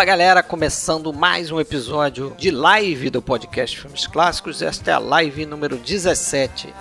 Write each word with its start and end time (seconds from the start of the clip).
Fala 0.00 0.06
galera, 0.06 0.42
começando 0.42 1.12
mais 1.12 1.50
um 1.50 1.60
episódio 1.60 2.34
de 2.38 2.50
live 2.50 3.10
do 3.10 3.20
podcast 3.20 3.78
Filmes 3.78 4.06
Clássicos. 4.06 4.62
Esta 4.62 4.92
é 4.92 4.94
a 4.94 4.98
live 4.98 5.44
número 5.44 5.76
17. 5.76 6.72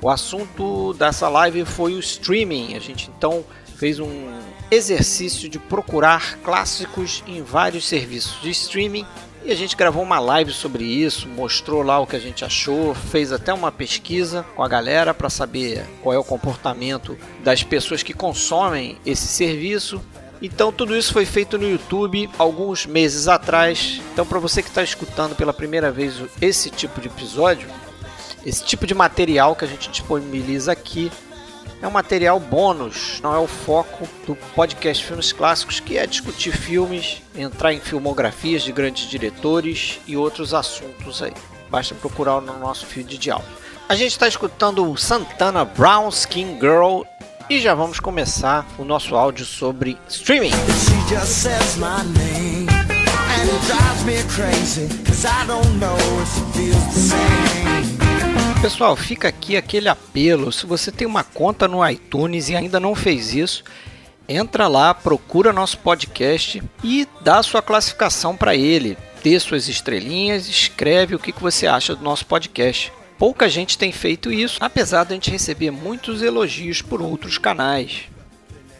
O 0.00 0.08
assunto 0.08 0.94
dessa 0.94 1.28
live 1.28 1.66
foi 1.66 1.92
o 1.92 1.98
streaming. 1.98 2.76
A 2.76 2.80
gente 2.80 3.10
então 3.14 3.44
fez 3.76 4.00
um 4.00 4.40
exercício 4.70 5.50
de 5.50 5.58
procurar 5.58 6.38
clássicos 6.38 7.22
em 7.26 7.42
vários 7.42 7.86
serviços 7.86 8.40
de 8.40 8.48
streaming 8.48 9.04
e 9.46 9.52
a 9.52 9.54
gente 9.54 9.76
gravou 9.76 10.02
uma 10.02 10.18
live 10.18 10.50
sobre 10.50 10.82
isso, 10.82 11.28
mostrou 11.28 11.80
lá 11.80 12.00
o 12.00 12.06
que 12.06 12.16
a 12.16 12.20
gente 12.20 12.44
achou, 12.44 12.92
fez 12.96 13.30
até 13.30 13.54
uma 13.54 13.70
pesquisa 13.70 14.44
com 14.56 14.62
a 14.62 14.66
galera 14.68 15.14
para 15.14 15.30
saber 15.30 15.86
qual 16.02 16.12
é 16.12 16.18
o 16.18 16.24
comportamento 16.24 17.16
das 17.44 17.62
pessoas 17.62 18.02
que 18.02 18.12
consomem 18.12 18.98
esse 19.06 19.28
serviço. 19.28 20.02
Então 20.42 20.72
tudo 20.72 20.96
isso 20.96 21.12
foi 21.12 21.24
feito 21.24 21.56
no 21.56 21.70
YouTube 21.70 22.28
alguns 22.36 22.86
meses 22.86 23.28
atrás. 23.28 24.00
Então 24.12 24.26
para 24.26 24.40
você 24.40 24.64
que 24.64 24.68
está 24.68 24.82
escutando 24.82 25.36
pela 25.36 25.52
primeira 25.52 25.92
vez 25.92 26.20
esse 26.42 26.68
tipo 26.68 27.00
de 27.00 27.06
episódio, 27.06 27.68
esse 28.44 28.64
tipo 28.64 28.84
de 28.84 28.94
material 28.94 29.54
que 29.54 29.64
a 29.64 29.68
gente 29.68 29.88
disponibiliza 29.90 30.72
aqui 30.72 31.08
é 31.80 31.86
um 31.86 31.90
material 31.90 32.40
bônus, 32.40 33.20
não 33.22 33.34
é 33.34 33.38
o 33.38 33.46
foco 33.46 34.08
do 34.26 34.34
podcast 34.54 35.04
Filmes 35.04 35.32
Clássicos, 35.32 35.80
que 35.80 35.98
é 35.98 36.06
discutir 36.06 36.52
filmes, 36.52 37.22
entrar 37.34 37.72
em 37.72 37.80
filmografias 37.80 38.62
de 38.62 38.72
grandes 38.72 39.08
diretores 39.08 40.00
e 40.06 40.16
outros 40.16 40.54
assuntos 40.54 41.22
aí. 41.22 41.32
Basta 41.70 41.94
procurar 41.94 42.40
no 42.40 42.58
nosso 42.58 42.86
feed 42.86 43.18
de 43.18 43.30
áudio. 43.30 43.48
A 43.88 43.94
gente 43.94 44.12
está 44.12 44.26
escutando 44.26 44.96
Santana 44.96 45.64
Brown 45.64 46.08
Skin 46.08 46.58
Girl 46.60 47.02
e 47.48 47.60
já 47.60 47.74
vamos 47.74 48.00
começar 48.00 48.66
o 48.78 48.84
nosso 48.84 49.14
áudio 49.14 49.44
sobre 49.44 49.96
streaming. 50.08 50.50
Pessoal, 58.60 58.96
fica 58.96 59.28
aqui 59.28 59.56
aquele 59.56 59.88
apelo. 59.88 60.50
Se 60.50 60.66
você 60.66 60.90
tem 60.90 61.06
uma 61.06 61.22
conta 61.22 61.68
no 61.68 61.86
iTunes 61.88 62.48
e 62.48 62.56
ainda 62.56 62.80
não 62.80 62.94
fez 62.94 63.34
isso, 63.34 63.62
entra 64.28 64.66
lá, 64.66 64.92
procura 64.92 65.52
nosso 65.52 65.78
podcast 65.78 66.62
e 66.82 67.06
dá 67.20 67.42
sua 67.42 67.62
classificação 67.62 68.36
para 68.36 68.56
ele. 68.56 68.96
Dê 69.22 69.38
suas 69.38 69.68
estrelinhas, 69.68 70.48
escreve 70.48 71.14
o 71.14 71.18
que 71.18 71.32
você 71.32 71.66
acha 71.66 71.94
do 71.94 72.02
nosso 72.02 72.26
podcast. 72.26 72.92
Pouca 73.18 73.48
gente 73.48 73.78
tem 73.78 73.92
feito 73.92 74.32
isso, 74.32 74.58
apesar 74.60 75.04
de 75.04 75.12
a 75.12 75.14
gente 75.14 75.30
receber 75.30 75.70
muitos 75.70 76.22
elogios 76.22 76.82
por 76.82 77.00
outros 77.00 77.38
canais. 77.38 78.08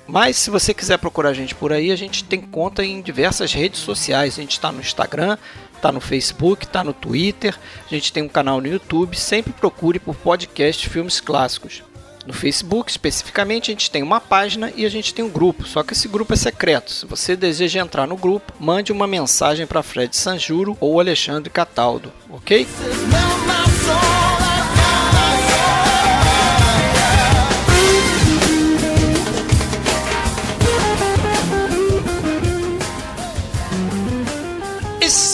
Mas 0.06 0.36
se 0.36 0.50
você 0.50 0.72
quiser 0.72 0.98
procurar 0.98 1.30
a 1.30 1.34
gente 1.34 1.54
por 1.54 1.72
aí, 1.72 1.90
a 1.90 1.96
gente 1.96 2.22
tem 2.22 2.40
conta 2.40 2.84
em 2.84 3.00
diversas 3.00 3.52
redes 3.52 3.80
sociais. 3.80 4.38
A 4.38 4.40
gente 4.40 4.52
está 4.52 4.70
no 4.70 4.80
Instagram, 4.80 5.36
tá 5.76 5.92
no 5.92 6.00
Facebook, 6.00 6.66
tá 6.66 6.82
no 6.82 6.92
Twitter, 6.92 7.58
a 7.86 7.94
gente 7.94 8.12
tem 8.12 8.22
um 8.22 8.28
canal 8.28 8.60
no 8.60 8.66
YouTube, 8.66 9.16
sempre 9.16 9.52
procure 9.52 9.98
por 9.98 10.14
podcast 10.14 10.88
Filmes 10.88 11.20
Clássicos. 11.20 11.82
No 12.26 12.32
Facebook, 12.32 12.90
especificamente, 12.90 13.70
a 13.70 13.74
gente 13.74 13.90
tem 13.90 14.02
uma 14.02 14.20
página 14.20 14.72
e 14.74 14.84
a 14.84 14.88
gente 14.88 15.14
tem 15.14 15.24
um 15.24 15.30
grupo, 15.30 15.64
só 15.64 15.84
que 15.84 15.92
esse 15.92 16.08
grupo 16.08 16.32
é 16.32 16.36
secreto. 16.36 16.90
Se 16.90 17.06
você 17.06 17.36
deseja 17.36 17.80
entrar 17.80 18.06
no 18.06 18.16
grupo, 18.16 18.52
mande 18.58 18.90
uma 18.90 19.06
mensagem 19.06 19.64
para 19.64 19.82
Fred 19.82 20.16
Sanjuro 20.16 20.76
ou 20.80 20.98
Alexandre 20.98 21.48
Cataldo, 21.48 22.12
ok? 22.28 22.66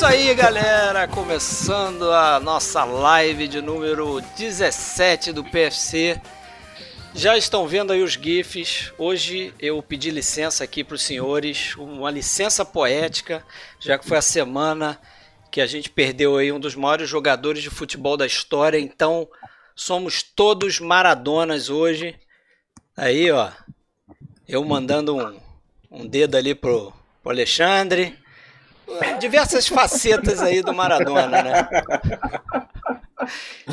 Isso 0.03 0.11
aí, 0.11 0.35
galera! 0.35 1.07
Começando 1.07 2.11
a 2.11 2.41
nossa 2.41 2.83
live 2.83 3.47
de 3.47 3.63
número 3.63 4.21
17 4.37 5.31
do 5.31 5.45
PFC. 5.45 6.21
Já 7.15 7.39
estão 7.39 7.69
vendo 7.69 7.93
aí 7.93 8.03
os 8.03 8.15
GIFs. 8.15 8.93
Hoje 8.99 9.55
eu 9.61 9.81
pedi 9.81 10.11
licença 10.11 10.65
aqui 10.65 10.83
para 10.83 10.97
os 10.97 11.03
senhores, 11.03 11.77
uma 11.77 12.11
licença 12.11 12.65
poética, 12.65 13.47
já 13.79 13.97
que 13.97 14.05
foi 14.05 14.19
a 14.19 14.23
semana 14.23 15.01
que 15.53 15.61
a 15.61 15.69
gente 15.69 15.89
perdeu 15.89 16.37
aí 16.37 16.51
um 16.51 16.59
dos 16.59 16.75
maiores 16.75 17.09
jogadores 17.09 17.62
de 17.62 17.71
futebol 17.71 18.17
da 18.17 18.27
história. 18.27 18.81
Então, 18.81 19.29
somos 19.77 20.21
todos 20.21 20.81
maradonas 20.81 21.71
hoje. 21.71 22.19
Aí, 22.97 23.31
ó, 23.31 23.53
eu 24.49 24.65
mandando 24.65 25.17
um, 25.17 25.41
um 25.93 26.07
dedo 26.09 26.37
ali 26.37 26.57
pro, 26.57 26.93
pro 27.23 27.31
Alexandre 27.31 28.21
diversas 29.19 29.69
facetas 29.69 30.41
aí 30.41 30.63
do 30.63 30.75
Maradona, 30.75 31.43
né? 31.43 31.69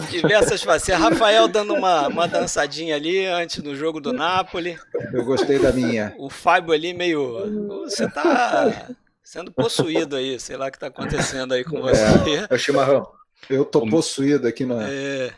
Diversas 0.10 0.62
facetas. 0.62 1.02
Rafael 1.02 1.48
dando 1.48 1.74
uma, 1.74 2.08
uma 2.08 2.28
dançadinha 2.28 2.96
ali 2.96 3.26
antes 3.26 3.62
do 3.62 3.76
jogo 3.76 4.00
do 4.00 4.14
Napoli. 4.14 4.78
Eu 5.14 5.26
gostei 5.26 5.60
da 5.60 5.72
minha. 5.72 6.14
O 6.18 6.30
Fábio 6.30 6.74
ali 6.74 6.94
meio. 6.94 7.82
Você 7.84 8.10
tá 8.10 8.90
sendo 9.24 9.52
possuído 9.52 10.16
aí, 10.16 10.40
sei 10.40 10.58
lá 10.58 10.68
o 10.68 10.72
que 10.72 10.80
tá 10.80 10.88
acontecendo 10.88 11.54
aí 11.54 11.64
com 11.64 11.78
é, 11.78 11.82
você. 11.82 12.36
É, 12.36 12.48
é 12.50 12.56
o 12.56 12.60
chimarrão. 12.60 13.08
Eu 13.50 13.66
tô 13.66 13.88
possuído 13.88 14.48
aqui 14.48 14.66
na. 14.66 14.88
É. 14.90 15.32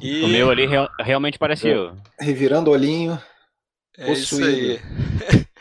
E... 0.00 0.22
O 0.24 0.28
meu 0.28 0.50
ali 0.50 0.66
real, 0.66 0.88
realmente 1.00 1.38
parece 1.38 1.68
eu. 1.68 1.96
Revirando 2.18 2.70
o 2.70 2.72
olhinho. 2.72 3.20
É 3.96 4.06
possuído. 4.06 4.50
isso 4.50 4.80
aí. 5.30 5.44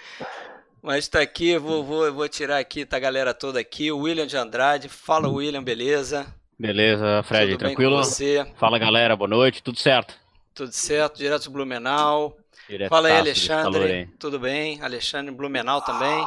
Mas 0.84 1.08
tá 1.08 1.22
aqui, 1.22 1.58
vou, 1.58 1.82
vou, 1.82 2.12
vou 2.12 2.28
tirar 2.28 2.58
aqui, 2.58 2.86
tá 2.86 2.98
a 2.98 3.00
galera 3.00 3.34
toda 3.34 3.58
aqui. 3.58 3.90
O 3.90 4.00
William 4.00 4.28
de 4.28 4.36
Andrade. 4.36 4.90
Fala, 4.90 5.30
William, 5.30 5.64
beleza? 5.64 6.28
Beleza, 6.60 7.24
Fred, 7.24 7.54
tudo 7.54 7.60
tranquilo? 7.60 7.92
Bem 7.92 8.00
com 8.02 8.10
você? 8.10 8.46
Fala, 8.58 8.78
galera, 8.78 9.16
boa 9.16 9.30
noite, 9.30 9.64
tudo 9.64 9.80
certo? 9.80 10.14
Tudo 10.54 10.74
certo, 10.74 11.20
direto 11.20 11.46
do 11.46 11.52
Blumenau. 11.52 12.38
Direto 12.68 12.90
Fala 12.90 13.08
aí, 13.08 13.18
Alexandre. 13.18 14.10
Tudo 14.20 14.38
bem? 14.38 14.82
Alexandre 14.82 15.34
Blumenau 15.34 15.82
também. 15.82 16.22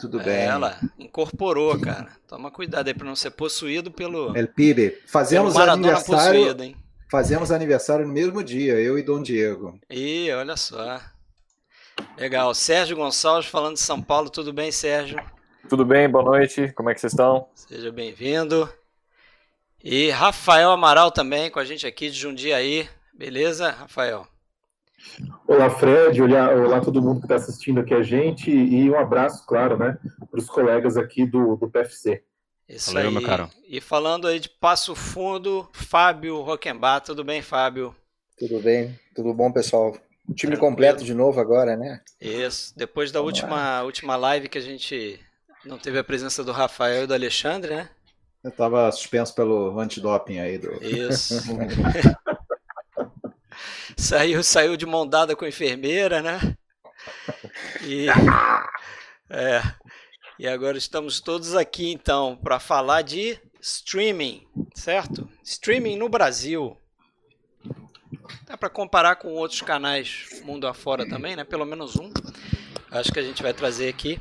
Tudo 0.00 0.20
bem. 0.20 0.44
Ela 0.44 0.78
incorporou, 0.96 1.76
cara. 1.80 2.12
Toma 2.28 2.48
cuidado 2.48 2.86
aí 2.86 2.94
para 2.94 3.06
não 3.06 3.16
ser 3.16 3.32
possuído 3.32 3.90
pelo. 3.90 4.36
El 4.36 4.46
Pibe. 4.46 4.98
Fazemos 5.04 5.56
aniversário. 5.56 6.40
Possuído, 6.40 6.62
hein? 6.62 6.76
Fazemos 7.10 7.50
aniversário 7.50 8.06
no 8.06 8.12
mesmo 8.12 8.40
dia, 8.44 8.74
eu 8.74 8.96
e 8.96 9.02
Dom 9.02 9.20
Diego. 9.20 9.80
Ih, 9.90 10.30
olha 10.30 10.56
só. 10.56 11.00
Legal. 12.16 12.54
Sérgio 12.54 12.96
Gonçalves 12.96 13.48
falando 13.48 13.74
de 13.74 13.80
São 13.80 14.00
Paulo. 14.00 14.30
Tudo 14.30 14.52
bem, 14.52 14.70
Sérgio? 14.72 15.20
Tudo 15.68 15.84
bem, 15.84 16.08
boa 16.08 16.24
noite. 16.24 16.72
Como 16.72 16.90
é 16.90 16.94
que 16.94 17.00
vocês 17.00 17.12
estão? 17.12 17.48
Seja 17.54 17.92
bem-vindo. 17.92 18.68
E 19.82 20.10
Rafael 20.10 20.70
Amaral 20.70 21.10
também 21.10 21.50
com 21.50 21.58
a 21.58 21.64
gente 21.64 21.86
aqui 21.86 22.10
de 22.10 22.18
Jundiaí. 22.18 22.88
Beleza, 23.14 23.70
Rafael? 23.70 24.26
Olá, 25.46 25.70
Fred. 25.70 26.20
Olá, 26.22 26.50
olá 26.50 26.80
todo 26.80 27.00
mundo 27.00 27.20
que 27.20 27.26
está 27.26 27.36
assistindo 27.36 27.80
aqui 27.80 27.94
a 27.94 28.02
gente. 28.02 28.50
E 28.50 28.90
um 28.90 28.98
abraço, 28.98 29.46
claro, 29.46 29.78
né, 29.78 29.98
para 30.30 30.40
os 30.40 30.46
colegas 30.46 30.96
aqui 30.96 31.24
do, 31.24 31.56
do 31.56 31.70
PFC. 31.70 32.22
Isso 32.68 32.92
Valeu, 32.92 33.08
aí. 33.08 33.14
meu 33.14 33.22
caro. 33.22 33.50
E 33.66 33.80
falando 33.80 34.28
aí 34.28 34.38
de 34.38 34.48
Passo 34.48 34.94
Fundo, 34.94 35.68
Fábio 35.72 36.40
Roquembar. 36.40 37.00
Tudo 37.00 37.24
bem, 37.24 37.42
Fábio? 37.42 37.94
Tudo 38.38 38.60
bem, 38.60 38.98
tudo 39.14 39.34
bom, 39.34 39.50
pessoal? 39.50 39.96
O 40.30 40.32
time 40.32 40.52
Tranquilo. 40.52 40.60
completo 40.60 41.04
de 41.04 41.12
novo 41.12 41.40
agora, 41.40 41.76
né? 41.76 42.00
Isso. 42.20 42.72
Depois 42.76 43.10
da 43.10 43.20
última, 43.20 43.82
última 43.82 44.14
live 44.14 44.48
que 44.48 44.58
a 44.58 44.60
gente 44.60 45.18
não 45.64 45.76
teve 45.76 45.98
a 45.98 46.04
presença 46.04 46.44
do 46.44 46.52
Rafael 46.52 47.02
e 47.02 47.06
do 47.08 47.14
Alexandre, 47.14 47.74
né? 47.74 47.90
Eu 48.44 48.52
tava 48.52 48.90
suspenso 48.92 49.34
pelo 49.34 49.76
antidoping 49.80 50.38
aí 50.38 50.56
do. 50.56 50.72
Isso. 50.84 51.34
saiu, 53.98 54.40
saiu 54.44 54.76
de 54.76 54.86
mão 54.86 55.04
dada 55.04 55.34
com 55.34 55.44
a 55.44 55.48
enfermeira, 55.48 56.22
né? 56.22 56.38
E, 57.82 58.06
é, 59.28 59.60
e 60.38 60.46
agora 60.46 60.78
estamos 60.78 61.20
todos 61.20 61.56
aqui 61.56 61.90
então 61.90 62.36
para 62.36 62.60
falar 62.60 63.02
de 63.02 63.36
streaming, 63.60 64.46
certo? 64.76 65.28
Streaming 65.42 65.96
no 65.96 66.08
Brasil. 66.08 66.76
Dá 68.46 68.56
para 68.56 68.70
comparar 68.70 69.16
com 69.16 69.32
outros 69.34 69.62
canais 69.62 70.40
mundo 70.44 70.66
afora 70.66 71.08
também, 71.08 71.36
né? 71.36 71.44
Pelo 71.44 71.64
menos 71.64 71.96
um. 71.96 72.12
Acho 72.90 73.12
que 73.12 73.18
a 73.18 73.22
gente 73.22 73.42
vai 73.42 73.52
trazer 73.52 73.88
aqui. 73.88 74.20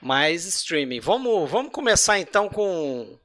Mais 0.00 0.44
streaming. 0.46 1.00
Vamos, 1.00 1.50
vamos 1.50 1.72
começar 1.72 2.18
então 2.18 2.48
com 2.48 3.18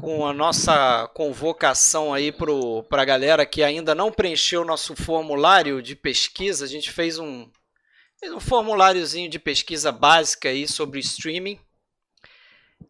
com 0.00 0.24
a 0.24 0.32
nossa 0.32 1.08
convocação 1.08 2.14
aí 2.14 2.32
para 2.32 3.02
a 3.02 3.04
galera 3.04 3.44
que 3.44 3.62
ainda 3.62 3.94
não 3.94 4.12
preencheu 4.12 4.62
o 4.62 4.64
nosso 4.64 4.94
formulário 4.94 5.82
de 5.82 5.96
pesquisa. 5.96 6.64
A 6.64 6.68
gente 6.68 6.90
fez 6.90 7.18
um, 7.18 7.50
fez 8.18 8.32
um 8.32 8.40
formuláriozinho 8.40 9.28
de 9.28 9.38
pesquisa 9.38 9.90
básica 9.90 10.48
aí 10.48 10.68
sobre 10.68 11.00
streaming. 11.00 11.58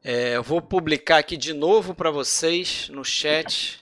É, 0.05 0.37
eu 0.37 0.43
vou 0.43 0.61
publicar 0.61 1.19
aqui 1.19 1.37
de 1.37 1.53
novo 1.53 1.95
para 1.95 2.11
vocês 2.11 2.89
no 2.91 3.05
chat. 3.05 3.81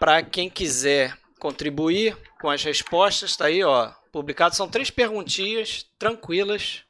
Para 0.00 0.22
quem 0.22 0.48
quiser 0.48 1.14
contribuir 1.38 2.16
com 2.40 2.48
as 2.48 2.64
respostas, 2.64 3.36
tá 3.36 3.44
aí, 3.44 3.62
ó. 3.62 3.92
Publicado 4.10 4.56
são 4.56 4.66
três 4.66 4.90
perguntinhas 4.90 5.86
tranquilas, 5.98 6.82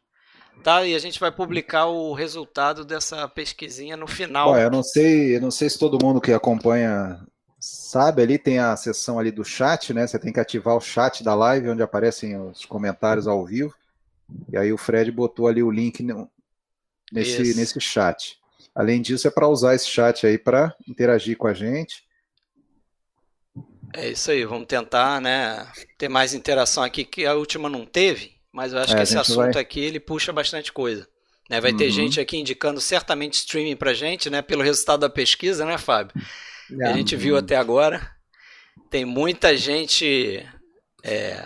tá? 0.62 0.86
E 0.86 0.94
a 0.94 0.98
gente 0.98 1.18
vai 1.20 1.30
publicar 1.30 1.86
o 1.86 2.14
resultado 2.14 2.84
dessa 2.84 3.28
pesquisinha 3.28 3.96
no 3.96 4.06
final. 4.06 4.52
Bom, 4.52 4.58
eu 4.58 4.70
não 4.70 4.82
sei, 4.82 5.36
eu 5.36 5.40
não 5.40 5.50
sei 5.50 5.68
se 5.68 5.78
todo 5.78 6.02
mundo 6.02 6.20
que 6.20 6.32
acompanha 6.32 7.20
sabe, 7.58 8.22
ali 8.22 8.38
tem 8.38 8.58
a 8.58 8.74
seção 8.74 9.18
ali 9.18 9.30
do 9.30 9.44
chat, 9.44 9.92
né? 9.92 10.06
Você 10.06 10.18
tem 10.18 10.32
que 10.32 10.40
ativar 10.40 10.76
o 10.76 10.80
chat 10.80 11.22
da 11.22 11.34
live 11.34 11.68
onde 11.68 11.82
aparecem 11.82 12.40
os 12.40 12.64
comentários 12.64 13.26
ao 13.26 13.44
vivo. 13.44 13.74
E 14.50 14.56
aí 14.56 14.72
o 14.72 14.78
Fred 14.78 15.10
botou 15.10 15.46
ali 15.46 15.62
o 15.62 15.70
link 15.70 16.02
nesse, 17.12 17.54
nesse 17.54 17.80
chat. 17.80 18.38
Além 18.74 19.02
disso, 19.02 19.28
é 19.28 19.30
para 19.30 19.48
usar 19.48 19.74
esse 19.74 19.88
chat 19.88 20.26
aí 20.26 20.38
para 20.38 20.74
interagir 20.88 21.36
com 21.36 21.48
a 21.48 21.52
gente. 21.52 22.04
É 23.94 24.10
isso 24.10 24.31
aí, 24.31 24.44
vamos 24.44 24.66
tentar, 24.66 25.20
né, 25.20 25.66
ter 25.98 26.08
mais 26.08 26.32
interação 26.34 26.82
aqui, 26.82 27.04
que 27.04 27.26
a 27.26 27.34
última 27.34 27.69
não 27.69 27.84
teve, 27.84 28.37
mas 28.52 28.72
eu 28.72 28.78
acho 28.78 28.92
é, 28.92 28.96
que 28.96 29.02
esse 29.02 29.19
assunto 29.19 29.54
vai... 29.54 29.62
aqui, 29.62 29.81
ele 29.81 29.98
puxa 29.98 30.32
bastante 30.32 30.72
coisa. 30.72 31.08
Né? 31.48 31.60
Vai 31.60 31.72
uhum. 31.72 31.76
ter 31.76 31.90
gente 31.90 32.20
aqui 32.20 32.37
indicando 32.37 32.81
certamente 32.81 33.34
streaming 33.34 33.76
pra 33.76 33.92
gente, 33.92 34.31
né, 34.31 34.40
pelo 34.42 34.62
resultado 34.62 35.00
da 35.00 35.10
pesquisa, 35.10 35.64
né, 35.64 35.76
Fábio? 35.76 36.14
É. 36.81 36.87
A 36.87 36.92
gente 36.92 37.16
viu 37.16 37.37
até 37.37 37.56
agora. 37.56 38.14
Tem 38.88 39.04
muita 39.04 39.56
gente 39.56 40.46
é, 41.02 41.44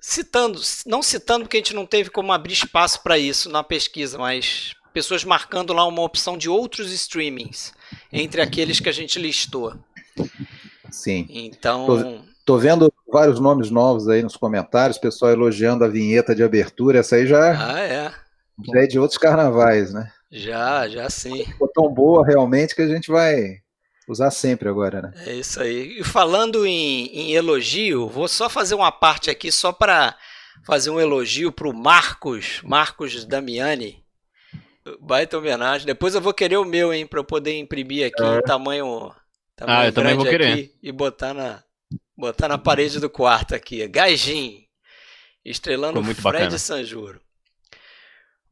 citando, 0.00 0.60
não 0.86 1.02
citando 1.02 1.44
porque 1.44 1.56
a 1.56 1.60
gente 1.60 1.74
não 1.74 1.86
teve 1.86 2.10
como 2.10 2.32
abrir 2.32 2.54
espaço 2.54 3.02
para 3.02 3.18
isso 3.18 3.48
na 3.48 3.62
pesquisa, 3.62 4.18
mas 4.18 4.74
pessoas 4.92 5.22
marcando 5.24 5.72
lá 5.72 5.86
uma 5.86 6.02
opção 6.02 6.36
de 6.36 6.48
outros 6.48 6.90
streamings 6.92 7.72
entre 8.12 8.40
aqueles 8.40 8.80
que 8.80 8.88
a 8.88 8.92
gente 8.92 9.18
listou. 9.18 9.78
Sim. 10.90 11.26
Então. 11.30 11.86
Tô, 11.86 12.20
tô, 12.44 12.58
vendo 12.58 12.92
vários 13.10 13.40
nomes 13.40 13.70
novos 13.70 14.08
aí 14.08 14.22
nos 14.22 14.36
comentários, 14.36 14.98
pessoal 14.98 15.32
elogiando 15.32 15.84
a 15.84 15.88
vinheta 15.88 16.34
de 16.34 16.42
abertura. 16.42 16.98
Essa 16.98 17.16
aí 17.16 17.26
já, 17.26 17.74
ah, 17.74 17.80
é. 17.80 18.12
já 18.72 18.80
é 18.80 18.86
de 18.86 18.98
outros 18.98 19.18
carnavais, 19.18 19.92
né? 19.92 20.10
Já, 20.30 20.88
já 20.88 21.10
sim. 21.10 21.44
Ficou 21.44 21.68
tão 21.68 21.92
boa 21.92 22.24
realmente 22.24 22.74
que 22.74 22.82
a 22.82 22.88
gente 22.88 23.10
vai 23.10 23.60
usar 24.08 24.30
sempre 24.30 24.68
agora, 24.68 25.02
né? 25.02 25.12
É 25.26 25.34
isso 25.34 25.60
aí. 25.60 26.00
E 26.00 26.04
falando 26.04 26.66
em, 26.66 27.06
em 27.06 27.32
elogio, 27.32 28.08
vou 28.08 28.28
só 28.28 28.48
fazer 28.48 28.74
uma 28.74 28.92
parte 28.92 29.30
aqui 29.30 29.50
só 29.50 29.72
para 29.72 30.16
fazer 30.64 30.90
um 30.90 31.00
elogio 31.00 31.52
para 31.52 31.68
o 31.68 31.74
Marcos, 31.74 32.60
Marcos 32.62 33.24
Damiani. 33.24 34.02
Baita 35.00 35.38
homenagem. 35.38 35.86
Depois 35.86 36.14
eu 36.14 36.20
vou 36.20 36.32
querer 36.32 36.56
o 36.56 36.64
meu, 36.64 36.92
hein, 36.92 37.06
para 37.06 37.20
eu 37.20 37.24
poder 37.24 37.58
imprimir 37.58 38.06
aqui 38.06 38.22
é. 38.22 38.38
em 38.38 38.42
tamanho 38.42 39.12
ah, 39.60 39.86
eu 39.86 39.92
também 39.92 40.14
vou 40.14 40.24
querer. 40.24 40.74
E 40.82 40.92
botar 40.92 41.34
na, 41.34 41.62
botar 42.16 42.48
na 42.48 42.58
parede 42.58 42.98
do 43.00 43.10
quarto 43.10 43.54
aqui. 43.54 43.86
Gajin. 43.86 44.64
Estrelando 45.44 46.02
muito 46.02 46.20
Fred 46.20 46.44
bacana. 46.44 46.58
Sanjuro. 46.58 47.20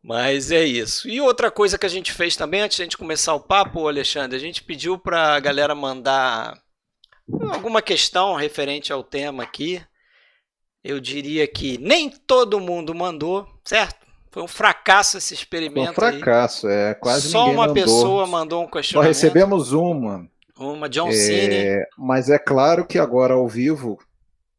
Mas 0.02 0.50
é 0.50 0.64
isso. 0.64 1.08
E 1.08 1.20
outra 1.20 1.50
coisa 1.50 1.76
que 1.76 1.84
a 1.84 1.88
gente 1.88 2.12
fez 2.12 2.37
também, 2.37 2.60
antes 2.60 2.76
de 2.76 2.82
a 2.82 2.87
gente 2.87 2.96
começar 2.96 3.34
o 3.34 3.40
papo, 3.40 3.88
Alexandre, 3.88 4.37
a 4.37 4.40
gente 4.40 4.62
pediu 4.62 4.99
para 4.99 5.34
a 5.34 5.40
galera 5.40 5.75
mandar 5.75 6.58
alguma 7.52 7.82
questão 7.82 8.34
referente 8.34 8.93
ao 8.93 9.02
tema 9.02 9.43
aqui. 9.43 9.82
Eu 10.82 11.00
diria 11.00 11.46
que 11.46 11.76
nem 11.78 12.08
todo 12.08 12.60
mundo 12.60 12.94
mandou, 12.94 13.46
certo? 13.64 14.06
Foi 14.31 14.43
um 14.43 14.49
fracasso 14.49 15.19
esse 15.19 15.34
experimento. 15.34 15.94
Foi 15.94 16.08
um 16.08 16.12
fracasso, 16.12 16.69
aí. 16.69 16.75
é 16.75 16.94
quase 16.94 17.28
Só 17.28 17.46
uma 17.46 17.66
mandou. 17.66 17.75
pessoa 17.75 18.26
mandou 18.26 18.64
um 18.64 18.70
questionamento. 18.70 19.14
Só 19.14 19.26
recebemos 19.26 19.72
uma. 19.72 20.28
Uma 20.58 20.88
John 20.88 21.12
Cena. 21.12 21.55
É, 21.55 21.88
mas 21.96 22.28
é 22.28 22.38
claro 22.38 22.84
que 22.84 22.99
agora 22.99 23.34
ao 23.34 23.49
vivo 23.49 23.99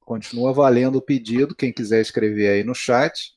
continua 0.01 0.53
valendo 0.53 0.95
o 0.95 1.01
pedido. 1.01 1.53
Quem 1.53 1.73
quiser 1.73 2.01
escrever 2.01 2.49
aí 2.49 2.63
no 2.63 2.73
chat. 2.73 3.33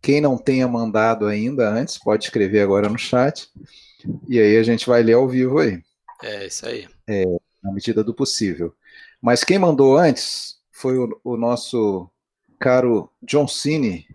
Quem 0.00 0.20
não 0.20 0.38
tenha 0.38 0.66
mandado 0.66 1.26
ainda 1.26 1.68
antes, 1.68 1.98
pode 1.98 2.24
escrever 2.24 2.60
agora 2.60 2.88
no 2.88 2.98
chat. 2.98 3.50
E 4.28 4.38
aí 4.38 4.56
a 4.56 4.62
gente 4.62 4.86
vai 4.86 5.02
ler 5.02 5.14
ao 5.14 5.28
vivo 5.28 5.58
aí. 5.58 5.82
É, 6.22 6.46
isso 6.46 6.66
aí. 6.66 6.88
É, 7.06 7.24
na 7.62 7.72
medida 7.72 8.02
do 8.02 8.14
possível. 8.14 8.74
Mas 9.20 9.44
quem 9.44 9.58
mandou 9.58 9.96
antes 9.96 10.58
foi 10.70 10.96
o, 10.96 11.20
o 11.22 11.36
nosso 11.36 12.08
caro 12.58 13.10
John 13.22 13.46
Cine. 13.46 14.06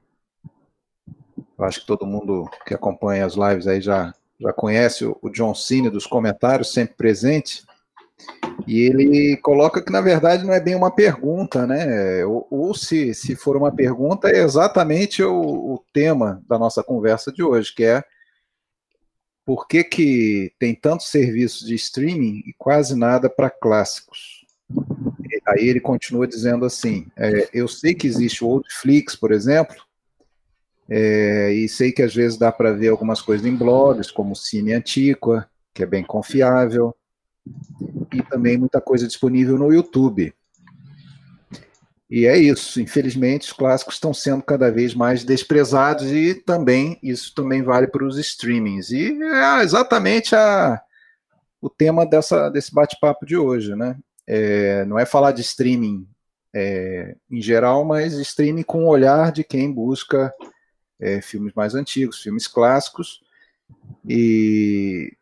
Eu 1.58 1.66
acho 1.66 1.82
que 1.82 1.88
todo 1.88 2.06
mundo 2.06 2.50
que 2.66 2.74
acompanha 2.74 3.26
as 3.26 3.36
lives 3.36 3.68
aí 3.68 3.82
já, 3.82 4.14
já 4.40 4.52
conhece 4.54 5.06
o, 5.06 5.18
o 5.22 5.30
John 5.30 5.54
Cine 5.54 5.90
dos 5.90 6.08
comentários, 6.08 6.74
sempre 6.74 6.96
presente. 6.96 7.64
E 8.66 8.82
ele 8.82 9.38
coloca 9.38 9.82
que, 9.82 9.92
na 9.92 10.02
verdade, 10.02 10.46
não 10.46 10.54
é 10.54 10.60
bem 10.60 10.76
uma 10.76 10.94
pergunta, 10.94 11.68
né? 11.68 12.26
Ou, 12.26 12.48
ou 12.50 12.74
se, 12.74 13.14
se 13.14 13.36
for 13.36 13.58
uma 13.58 13.74
pergunta, 13.74 14.30
é 14.30 14.44
exatamente 14.44 15.22
o, 15.22 15.34
o, 15.34 15.84
tema 15.92 16.42
da 16.48 16.58
nossa 16.58 16.84
conversa 16.84 17.32
de 17.32 17.44
hoje, 17.44 17.74
que 17.74 17.84
é 17.84 18.04
por 19.46 19.68
que, 19.68 19.84
que 19.84 20.54
tem 20.58 20.74
tantos 20.74 21.10
serviços 21.10 21.68
de 21.68 21.76
streaming 21.76 22.42
e 22.46 22.54
quase 22.58 22.96
nada 22.96 23.30
para 23.30 23.50
clássicos? 23.50 24.46
Aí 25.46 25.68
ele 25.68 25.82
continua 25.82 26.26
dizendo 26.26 26.66
assim: 26.66 27.08
é, 27.18 27.50
eu 27.54 27.68
sei 27.68 27.94
que 27.94 28.08
existe 28.08 28.46
o 28.46 28.48
Oldflix, 28.48 29.14
por 29.16 29.34
exemplo, 29.34 29.76
é, 30.90 31.52
e 31.52 31.68
sei 31.68 31.92
que 31.92 32.02
às 32.02 32.16
vezes 32.16 32.38
dá 32.38 32.50
para 32.50 32.72
ver 32.72 32.90
algumas 32.90 33.22
coisas 33.22 33.46
em 33.46 33.56
blogs, 33.56 34.10
como 34.10 34.36
Cine 34.36 34.74
Antiqua, 34.74 35.50
que 35.74 35.84
é 35.84 35.86
bem 35.86 36.04
confiável 36.04 36.96
e 38.12 38.22
também 38.24 38.58
muita 38.58 38.80
coisa 38.80 39.08
disponível 39.08 39.58
no 39.58 39.72
YouTube. 39.72 40.34
E 42.10 42.28
é 42.28 42.38
isso. 42.38 42.80
Infelizmente, 42.80 43.48
os 43.48 43.54
clássicos 43.54 43.96
estão 43.96 44.14
sendo 44.14 44.44
cada 44.44 44.72
vez 44.72 44.94
mais 44.94 45.24
desprezados 45.24 46.12
e 46.12 46.36
também 46.36 47.00
isso 47.02 47.34
também 47.34 47.64
vale 47.64 47.88
para 47.88 48.06
os 48.06 48.18
streamings. 48.18 48.92
E 48.92 49.20
é 49.22 49.64
exatamente 49.64 50.36
a, 50.36 50.80
o 51.60 51.70
tema 51.70 52.06
dessa, 52.06 52.50
desse 52.50 52.74
bate-papo 52.74 53.26
de 53.26 53.36
hoje, 53.36 53.76
né? 53.76 53.98
É, 54.28 54.86
não 54.86 55.00
é 55.00 55.06
falar 55.06 55.32
de 55.32 55.42
streaming 55.42 56.08
é, 56.54 57.16
em 57.32 57.42
geral, 57.42 57.84
mas 57.84 58.14
streaming 58.14 58.64
com 58.64 58.86
o 58.86 58.90
olhar 58.90 59.32
de 59.32 59.44
quem 59.44 59.72
busca 59.74 60.32
é, 61.00 61.20
filmes 61.20 61.54
mais 61.56 61.74
antigos, 61.74 62.22
filmes 62.22 62.48
clássicos. 62.48 63.22
E 64.08 65.18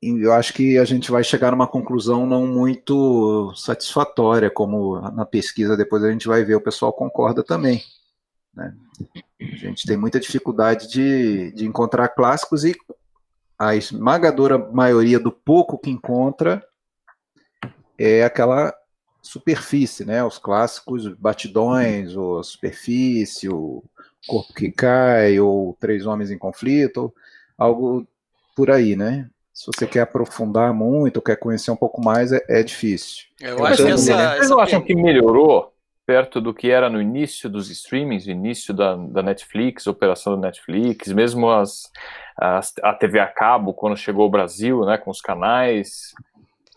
eu 0.00 0.32
acho 0.32 0.52
que 0.52 0.78
a 0.78 0.84
gente 0.84 1.10
vai 1.10 1.24
chegar 1.24 1.50
numa 1.50 1.66
conclusão 1.66 2.24
não 2.24 2.46
muito 2.46 3.52
satisfatória, 3.56 4.50
como 4.50 5.00
na 5.10 5.26
pesquisa 5.26 5.76
depois 5.76 6.04
a 6.04 6.10
gente 6.10 6.28
vai 6.28 6.44
ver, 6.44 6.54
o 6.54 6.60
pessoal 6.60 6.92
concorda 6.92 7.42
também. 7.42 7.82
Né? 8.54 8.74
A 9.40 9.56
gente 9.56 9.86
tem 9.86 9.96
muita 9.96 10.20
dificuldade 10.20 10.88
de, 10.88 11.52
de 11.52 11.66
encontrar 11.66 12.08
clássicos 12.08 12.64
e 12.64 12.76
a 13.58 13.74
esmagadora 13.74 14.56
maioria 14.56 15.18
do 15.18 15.32
pouco 15.32 15.76
que 15.76 15.90
encontra 15.90 16.64
é 17.98 18.22
aquela 18.22 18.72
superfície, 19.20 20.04
né? 20.04 20.22
Os 20.22 20.38
clássicos 20.38 21.08
batidões, 21.14 22.14
ou 22.14 22.38
a 22.38 22.44
superfície, 22.44 23.48
o 23.48 23.82
corpo 24.28 24.54
que 24.54 24.70
cai, 24.70 25.40
ou 25.40 25.76
três 25.80 26.06
homens 26.06 26.30
em 26.30 26.38
conflito, 26.38 27.12
algo 27.56 28.06
por 28.54 28.70
aí, 28.70 28.94
né? 28.94 29.28
Se 29.58 29.66
você 29.66 29.88
quer 29.88 30.02
aprofundar 30.02 30.72
muito, 30.72 31.20
quer 31.20 31.34
conhecer 31.34 31.72
um 31.72 31.76
pouco 31.76 32.00
mais, 32.00 32.30
é, 32.30 32.40
é 32.48 32.62
difícil. 32.62 33.24
Eu 33.40 33.66
acho 33.66 33.84
que 33.84 33.90
essa, 33.90 34.36
Vocês 34.36 34.50
não 34.50 34.60
acham 34.60 34.80
que 34.80 34.94
melhorou 34.94 35.72
perto 36.06 36.40
do 36.40 36.54
que 36.54 36.70
era 36.70 36.88
no 36.88 37.02
início 37.02 37.50
dos 37.50 37.68
streamings, 37.68 38.24
no 38.24 38.30
início 38.30 38.72
da, 38.72 38.94
da 38.94 39.20
Netflix, 39.20 39.88
operação 39.88 40.36
da 40.36 40.46
Netflix, 40.46 41.12
mesmo 41.12 41.50
as, 41.50 41.90
as, 42.36 42.72
a 42.84 42.94
TV 42.94 43.18
a 43.18 43.26
cabo, 43.26 43.74
quando 43.74 43.96
chegou 43.96 44.22
ao 44.22 44.30
Brasil, 44.30 44.84
né, 44.84 44.96
com 44.96 45.10
os 45.10 45.20
canais. 45.20 46.12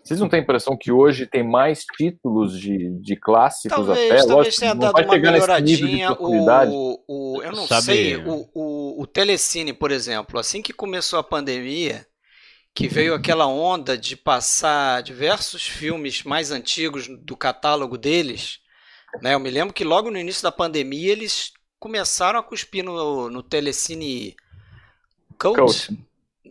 Vocês 0.03 0.19
não 0.19 0.27
têm 0.27 0.39
a 0.39 0.43
impressão 0.43 0.75
que 0.75 0.91
hoje 0.91 1.27
tem 1.27 1.47
mais 1.47 1.85
títulos 1.85 2.59
de, 2.59 2.99
de 2.99 3.15
clássicos 3.15 3.77
talvez, 3.77 4.11
até? 4.11 4.25
Talvez 4.25 4.27
Lógico, 4.27 4.59
tenha 4.59 4.73
dado 4.73 5.03
uma 5.03 5.17
melhoradinha. 5.19 6.13
O, 6.13 6.99
o, 7.07 7.43
eu 7.43 7.51
não 7.51 7.67
Sabe... 7.67 7.83
sei, 7.83 8.15
o, 8.17 8.49
o, 8.55 9.03
o 9.03 9.05
Telecine, 9.05 9.71
por 9.71 9.91
exemplo, 9.91 10.39
assim 10.39 10.63
que 10.63 10.73
começou 10.73 11.19
a 11.19 11.23
pandemia, 11.23 12.07
que 12.73 12.87
veio 12.87 13.13
aquela 13.13 13.47
onda 13.47 13.97
de 13.97 14.15
passar 14.15 15.03
diversos 15.03 15.67
filmes 15.67 16.23
mais 16.23 16.51
antigos 16.51 17.07
do 17.07 17.35
catálogo 17.35 17.97
deles. 17.97 18.59
Né? 19.21 19.33
Eu 19.33 19.39
me 19.39 19.49
lembro 19.49 19.73
que 19.73 19.83
logo 19.83 20.09
no 20.09 20.17
início 20.17 20.43
da 20.43 20.51
pandemia 20.51 21.11
eles 21.11 21.51
começaram 21.79 22.39
a 22.39 22.43
cuspir 22.43 22.83
no, 22.83 23.29
no 23.29 23.43
Telecine 23.43 24.35
Cult. 25.37 25.89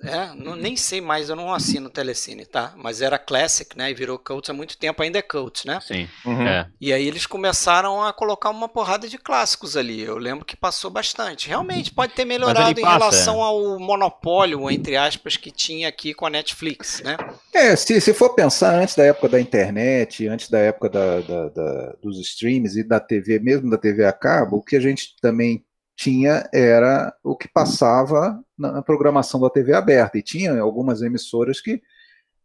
É, 0.03 0.35
não, 0.35 0.57
nem 0.57 0.77
sei 0.77 1.01
mais, 1.01 1.29
eu 1.29 1.37
não 1.37 1.53
assino 1.53 1.91
Telecine, 1.91 2.47
tá? 2.47 2.73
Mas 2.77 3.03
era 3.03 3.19
Classic, 3.19 3.77
né? 3.77 3.91
E 3.91 3.95
virou 3.95 4.19
Cult 4.19 4.51
há 4.51 4.55
muito 4.55 4.79
tempo, 4.79 5.03
ainda 5.03 5.19
é 5.19 5.23
Cult, 5.23 5.67
né? 5.67 5.79
Sim. 5.81 6.09
Uhum. 6.25 6.47
É. 6.47 6.67
E 6.81 6.93
aí 6.93 7.07
eles 7.07 7.27
começaram 7.27 8.03
a 8.03 8.13
colocar 8.13 8.51
uma 8.51 8.69
porrada 8.69 9.09
de 9.09 9.19
clássicos 9.19 9.77
ali. 9.77 10.01
Eu 10.01 10.17
lembro 10.17 10.45
que 10.45 10.57
passou 10.57 10.91
bastante. 10.91 11.49
Realmente, 11.49 11.93
pode 11.93 12.15
ter 12.15 12.25
melhorado 12.25 12.79
em 12.79 12.83
passa, 12.83 12.99
relação 12.99 13.37
é. 13.39 13.43
ao 13.43 13.79
monopólio, 13.79 14.71
entre 14.71 14.97
aspas, 14.97 15.37
que 15.37 15.51
tinha 15.51 15.89
aqui 15.89 16.15
com 16.15 16.27
a 16.27 16.31
Netflix, 16.31 17.03
né? 17.03 17.17
É, 17.53 17.77
se, 17.77 18.01
se 18.01 18.15
for 18.15 18.35
pensar 18.35 18.75
antes 18.75 18.95
da 18.95 19.05
época 19.05 19.29
da 19.29 19.41
internet, 19.41 20.27
antes 20.27 20.49
da 20.49 20.59
época 20.59 20.89
da, 20.89 21.21
da, 21.21 21.49
da 21.49 21.95
dos 22.03 22.19
streams 22.21 22.79
e 22.79 22.83
da 22.83 22.99
TV, 22.99 23.39
mesmo 23.39 23.71
da 23.71 23.77
TV 23.77 24.05
a 24.05 24.13
cabo, 24.13 24.57
o 24.57 24.63
que 24.63 24.77
a 24.77 24.81
gente 24.81 25.15
também 25.21 25.65
tinha 26.01 26.49
era 26.51 27.15
o 27.23 27.37
que 27.37 27.47
passava 27.47 28.43
na 28.57 28.81
programação 28.81 29.39
da 29.39 29.51
TV 29.51 29.75
aberta. 29.75 30.17
E 30.17 30.23
tinha 30.23 30.59
algumas 30.59 31.03
emissoras 31.03 31.61
que 31.61 31.83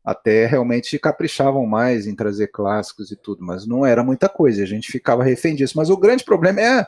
até 0.03 0.45
realmente 0.45 0.99
caprichavam 0.99 1.65
mais 1.65 2.05
em 2.05 2.13
trazer 2.13 2.47
clássicos 2.47 3.11
e 3.11 3.15
tudo, 3.15 3.45
mas 3.45 3.65
não 3.65 3.85
era 3.85 4.03
muita 4.03 4.27
coisa, 4.27 4.61
a 4.61 4.65
gente 4.65 4.91
ficava 4.91 5.23
refém 5.23 5.55
disso. 5.55 5.77
Mas 5.77 5.89
o 5.89 5.95
grande 5.95 6.25
problema 6.25 6.59
é, 6.59 6.87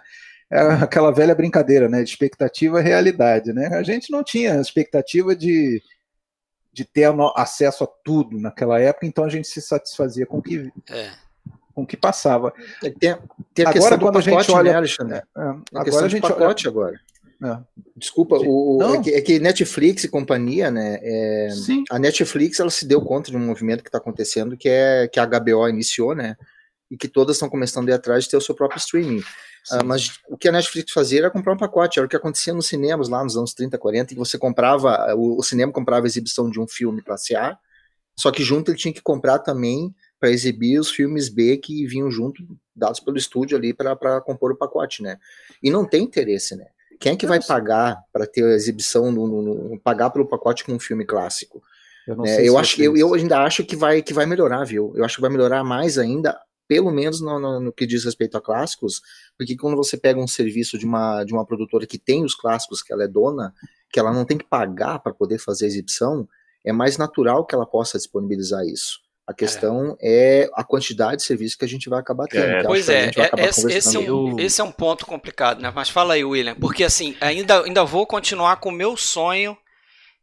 é 0.51 0.59
aquela 0.83 1.09
velha 1.09 1.33
brincadeira, 1.33 1.87
né, 1.87 2.03
de 2.03 2.09
expectativa 2.09 2.81
e 2.81 2.83
realidade, 2.83 3.53
né? 3.53 3.67
A 3.67 3.81
gente 3.81 4.11
não 4.11 4.21
tinha 4.21 4.59
expectativa 4.59 5.33
de, 5.33 5.81
de 6.73 6.83
ter 6.83 7.09
acesso 7.37 7.85
a 7.85 7.87
tudo 8.03 8.37
naquela 8.37 8.77
época, 8.77 9.07
então 9.07 9.23
a 9.23 9.29
gente 9.29 9.47
se 9.47 9.61
satisfazia 9.61 10.25
com 10.25 10.39
o 10.39 10.43
que 10.43 10.69
é 10.89 11.26
com 11.77 11.83
o 11.83 11.85
que 11.85 11.95
passava. 11.95 12.51
Tem, 12.81 13.15
tem 13.53 13.63
a 13.63 13.69
agora, 13.69 13.99
quando 13.99 14.15
pacote, 14.15 14.29
a 14.29 14.41
gente 14.41 14.51
olha, 14.51 14.71
né, 14.71 14.77
Alexandre? 14.77 15.17
É, 15.17 15.21
é, 15.21 15.55
agora 15.75 16.05
a 16.07 16.09
gente 16.09 16.21
pacote 16.23 16.67
olha, 16.67 16.73
agora. 16.73 16.99
É. 17.43 17.59
Desculpa, 17.95 18.35
o, 18.37 18.77
o 18.77 18.95
é, 18.95 19.03
que, 19.03 19.09
é, 19.11 19.21
que, 19.21 19.37
Netflix 19.37 20.03
e 20.03 20.09
companhia, 20.09 20.71
né? 20.71 20.97
É, 21.03 21.49
a 21.91 21.99
Netflix 21.99 22.59
ela 22.59 22.71
se 22.71 22.83
deu 22.87 22.99
conta 22.99 23.29
de 23.29 23.37
um 23.37 23.45
movimento 23.45 23.83
que 23.83 23.89
está 23.89 23.99
acontecendo, 23.99 24.57
que 24.57 24.67
é 24.67 25.07
que 25.07 25.19
a 25.19 25.25
HBO 25.27 25.69
iniciou, 25.69 26.15
né? 26.15 26.35
E 26.89 26.97
que 26.97 27.07
todas 27.07 27.35
estão 27.35 27.47
começando 27.47 27.89
a 27.89 27.91
ir 27.91 27.95
atrás 27.95 28.23
de 28.23 28.31
ter 28.31 28.37
o 28.37 28.41
seu 28.41 28.55
próprio 28.55 28.79
streaming. 28.79 29.21
Ah, 29.69 29.83
mas 29.83 30.19
o 30.29 30.35
que 30.35 30.47
a 30.47 30.51
Netflix 30.51 30.91
fazia 30.91 31.19
era 31.19 31.29
comprar 31.29 31.53
um 31.53 31.57
pacote, 31.57 31.99
era 31.99 32.07
o 32.07 32.09
que 32.09 32.15
acontecia 32.15 32.55
nos 32.55 32.65
cinemas 32.65 33.07
lá 33.07 33.23
nos 33.23 33.37
anos 33.37 33.53
30, 33.53 33.77
40, 33.77 34.15
que 34.15 34.15
você 34.15 34.35
comprava, 34.35 35.13
o, 35.13 35.37
o 35.37 35.43
cinema 35.43 35.71
comprava 35.71 36.07
a 36.07 36.09
exibição 36.09 36.49
de 36.49 36.59
um 36.59 36.67
filme 36.67 37.03
classe 37.03 37.35
A, 37.35 37.55
só 38.17 38.31
que 38.31 38.43
junto 38.43 38.71
ele 38.71 38.79
tinha 38.79 38.93
que 38.93 39.01
comprar 39.01 39.37
também 39.39 39.93
para 40.19 40.31
exibir 40.31 40.79
os 40.79 40.89
filmes 40.89 41.29
B 41.29 41.57
que 41.57 41.85
vinham 41.85 42.09
junto, 42.09 42.43
dados 42.75 42.99
pelo 42.99 43.17
estúdio 43.17 43.57
ali 43.57 43.73
para 43.73 44.21
compor 44.21 44.51
o 44.51 44.57
pacote, 44.57 45.03
né? 45.03 45.17
E 45.61 45.69
não 45.69 45.85
tem 45.85 46.03
interesse, 46.03 46.55
né? 46.55 46.67
Quem 46.99 47.13
é 47.13 47.15
que 47.15 47.27
vai 47.27 47.41
pagar 47.41 48.03
para 48.11 48.25
ter 48.25 48.43
a 48.43 48.55
exibição, 48.55 49.11
no, 49.11 49.27
no, 49.27 49.41
no, 49.41 49.79
pagar 49.79 50.09
pelo 50.09 50.27
pacote 50.27 50.63
com 50.63 50.73
um 50.73 50.79
filme 50.79 51.05
clássico? 51.05 51.61
Eu, 52.07 52.25
é, 52.25 52.47
eu 52.47 52.57
acho, 52.57 52.81
eu, 52.81 52.97
eu, 52.97 53.13
ainda 53.13 53.43
acho 53.43 53.63
que 53.63 53.75
vai, 53.75 54.01
que 54.01 54.13
vai 54.13 54.25
melhorar, 54.25 54.63
viu? 54.63 54.93
Eu 54.95 55.05
acho 55.05 55.15
que 55.15 55.21
vai 55.21 55.29
melhorar 55.29 55.63
mais 55.63 55.97
ainda, 55.97 56.39
pelo 56.67 56.89
menos 56.89 57.21
no, 57.21 57.39
no, 57.39 57.59
no, 57.59 57.73
que 57.73 57.85
diz 57.85 58.03
respeito 58.03 58.37
a 58.37 58.41
clássicos, 58.41 59.01
porque 59.37 59.55
quando 59.55 59.75
você 59.75 59.97
pega 59.97 60.19
um 60.19 60.27
serviço 60.27 60.77
de 60.77 60.85
uma, 60.85 61.23
de 61.23 61.33
uma 61.33 61.45
produtora 61.45 61.85
que 61.85 61.99
tem 61.99 62.23
os 62.23 62.33
clássicos, 62.33 62.81
que 62.81 62.91
ela 62.91 63.03
é 63.03 63.07
dona, 63.07 63.53
que 63.91 63.99
ela 63.99 64.11
não 64.11 64.25
tem 64.25 64.37
que 64.37 64.45
pagar 64.45 64.99
para 64.99 65.13
poder 65.13 65.37
fazer 65.37 65.65
a 65.65 65.67
exibição, 65.67 66.27
é 66.65 66.71
mais 66.71 66.97
natural 66.97 67.45
que 67.45 67.53
ela 67.53 67.65
possa 67.65 67.97
disponibilizar 67.97 68.65
isso. 68.65 68.99
A 69.27 69.33
questão 69.33 69.97
é. 69.99 70.43
é. 70.45 70.49
a 70.53 70.63
quantidade 70.63 71.17
de 71.17 71.23
serviço 71.23 71.57
que 71.57 71.65
a 71.65 71.67
gente 71.67 71.89
vai 71.89 71.99
acabar 71.99 72.27
tendo. 72.27 72.45
É. 72.45 72.63
Pois 72.63 72.87
é, 72.87 73.07
é 73.07 73.45
esse, 73.45 73.69
esse, 73.69 73.97
é 73.97 73.99
um, 74.11 74.39
esse 74.39 74.61
é 74.61 74.63
um 74.63 74.71
ponto 74.71 75.05
complicado, 75.05 75.61
né? 75.61 75.69
Mas 75.75 75.89
fala 75.89 76.13
aí, 76.13 76.23
William, 76.23 76.55
porque 76.55 76.83
assim, 76.83 77.15
ainda, 77.19 77.63
ainda 77.63 77.83
vou 77.83 78.07
continuar 78.07 78.55
com 78.57 78.69
o 78.69 78.71
meu 78.71 78.95
sonho 78.95 79.57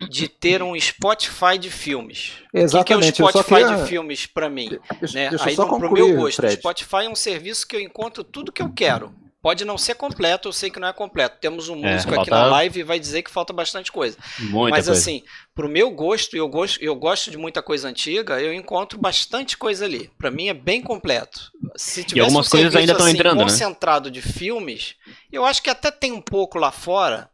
de 0.08 0.26
ter 0.26 0.62
um 0.62 0.78
Spotify 0.78 1.58
de 1.58 1.70
filmes. 1.70 2.32
Exatamente. 2.52 3.12
O 3.12 3.14
que, 3.14 3.22
é 3.22 3.24
o 3.24 3.28
Spotify 3.28 3.62
queria... 3.62 3.76
de 3.76 3.88
filmes 3.88 4.26
para 4.26 4.48
mim? 4.48 4.78
Deixa, 5.00 5.18
né? 5.18 5.30
Deixa 5.30 5.48
aí, 5.50 5.56
pro 5.56 5.92
meu 5.92 6.16
gosto, 6.16 6.36
Fred. 6.36 6.54
o 6.54 6.56
Spotify 6.58 7.04
é 7.04 7.08
um 7.08 7.14
serviço 7.14 7.66
que 7.66 7.76
eu 7.76 7.80
encontro 7.80 8.24
tudo 8.24 8.50
que 8.50 8.62
eu 8.62 8.72
quero. 8.72 9.14
Pode 9.44 9.62
não 9.66 9.76
ser 9.76 9.94
completo, 9.94 10.48
eu 10.48 10.54
sei 10.54 10.70
que 10.70 10.80
não 10.80 10.88
é 10.88 10.92
completo. 10.94 11.36
Temos 11.38 11.68
um 11.68 11.84
é, 11.84 11.92
músico 11.92 12.18
aqui 12.18 12.30
na 12.30 12.46
live 12.46 12.80
e 12.80 12.82
vai 12.82 12.98
dizer 12.98 13.20
que 13.20 13.30
falta 13.30 13.52
bastante 13.52 13.92
coisa. 13.92 14.16
Muita 14.38 14.74
Mas 14.74 14.86
coisa. 14.86 14.98
assim, 14.98 15.22
pro 15.54 15.68
meu 15.68 15.90
gosto, 15.90 16.34
eu 16.34 16.48
gosto, 16.48 16.82
eu 16.82 16.96
gosto 16.96 17.30
de 17.30 17.36
muita 17.36 17.62
coisa 17.62 17.86
antiga, 17.86 18.40
eu 18.40 18.54
encontro 18.54 18.98
bastante 18.98 19.58
coisa 19.58 19.84
ali. 19.84 20.10
Para 20.16 20.30
mim 20.30 20.48
é 20.48 20.54
bem 20.54 20.80
completo. 20.80 21.52
Se 21.76 22.02
tivesse 22.02 22.16
e 22.16 22.20
algumas 22.20 22.46
um 22.46 22.50
coisas 22.52 22.74
ainda 22.74 22.92
estão 22.92 23.04
assim, 23.04 23.16
entrando, 23.16 23.36
né? 23.36 23.42
concentrado 23.42 24.08
né? 24.08 24.14
de 24.14 24.22
filmes, 24.22 24.94
eu 25.30 25.44
acho 25.44 25.62
que 25.62 25.68
até 25.68 25.90
tem 25.90 26.10
um 26.10 26.22
pouco 26.22 26.58
lá 26.58 26.72
fora. 26.72 27.28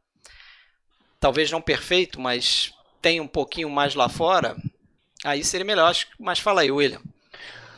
Talvez 1.20 1.48
não 1.48 1.62
perfeito, 1.62 2.20
mas 2.20 2.72
tem 3.00 3.20
um 3.20 3.28
pouquinho 3.28 3.70
mais 3.70 3.94
lá 3.94 4.08
fora. 4.08 4.56
Aí 5.24 5.44
seria 5.44 5.64
melhor. 5.64 5.94
Mas 6.18 6.40
fala 6.40 6.62
aí, 6.62 6.72
William. 6.72 7.00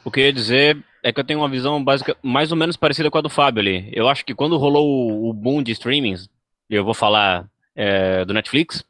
O 0.02 0.10
que 0.10 0.20
eu 0.20 0.24
ia 0.24 0.32
dizer 0.32 0.82
é 1.02 1.12
que 1.12 1.18
eu 1.18 1.24
tenho 1.24 1.40
uma 1.40 1.48
visão 1.48 1.82
básica 1.82 2.16
mais 2.22 2.52
ou 2.52 2.56
menos 2.56 2.76
parecida 2.76 3.10
com 3.10 3.18
a 3.18 3.22
do 3.22 3.28
Fábio 3.28 3.60
ali. 3.60 3.90
Eu 3.92 4.08
acho 4.08 4.24
que 4.24 4.34
quando 4.34 4.56
rolou 4.56 5.28
o, 5.28 5.32
boom 5.32 5.62
de 5.62 5.72
streamings, 5.72 6.28
eu 6.70 6.84
vou 6.84 6.94
falar 6.94 7.48
é, 7.74 8.24
do 8.24 8.32
Netflix, 8.32 8.84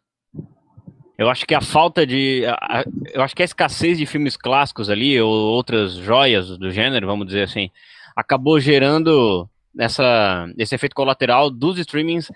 eu 1.17 1.31
acho 1.31 1.47
que 1.47 1.55
a 1.55 1.61
falta 1.61 2.07
de. 2.07 2.45
A, 2.47 2.85
eu 3.13 3.23
acho 3.23 3.35
que 3.35 3.43
a 3.43 3.45
escassez 3.45 3.97
de 3.99 4.07
filmes 4.07 4.37
clássicos 4.37 4.91
ali, 4.91 5.21
ou 5.21 5.31
outras 5.31 5.95
joias 5.95 6.59
do 6.59 6.71
gênero, 6.71 7.07
vamos 7.07 7.27
dizer 7.27 7.43
assim, 7.43 7.71
acabou 8.15 8.61
gerando 8.61 9.49
essa, 9.79 10.47
esse 10.59 10.75
efeito 10.75 10.95
colateral 10.95 11.51
dos 11.51 11.79
streamings 11.79 12.31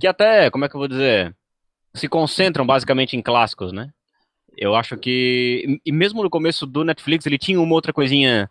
que 0.00 0.06
até, 0.06 0.50
como 0.50 0.64
é 0.64 0.68
que 0.68 0.76
eu 0.76 0.78
vou 0.78 0.88
dizer, 0.88 1.34
se 1.92 2.08
concentram 2.08 2.64
basicamente 2.64 3.16
em 3.16 3.22
clássicos, 3.22 3.72
né? 3.72 3.90
Eu 4.56 4.74
acho 4.74 4.96
que. 4.96 5.80
E 5.84 5.92
mesmo 5.92 6.22
no 6.22 6.30
começo 6.30 6.66
do 6.66 6.84
Netflix, 6.84 7.26
ele 7.26 7.38
tinha 7.38 7.60
uma 7.60 7.74
outra 7.74 7.92
coisinha 7.92 8.48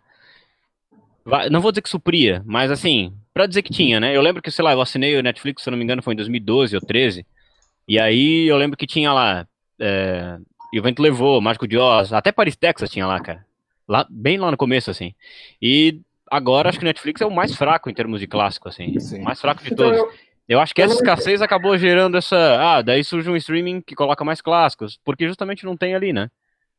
não 1.50 1.60
vou 1.60 1.70
dizer 1.70 1.82
que 1.82 1.88
supria, 1.88 2.42
mas 2.46 2.70
assim, 2.70 3.12
para 3.32 3.46
dizer 3.46 3.62
que 3.62 3.72
tinha, 3.72 4.00
né? 4.00 4.16
Eu 4.16 4.22
lembro 4.22 4.42
que, 4.42 4.50
sei 4.50 4.64
lá, 4.64 4.72
eu 4.72 4.80
assinei 4.80 5.16
o 5.16 5.22
Netflix, 5.22 5.62
se 5.62 5.68
eu 5.68 5.70
não 5.70 5.78
me 5.78 5.84
engano, 5.84 6.02
foi 6.02 6.14
em 6.14 6.16
2012 6.16 6.74
ou 6.74 6.80
13. 6.80 7.26
E 7.86 7.98
aí 7.98 8.46
eu 8.48 8.56
lembro 8.56 8.76
que 8.76 8.86
tinha 8.86 9.12
lá. 9.12 9.46
É, 9.78 10.38
e 10.72 10.80
o 10.80 10.82
vento 10.82 11.00
levou, 11.00 11.40
Mágico 11.40 11.68
de 11.68 11.78
Oz, 11.78 12.12
até 12.12 12.32
Paris, 12.32 12.56
Texas 12.56 12.90
tinha 12.90 13.06
lá, 13.06 13.20
cara. 13.20 13.44
Lá, 13.88 14.06
bem 14.10 14.38
lá 14.38 14.50
no 14.50 14.56
começo, 14.56 14.90
assim. 14.90 15.14
E 15.62 16.00
agora 16.30 16.68
acho 16.68 16.78
que 16.78 16.84
o 16.84 16.86
Netflix 16.86 17.20
é 17.20 17.26
o 17.26 17.30
mais 17.30 17.54
fraco 17.54 17.88
em 17.88 17.94
termos 17.94 18.20
de 18.20 18.26
clássico, 18.26 18.68
assim. 18.68 18.98
Sim. 18.98 19.20
O 19.20 19.24
mais 19.24 19.40
fraco 19.40 19.62
de 19.62 19.72
então, 19.72 19.90
todos. 19.90 20.14
Eu 20.48 20.60
acho 20.60 20.74
que 20.74 20.82
essa 20.82 20.94
escassez 20.94 21.40
acabou 21.42 21.76
gerando 21.78 22.16
essa. 22.16 22.36
Ah, 22.36 22.82
daí 22.82 23.04
surge 23.04 23.30
um 23.30 23.36
streaming 23.36 23.80
que 23.80 23.94
coloca 23.94 24.24
mais 24.24 24.40
clássicos, 24.40 24.98
porque 25.04 25.28
justamente 25.28 25.64
não 25.64 25.76
tem 25.76 25.94
ali, 25.94 26.12
né? 26.12 26.30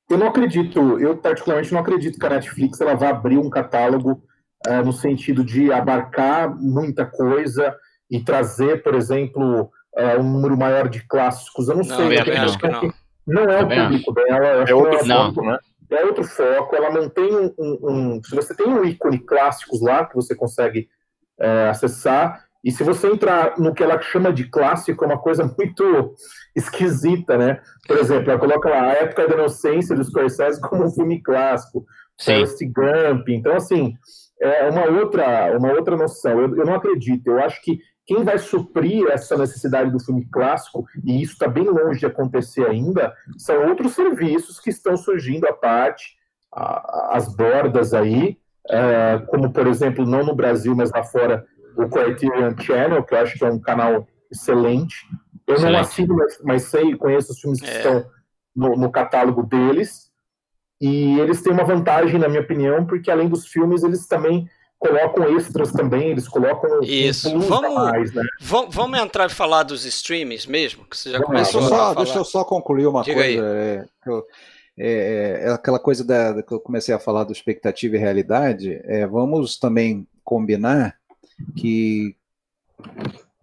Eu 0.10 0.18
não 0.18 0.28
acredito, 0.28 1.00
eu 1.00 1.16
particularmente 1.16 1.72
não 1.72 1.80
acredito 1.80 2.20
que 2.20 2.26
a 2.26 2.30
Netflix 2.30 2.82
ela 2.82 2.96
vá 2.96 3.10
abrir 3.10 3.38
um 3.38 3.50
catálogo 3.50 4.24
uh, 4.68 4.84
no 4.84 4.94
sentido 4.94 5.44
de 5.44 5.72
abarcar 5.72 6.54
muita 6.56 7.06
coisa 7.06 7.76
e 8.10 8.20
trazer, 8.20 8.84
por 8.84 8.96
exemplo, 8.96 9.70
uh, 9.98 10.20
um 10.20 10.24
número 10.24 10.58
maior 10.58 10.90
de 10.90 11.06
clássicos. 11.08 11.70
Eu 11.70 11.78
não, 11.78 11.84
não 11.84 11.96
sei, 11.96 12.18
eu 12.18 12.42
acho 12.42 12.58
que 12.58 12.68
não. 12.68 12.94
não 13.28 13.44
é 13.44 13.62
o 13.62 13.68
público 13.68 14.14
dela, 14.14 14.48
é 14.68 14.74
outro 14.74 15.06
não. 15.06 15.34
foco, 15.34 15.46
né? 15.46 15.58
É 15.92 16.06
outro 16.06 16.24
foco, 16.24 16.76
ela 16.76 16.92
não 16.92 17.10
tem 17.10 17.36
um, 17.36 17.54
um, 17.58 18.24
Se 18.24 18.36
você 18.36 18.54
tem 18.56 18.68
um 18.68 18.86
ícone 18.86 19.18
clássicos 19.18 19.82
lá 19.82 20.06
que 20.06 20.16
você 20.16 20.36
consegue 20.36 20.88
é, 21.40 21.70
acessar, 21.70 22.46
e 22.64 22.72
se 22.72 22.84
você 22.84 23.08
entrar 23.08 23.58
no 23.58 23.74
que 23.74 23.82
ela 23.82 24.00
chama 24.02 24.34
de 24.34 24.50
clássico, 24.50 25.04
é 25.04 25.08
uma 25.08 25.18
coisa 25.18 25.44
muito 25.58 26.14
esquisita, 26.56 27.38
né? 27.38 27.62
Por 27.88 27.98
exemplo, 27.98 28.30
ela 28.30 28.40
coloca 28.40 28.70
lá 28.70 28.82
a 28.82 28.94
época 28.94 29.28
da 29.28 29.36
inocência 29.36 29.96
dos 29.96 30.08
Scorsese 30.08 30.62
como 30.62 30.86
um 30.86 30.92
filme 30.92 31.22
clássico, 31.22 31.86
Forrest 32.22 32.60
Gump. 32.66 33.30
Então, 33.30 33.56
assim, 33.56 33.94
é 34.42 34.70
uma 34.70 34.86
outra, 34.86 35.58
uma 35.58 35.72
outra 35.72 35.98
noção. 35.98 36.40
Eu, 36.40 36.58
eu 36.58 36.66
não 36.66 36.76
acredito. 36.76 37.28
Eu 37.28 37.40
acho 37.40 37.62
que 37.62 37.80
quem 38.06 38.24
vai 38.24 38.40
suprir 38.40 39.08
essa 39.12 39.38
necessidade 39.38 39.92
do 39.92 40.00
filme 40.00 40.26
clássico, 40.32 40.84
e 41.06 41.22
isso 41.22 41.34
está 41.34 41.48
bem 41.48 41.66
longe 41.66 42.00
de 42.00 42.08
acontecer 42.08 42.66
ainda, 42.66 43.14
são 43.38 43.68
outros 43.68 43.94
serviços 43.94 44.60
que 44.60 44.72
estão 44.72 44.98
surgindo 44.98 45.46
à 45.48 45.54
parte, 45.54 46.18
as 46.52 47.36
bordas 47.36 47.94
aí, 47.94 48.40
é, 48.68 49.20
como, 49.28 49.52
por 49.52 49.68
exemplo, 49.68 50.06
não 50.06 50.24
no 50.24 50.36
Brasil, 50.36 50.76
mas 50.76 50.92
lá 50.92 51.04
fora, 51.04 51.46
o 51.78 51.88
Criterion 51.88 52.58
Channel, 52.58 53.04
que 53.04 53.14
eu 53.14 53.20
acho 53.20 53.38
que 53.38 53.46
é 53.46 53.50
um 53.52 53.60
canal 53.60 54.08
excelente. 54.32 54.96
Eu 55.46 55.56
excelente. 55.56 55.74
não 55.74 55.80
assino, 55.80 56.16
mas, 56.16 56.42
mas 56.44 56.64
sei, 56.64 56.96
conheço 56.96 57.32
os 57.32 57.40
filmes 57.40 57.62
que 57.62 57.70
é. 57.70 57.78
estão 57.78 58.06
no, 58.56 58.76
no 58.76 58.92
catálogo 58.92 59.44
deles. 59.44 60.09
E 60.80 61.20
eles 61.20 61.42
têm 61.42 61.52
uma 61.52 61.66
vantagem, 61.66 62.20
na 62.20 62.30
minha 62.30 62.42
opinião, 62.42 62.86
porque 62.86 63.12
além 63.12 63.28
dos 63.28 63.46
filmes, 63.46 63.84
eles 63.84 64.08
também 64.08 64.50
colocam 64.80 65.36
extras 65.36 65.74
também, 65.74 66.12
eles 66.12 66.28
colocam 66.28 66.82
isso. 66.82 67.30
Um 67.30 67.42
vamos, 67.42 67.76
mais, 67.76 68.14
né? 68.14 68.24
vamos, 68.40 68.74
vamos 68.74 68.98
entrar 68.98 69.30
e 69.30 69.34
falar 69.34 69.64
dos 69.64 69.84
streams 69.84 70.50
mesmo, 70.50 70.86
que 70.86 70.98
você 70.98 71.12
já 71.12 71.22
começou 71.22 71.60
deixa 71.60 71.76
a 71.76 71.78
falar. 71.78 71.94
Deixa 71.96 72.18
eu 72.18 72.24
só 72.24 72.46
concluir 72.46 72.88
uma 72.88 73.04
Diga 73.04 73.22
coisa. 73.22 73.46
É, 73.46 73.86
eu, 74.08 74.26
é, 74.78 75.44
é, 75.44 75.48
é, 75.48 75.52
aquela 75.52 75.80
coisa 75.80 76.06
da, 76.06 76.42
que 76.42 76.54
eu 76.54 76.60
comecei 76.62 76.96
a 76.96 77.00
falar 77.00 77.26
do 77.26 77.34
expectativa 77.34 77.98
e 77.98 78.00
realidade. 78.00 78.80
É, 78.86 79.06
vamos 79.06 79.58
também 79.58 80.08
combinar 80.24 80.96
que 81.58 82.16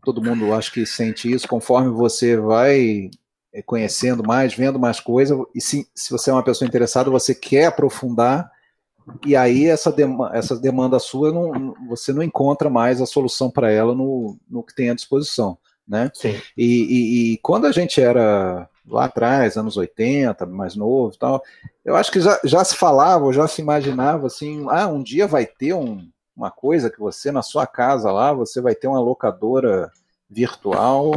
todo 0.03 0.23
mundo 0.23 0.55
acho 0.55 0.73
que 0.73 0.87
sente 0.87 1.31
isso 1.31 1.47
conforme 1.47 1.91
você 1.91 2.37
vai 2.39 3.11
conhecendo 3.63 4.23
mais, 4.23 4.55
vendo 4.55 4.79
mais 4.79 5.01
coisa, 5.01 5.37
e 5.55 5.61
se, 5.61 5.89
se 5.95 6.11
você 6.11 6.31
é 6.31 6.33
uma 6.33 6.43
pessoa 6.43 6.67
interessada, 6.67 7.11
você 7.11 7.35
quer 7.35 7.67
aprofundar, 7.67 8.51
e 9.25 9.37
aí 9.37 9.67
essa, 9.67 9.93
demanda, 9.93 10.37
essa 10.37 10.57
demanda 10.57 10.99
sua, 10.99 11.33
não, 11.33 11.75
você 11.89 12.13
não 12.13 12.23
encontra 12.23 12.69
mais 12.69 13.01
a 13.01 13.07
solução 13.07 13.51
para 13.51 13.71
ela 13.71 13.95
no, 13.95 14.37
no 14.49 14.63
que 14.63 14.75
tem 14.75 14.91
à 14.91 14.95
disposição. 14.95 15.57
Né? 15.87 16.11
Sim. 16.13 16.35
E, 16.57 16.65
e, 16.65 17.33
e, 17.33 17.39
quando 17.39 17.67
a 17.67 17.73
gente 17.73 18.01
era 18.01 18.69
lá 18.85 19.05
atrás, 19.05 19.57
anos 19.57 19.77
80, 19.77 20.45
mais 20.47 20.75
novo 20.75 21.15
e 21.15 21.19
tal, 21.19 21.43
eu 21.85 21.95
acho 21.95 22.11
que 22.11 22.21
já, 22.21 22.41
já 22.43 22.65
se 22.65 22.75
falava, 22.75 23.33
já 23.33 23.47
se 23.47 23.63
imaginava 23.63 24.27
assim, 24.27 24.67
ah, 24.69 24.89
um 24.89 25.01
dia 25.01 25.29
vai 25.29 25.47
ter 25.47 25.75
um, 25.75 26.09
uma 26.37 26.51
coisa 26.51 26.91
que 26.91 26.99
você, 26.99 27.31
na 27.31 27.43
sua 27.43 27.67
casa 27.67 28.11
lá, 28.11 28.33
você 28.33 28.61
vai 28.61 28.75
ter 28.75 28.89
uma 28.89 29.01
locadora 29.01 29.93
virtual 30.29 31.13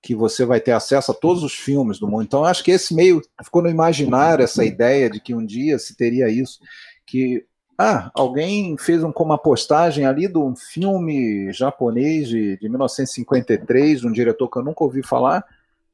que 0.00 0.14
você 0.14 0.44
vai 0.44 0.60
ter 0.60 0.72
acesso 0.72 1.10
a 1.10 1.14
todos 1.14 1.42
os 1.42 1.54
filmes 1.54 1.98
do 1.98 2.06
mundo. 2.06 2.22
Então, 2.22 2.44
acho 2.44 2.62
que 2.62 2.70
esse 2.70 2.94
meio 2.94 3.20
ficou 3.42 3.62
no 3.62 3.68
imaginário 3.68 4.44
essa 4.44 4.64
ideia 4.64 5.10
de 5.10 5.20
que 5.20 5.34
um 5.34 5.44
dia 5.44 5.78
se 5.78 5.96
teria 5.96 6.28
isso, 6.28 6.60
que 7.06 7.44
ah, 7.76 8.10
alguém 8.14 8.76
fez 8.76 9.04
um, 9.04 9.12
uma 9.16 9.38
postagem 9.38 10.04
ali 10.04 10.26
de 10.26 10.38
um 10.38 10.54
filme 10.56 11.52
japonês 11.52 12.28
de, 12.28 12.56
de 12.56 12.68
1953, 12.68 14.04
um 14.04 14.12
diretor 14.12 14.48
que 14.48 14.58
eu 14.58 14.64
nunca 14.64 14.82
ouvi 14.84 15.02
falar. 15.02 15.44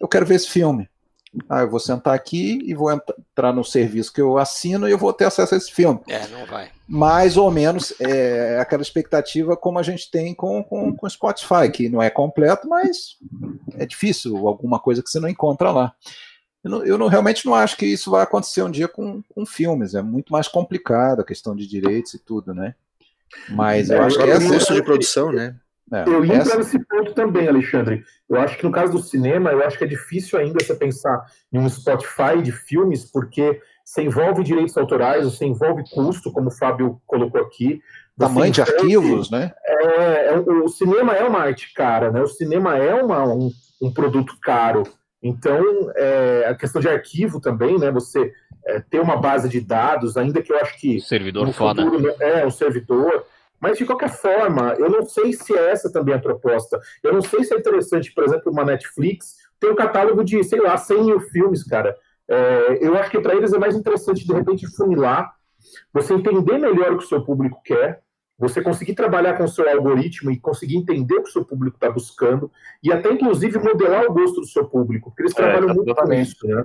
Eu 0.00 0.08
quero 0.08 0.24
ver 0.24 0.36
esse 0.36 0.48
filme. 0.48 0.88
Ah, 1.48 1.62
eu 1.62 1.70
vou 1.70 1.80
sentar 1.80 2.14
aqui 2.14 2.60
e 2.64 2.74
vou 2.74 2.92
entrar 2.92 3.52
no 3.52 3.64
serviço 3.64 4.12
que 4.12 4.20
eu 4.20 4.38
assino 4.38 4.88
e 4.88 4.92
eu 4.92 4.98
vou 4.98 5.12
ter 5.12 5.24
acesso 5.24 5.54
a 5.54 5.58
esse 5.58 5.72
filme. 5.72 6.00
É, 6.08 6.26
não 6.28 6.46
vai. 6.46 6.70
Mais 6.86 7.36
ou 7.36 7.50
menos 7.50 7.92
é 8.00 8.58
aquela 8.60 8.82
expectativa 8.82 9.56
como 9.56 9.78
a 9.78 9.82
gente 9.82 10.10
tem 10.10 10.34
com 10.34 10.60
o 10.60 10.64
com, 10.64 10.94
com 10.94 11.08
Spotify, 11.08 11.70
que 11.72 11.88
não 11.88 12.02
é 12.02 12.10
completo, 12.10 12.68
mas 12.68 13.16
é 13.76 13.86
difícil 13.86 14.46
alguma 14.46 14.78
coisa 14.78 15.02
que 15.02 15.10
você 15.10 15.18
não 15.18 15.28
encontra 15.28 15.70
lá. 15.70 15.94
Eu, 16.62 16.70
não, 16.70 16.84
eu 16.84 16.98
não, 16.98 17.08
realmente 17.08 17.44
não 17.44 17.54
acho 17.54 17.76
que 17.76 17.84
isso 17.84 18.10
vai 18.10 18.22
acontecer 18.22 18.62
um 18.62 18.70
dia 18.70 18.88
com, 18.88 19.22
com 19.34 19.44
filmes. 19.44 19.94
É 19.94 20.02
muito 20.02 20.32
mais 20.32 20.48
complicado 20.48 21.20
a 21.20 21.24
questão 21.24 21.54
de 21.54 21.66
direitos 21.66 22.14
e 22.14 22.18
tudo, 22.18 22.54
né? 22.54 22.74
Mas 23.50 23.90
eu 23.90 23.96
é, 23.96 24.06
acho 24.06 24.16
que 24.16 24.30
é 24.30 24.40
custo 24.40 24.74
de 24.74 24.82
produção, 24.82 25.32
né? 25.32 25.56
É, 25.92 26.04
eu 26.06 26.24
ia 26.24 26.34
essa... 26.34 26.42
entrar 26.42 26.58
nesse 26.58 26.78
ponto 26.78 27.12
também, 27.12 27.46
Alexandre. 27.46 28.02
Eu 28.28 28.38
acho 28.38 28.56
que 28.56 28.64
no 28.64 28.72
caso 28.72 28.92
do 28.92 28.98
cinema, 28.98 29.50
eu 29.50 29.64
acho 29.64 29.76
que 29.76 29.84
é 29.84 29.86
difícil 29.86 30.38
ainda 30.38 30.64
você 30.64 30.74
pensar 30.74 31.24
em 31.52 31.58
um 31.58 31.68
Spotify 31.68 32.40
de 32.42 32.52
filmes, 32.52 33.10
porque 33.10 33.60
você 33.84 34.02
envolve 34.02 34.42
direitos 34.42 34.76
autorais, 34.76 35.24
você 35.24 35.44
envolve 35.44 35.84
custo, 35.90 36.32
como 36.32 36.48
o 36.48 36.52
Fábio 36.52 37.00
colocou 37.06 37.40
aqui. 37.40 37.80
Tamanho 38.18 38.52
de 38.52 38.62
arquivos, 38.62 39.30
né? 39.30 39.52
É, 39.66 40.34
é, 40.34 40.38
o 40.38 40.68
cinema 40.68 41.14
é 41.14 41.24
uma 41.24 41.40
arte 41.40 41.72
cara, 41.74 42.10
né? 42.10 42.22
O 42.22 42.28
cinema 42.28 42.78
é 42.78 42.94
uma, 42.94 43.24
um, 43.24 43.50
um 43.82 43.92
produto 43.92 44.36
caro. 44.40 44.84
Então, 45.22 45.62
é, 45.96 46.46
a 46.48 46.54
questão 46.54 46.80
de 46.80 46.88
arquivo 46.88 47.40
também, 47.40 47.78
né? 47.78 47.90
Você 47.90 48.32
é, 48.66 48.80
ter 48.80 49.00
uma 49.00 49.16
base 49.16 49.48
de 49.48 49.60
dados, 49.60 50.16
ainda 50.16 50.42
que 50.42 50.52
eu 50.52 50.58
acho 50.58 50.78
que. 50.78 51.00
Servidor 51.00 51.52
foda. 51.52 51.82
Futuro, 51.82 52.02
né, 52.02 52.14
é, 52.20 52.46
um 52.46 52.50
servidor 52.50 53.26
mas, 53.64 53.78
de 53.78 53.86
qualquer 53.86 54.10
forma, 54.10 54.74
eu 54.74 54.90
não 54.90 55.06
sei 55.06 55.32
se 55.32 55.56
é 55.56 55.70
essa 55.70 55.90
também 55.90 56.14
a 56.14 56.18
proposta. 56.18 56.78
Eu 57.02 57.14
não 57.14 57.22
sei 57.22 57.42
se 57.44 57.54
é 57.54 57.56
interessante, 57.56 58.12
por 58.12 58.22
exemplo, 58.22 58.52
uma 58.52 58.62
Netflix 58.62 59.36
ter 59.58 59.70
um 59.70 59.74
catálogo 59.74 60.22
de, 60.22 60.44
sei 60.44 60.60
lá, 60.60 60.76
100 60.76 61.02
mil 61.02 61.18
filmes, 61.18 61.64
cara. 61.64 61.96
É, 62.28 62.78
eu 62.82 62.94
acho 62.94 63.10
que 63.10 63.18
para 63.18 63.34
eles 63.34 63.54
é 63.54 63.58
mais 63.58 63.74
interessante, 63.74 64.26
de 64.26 64.34
repente, 64.34 64.66
funilar, 64.76 65.32
você 65.94 66.12
entender 66.12 66.58
melhor 66.58 66.92
o 66.92 66.98
que 66.98 67.04
o 67.04 67.08
seu 67.08 67.24
público 67.24 67.58
quer, 67.64 68.02
você 68.38 68.60
conseguir 68.60 68.94
trabalhar 68.94 69.34
com 69.34 69.44
o 69.44 69.48
seu 69.48 69.68
algoritmo 69.68 70.30
e 70.30 70.38
conseguir 70.38 70.76
entender 70.76 71.14
o 71.14 71.22
que 71.22 71.28
o 71.28 71.32
seu 71.32 71.44
público 71.44 71.76
está 71.76 71.88
buscando 71.90 72.50
e 72.82 72.92
até 72.92 73.10
inclusive 73.12 73.58
modelar 73.58 74.04
o 74.06 74.12
gosto 74.12 74.40
do 74.40 74.46
seu 74.46 74.64
público, 74.64 75.10
porque 75.10 75.22
eles 75.22 75.32
é, 75.32 75.36
trabalham 75.36 75.74
muito 75.74 75.94
com 75.94 76.12
isso, 76.12 76.46
né? 76.46 76.64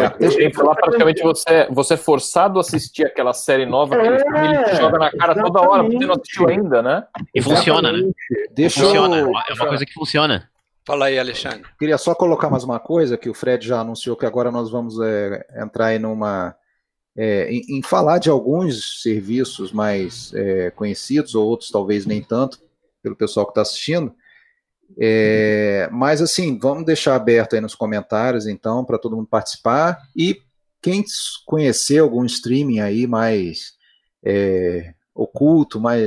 É, 0.00 0.50
falar 0.52 0.74
praticamente 0.74 1.22
você, 1.22 1.68
você 1.70 1.94
é 1.94 1.96
forçado 1.96 2.58
a 2.58 2.60
assistir 2.60 3.04
aquela 3.04 3.32
série 3.32 3.64
nova 3.64 3.96
que 3.96 4.06
ele 4.06 4.64
te 4.64 4.76
joga 4.76 4.98
na 4.98 5.10
cara 5.10 5.34
toda 5.34 5.60
hora, 5.62 5.84
porque 5.84 6.06
não 6.06 6.14
assistiu 6.14 6.48
ainda, 6.48 6.82
né? 6.82 7.04
E 7.34 7.40
funciona, 7.40 7.92
né? 7.92 8.10
Deixa 8.52 8.80
funciona, 8.82 9.16
eu... 9.16 9.28
é 9.28 9.54
uma 9.54 9.68
coisa 9.68 9.86
que 9.86 9.94
funciona. 9.94 10.50
Fala 10.86 11.06
aí, 11.06 11.18
Alexandre. 11.18 11.64
Queria 11.78 11.98
só 11.98 12.14
colocar 12.14 12.48
mais 12.48 12.62
uma 12.62 12.78
coisa 12.78 13.16
que 13.16 13.28
o 13.28 13.34
Fred 13.34 13.66
já 13.66 13.80
anunciou 13.80 14.16
que 14.16 14.24
agora 14.24 14.52
nós 14.52 14.70
vamos 14.70 15.00
é, 15.00 15.44
entrar 15.60 15.86
aí 15.86 15.98
numa 15.98 16.54
é, 17.16 17.50
em, 17.50 17.78
em, 17.78 17.82
falar 17.82 18.18
de 18.18 18.28
alguns 18.28 19.02
serviços 19.02 19.72
mais 19.72 20.32
é, 20.34 20.70
conhecidos, 20.70 21.34
ou 21.34 21.46
outros 21.46 21.70
talvez 21.70 22.04
nem 22.04 22.22
tanto, 22.22 22.60
pelo 23.02 23.16
pessoal 23.16 23.46
que 23.46 23.52
está 23.52 23.62
assistindo. 23.62 24.14
É, 24.98 25.88
mas 25.90 26.20
assim, 26.20 26.58
vamos 26.58 26.84
deixar 26.84 27.16
aberto 27.16 27.54
aí 27.54 27.60
nos 27.60 27.74
comentários, 27.74 28.46
então, 28.46 28.84
para 28.84 28.98
todo 28.98 29.16
mundo 29.16 29.28
participar. 29.28 29.98
E 30.14 30.40
quem 30.82 31.02
conhecer 31.46 31.98
algum 31.98 32.24
streaming 32.24 32.80
aí 32.80 33.06
mais 33.06 33.72
é, 34.22 34.94
oculto, 35.14 35.80
mais, 35.80 36.02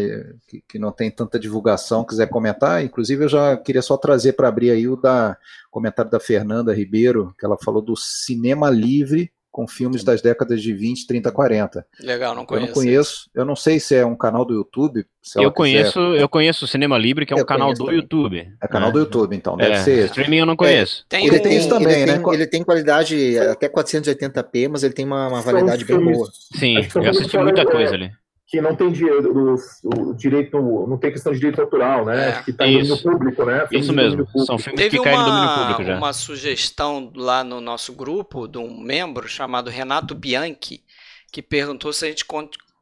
que, 0.47 0.63
que, 0.67 0.79
não 0.79 0.91
tem 0.91 1.09
tanta 1.09 1.39
divulgação, 1.39 2.05
quiser 2.05 2.29
comentar, 2.29 2.83
inclusive 2.83 3.25
eu 3.25 3.29
já 3.29 3.57
queria 3.57 3.81
só 3.81 3.97
trazer 3.97 4.33
para 4.33 4.47
abrir 4.47 4.69
aí 4.69 4.87
o 4.87 4.95
da 4.95 5.35
comentário 5.71 6.11
da 6.11 6.19
Fernanda 6.19 6.73
Ribeiro, 6.73 7.33
que 7.37 7.45
ela 7.45 7.57
falou 7.57 7.81
do 7.81 7.95
cinema 7.95 8.69
livre 8.69 9.31
com 9.51 9.67
filmes 9.67 10.03
das 10.03 10.21
décadas 10.21 10.61
de 10.61 10.73
20, 10.73 11.07
30, 11.07 11.31
40. 11.31 11.85
Legal, 12.01 12.35
não 12.35 12.45
conheço. 12.45 12.63
Eu 12.63 12.67
não 12.67 12.73
conheço. 12.73 13.29
Eu 13.33 13.45
não 13.45 13.55
sei 13.55 13.79
se 13.79 13.95
é 13.95 14.05
um 14.05 14.15
canal 14.15 14.45
do 14.45 14.53
YouTube. 14.53 15.05
eu 15.35 15.51
conheço, 15.51 15.99
quiser. 15.99 16.21
eu 16.21 16.29
conheço 16.29 16.65
o 16.65 16.67
Cinema 16.67 16.97
Libre, 16.97 17.25
que 17.25 17.33
é 17.33 17.35
um 17.35 17.39
eu 17.39 17.45
canal 17.45 17.73
do 17.73 17.79
também. 17.79 17.95
YouTube. 17.95 18.47
É 18.61 18.67
canal 18.67 18.89
é. 18.89 18.91
do 18.91 18.99
YouTube, 18.99 19.35
então. 19.35 19.57
Deve 19.57 19.73
é. 19.73 19.83
ser. 19.83 20.05
Streaming 20.05 20.37
eu 20.37 20.45
não 20.45 20.55
conheço. 20.55 21.03
É. 21.03 21.17
Tem 21.17 21.27
ele 21.27 21.39
um... 21.39 21.41
tem 21.41 21.57
isso 21.57 21.69
também, 21.69 22.01
ele 22.01 22.11
né? 22.11 22.19
Tem, 22.19 22.33
ele 22.33 22.47
tem 22.47 22.63
qualidade 22.63 23.37
até 23.39 23.67
480p, 23.67 24.69
mas 24.69 24.83
ele 24.83 24.93
tem 24.93 25.05
uma, 25.05 25.27
uma 25.27 25.41
validade 25.41 25.83
bem 25.85 25.99
boa. 25.99 26.29
Sim, 26.55 26.75
eu 26.95 27.09
assisti 27.09 27.37
muita 27.37 27.65
coisa 27.65 27.95
ali 27.95 28.11
que 28.49 28.59
não 28.59 28.75
tem 28.75 28.91
dinheiro, 28.91 29.55
o, 29.83 30.13
direito, 30.15 30.59
não 30.59 30.97
tem 30.97 31.11
questão 31.11 31.31
de 31.31 31.37
direito 31.37 31.61
autoral, 31.61 32.03
né? 32.03 32.29
É, 32.29 32.41
que 32.41 32.49
está 32.49 32.65
no 32.65 32.97
público, 32.97 33.45
né? 33.45 33.67
Filmes 33.67 33.85
isso 33.85 33.93
mesmo, 33.93 34.27
são 34.43 34.57
filmes 34.57 34.81
Teve 34.81 34.97
que 34.97 35.03
caem 35.03 35.19
no 35.19 35.25
domínio 35.25 35.55
público 35.55 35.83
já. 35.83 35.97
uma 35.97 36.13
sugestão 36.13 37.11
lá 37.15 37.43
no 37.43 37.61
nosso 37.61 37.93
grupo 37.93 38.47
de 38.47 38.57
um 38.57 38.75
membro 38.81 39.27
chamado 39.27 39.69
Renato 39.69 40.15
Bianchi, 40.15 40.83
que 41.31 41.43
perguntou 41.43 41.93
se 41.93 42.05
a 42.05 42.09
gente 42.09 42.25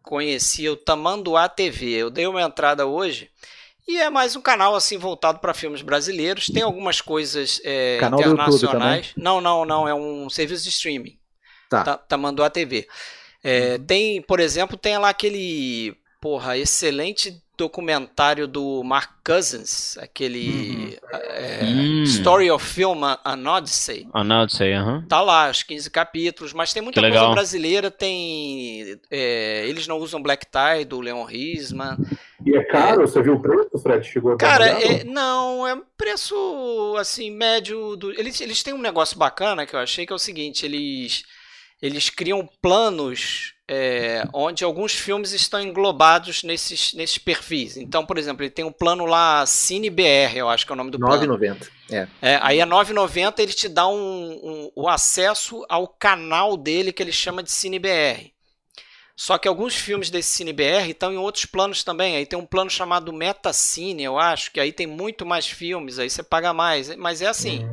conhecia 0.01 0.71
o 0.71 0.77
Tamanduá 0.77 1.49
TV. 1.49 1.89
Eu 1.89 2.09
dei 2.09 2.25
uma 2.25 2.41
entrada 2.41 2.85
hoje 2.85 3.29
e 3.85 3.97
é 3.97 4.09
mais 4.09 4.37
um 4.37 4.41
canal 4.41 4.73
assim 4.73 4.97
voltado 4.97 5.39
para 5.39 5.53
filmes 5.53 5.81
brasileiros. 5.81 6.47
Tem 6.47 6.63
algumas 6.63 7.01
coisas 7.01 7.59
é, 7.65 7.97
internacionais. 7.97 9.11
Não, 9.17 9.41
não, 9.41 9.65
não, 9.65 9.85
é 9.85 9.93
um 9.93 10.29
serviço 10.29 10.63
de 10.63 10.69
streaming. 10.69 11.17
Tá. 11.69 11.97
Tamanduá 11.97 12.49
TV. 12.49 12.87
É, 13.43 13.77
tem, 13.77 14.21
por 14.21 14.39
exemplo, 14.39 14.77
tem 14.77 14.97
lá 14.97 15.09
aquele 15.09 15.95
porra, 16.19 16.57
excelente 16.57 17.41
documentário 17.57 18.47
do 18.47 18.83
Mark 18.83 19.09
Cousins, 19.25 19.97
aquele 19.97 20.99
uhum. 21.11 21.19
é, 21.19 21.59
hum. 21.63 22.03
Story 22.03 22.51
of 22.51 22.63
Film, 22.63 23.03
An 23.03 23.49
Odyssey. 23.49 24.07
An 24.13 24.43
Odyssey, 24.43 24.73
aham. 24.73 25.03
Tá 25.09 25.21
lá, 25.21 25.49
os 25.49 25.63
15 25.63 25.89
capítulos, 25.89 26.53
mas 26.53 26.71
tem 26.71 26.83
muita 26.83 27.01
coisa 27.01 27.29
brasileira, 27.29 27.89
tem... 27.89 28.99
É, 29.09 29.65
eles 29.67 29.87
não 29.87 29.97
usam 29.97 30.21
Black 30.21 30.45
Tie, 30.45 30.85
do 30.85 31.01
Leon 31.01 31.23
Risman. 31.23 31.97
E 32.45 32.55
é 32.55 32.63
caro? 32.63 33.01
É, 33.01 33.07
você 33.07 33.23
viu 33.23 33.33
o 33.33 33.41
preço, 33.41 33.79
Fred? 33.81 34.05
Chegou 34.05 34.33
a 34.33 34.37
Cara, 34.37 34.67
é, 34.67 35.03
não, 35.03 35.67
é 35.67 35.75
preço, 35.97 36.95
assim, 36.99 37.31
médio... 37.31 37.95
Do, 37.95 38.11
eles, 38.11 38.39
eles 38.39 38.61
têm 38.61 38.73
um 38.75 38.81
negócio 38.81 39.17
bacana 39.17 39.65
que 39.65 39.75
eu 39.75 39.79
achei, 39.79 40.05
que 40.05 40.13
é 40.13 40.15
o 40.15 40.19
seguinte, 40.19 40.63
eles 40.63 41.23
eles 41.81 42.09
criam 42.09 42.47
planos 42.61 43.53
é, 43.69 44.23
onde 44.33 44.63
alguns 44.63 44.93
filmes 44.93 45.33
estão 45.33 45.61
englobados 45.61 46.43
nesses, 46.43 46.93
nesses 46.93 47.17
perfis. 47.17 47.75
Então, 47.75 48.05
por 48.05 48.17
exemplo, 48.17 48.43
ele 48.43 48.49
tem 48.49 48.63
um 48.63 48.71
plano 48.71 49.05
lá 49.05 49.45
CineBR, 49.45 50.37
eu 50.37 50.49
acho 50.49 50.65
que 50.65 50.71
é 50.71 50.73
o 50.73 50.77
nome 50.77 50.91
do 50.91 50.97
9, 50.97 51.25
plano. 51.25 51.37
9,90. 51.37 51.69
É. 51.91 52.07
é. 52.21 52.39
aí 52.41 52.59
é 52.59 52.65
9,90 52.65 53.39
ele 53.39 53.53
te 53.53 53.67
dá 53.67 53.87
um, 53.87 53.93
um, 53.95 54.71
o 54.75 54.87
acesso 54.87 55.65
ao 55.67 55.87
canal 55.87 56.55
dele 56.55 56.93
que 56.93 57.03
ele 57.03 57.11
chama 57.11 57.43
de 57.43 57.51
CineBR. 57.51 58.31
Só 59.19 59.39
que 59.39 59.47
alguns 59.47 59.75
filmes 59.75 60.11
desse 60.11 60.29
CineBR 60.29 60.91
estão 60.91 61.11
em 61.11 61.17
outros 61.17 61.43
planos 61.43 61.83
também. 61.83 62.15
Aí 62.15 62.23
tem 62.23 62.37
um 62.37 62.45
plano 62.45 62.69
chamado 62.69 63.11
Metacine, 63.11 64.03
eu 64.03 64.19
acho, 64.19 64.51
que 64.51 64.59
aí 64.59 64.71
tem 64.71 64.85
muito 64.85 65.25
mais 65.25 65.47
filmes, 65.47 65.97
aí 65.97 66.07
você 66.07 66.21
paga 66.21 66.53
mais. 66.53 66.95
Mas 66.95 67.19
é 67.23 67.25
assim, 67.25 67.67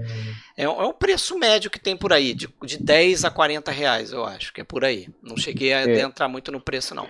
é, 0.57 0.67
um, 0.67 0.83
é 0.83 0.93
preço 0.95 1.39
médio 1.39 1.71
que 1.71 1.79
tem 1.79 1.99
por 1.99 2.15
aí, 2.15 2.33
de, 2.33 2.49
de 2.63 2.83
10 2.83 3.27
a 3.27 3.31
40 3.31 3.71
reais, 3.71 4.11
eu 4.11 4.25
acho, 4.25 4.55
que 4.55 4.63
é 4.63 4.65
por 4.65 4.87
aí. 4.87 5.07
Não 5.23 5.37
cheguei 5.37 5.75
a 5.75 5.83
é. 5.83 6.01
entrar 6.01 6.29
muito 6.29 6.51
no 6.51 6.63
preço, 6.63 6.95
não. 6.95 7.07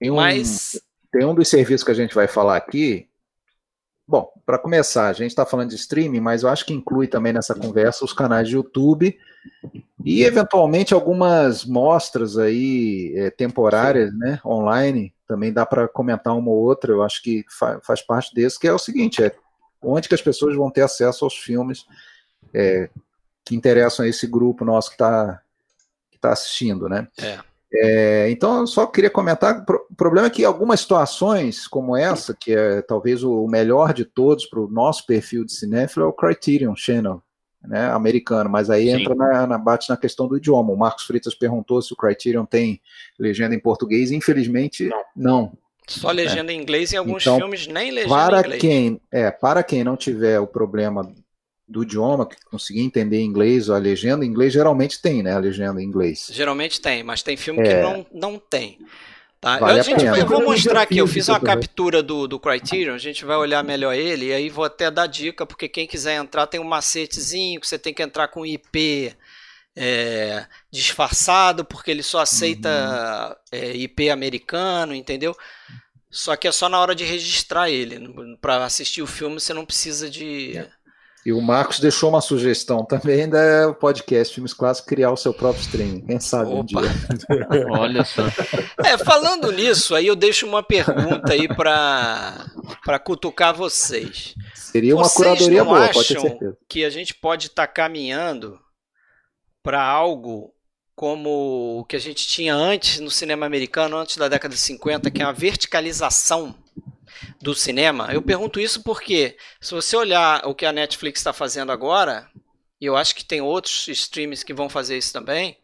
Tem 0.00 0.10
um, 0.10 0.16
mas... 0.16 0.80
Tem 1.12 1.26
um 1.26 1.34
dos 1.34 1.48
serviços 1.48 1.84
que 1.84 1.90
a 1.90 1.94
gente 1.94 2.14
vai 2.14 2.26
falar 2.26 2.56
aqui. 2.56 3.06
Bom, 4.08 4.32
para 4.46 4.58
começar, 4.58 5.08
a 5.08 5.12
gente 5.12 5.32
está 5.32 5.44
falando 5.44 5.68
de 5.68 5.76
streaming, 5.76 6.20
mas 6.20 6.42
eu 6.42 6.48
acho 6.48 6.64
que 6.64 6.72
inclui 6.72 7.06
também 7.06 7.34
nessa 7.34 7.54
conversa 7.54 8.02
os 8.02 8.14
canais 8.14 8.48
de 8.48 8.54
YouTube 8.54 9.14
e 10.06 10.22
eventualmente 10.22 10.94
algumas 10.94 11.64
mostras 11.64 12.38
aí 12.38 13.12
é, 13.16 13.28
temporárias, 13.28 14.12
Sim. 14.12 14.18
né, 14.18 14.40
online, 14.46 15.12
também 15.26 15.52
dá 15.52 15.66
para 15.66 15.88
comentar 15.88 16.36
uma 16.36 16.48
ou 16.48 16.58
outra, 16.58 16.92
eu 16.92 17.02
acho 17.02 17.20
que 17.20 17.44
fa 17.50 17.80
faz 17.82 18.00
parte 18.00 18.32
desse, 18.32 18.56
que 18.56 18.68
é 18.68 18.72
o 18.72 18.78
seguinte, 18.78 19.20
é 19.20 19.34
onde 19.82 20.08
que 20.08 20.14
as 20.14 20.22
pessoas 20.22 20.54
vão 20.54 20.70
ter 20.70 20.82
acesso 20.82 21.24
aos 21.24 21.34
filmes, 21.36 21.84
é, 22.54 22.88
que 23.44 23.56
interessam 23.56 24.06
a 24.06 24.08
esse 24.08 24.28
grupo 24.28 24.64
nosso 24.64 24.90
que 24.90 24.94
está 24.94 25.42
que 26.08 26.18
tá 26.20 26.32
assistindo, 26.32 26.88
né? 26.88 27.08
É. 27.18 27.38
É, 27.72 28.30
então, 28.30 28.60
eu 28.60 28.66
só 28.66 28.86
queria 28.86 29.10
comentar, 29.10 29.64
o 29.90 29.94
problema 29.96 30.28
é 30.28 30.30
que 30.30 30.44
algumas 30.44 30.80
situações 30.80 31.66
como 31.66 31.96
essa, 31.96 32.32
que 32.32 32.54
é 32.54 32.80
talvez 32.80 33.24
o 33.24 33.46
melhor 33.48 33.92
de 33.92 34.04
todos 34.04 34.46
para 34.46 34.60
o 34.60 34.70
nosso 34.70 35.04
perfil 35.04 35.44
de 35.44 35.52
cinéfilo, 35.52 36.06
é 36.06 36.08
o 36.08 36.12
Criterion 36.12 36.76
Channel, 36.76 37.20
né, 37.66 37.90
americano, 37.90 38.48
mas 38.48 38.70
aí 38.70 38.86
Sim. 38.86 39.00
entra 39.00 39.14
na, 39.14 39.46
na, 39.46 39.58
bate 39.58 39.88
na 39.88 39.96
questão 39.96 40.26
do 40.26 40.36
idioma. 40.36 40.72
O 40.72 40.76
Marcos 40.76 41.04
Fritas 41.04 41.34
perguntou 41.34 41.80
se 41.82 41.92
o 41.92 41.96
Criterion 41.96 42.44
tem 42.44 42.80
legenda 43.18 43.54
em 43.54 43.58
português, 43.58 44.10
infelizmente 44.10 44.88
não. 44.88 45.04
não. 45.16 45.52
Só 45.88 46.10
legenda 46.10 46.52
é. 46.52 46.54
em 46.54 46.60
inglês 46.60 46.92
em 46.92 46.96
alguns 46.96 47.22
então, 47.22 47.36
filmes 47.36 47.66
nem 47.66 47.90
legenda 47.90 48.14
para 48.14 48.36
em 48.38 48.40
inglês. 48.40 48.60
Quem, 48.60 49.00
é, 49.12 49.30
para 49.30 49.62
quem 49.62 49.84
não 49.84 49.96
tiver 49.96 50.40
o 50.40 50.46
problema 50.46 51.12
do 51.68 51.82
idioma, 51.82 52.26
que 52.26 52.36
conseguir 52.44 52.80
entender 52.80 53.20
inglês, 53.20 53.68
a 53.68 53.78
legenda 53.78 54.24
em 54.24 54.28
inglês 54.28 54.52
geralmente 54.52 55.02
tem, 55.02 55.22
né? 55.22 55.32
A 55.32 55.38
legenda 55.38 55.82
em 55.82 55.84
inglês. 55.84 56.28
Geralmente 56.32 56.80
tem, 56.80 57.02
mas 57.02 57.22
tem 57.22 57.36
filme 57.36 57.60
é. 57.60 57.68
que 57.68 57.82
não, 57.82 58.06
não 58.12 58.38
tem. 58.38 58.78
Tá? 59.40 59.58
Vale 59.58 59.78
eu, 59.78 59.84
gente, 59.84 60.04
eu 60.04 60.26
vou 60.26 60.42
mostrar 60.42 60.82
aqui, 60.82 60.98
eu 60.98 61.06
fiz 61.06 61.28
uma 61.28 61.38
captura 61.38 62.02
do, 62.02 62.26
do 62.26 62.40
Criterion, 62.40 62.94
a 62.94 62.98
gente 62.98 63.24
vai 63.24 63.36
olhar 63.36 63.62
melhor 63.62 63.94
ele, 63.94 64.26
e 64.26 64.32
aí 64.32 64.48
vou 64.48 64.64
até 64.64 64.90
dar 64.90 65.06
dica, 65.06 65.44
porque 65.46 65.68
quem 65.68 65.86
quiser 65.86 66.16
entrar 66.16 66.46
tem 66.46 66.58
um 66.58 66.64
macetezinho, 66.64 67.60
que 67.60 67.68
você 67.68 67.78
tem 67.78 67.92
que 67.92 68.02
entrar 68.02 68.28
com 68.28 68.46
IP 68.46 69.14
é, 69.76 70.46
disfarçado, 70.70 71.64
porque 71.64 71.90
ele 71.90 72.02
só 72.02 72.20
aceita 72.20 72.68
uhum. 72.68 73.34
é, 73.52 73.76
IP 73.76 74.08
americano, 74.08 74.94
entendeu? 74.94 75.36
Só 76.10 76.34
que 76.34 76.48
é 76.48 76.52
só 76.52 76.68
na 76.68 76.80
hora 76.80 76.94
de 76.94 77.04
registrar 77.04 77.68
ele. 77.68 78.36
Para 78.40 78.64
assistir 78.64 79.02
o 79.02 79.06
filme 79.06 79.38
você 79.38 79.52
não 79.52 79.66
precisa 79.66 80.08
de... 80.08 80.56
É 80.56 80.75
e 81.26 81.32
o 81.32 81.40
Marcos 81.42 81.80
deixou 81.80 82.08
uma 82.08 82.20
sugestão 82.20 82.84
também 82.84 83.28
da 83.28 83.74
podcast 83.74 84.32
Filmes 84.32 84.54
Clássicos 84.54 84.88
criar 84.88 85.10
o 85.10 85.16
seu 85.16 85.34
próprio 85.34 85.60
streaming. 85.60 86.06
Quem 86.06 86.20
sabe 86.20 86.52
Opa. 86.52 86.60
um 86.60 86.64
dia. 86.64 87.66
Olha 87.68 88.04
só. 88.04 88.22
É, 88.84 88.96
falando 88.96 89.50
nisso, 89.50 89.96
aí 89.96 90.06
eu 90.06 90.14
deixo 90.14 90.46
uma 90.46 90.62
pergunta 90.62 91.32
aí 91.32 91.48
para 91.48 92.46
para 92.84 93.00
cutucar 93.00 93.52
vocês. 93.52 94.36
Seria 94.54 94.94
uma 94.94 95.02
vocês 95.02 95.16
curadoria 95.16 95.64
boa, 95.64 95.88
pode 95.88 96.06
ter 96.06 96.20
certeza. 96.20 96.56
Que 96.68 96.84
a 96.84 96.90
gente 96.90 97.12
pode 97.12 97.48
estar 97.48 97.66
tá 97.66 97.72
caminhando 97.72 98.60
para 99.64 99.82
algo 99.82 100.54
como 100.94 101.80
o 101.80 101.84
que 101.84 101.96
a 101.96 102.00
gente 102.00 102.24
tinha 102.28 102.54
antes 102.54 103.00
no 103.00 103.10
cinema 103.10 103.44
americano, 103.44 103.96
antes 103.96 104.16
da 104.16 104.28
década 104.28 104.54
de 104.54 104.60
50, 104.60 105.10
que 105.10 105.20
é 105.20 105.24
a 105.24 105.32
verticalização 105.32 106.54
do 107.40 107.54
cinema. 107.54 108.08
Eu 108.12 108.22
pergunto 108.22 108.60
isso 108.60 108.82
porque, 108.82 109.36
se 109.60 109.74
você 109.74 109.96
olhar 109.96 110.46
o 110.46 110.54
que 110.54 110.66
a 110.66 110.72
Netflix 110.72 111.20
está 111.20 111.32
fazendo 111.32 111.72
agora, 111.72 112.28
e 112.80 112.86
eu 112.86 112.96
acho 112.96 113.14
que 113.14 113.24
tem 113.24 113.40
outros 113.40 113.88
streams 113.88 114.44
que 114.44 114.54
vão 114.54 114.68
fazer 114.68 114.98
isso 114.98 115.12
também, 115.12 115.56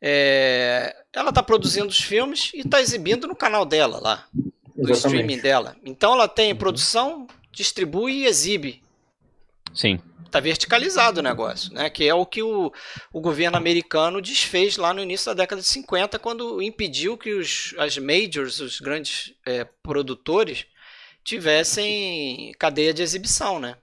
é, 0.00 0.94
ela 1.12 1.30
está 1.30 1.42
produzindo 1.42 1.86
os 1.86 1.98
filmes 1.98 2.50
e 2.52 2.60
está 2.60 2.80
exibindo 2.80 3.26
no 3.26 3.34
canal 3.34 3.64
dela 3.64 3.98
lá, 3.98 4.28
no 4.34 4.90
Exatamente. 4.90 4.96
streaming 4.96 5.38
dela. 5.38 5.76
Então 5.82 6.12
ela 6.12 6.28
tem 6.28 6.52
uhum. 6.52 6.58
produção, 6.58 7.26
distribui 7.50 8.12
e 8.20 8.26
exibe. 8.26 8.82
Sim. 9.72 9.98
Está 10.26 10.40
verticalizado 10.40 11.20
o 11.20 11.22
negócio, 11.22 11.72
né? 11.72 11.88
Que 11.88 12.08
é 12.08 12.12
o 12.12 12.26
que 12.26 12.42
o, 12.42 12.72
o 13.12 13.20
governo 13.20 13.56
americano 13.56 14.20
desfez 14.20 14.76
lá 14.76 14.92
no 14.92 15.00
início 15.00 15.26
da 15.26 15.42
década 15.42 15.62
de 15.62 15.68
50, 15.68 16.18
quando 16.18 16.60
impediu 16.60 17.16
que 17.16 17.32
os, 17.32 17.74
as 17.78 17.96
majors, 17.96 18.60
os 18.60 18.80
grandes 18.80 19.32
é, 19.46 19.64
produtores, 19.82 20.66
tivessem 21.24 22.52
cadeia 22.58 22.92
de 22.92 23.02
exibição, 23.02 23.58
né? 23.58 23.76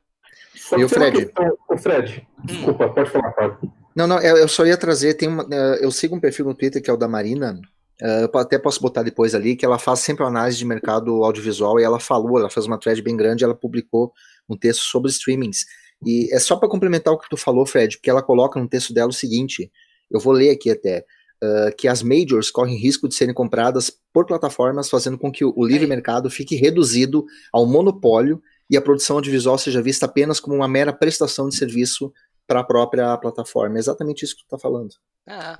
Só 0.56 0.78
e 0.78 0.84
o 0.84 0.90
Fred? 0.90 1.26
Questão, 1.26 1.58
o 1.70 1.78
Fred, 1.78 2.28
hum. 2.40 2.46
desculpa, 2.46 2.90
pode 2.90 3.10
falar, 3.10 3.34
Fábio. 3.34 3.74
Não, 3.96 4.08
não, 4.08 4.20
eu 4.20 4.48
só 4.48 4.66
ia 4.66 4.78
trazer, 4.78 5.16
tem 5.16 5.28
uma, 5.28 5.46
eh, 5.52 5.80
eu 5.82 5.92
sigo 5.92 6.16
um 6.16 6.20
perfil 6.20 6.46
no 6.46 6.56
Twitter 6.56 6.82
que 6.82 6.90
é 6.90 6.94
o 6.94 6.98
da 6.98 7.10
Marina, 7.10 7.60
eh, 8.02 8.24
eu 8.24 8.40
até 8.40 8.58
posso 8.58 8.80
botar 8.82 9.04
depois 9.04 9.36
ali, 9.36 9.56
que 9.56 9.66
ela 9.66 9.78
faz 9.78 10.00
sempre 10.00 10.24
uma 10.24 10.30
análise 10.30 10.58
de 10.58 10.66
mercado 10.66 11.26
audiovisual 11.26 11.78
e 11.78 11.84
ela 11.84 12.00
falou, 12.00 12.40
ela 12.40 12.50
fez 12.50 12.66
uma 12.66 12.78
thread 12.78 13.02
bem 13.02 13.18
grande, 13.18 13.44
ela 13.44 13.56
publicou 13.56 14.14
um 14.48 14.56
texto 14.56 14.82
sobre 14.84 15.12
streamings. 15.12 15.66
E 16.06 16.34
é 16.34 16.40
só 16.40 16.56
para 16.56 16.70
complementar 16.70 17.14
o 17.14 17.18
que 17.18 17.30
tu 17.30 17.36
falou, 17.36 17.66
Fred, 17.66 17.98
porque 17.98 18.10
ela 18.10 18.24
coloca 18.24 18.60
no 18.60 18.68
texto 18.68 18.94
dela 18.94 19.10
o 19.10 19.14
seguinte, 19.14 19.70
eu 20.10 20.20
vou 20.20 20.34
ler 20.34 20.52
aqui 20.52 20.72
até, 20.72 21.06
uh, 21.44 21.76
que 21.76 21.88
as 21.88 22.04
majors 22.04 22.52
correm 22.52 22.78
risco 22.78 23.08
de 23.08 23.16
serem 23.16 23.34
compradas 23.34 23.92
por 24.14 24.26
plataformas, 24.26 24.90
fazendo 24.90 25.18
com 25.18 25.32
que 25.32 25.44
o, 25.44 25.54
o 25.56 25.66
livre 25.66 25.88
mercado 25.88 26.30
fique 26.30 26.56
reduzido 26.56 27.26
ao 27.52 27.66
monopólio 27.66 28.42
e 28.70 28.78
a 28.78 28.82
produção 28.82 29.18
audiovisual 29.18 29.58
seja 29.58 29.82
vista 29.82 30.06
apenas 30.06 30.40
como 30.40 30.56
uma 30.56 30.68
mera 30.68 30.94
prestação 30.94 31.50
de 31.50 31.56
serviço 31.56 32.14
para 32.48 32.62
a 32.62 32.64
própria 32.64 33.18
plataforma. 33.18 33.78
É 33.78 33.80
exatamente 33.80 34.24
isso 34.24 34.36
que 34.36 34.44
tu 34.44 34.46
está 34.46 34.58
falando. 34.58 34.92
Ah, 35.28 35.60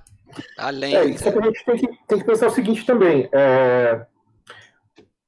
além. 0.58 0.96
É, 0.96 1.06
isso 1.06 1.28
é 1.28 1.32
que 1.32 1.40
a 1.40 1.42
gente 1.42 1.66
tem 1.66 1.78
que, 1.78 1.88
tem 2.08 2.20
que 2.20 2.26
pensar 2.26 2.48
o 2.48 2.52
seguinte 2.52 2.86
também. 2.86 3.30
É... 3.32 4.06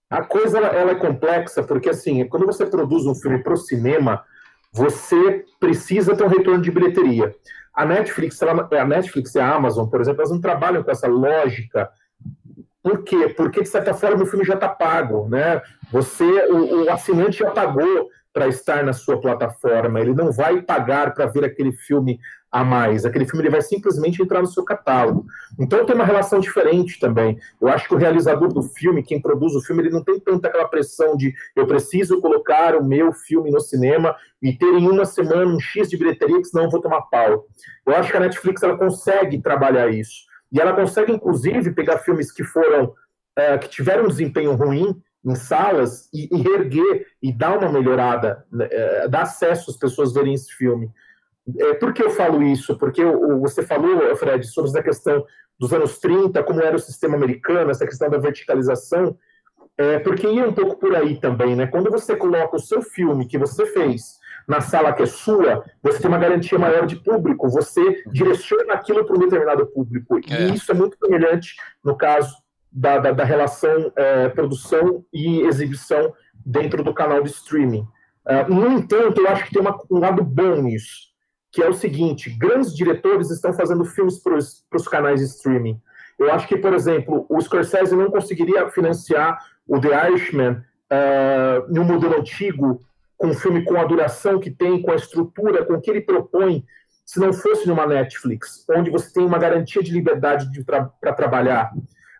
A 0.09 0.23
coisa 0.23 0.57
ela, 0.57 0.67
ela, 0.67 0.91
é 0.91 0.95
complexa 0.95 1.63
porque 1.63 1.89
assim, 1.89 2.27
quando 2.27 2.45
você 2.45 2.65
produz 2.65 3.05
um 3.05 3.15
filme 3.15 3.41
para 3.41 3.53
o 3.53 3.57
cinema, 3.57 4.23
você 4.71 5.45
precisa 5.59 6.15
ter 6.15 6.23
um 6.23 6.27
retorno 6.27 6.61
de 6.61 6.71
bilheteria. 6.71 7.33
A 7.73 7.85
Netflix, 7.85 8.41
a 8.43 8.85
Netflix 8.85 9.33
e 9.35 9.39
a 9.39 9.55
Amazon, 9.55 9.87
por 9.87 9.99
exemplo, 9.99 10.21
elas 10.21 10.31
não 10.31 10.41
trabalham 10.41 10.83
com 10.83 10.91
essa 10.91 11.07
lógica 11.07 11.89
por 12.83 13.01
quê? 13.03 13.29
Porque, 13.29 13.61
de 13.61 13.69
certa 13.69 13.93
forma, 13.93 14.23
o 14.23 14.25
filme 14.25 14.43
já 14.43 14.55
está 14.55 14.67
pago, 14.67 15.29
né? 15.29 15.61
Você, 15.89 16.25
o, 16.51 16.83
o 16.83 16.91
assinante 16.91 17.39
já 17.39 17.49
pagou 17.49 18.09
para 18.33 18.47
estar 18.47 18.83
na 18.83 18.91
sua 18.91 19.21
plataforma, 19.21 20.01
ele 20.01 20.13
não 20.13 20.31
vai 20.31 20.61
pagar 20.61 21.13
para 21.13 21.27
ver 21.27 21.45
aquele 21.45 21.71
filme 21.71 22.19
a 22.53 22.63
mais. 22.63 23.03
Aquele 23.03 23.25
filme 23.25 23.41
ele 23.41 23.49
vai 23.49 23.63
simplesmente 23.63 24.21
entrar 24.21 24.39
no 24.39 24.45
seu 24.45 24.63
catálogo. 24.63 25.25
Então 25.59 25.83
tem 25.83 25.95
uma 25.95 26.05
relação 26.05 26.39
diferente 26.39 26.99
também. 26.99 27.39
Eu 27.59 27.67
acho 27.67 27.87
que 27.87 27.95
o 27.95 27.97
realizador 27.97 28.53
do 28.53 28.61
filme, 28.61 29.01
quem 29.01 29.19
produz 29.19 29.55
o 29.55 29.61
filme, 29.61 29.81
ele 29.81 29.89
não 29.89 30.03
tem 30.03 30.19
tanta 30.19 30.47
aquela 30.47 30.67
pressão 30.67 31.17
de 31.17 31.33
eu 31.55 31.65
preciso 31.65 32.21
colocar 32.21 32.75
o 32.75 32.85
meu 32.85 33.11
filme 33.11 33.49
no 33.49 33.59
cinema 33.59 34.15
e 34.39 34.53
ter 34.53 34.71
em 34.71 34.87
uma 34.87 35.03
semana 35.03 35.51
um 35.51 35.59
X 35.59 35.89
de 35.89 35.97
bilheteria, 35.97 36.37
que 36.37 36.47
senão 36.47 36.65
eu 36.65 36.69
vou 36.69 36.79
tomar 36.79 37.01
pau. 37.01 37.47
Eu 37.87 37.95
acho 37.95 38.11
que 38.11 38.17
a 38.17 38.19
Netflix 38.19 38.61
ela 38.61 38.77
consegue 38.77 39.41
trabalhar 39.41 39.89
isso. 39.89 40.27
E 40.51 40.61
ela 40.61 40.73
consegue, 40.73 41.11
inclusive, 41.11 41.73
pegar 41.73 41.97
filmes 41.97 42.31
que 42.31 42.43
foram, 42.43 42.93
é, 43.35 43.57
que 43.57 43.67
tiveram 43.67 44.05
um 44.05 44.09
desempenho 44.09 44.53
ruim 44.53 45.01
em 45.25 45.33
salas 45.33 46.07
e, 46.13 46.29
e 46.31 46.39
reerguer 46.39 47.07
e 47.19 47.33
dar 47.33 47.57
uma 47.57 47.71
melhorada, 47.71 48.45
é, 48.69 49.07
dar 49.07 49.23
acesso 49.23 49.71
às 49.71 49.77
pessoas 49.77 50.13
verem 50.13 50.35
esse 50.35 50.53
filme. 50.53 50.91
É, 51.59 51.73
por 51.73 51.93
que 51.93 52.01
eu 52.01 52.09
falo 52.09 52.41
isso? 52.41 52.77
Porque 52.77 53.03
você 53.41 53.63
falou, 53.63 54.15
Fred, 54.15 54.45
sobre 54.47 54.69
essa 54.69 54.83
questão 54.83 55.25
dos 55.59 55.73
anos 55.73 55.99
30, 55.99 56.41
como 56.43 56.61
era 56.61 56.75
o 56.75 56.79
sistema 56.79 57.15
americano, 57.15 57.71
essa 57.71 57.85
questão 57.85 58.09
da 58.09 58.17
verticalização, 58.17 59.17
é, 59.77 59.99
porque 59.99 60.27
ia 60.27 60.47
um 60.47 60.53
pouco 60.53 60.77
por 60.77 60.95
aí 60.95 61.19
também, 61.19 61.55
né? 61.55 61.67
Quando 61.67 61.89
você 61.89 62.15
coloca 62.15 62.55
o 62.55 62.59
seu 62.59 62.81
filme 62.81 63.27
que 63.27 63.37
você 63.37 63.65
fez 63.65 64.19
na 64.47 64.61
sala 64.61 64.93
que 64.93 65.03
é 65.03 65.05
sua, 65.05 65.63
você 65.81 65.99
tem 65.99 66.09
uma 66.09 66.17
garantia 66.17 66.59
maior 66.59 66.85
de 66.85 66.97
público, 66.97 67.49
você 67.49 68.03
direciona 68.11 68.73
aquilo 68.73 69.05
para 69.05 69.15
um 69.15 69.19
determinado 69.19 69.65
público. 69.67 70.19
E 70.19 70.33
é. 70.33 70.49
isso 70.49 70.71
é 70.71 70.75
muito 70.75 70.97
semelhante 70.97 71.55
no 71.83 71.95
caso 71.95 72.35
da, 72.71 72.97
da, 72.97 73.11
da 73.11 73.23
relação 73.23 73.91
é, 73.95 74.29
produção 74.29 75.03
e 75.13 75.41
exibição 75.41 76.13
dentro 76.45 76.83
do 76.83 76.93
canal 76.93 77.21
de 77.21 77.29
streaming. 77.29 77.87
Uh, 78.25 78.53
no 78.53 78.71
entanto, 78.71 79.21
eu 79.21 79.27
acho 79.29 79.45
que 79.45 79.53
tem 79.53 79.61
uma, 79.61 79.77
um 79.91 79.99
lado 79.99 80.23
bom 80.23 80.55
nisso, 80.61 81.12
que 81.53 81.61
é 81.61 81.69
o 81.69 81.73
seguinte: 81.73 82.31
grandes 82.31 82.75
diretores 82.75 83.29
estão 83.29 83.53
fazendo 83.53 83.85
filmes 83.85 84.19
para 84.19 84.35
os 84.35 84.87
canais 84.89 85.19
de 85.19 85.27
streaming. 85.27 85.79
Eu 86.19 86.33
acho 86.33 86.47
que, 86.47 86.57
por 86.57 86.73
exemplo, 86.73 87.25
o 87.29 87.39
Scorsese 87.39 87.95
não 87.95 88.11
conseguiria 88.11 88.69
financiar 88.69 89.39
o 89.67 89.79
The 89.79 90.09
Irishman 90.09 90.53
uh, 90.53 91.73
no 91.73 91.83
modelo 91.85 92.19
antigo 92.19 92.81
com 93.17 93.27
um 93.27 93.33
filme 93.33 93.63
com 93.63 93.77
a 93.77 93.85
duração 93.85 94.39
que 94.39 94.51
tem, 94.51 94.81
com 94.81 94.91
a 94.91 94.95
estrutura, 94.95 95.63
com 95.65 95.73
o 95.73 95.81
que 95.81 95.89
ele 95.89 96.01
propõe, 96.01 96.65
se 97.05 97.19
não 97.19 97.31
fosse 97.31 97.67
numa 97.67 97.85
Netflix, 97.85 98.65
onde 98.69 98.89
você 98.89 99.13
tem 99.13 99.25
uma 99.25 99.37
garantia 99.37 99.81
de 99.81 99.91
liberdade 99.91 100.63
para 100.63 100.85
tra 100.99 101.13
trabalhar. 101.13 101.71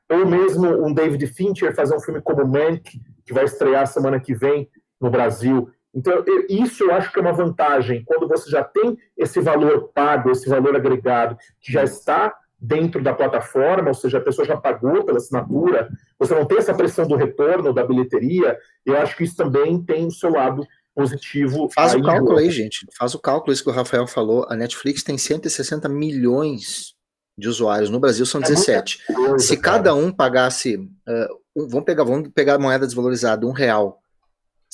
Ou 0.10 0.26
mesmo 0.26 0.86
um 0.86 0.94
David 0.94 1.26
Fincher 1.28 1.76
fazer 1.76 1.96
um 1.96 2.00
filme 2.00 2.22
como 2.22 2.48
Mank, 2.48 3.02
que 3.26 3.34
vai 3.34 3.46
estrear 3.46 3.88
semana 3.88 4.20
que 4.20 4.34
vem 4.34 4.70
no 5.00 5.10
Brasil. 5.10 5.72
Então, 5.94 6.24
isso 6.50 6.84
eu 6.84 6.94
acho 6.94 7.12
que 7.12 7.20
é 7.20 7.22
uma 7.22 7.34
vantagem. 7.34 8.04
Quando 8.06 8.28
você 8.28 8.50
já 8.50 8.64
tem 8.64 8.98
esse 9.18 9.40
valor 9.40 9.90
pago, 9.94 10.32
esse 10.32 10.50
valor 10.50 10.76
agregado, 10.76 11.38
que 11.62 11.72
já 11.72 11.84
está 11.84 12.34
dentro 12.60 13.04
da 13.04 13.14
plataforma, 13.14 13.90
ou 13.90 13.94
seja, 13.94 14.18
a 14.18 14.22
pessoa 14.22 14.48
já 14.48 14.56
pagou 14.56 15.04
pela 15.04 15.18
assinatura, 15.18 15.90
você 16.18 16.34
não 16.34 16.46
tem 16.46 16.58
essa 16.58 16.74
pressão 16.74 17.06
do 17.06 17.16
retorno, 17.16 17.74
da 17.74 17.86
bilheteria, 17.86 18.58
eu 18.86 18.98
acho 18.98 19.18
que 19.18 19.26
isso 19.26 19.36
também 19.36 19.84
tem 19.84 20.08
o 20.08 20.12
seu 20.12 20.32
lado 20.32 20.66
positivo. 20.96 21.70
Faz 21.74 21.94
o 21.94 22.02
cálculo 22.02 22.38
aí, 22.38 22.50
gente. 22.50 22.88
Faz 22.98 23.14
o 23.14 23.20
cálculo, 23.20 23.52
isso 23.52 23.64
que 23.64 23.70
o 23.70 23.74
Rafael 23.74 24.08
falou. 24.08 24.46
A 24.50 24.56
Netflix 24.56 25.04
tem 25.04 25.18
160 25.18 25.90
milhões 25.90 26.96
de 27.38 27.50
usuários. 27.50 27.90
No 27.90 28.00
Brasil 28.00 28.26
são 28.26 28.40
17. 28.40 29.00
É 29.10 29.14
coisa, 29.14 29.40
Se 29.40 29.58
cada 29.58 29.94
um 29.94 30.12
pagasse. 30.12 30.78
Uh, 30.78 31.68
vamos, 31.68 31.86
pegar, 31.86 32.04
vamos 32.04 32.30
pegar 32.30 32.56
a 32.56 32.60
moeda 32.60 32.86
desvalorizada, 32.86 33.46
um 33.46 33.52
real. 33.52 34.03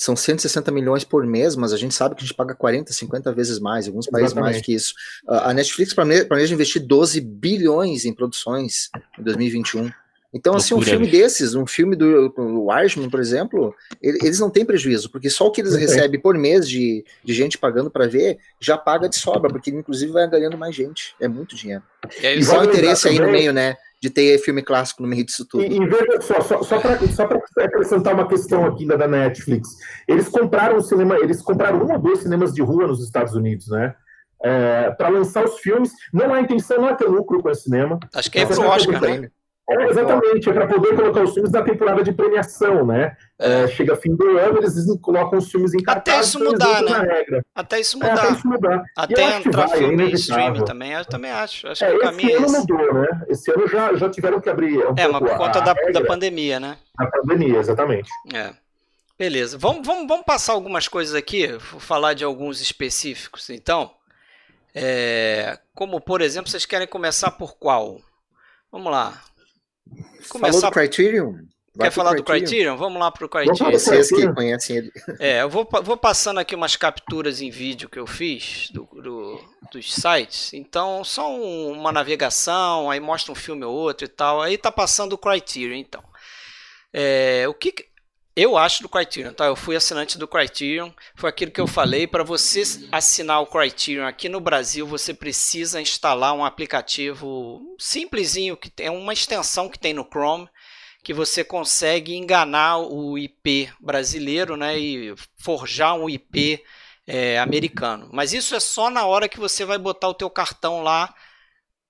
São 0.00 0.16
160 0.16 0.72
milhões 0.72 1.04
por 1.04 1.26
mês, 1.26 1.54
mas 1.54 1.74
a 1.74 1.76
gente 1.76 1.94
sabe 1.94 2.14
que 2.14 2.22
a 2.22 2.26
gente 2.26 2.34
paga 2.34 2.54
40, 2.54 2.90
50 2.90 3.34
vezes 3.34 3.58
mais, 3.58 3.86
alguns 3.86 4.06
países 4.06 4.32
Exatamente. 4.32 4.52
mais 4.54 4.64
que 4.64 4.72
isso. 4.72 4.94
A 5.28 5.52
Netflix 5.52 5.92
planeja 5.92 6.54
investir 6.54 6.86
12 6.86 7.20
bilhões 7.20 8.06
em 8.06 8.14
produções 8.14 8.88
em 9.18 9.22
2021. 9.22 9.90
Então, 10.32 10.54
assim, 10.54 10.72
um 10.72 10.80
filme 10.80 11.06
desses, 11.06 11.54
um 11.54 11.66
filme 11.66 11.94
do, 11.94 12.30
do 12.30 12.66
Wiseman, 12.68 13.10
por 13.10 13.20
exemplo, 13.20 13.74
eles 14.00 14.38
não 14.38 14.48
têm 14.48 14.64
prejuízo, 14.64 15.10
porque 15.10 15.28
só 15.28 15.48
o 15.48 15.50
que 15.50 15.60
eles 15.60 15.74
recebem 15.74 16.18
por 16.18 16.38
mês 16.38 16.66
de, 16.66 17.04
de 17.22 17.34
gente 17.34 17.58
pagando 17.58 17.90
para 17.90 18.06
ver 18.06 18.38
já 18.58 18.78
paga 18.78 19.06
de 19.06 19.16
sobra, 19.16 19.50
porque 19.50 19.70
inclusive 19.70 20.12
vai 20.12 20.30
ganhando 20.30 20.56
mais 20.56 20.74
gente. 20.74 21.14
É 21.20 21.28
muito 21.28 21.54
dinheiro. 21.54 21.82
E, 22.22 22.26
aí, 22.26 22.38
e 22.38 22.44
só 22.44 22.60
o 22.60 22.64
interesse 22.64 23.06
aí 23.06 23.18
no 23.18 23.30
meio, 23.30 23.52
né? 23.52 23.76
De 24.00 24.08
ter 24.08 24.38
filme 24.38 24.62
clássico 24.62 25.02
no 25.02 25.08
meio 25.08 25.24
disso 25.24 25.46
tudo. 25.46 25.62
E, 25.62 25.76
e 25.76 25.86
veja 25.86 26.20
só, 26.22 26.40
só, 26.40 26.62
só 26.62 26.80
para 26.80 26.98
acrescentar 27.64 28.14
uma 28.14 28.26
questão 28.26 28.64
aqui 28.64 28.86
da, 28.86 28.96
da 28.96 29.06
Netflix. 29.06 29.68
Eles 30.08 30.28
compraram 30.28 30.78
o 30.78 30.82
cinema, 30.82 31.18
eles 31.18 31.42
compraram 31.42 31.84
um 31.84 31.92
ou 31.92 31.98
dois 31.98 32.20
cinemas 32.20 32.54
de 32.54 32.62
rua 32.62 32.86
nos 32.86 33.04
Estados 33.04 33.34
Unidos, 33.34 33.68
né? 33.68 33.94
É, 34.42 34.90
para 34.92 35.08
lançar 35.10 35.44
os 35.44 35.58
filmes. 35.58 35.90
Não 36.14 36.32
há 36.32 36.40
intenção, 36.40 36.78
não 36.78 36.88
é 36.88 36.94
ter 36.94 37.06
lucro 37.06 37.42
com 37.42 37.50
esse 37.50 37.64
cinema. 37.64 37.98
Acho 38.14 38.30
que 38.30 38.38
é 38.38 38.46
pro 38.46 38.62
Oscar, 38.62 39.02
né? 39.02 39.30
É, 39.70 39.88
exatamente, 39.88 40.50
é 40.50 40.52
para 40.52 40.66
poder 40.66 40.96
colocar 40.96 41.22
os 41.22 41.32
filmes 41.32 41.52
na 41.52 41.62
temporada 41.62 42.02
de 42.02 42.12
premiação, 42.12 42.84
né? 42.84 43.16
É. 43.38 43.62
É, 43.62 43.68
chega 43.68 43.94
fim 43.94 44.16
do 44.16 44.36
ano, 44.36 44.58
eles 44.58 44.74
colocam 45.00 45.38
os 45.38 45.50
filmes 45.50 45.72
em 45.74 45.82
cartaz. 45.82 46.16
Até 46.16 46.26
isso 46.26 46.38
mudar, 46.40 46.82
né? 46.82 47.42
Até 47.54 47.80
isso 47.80 47.96
mudar. 47.96 48.08
É, 48.08 48.12
até 48.12 48.32
isso 48.32 48.48
mudar. 48.48 48.84
Até 48.96 49.36
entrar 49.36 49.66
vai, 49.68 49.78
filme 49.78 50.10
em 50.10 50.14
streaming 50.14 50.64
também, 50.64 50.92
eu 50.92 51.04
também 51.04 51.30
acho. 51.30 51.68
acho 51.68 51.86
que 51.86 51.92
o 51.92 52.00
caminho 52.00 52.30
esse 52.30 52.36
ano 52.36 52.50
mudou, 52.50 52.94
né? 52.94 53.22
Esse 53.28 53.50
ano 53.52 53.68
já, 53.68 53.94
já 53.94 54.10
tiveram 54.10 54.40
que 54.40 54.50
abrir. 54.50 54.78
Um 54.78 54.94
é, 54.96 55.06
mas 55.06 55.20
por 55.20 55.36
conta 55.36 55.60
da, 55.60 55.72
da 55.72 56.04
pandemia, 56.04 56.58
né? 56.58 56.76
A 56.98 57.06
pandemia, 57.06 57.58
exatamente. 57.58 58.10
É. 58.34 58.52
Beleza, 59.16 59.58
vamos, 59.58 59.86
vamos, 59.86 60.08
vamos 60.08 60.24
passar 60.24 60.54
algumas 60.54 60.88
coisas 60.88 61.14
aqui, 61.14 61.46
vou 61.46 61.78
falar 61.78 62.14
de 62.14 62.24
alguns 62.24 62.60
específicos, 62.60 63.50
então. 63.50 63.92
É, 64.74 65.58
como, 65.74 66.00
por 66.00 66.20
exemplo, 66.20 66.50
vocês 66.50 66.64
querem 66.64 66.86
começar 66.86 67.30
por 67.32 67.56
qual? 67.56 68.00
Vamos 68.72 68.90
lá. 68.90 69.20
Começar... 70.28 70.52
Falou 70.52 70.60
do 70.60 70.70
Criterion? 70.70 71.32
Vai 71.74 71.88
Quer 71.88 71.94
falar 71.94 72.10
Criterion? 72.14 72.38
do 72.38 72.46
Criterion? 72.46 72.76
Vamos 72.76 73.00
lá 73.00 73.10
para 73.10 73.26
o 73.26 73.28
Criterion. 73.28 73.70
Vocês 73.70 74.08
que 74.08 74.32
conhecem 74.32 74.76
ele. 74.76 74.92
É, 75.18 75.42
eu 75.42 75.48
vou, 75.48 75.68
vou 75.82 75.96
passando 75.96 76.38
aqui 76.38 76.54
umas 76.54 76.76
capturas 76.76 77.40
em 77.40 77.50
vídeo 77.50 77.88
que 77.88 77.98
eu 77.98 78.06
fiz 78.06 78.70
do, 78.72 78.88
do, 78.92 79.40
dos 79.72 79.94
sites. 79.94 80.52
Então, 80.52 81.04
só 81.04 81.32
uma 81.32 81.92
navegação, 81.92 82.90
aí 82.90 82.98
mostra 82.98 83.32
um 83.32 83.36
filme 83.36 83.64
ou 83.64 83.72
outro 83.72 84.04
e 84.04 84.08
tal. 84.08 84.42
Aí 84.42 84.58
tá 84.58 84.72
passando 84.72 85.12
o 85.12 85.18
Criterion, 85.18 85.76
então. 85.76 86.02
É, 86.92 87.46
o 87.48 87.54
que 87.54 87.89
eu 88.36 88.56
acho 88.56 88.82
do 88.82 88.88
Criterion, 88.88 89.32
tá? 89.32 89.46
Eu 89.46 89.56
fui 89.56 89.74
assinante 89.74 90.16
do 90.16 90.28
Criterion, 90.28 90.90
foi 91.14 91.28
aquilo 91.28 91.50
que 91.50 91.60
eu 91.60 91.66
falei. 91.66 92.06
Para 92.06 92.22
você 92.22 92.62
assinar 92.92 93.42
o 93.42 93.46
Criterion 93.46 94.06
aqui 94.06 94.28
no 94.28 94.40
Brasil, 94.40 94.86
você 94.86 95.12
precisa 95.12 95.80
instalar 95.80 96.32
um 96.34 96.44
aplicativo 96.44 97.60
simplesinho, 97.78 98.56
que 98.56 98.72
é 98.78 98.90
uma 98.90 99.12
extensão 99.12 99.68
que 99.68 99.78
tem 99.78 99.92
no 99.92 100.04
Chrome, 100.04 100.48
que 101.02 101.12
você 101.12 101.42
consegue 101.42 102.14
enganar 102.14 102.78
o 102.78 103.18
IP 103.18 103.72
brasileiro 103.80 104.56
né, 104.56 104.78
e 104.78 105.14
forjar 105.38 105.94
um 105.94 106.08
IP 106.08 106.62
é, 107.06 107.38
americano. 107.38 108.08
Mas 108.12 108.32
isso 108.32 108.54
é 108.54 108.60
só 108.60 108.90
na 108.90 109.06
hora 109.06 109.28
que 109.28 109.40
você 109.40 109.64
vai 109.64 109.78
botar 109.78 110.08
o 110.08 110.14
teu 110.14 110.30
cartão 110.30 110.82
lá 110.82 111.12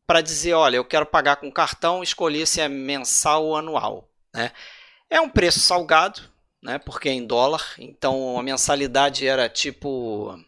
para 0.07 0.21
dizer, 0.21 0.55
olha, 0.55 0.77
eu 0.77 0.85
quero 0.85 1.07
pagar 1.07 1.37
com 1.37 1.53
cartão, 1.53 2.03
escolher 2.03 2.47
se 2.47 2.61
é 2.61 2.69
mensal 2.69 3.45
ou 3.45 3.57
anual. 3.57 4.09
Né? 4.35 4.51
É 5.11 5.21
um 5.21 5.29
preço 5.29 5.59
salgado, 5.59 6.23
né? 6.63 6.79
Porque 6.79 7.09
é 7.09 7.13
em 7.13 7.27
dólar. 7.27 7.75
Então 7.79 8.39
a 8.39 8.43
mensalidade 8.43 9.27
era 9.27 9.49
tipo, 9.49 10.39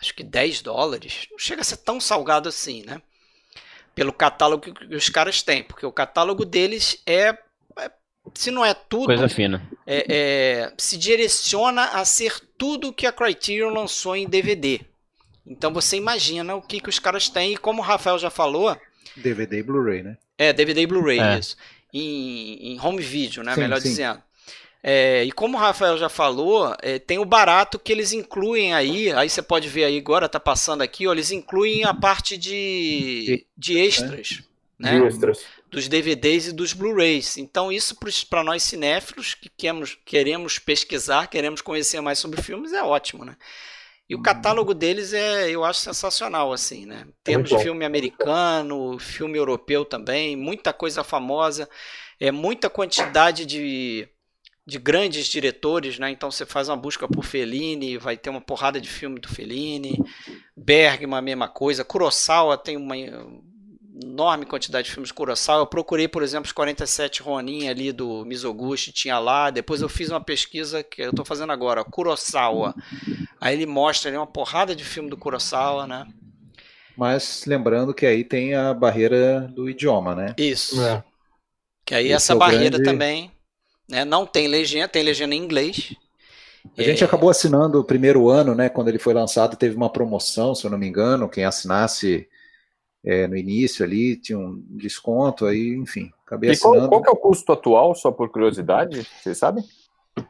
acho 0.00 0.14
que 0.14 0.24
10 0.24 0.62
dólares. 0.62 1.26
Não 1.30 1.38
chega 1.38 1.60
a 1.60 1.64
ser 1.64 1.76
tão 1.76 2.00
salgado 2.00 2.48
assim, 2.48 2.82
né? 2.86 3.02
Pelo 3.94 4.12
catálogo 4.12 4.72
que 4.72 4.94
os 4.94 5.10
caras 5.10 5.42
têm, 5.42 5.62
porque 5.62 5.84
o 5.84 5.92
catálogo 5.92 6.44
deles 6.44 7.02
é, 7.04 7.36
é 7.78 7.90
se 8.32 8.50
não 8.50 8.64
é 8.64 8.72
tudo, 8.72 9.06
coisa 9.06 9.28
fina. 9.28 9.68
É, 9.86 10.06
é, 10.08 10.72
se 10.78 10.96
direciona 10.96 11.84
a 11.84 12.04
ser 12.04 12.40
tudo 12.56 12.92
que 12.92 13.06
a 13.06 13.12
Criterion 13.12 13.70
lançou 13.70 14.16
em 14.16 14.28
DVD. 14.28 14.80
Então 15.44 15.72
você 15.72 15.96
imagina 15.96 16.54
o 16.54 16.62
que, 16.62 16.80
que 16.80 16.88
os 16.88 16.98
caras 16.98 17.28
têm 17.28 17.54
e 17.54 17.56
como 17.56 17.82
o 17.82 17.84
Rafael 17.84 18.18
já 18.18 18.30
falou, 18.30 18.76
DVD 19.16 19.58
e 19.58 19.62
Blu-ray, 19.62 20.02
né? 20.02 20.16
É, 20.36 20.52
DVD 20.52 20.82
e 20.82 20.86
Blu-ray, 20.86 21.18
é. 21.18 21.38
isso 21.38 21.56
em, 21.92 22.72
em 22.72 22.80
home 22.80 23.02
video, 23.02 23.42
né? 23.42 23.54
Sim, 23.54 23.60
melhor 23.60 23.80
sim. 23.80 23.88
dizendo. 23.88 24.22
É, 24.82 25.24
e 25.24 25.32
como 25.32 25.56
o 25.56 25.60
Rafael 25.60 25.98
já 25.98 26.08
falou, 26.08 26.74
é, 26.80 26.98
tem 26.98 27.18
o 27.18 27.24
barato 27.24 27.78
que 27.78 27.92
eles 27.92 28.12
incluem 28.12 28.72
aí. 28.72 29.12
Aí 29.12 29.28
você 29.28 29.42
pode 29.42 29.68
ver 29.68 29.84
aí 29.84 29.98
agora, 29.98 30.28
tá 30.28 30.38
passando 30.38 30.82
aqui, 30.82 31.06
ó, 31.06 31.12
eles 31.12 31.30
incluem 31.30 31.84
a 31.84 31.92
parte 31.92 32.36
de, 32.36 33.44
de 33.56 33.78
extras. 33.78 34.42
Né? 34.78 34.98
De 34.98 35.06
extras. 35.06 35.44
Dos 35.70 35.88
DVDs 35.88 36.46
e 36.46 36.52
dos 36.52 36.72
Blu-rays. 36.72 37.36
Então, 37.36 37.70
isso 37.70 37.96
para 38.30 38.44
nós 38.44 38.62
cinéfilos 38.62 39.34
que 39.34 39.50
queremos, 39.50 39.98
queremos 40.04 40.58
pesquisar, 40.58 41.26
queremos 41.26 41.60
conhecer 41.60 42.00
mais 42.00 42.18
sobre 42.18 42.40
filmes, 42.40 42.72
é 42.72 42.82
ótimo, 42.82 43.24
né? 43.24 43.36
E 44.08 44.14
o 44.14 44.22
catálogo 44.22 44.72
deles 44.72 45.12
é, 45.12 45.50
eu 45.50 45.64
acho 45.64 45.80
sensacional, 45.80 46.50
assim, 46.52 46.86
né? 46.86 47.06
Temos 47.22 47.50
de 47.50 47.58
filme 47.58 47.84
americano, 47.84 48.98
filme 48.98 49.36
europeu 49.36 49.84
também, 49.84 50.34
muita 50.34 50.72
coisa 50.72 51.04
famosa, 51.04 51.68
é 52.18 52.32
muita 52.32 52.70
quantidade 52.70 53.44
de, 53.44 54.08
de 54.66 54.78
grandes 54.78 55.26
diretores, 55.26 55.98
né? 55.98 56.10
Então 56.10 56.30
você 56.30 56.46
faz 56.46 56.70
uma 56.70 56.76
busca 56.76 57.06
por 57.06 57.22
Fellini, 57.22 57.98
vai 57.98 58.16
ter 58.16 58.30
uma 58.30 58.40
porrada 58.40 58.80
de 58.80 58.88
filme 58.88 59.20
do 59.20 59.28
Fellini, 59.28 59.98
Bergman, 60.56 61.18
a 61.18 61.22
mesma 61.22 61.48
coisa, 61.48 61.84
Kurosawa 61.84 62.56
tem 62.56 62.78
uma 62.78 62.96
enorme 64.02 64.46
quantidade 64.46 64.86
de 64.86 64.92
filmes 64.92 65.08
de 65.08 65.14
Kurosawa. 65.14 65.62
Eu 65.62 65.66
procurei, 65.66 66.08
por 66.08 66.22
exemplo, 66.22 66.46
os 66.46 66.52
47 66.52 67.22
Ronin 67.22 67.68
ali 67.68 67.92
do 67.92 68.24
Mizoguchi, 68.24 68.92
tinha 68.92 69.18
lá. 69.18 69.50
Depois 69.50 69.82
eu 69.82 69.88
fiz 69.88 70.10
uma 70.10 70.20
pesquisa 70.20 70.82
que 70.82 71.02
eu 71.02 71.10
estou 71.10 71.24
fazendo 71.24 71.52
agora, 71.52 71.84
Kurosawa. 71.84 72.74
Aí 73.40 73.54
ele 73.54 73.66
mostra 73.66 74.10
ali 74.10 74.16
uma 74.16 74.26
porrada 74.26 74.74
de 74.74 74.84
filme 74.84 75.08
do 75.08 75.16
Kurosawa, 75.16 75.86
né? 75.86 76.06
Mas 76.96 77.44
lembrando 77.46 77.94
que 77.94 78.04
aí 78.04 78.24
tem 78.24 78.54
a 78.54 78.74
barreira 78.74 79.40
do 79.54 79.70
idioma, 79.70 80.14
né? 80.14 80.34
Isso. 80.36 80.82
É. 80.82 81.04
Que 81.84 81.94
aí 81.94 82.06
Esse 82.06 82.14
essa 82.14 82.32
é 82.32 82.36
barreira 82.36 82.76
grande... 82.76 82.84
também, 82.84 83.30
né? 83.88 84.04
Não 84.04 84.26
tem 84.26 84.48
legenda, 84.48 84.88
tem 84.88 85.02
legenda 85.02 85.34
em 85.34 85.38
inglês. 85.38 85.94
A 86.76 86.82
gente 86.82 87.02
é... 87.02 87.06
acabou 87.06 87.30
assinando 87.30 87.78
o 87.78 87.84
primeiro 87.84 88.28
ano, 88.28 88.54
né? 88.54 88.68
Quando 88.68 88.88
ele 88.88 88.98
foi 88.98 89.14
lançado, 89.14 89.56
teve 89.56 89.76
uma 89.76 89.90
promoção, 89.90 90.54
se 90.54 90.66
eu 90.66 90.70
não 90.70 90.78
me 90.78 90.88
engano, 90.88 91.28
quem 91.28 91.44
assinasse 91.44 92.28
é, 93.04 93.28
no 93.28 93.36
início 93.36 93.84
ali, 93.84 94.16
tinha 94.16 94.38
um 94.38 94.60
desconto, 94.70 95.46
aí, 95.46 95.76
enfim, 95.76 96.10
acabei 96.26 96.50
e 96.50 96.52
assinando. 96.52 96.88
Qual, 96.88 97.02
qual 97.02 97.14
é 97.14 97.16
o 97.16 97.20
custo 97.20 97.52
atual, 97.52 97.94
só 97.94 98.10
por 98.10 98.28
curiosidade? 98.28 99.06
Vocês 99.22 99.38
sabem? 99.38 99.64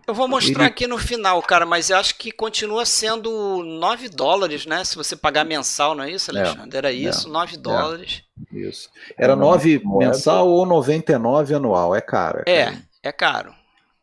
Eu 0.07 0.15
vou 0.15 0.29
mostrar 0.29 0.65
Ele... 0.65 0.71
aqui 0.71 0.87
no 0.87 0.99
final, 0.99 1.43
cara, 1.43 1.67
mas 1.67 1.91
eu 1.91 1.97
acho 1.97 2.17
que 2.17 2.31
continua 2.31 2.85
sendo 2.85 3.63
9 3.63 4.09
dólares, 4.09 4.67
né? 4.67 4.85
Se 4.85 4.97
você 4.97 5.17
pagar 5.17 5.45
mensal, 5.45 5.95
não 5.95 6.05
é 6.05 6.11
isso, 6.11 6.31
é, 6.31 6.41
Alexandre? 6.41 6.77
Era 6.77 6.91
é. 6.91 6.95
isso, 6.95 7.29
é, 7.29 7.31
9 7.31 7.57
dólares. 7.57 8.23
É, 8.53 8.59
isso. 8.59 8.89
Era 9.17 9.37
9 9.37 9.83
mensal 9.85 10.49
ou 10.49 10.67
99 10.67 11.55
anual, 11.55 11.95
é 11.95 12.01
caro. 12.01 12.43
É, 12.47 12.65
caro. 12.65 12.77
é, 13.03 13.09
é 13.09 13.13
caro. 13.13 13.55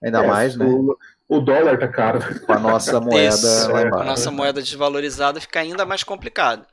Ainda 0.04 0.24
é, 0.24 0.28
mais, 0.28 0.56
né? 0.56 0.66
O, 0.66 0.98
o, 1.28 1.40
dólar 1.40 1.80
tá 1.80 1.88
caro. 1.88 2.20
Com 2.46 2.54
a 2.54 2.60
nossa 2.60 3.00
moeda. 3.02 3.36
Isso, 3.36 3.70
com 3.70 4.00
a 4.00 4.04
nossa 4.04 4.30
moeda 4.30 4.62
desvalorizada 4.62 5.42
fica 5.42 5.60
ainda 5.60 5.86
mais 5.86 6.04
complicado. 6.04 6.66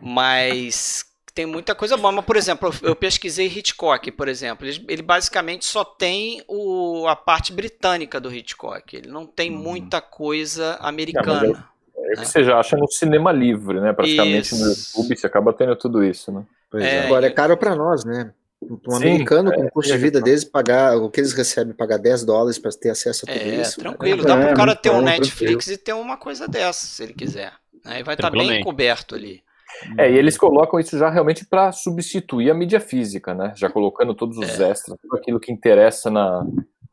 Mas 0.00 1.04
tem 1.34 1.44
muita 1.44 1.74
coisa 1.74 1.96
boa. 1.96 2.12
Mas, 2.12 2.24
por 2.24 2.36
exemplo, 2.36 2.72
eu 2.82 2.94
pesquisei 2.94 3.46
Hitchcock, 3.46 4.10
por 4.12 4.28
exemplo. 4.28 4.66
Ele, 4.66 4.84
ele 4.88 5.02
basicamente 5.02 5.64
só 5.64 5.84
tem 5.84 6.42
o, 6.46 7.06
a 7.08 7.16
parte 7.16 7.52
britânica 7.52 8.20
do 8.20 8.32
Hitchcock. 8.32 8.96
Ele 8.96 9.08
não 9.08 9.26
tem 9.26 9.50
hum. 9.50 9.58
muita 9.58 10.00
coisa 10.00 10.76
americana. 10.80 11.66
É, 11.96 12.12
é, 12.12 12.14
que 12.14 12.20
né? 12.20 12.24
você 12.24 12.44
já 12.44 12.58
acha 12.58 12.76
no 12.76 12.88
cinema 12.88 13.32
livre, 13.32 13.80
né? 13.80 13.92
Praticamente 13.92 14.54
isso. 14.54 14.58
no 14.58 14.70
YouTube 14.70 15.16
você 15.16 15.26
acaba 15.26 15.52
tendo 15.52 15.74
tudo 15.74 16.04
isso, 16.04 16.30
né? 16.30 16.44
É, 16.74 17.06
Agora 17.06 17.26
é 17.26 17.30
caro 17.30 17.56
para 17.56 17.74
nós, 17.74 18.04
né? 18.04 18.32
Um 18.62 18.78
Sim, 18.92 18.96
americano 18.96 19.52
com 19.52 19.66
o 19.66 19.70
custo 19.70 19.92
de 19.92 19.98
vida 19.98 20.22
deles 20.22 20.42
pagar 20.42 20.96
o 20.96 21.10
que 21.10 21.20
eles 21.20 21.34
recebem, 21.34 21.74
pagar 21.74 21.98
10 21.98 22.24
dólares 22.24 22.58
para 22.58 22.70
ter 22.72 22.90
acesso 22.90 23.26
a 23.28 23.32
tudo 23.32 23.44
é, 23.44 23.60
isso. 23.60 23.78
Tranquilo, 23.78 24.22
né? 24.22 24.28
dá 24.28 24.36
para 24.36 24.52
o 24.52 24.56
cara 24.56 24.74
ter 24.74 24.90
um 24.90 25.02
Netflix 25.02 25.66
tranquilo. 25.66 25.74
e 25.74 25.76
ter 25.76 25.92
uma 25.92 26.16
coisa 26.16 26.48
dessa, 26.48 26.86
se 26.86 27.02
ele 27.02 27.12
quiser. 27.12 27.52
Aí 27.84 28.02
vai 28.02 28.14
estar 28.14 28.30
tá 28.30 28.36
bem 28.36 28.62
coberto 28.62 29.14
ali. 29.14 29.42
É, 29.98 30.10
e 30.10 30.16
eles 30.16 30.36
colocam 30.36 30.78
isso 30.78 30.98
já 30.98 31.10
realmente 31.10 31.44
para 31.46 31.72
substituir 31.72 32.50
a 32.50 32.54
mídia 32.54 32.80
física, 32.80 33.34
né? 33.34 33.52
Já 33.56 33.68
colocando 33.68 34.14
todos 34.14 34.38
os 34.38 34.60
é. 34.60 34.70
extras, 34.70 34.98
tudo 35.00 35.16
aquilo 35.16 35.40
que 35.40 35.52
interessa 35.52 36.10
na 36.10 36.46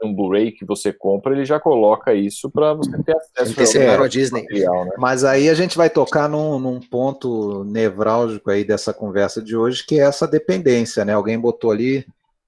um 0.04 0.14
Blu-ray 0.14 0.52
que 0.52 0.66
você 0.66 0.92
compra, 0.92 1.34
ele 1.34 1.46
já 1.46 1.60
coloca 1.60 2.14
isso 2.14 2.50
para 2.50 2.74
você 2.74 2.92
ter 3.04 3.16
acesso 3.16 3.80
ao 4.00 4.08
Disney. 4.08 4.42
Material, 4.42 4.86
né? 4.86 4.92
Mas 4.98 5.24
aí 5.24 5.50
a 5.50 5.54
gente 5.54 5.78
vai 5.78 5.90
tocar 5.90 6.28
num, 6.28 6.60
num, 6.60 6.80
ponto 6.80 7.64
nevrálgico 7.66 8.50
aí 8.50 8.64
dessa 8.64 8.94
conversa 8.94 9.42
de 9.42 9.56
hoje, 9.56 9.86
que 9.86 10.00
é 10.00 10.04
essa 10.04 10.28
dependência, 10.28 11.06
né? 11.06 11.14
Alguém 11.14 11.40
botou 11.40 11.72
ali, 11.72 12.06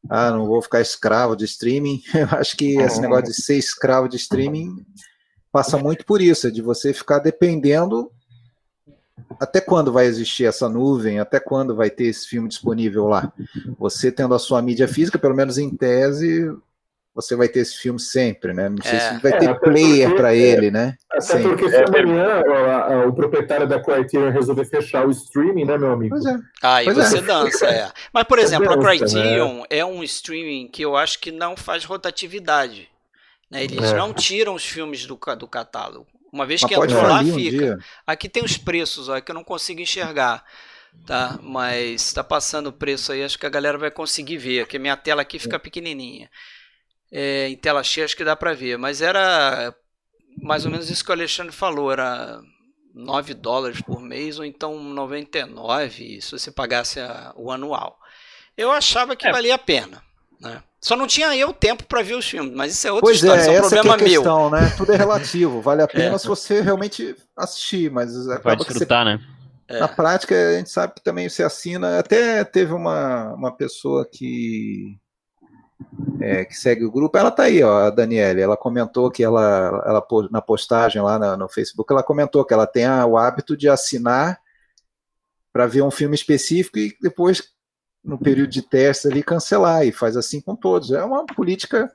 ah, 0.09 0.31
não 0.31 0.47
vou 0.47 0.61
ficar 0.61 0.81
escravo 0.81 1.35
de 1.35 1.45
streaming. 1.45 2.01
Eu 2.13 2.27
acho 2.31 2.57
que 2.57 2.77
esse 2.79 2.99
negócio 2.99 3.25
de 3.25 3.33
ser 3.33 3.57
escravo 3.57 4.09
de 4.09 4.17
streaming 4.17 4.83
passa 5.51 5.77
muito 5.77 6.05
por 6.05 6.21
isso, 6.21 6.47
é 6.47 6.51
de 6.51 6.61
você 6.61 6.93
ficar 6.93 7.19
dependendo 7.19 8.11
até 9.39 9.61
quando 9.61 9.91
vai 9.91 10.05
existir 10.05 10.45
essa 10.45 10.69
nuvem, 10.69 11.19
até 11.19 11.39
quando 11.39 11.75
vai 11.75 11.89
ter 11.89 12.05
esse 12.05 12.27
filme 12.27 12.47
disponível 12.47 13.07
lá. 13.07 13.31
Você 13.77 14.11
tendo 14.11 14.33
a 14.33 14.39
sua 14.39 14.61
mídia 14.61 14.87
física, 14.87 15.19
pelo 15.19 15.35
menos 15.35 15.57
em 15.57 15.69
tese, 15.75 16.51
você 17.15 17.35
vai 17.35 17.47
ter 17.47 17.59
esse 17.59 17.77
filme 17.77 17.99
sempre, 17.99 18.53
né? 18.53 18.69
Não 18.69 18.81
sei 18.81 18.95
é. 18.95 18.99
se 18.99 19.21
vai 19.21 19.37
ter 19.37 19.49
é, 19.49 19.53
player 19.53 20.15
para 20.15 20.33
ele, 20.33 20.71
né? 20.71 20.95
Até 21.11 21.21
sempre. 21.21 21.49
porque 21.49 21.69
se 21.69 21.75
amanhã 21.75 22.41
o, 23.05 23.09
o 23.09 23.13
proprietário 23.13 23.67
da 23.67 23.79
Criterion 23.79 24.31
resolver 24.31 24.65
fechar 24.65 25.05
o 25.05 25.11
streaming, 25.11 25.65
né, 25.65 25.77
meu 25.77 25.91
amigo? 25.91 26.15
Pois 26.15 26.25
é. 26.25 26.39
Aí 26.63 26.85
pois 26.85 26.97
você 26.97 27.19
é. 27.19 27.21
dança, 27.21 27.67
é. 27.67 27.91
Mas, 28.11 28.23
por 28.23 28.39
exemplo, 28.39 28.75
dança, 28.75 28.79
a 28.79 28.97
Criterion 28.97 29.59
né? 29.59 29.65
é 29.69 29.85
um 29.85 30.03
streaming 30.03 30.69
que 30.69 30.81
eu 30.81 30.95
acho 30.97 31.19
que 31.19 31.31
não 31.31 31.55
faz 31.55 31.85
rotatividade. 31.85 32.89
Né? 33.49 33.65
Eles 33.65 33.91
é. 33.91 33.95
não 33.95 34.11
tiram 34.11 34.55
os 34.55 34.65
filmes 34.65 35.05
do, 35.05 35.19
do 35.37 35.47
catálogo. 35.47 36.07
Uma 36.33 36.47
vez 36.47 36.63
que 36.63 36.73
entrou 36.73 37.03
lá, 37.03 37.23
fica. 37.23 37.75
Um 37.75 37.79
Aqui 38.07 38.27
tem 38.27 38.43
os 38.43 38.57
preços, 38.57 39.07
ó, 39.07 39.21
que 39.21 39.29
eu 39.29 39.35
não 39.35 39.43
consigo 39.43 39.79
enxergar. 39.79 40.43
Tá, 41.05 41.39
mas 41.41 42.05
está 42.05 42.23
passando 42.23 42.67
o 42.67 42.73
preço 42.73 43.11
aí, 43.11 43.23
acho 43.23 43.37
que 43.37 43.47
a 43.47 43.49
galera 43.49 43.79
vai 43.79 43.89
conseguir 43.89 44.37
ver, 44.37 44.67
que 44.67 44.77
a 44.77 44.79
minha 44.79 44.95
tela 44.95 45.23
aqui 45.23 45.39
fica 45.39 45.57
pequenininha. 45.57 46.29
É, 47.11 47.49
em 47.49 47.55
tela 47.55 47.83
cheia 47.83 48.05
acho 48.05 48.15
que 48.15 48.23
dá 48.23 48.35
para 48.35 48.53
ver, 48.53 48.77
mas 48.77 49.01
era 49.01 49.75
mais 50.41 50.65
ou 50.65 50.71
menos 50.71 50.89
isso 50.91 51.03
que 51.03 51.09
o 51.09 51.13
Alexandre 51.13 51.51
falou, 51.51 51.91
era 51.91 52.39
9 52.93 53.33
dólares 53.33 53.81
por 53.81 53.99
mês 53.99 54.37
ou 54.37 54.45
então 54.45 54.79
99 54.81 56.21
se 56.21 56.31
você 56.31 56.51
pagasse 56.51 56.99
a, 56.99 57.33
o 57.35 57.51
anual. 57.51 57.99
Eu 58.55 58.71
achava 58.71 59.15
que 59.15 59.27
é. 59.27 59.31
valia 59.31 59.55
a 59.55 59.59
pena, 59.59 60.03
né? 60.39 60.63
Só 60.83 60.97
não 60.97 61.07
tinha 61.07 61.33
eu 61.33 61.53
tempo 61.53 61.85
para 61.85 62.01
ver 62.01 62.15
os 62.15 62.27
filmes, 62.27 62.53
mas 62.53 62.73
isso 62.73 62.85
é 62.85 62.91
outra 62.91 63.05
pois 63.05 63.23
história, 63.23 63.39
é, 63.39 63.43
isso 63.43 63.51
é 63.51 63.57
um 63.57 63.61
problema 63.61 63.97
que 63.97 64.03
é 64.03 64.07
a 64.07 64.09
questão, 64.09 64.49
meu. 64.49 64.59
Né? 64.59 64.73
Tudo 64.75 64.91
é 64.91 64.97
relativo, 64.97 65.61
vale 65.61 65.81
a 65.81 65.87
pena 65.87 66.15
é. 66.15 66.17
se 66.17 66.27
você 66.27 66.59
realmente 66.59 67.15
assistir, 67.37 67.89
mas 67.89 68.13
vai 68.43 68.57
desfrutar, 68.57 69.05
você... 69.05 69.13
né? 69.13 69.19
É. 69.69 69.79
Na 69.79 69.87
prática, 69.87 70.35
a 70.35 70.57
gente 70.57 70.69
sabe 70.69 70.95
que 70.95 71.01
também 71.01 71.29
você 71.29 71.41
assina. 71.41 71.99
Até 71.99 72.43
teve 72.43 72.73
uma, 72.73 73.33
uma 73.33 73.55
pessoa 73.55 74.05
que, 74.05 74.97
é, 76.19 76.43
que 76.43 76.53
segue 76.53 76.83
o 76.83 76.91
grupo, 76.91 77.17
ela 77.17 77.31
tá 77.31 77.43
aí, 77.43 77.63
ó, 77.63 77.85
a 77.85 77.89
Daniele. 77.89 78.41
Ela 78.41 78.57
comentou 78.57 79.09
que 79.09 79.23
ela, 79.23 79.81
ela 79.85 80.05
na 80.29 80.41
postagem 80.41 81.01
lá 81.01 81.17
no, 81.17 81.37
no 81.37 81.49
Facebook, 81.49 81.93
ela 81.93 82.03
comentou 82.03 82.43
que 82.43 82.53
ela 82.53 82.67
tem 82.67 82.83
a, 82.83 83.05
o 83.05 83.17
hábito 83.17 83.55
de 83.55 83.69
assinar 83.69 84.37
para 85.53 85.65
ver 85.65 85.81
um 85.81 85.91
filme 85.91 86.13
específico 86.13 86.77
e 86.77 86.93
depois 87.01 87.52
no 88.03 88.17
período 88.17 88.49
de 88.49 88.61
teste 88.61 89.07
ali 89.07 89.23
cancelar 89.23 89.85
e 89.85 89.91
faz 89.91 90.17
assim 90.17 90.41
com 90.41 90.55
todos. 90.55 90.91
É 90.91 91.03
uma 91.03 91.25
política 91.25 91.91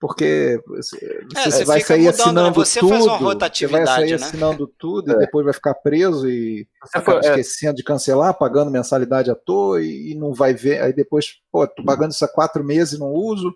porque 0.00 0.60
você, 0.66 1.24
é, 1.34 1.50
você 1.50 1.64
vai 1.64 1.80
sair 1.80 2.00
mudando, 2.00 2.20
assinando 2.20 2.54
você 2.54 2.80
tudo, 2.80 2.90
faz 2.90 3.04
uma 3.06 3.16
rotatividade, 3.16 3.84
você 3.84 3.86
vai 3.86 3.96
sair 3.96 4.18
né? 4.18 4.26
assinando 4.26 4.66
tudo 4.78 5.12
é. 5.12 5.14
e 5.14 5.18
depois 5.18 5.44
vai 5.44 5.54
ficar 5.54 5.74
preso 5.74 6.28
e 6.28 6.66
acaba 6.82 7.16
é. 7.16 7.20
esquecendo 7.20 7.76
de 7.76 7.82
cancelar, 7.82 8.34
pagando 8.34 8.70
mensalidade 8.70 9.30
à 9.30 9.34
toa 9.34 9.80
e, 9.80 10.12
e, 10.12 10.14
não 10.14 10.34
vai 10.34 10.52
ver, 10.52 10.82
aí 10.82 10.92
depois, 10.92 11.36
pô, 11.50 11.66
tô 11.66 11.82
pagando 11.84 12.10
isso 12.10 12.24
há 12.24 12.28
quatro 12.28 12.62
meses 12.62 12.94
e 12.94 12.98
não 12.98 13.12
uso. 13.12 13.54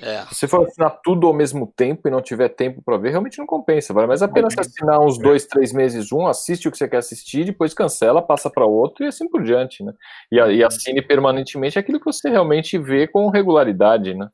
É. 0.00 0.24
Se 0.32 0.46
for 0.46 0.66
assinar 0.66 1.00
tudo 1.02 1.26
ao 1.26 1.34
mesmo 1.34 1.72
tempo 1.76 2.06
e 2.06 2.10
não 2.10 2.22
tiver 2.22 2.48
tempo 2.50 2.80
para 2.82 2.96
ver, 2.96 3.10
realmente 3.10 3.38
não 3.38 3.46
compensa. 3.46 3.92
Vale 3.92 4.06
mais 4.06 4.22
a 4.22 4.28
pena 4.28 4.48
você 4.48 4.60
assinar 4.60 5.00
uns 5.00 5.18
dois, 5.18 5.44
três 5.44 5.72
meses 5.72 6.12
um, 6.12 6.26
assiste 6.26 6.68
o 6.68 6.70
que 6.70 6.78
você 6.78 6.88
quer 6.88 6.98
assistir, 6.98 7.44
depois 7.44 7.74
cancela, 7.74 8.22
passa 8.22 8.48
para 8.48 8.64
outro 8.64 9.04
e 9.04 9.08
assim 9.08 9.28
por 9.28 9.42
diante, 9.42 9.82
né? 9.82 9.92
E, 10.30 10.36
e 10.36 10.64
assine 10.64 11.02
permanentemente 11.02 11.78
aquilo 11.78 11.98
que 11.98 12.06
você 12.06 12.28
realmente 12.28 12.78
vê 12.78 13.06
com 13.08 13.28
regularidade, 13.28 14.14
né? 14.14 14.28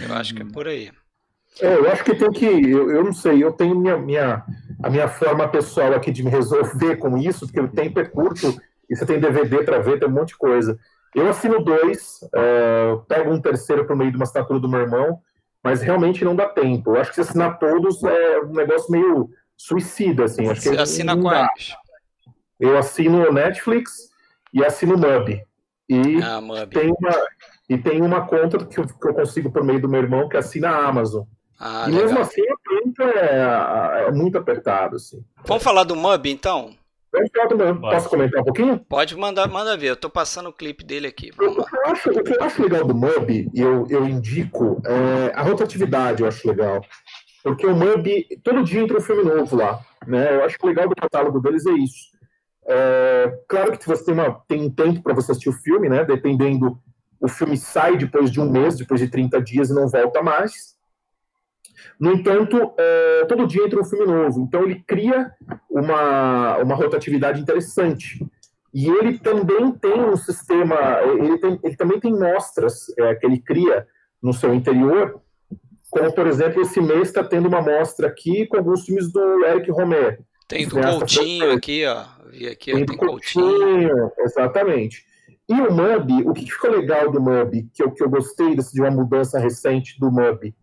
Eu 0.00 0.14
acho 0.14 0.34
que 0.34 0.42
é 0.42 0.46
por 0.46 0.68
aí. 0.68 0.90
É, 1.60 1.74
eu 1.74 1.90
acho 1.90 2.04
que 2.04 2.14
tem 2.14 2.30
que. 2.32 2.46
Eu, 2.46 2.90
eu 2.90 3.04
não 3.04 3.12
sei, 3.12 3.42
eu 3.42 3.52
tenho 3.52 3.78
minha, 3.78 3.96
minha, 3.96 4.44
a 4.82 4.90
minha 4.90 5.08
forma 5.08 5.48
pessoal 5.48 5.92
aqui 5.94 6.10
de 6.10 6.22
me 6.22 6.30
resolver 6.30 6.96
com 6.96 7.16
isso, 7.16 7.46
porque 7.46 7.60
o 7.60 7.68
tempo 7.68 8.00
é 8.00 8.04
curto 8.04 8.56
e 8.90 8.96
você 8.96 9.06
tem 9.06 9.20
DVD 9.20 9.62
para 9.62 9.78
ver, 9.78 9.98
tem 9.98 10.08
um 10.08 10.12
monte 10.12 10.28
de 10.28 10.36
coisa. 10.36 10.78
Eu 11.14 11.28
assino 11.28 11.62
dois, 11.62 12.20
é, 12.34 12.98
pego 13.08 13.32
um 13.32 13.40
terceiro 13.40 13.86
por 13.86 13.94
meio 13.94 14.10
de 14.10 14.16
uma 14.16 14.24
assinatura 14.24 14.58
do 14.58 14.68
meu 14.68 14.80
irmão, 14.80 15.20
mas 15.62 15.80
realmente 15.80 16.24
não 16.24 16.34
dá 16.34 16.46
tempo. 16.48 16.90
Eu 16.90 17.00
acho 17.00 17.10
que 17.10 17.16
se 17.16 17.20
assinar 17.22 17.58
todos 17.58 18.02
é 18.02 18.40
um 18.40 18.52
negócio 18.52 18.90
meio 18.90 19.30
suicida, 19.56 20.24
assim. 20.24 20.48
Acho 20.48 20.62
Você 20.62 20.76
assina 20.76 21.16
quais? 21.16 21.74
Eu 22.58 22.76
assino 22.76 23.32
Netflix 23.32 24.10
e 24.52 24.64
assino 24.64 24.96
Mub. 24.96 25.40
E 25.88 26.22
ah, 26.22 26.40
Mub. 26.40 26.66
tem 26.68 26.90
uma 26.90 27.26
e 27.68 27.78
tem 27.78 28.02
uma 28.02 28.26
conta 28.26 28.58
que 28.64 28.78
eu, 28.78 28.86
que 28.86 29.08
eu 29.08 29.14
consigo 29.14 29.50
por 29.50 29.64
meio 29.64 29.80
do 29.80 29.88
meu 29.88 30.02
irmão 30.02 30.28
que 30.28 30.36
assina 30.36 30.68
a 30.70 30.86
Amazon. 30.86 31.24
Ah, 31.58 31.84
e 31.88 31.92
legal. 31.92 32.06
mesmo 32.06 32.20
assim 32.20 32.42
é, 33.00 34.06
é 34.08 34.10
muito 34.12 34.36
apertado. 34.36 34.96
Assim. 34.96 35.24
Vamos 35.44 35.62
falar 35.62 35.84
do 35.84 35.96
Mub 35.96 36.26
então? 36.26 36.74
Posso 37.80 38.08
comentar 38.08 38.40
um 38.40 38.44
pouquinho? 38.44 38.78
Pode 38.78 39.16
mandar, 39.16 39.48
manda 39.48 39.76
ver. 39.76 39.90
Eu 39.90 39.96
tô 39.96 40.10
passando 40.10 40.48
o 40.48 40.52
clipe 40.52 40.84
dele 40.84 41.06
aqui. 41.06 41.30
O, 41.38 41.64
que 41.64 41.76
eu 41.76 41.86
acho, 41.86 42.10
o 42.10 42.22
que 42.22 42.32
eu 42.32 42.42
acho 42.42 42.62
legal 42.62 42.84
do 42.84 42.94
MUB, 42.94 43.50
e 43.52 43.60
eu, 43.60 43.86
eu 43.88 44.06
indico, 44.06 44.82
é 44.84 45.32
a 45.34 45.42
rotatividade 45.42 46.22
eu 46.22 46.28
acho 46.28 46.46
legal. 46.48 46.84
Porque 47.42 47.66
o 47.66 47.76
MUB, 47.76 48.26
todo 48.42 48.64
dia 48.64 48.80
entra 48.80 48.98
um 48.98 49.02
filme 49.02 49.22
novo 49.22 49.56
lá. 49.56 49.80
Né? 50.06 50.36
Eu 50.36 50.44
acho 50.44 50.58
que 50.58 50.64
o 50.64 50.68
legal 50.68 50.88
do 50.88 50.96
catálogo 50.96 51.40
deles 51.40 51.66
é 51.66 51.72
isso. 51.72 52.14
É, 52.66 53.38
claro 53.48 53.76
que 53.76 53.86
você 53.86 54.04
tem, 54.04 54.14
uma, 54.14 54.40
tem 54.48 54.62
um 54.62 54.70
tempo 54.70 55.02
para 55.02 55.14
você 55.14 55.32
assistir 55.32 55.50
o 55.50 55.52
filme, 55.52 55.88
né? 55.88 56.04
Dependendo, 56.04 56.78
o 57.20 57.28
filme 57.28 57.56
sai 57.56 57.96
depois 57.96 58.30
de 58.30 58.40
um 58.40 58.50
mês, 58.50 58.76
depois 58.76 59.00
de 59.00 59.08
30 59.08 59.40
dias 59.42 59.70
e 59.70 59.74
não 59.74 59.88
volta 59.88 60.22
mais. 60.22 60.74
No 61.98 62.12
entanto, 62.12 62.72
é, 62.78 63.24
todo 63.26 63.46
dia 63.46 63.64
entra 63.64 63.80
um 63.80 63.84
filme 63.84 64.06
novo, 64.06 64.40
então 64.40 64.62
ele 64.64 64.82
cria 64.86 65.30
uma, 65.70 66.58
uma 66.58 66.74
rotatividade 66.74 67.40
interessante. 67.40 68.24
E 68.72 68.88
ele 68.88 69.18
também 69.18 69.70
tem 69.72 70.00
um 70.00 70.16
sistema, 70.16 71.00
ele, 71.02 71.38
tem, 71.38 71.60
ele 71.62 71.76
também 71.76 72.00
tem 72.00 72.12
mostras 72.12 72.86
é, 72.98 73.14
que 73.14 73.24
ele 73.24 73.38
cria 73.38 73.86
no 74.20 74.32
seu 74.32 74.52
interior, 74.52 75.20
como, 75.90 76.12
por 76.12 76.26
exemplo, 76.26 76.60
esse 76.60 76.80
mês 76.80 77.08
está 77.08 77.22
tendo 77.22 77.46
uma 77.46 77.62
mostra 77.62 78.08
aqui 78.08 78.46
com 78.46 78.56
alguns 78.56 78.84
filmes 78.84 79.12
do 79.12 79.44
Eric 79.44 79.70
Romer. 79.70 80.20
Tem 80.48 80.66
do 80.66 80.80
Coutinho 80.80 81.52
aqui, 81.52 81.86
ó. 81.86 82.04
Vi 82.28 82.48
aqui, 82.48 82.72
tem, 82.72 82.84
tem 82.84 82.96
Coutinho. 82.96 83.88
Coutinho. 83.88 84.12
Exatamente. 84.18 85.04
E 85.48 85.52
o 85.52 85.72
MUB, 85.72 86.28
o 86.28 86.32
que 86.32 86.50
ficou 86.50 86.70
legal 86.70 87.12
do 87.12 87.20
MUB, 87.20 87.68
que 87.72 87.82
eu, 87.82 87.92
que 87.92 88.02
eu 88.02 88.08
gostei 88.08 88.56
de 88.56 88.80
uma 88.80 88.90
mudança 88.90 89.38
recente 89.38 90.00
do 90.00 90.10
MUB, 90.10 90.54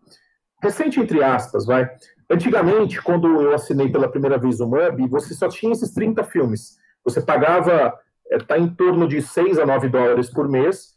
recente 0.62 1.00
entre 1.00 1.24
aspas, 1.24 1.66
vai. 1.66 1.90
Antigamente, 2.30 3.02
quando 3.02 3.42
eu 3.42 3.54
assinei 3.54 3.90
pela 3.90 4.10
primeira 4.10 4.38
vez 4.38 4.60
o 4.60 4.68
MUB, 4.68 5.08
você 5.10 5.34
só 5.34 5.50
tinha 5.50 5.74
esses 5.74 5.92
30 5.92 6.24
filmes. 6.24 6.78
Você 7.04 7.20
pagava, 7.22 7.94
está 8.30 8.58
eh, 8.58 8.62
em 8.62 8.70
torno 8.70 9.08
de 9.08 9.22
6 9.22 9.60
a 9.60 9.66
9 9.66 9.90
dólares 9.90 10.30
por 10.30 10.48
mês, 10.48 10.96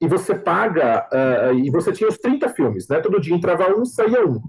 e 0.00 0.08
você 0.08 0.34
paga, 0.34 1.08
uh, 1.12 1.54
e 1.54 1.70
você 1.70 1.92
tinha 1.92 2.08
os 2.08 2.18
30 2.18 2.48
filmes, 2.50 2.88
né? 2.88 3.00
Todo 3.00 3.20
dia 3.20 3.34
entrava 3.34 3.72
um, 3.74 3.84
saía 3.84 4.26
um. 4.26 4.40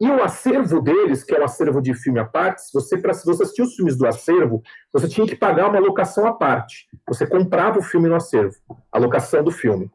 E 0.00 0.10
o 0.10 0.20
acervo 0.20 0.80
deles, 0.80 1.22
que 1.22 1.32
é 1.32 1.38
o 1.38 1.44
acervo 1.44 1.80
de 1.80 1.94
filme 1.94 2.18
à 2.18 2.24
parte, 2.24 2.62
você, 2.74 2.98
para 2.98 3.12
você 3.12 3.30
assistir 3.30 3.62
os 3.62 3.74
filmes 3.76 3.96
do 3.96 4.06
acervo, 4.06 4.60
você 4.92 5.06
tinha 5.06 5.26
que 5.26 5.36
pagar 5.36 5.68
uma 5.68 5.78
locação 5.78 6.26
à 6.26 6.32
parte. 6.32 6.88
Você 7.06 7.24
comprava 7.24 7.78
o 7.78 7.82
filme 7.82 8.08
no 8.08 8.16
acervo, 8.16 8.56
a 8.90 8.98
locação 8.98 9.44
do 9.44 9.52
filme. 9.52 9.88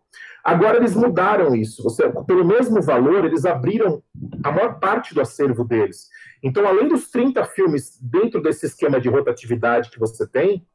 Agora 0.47 0.77
eles 0.77 0.95
mudaram 0.95 1.53
isso. 1.53 1.83
Você, 1.83 2.09
pelo 2.25 2.45
mesmo 2.45 2.81
valor, 2.81 3.25
eles 3.25 3.43
abriram 3.43 4.01
a 4.41 4.49
maior 4.49 4.79
parte 4.79 5.13
do 5.13 5.19
acervo 5.19 5.65
deles. 5.65 6.07
Então, 6.41 6.65
além 6.65 6.87
dos 6.87 7.11
30 7.11 7.43
filmes 7.47 7.99
dentro 8.01 8.41
desse 8.41 8.65
esquema 8.65 8.97
de 8.97 9.09
rotatividade 9.09 9.89
que 9.89 9.99
você 9.99 10.25
tem, 10.25 10.65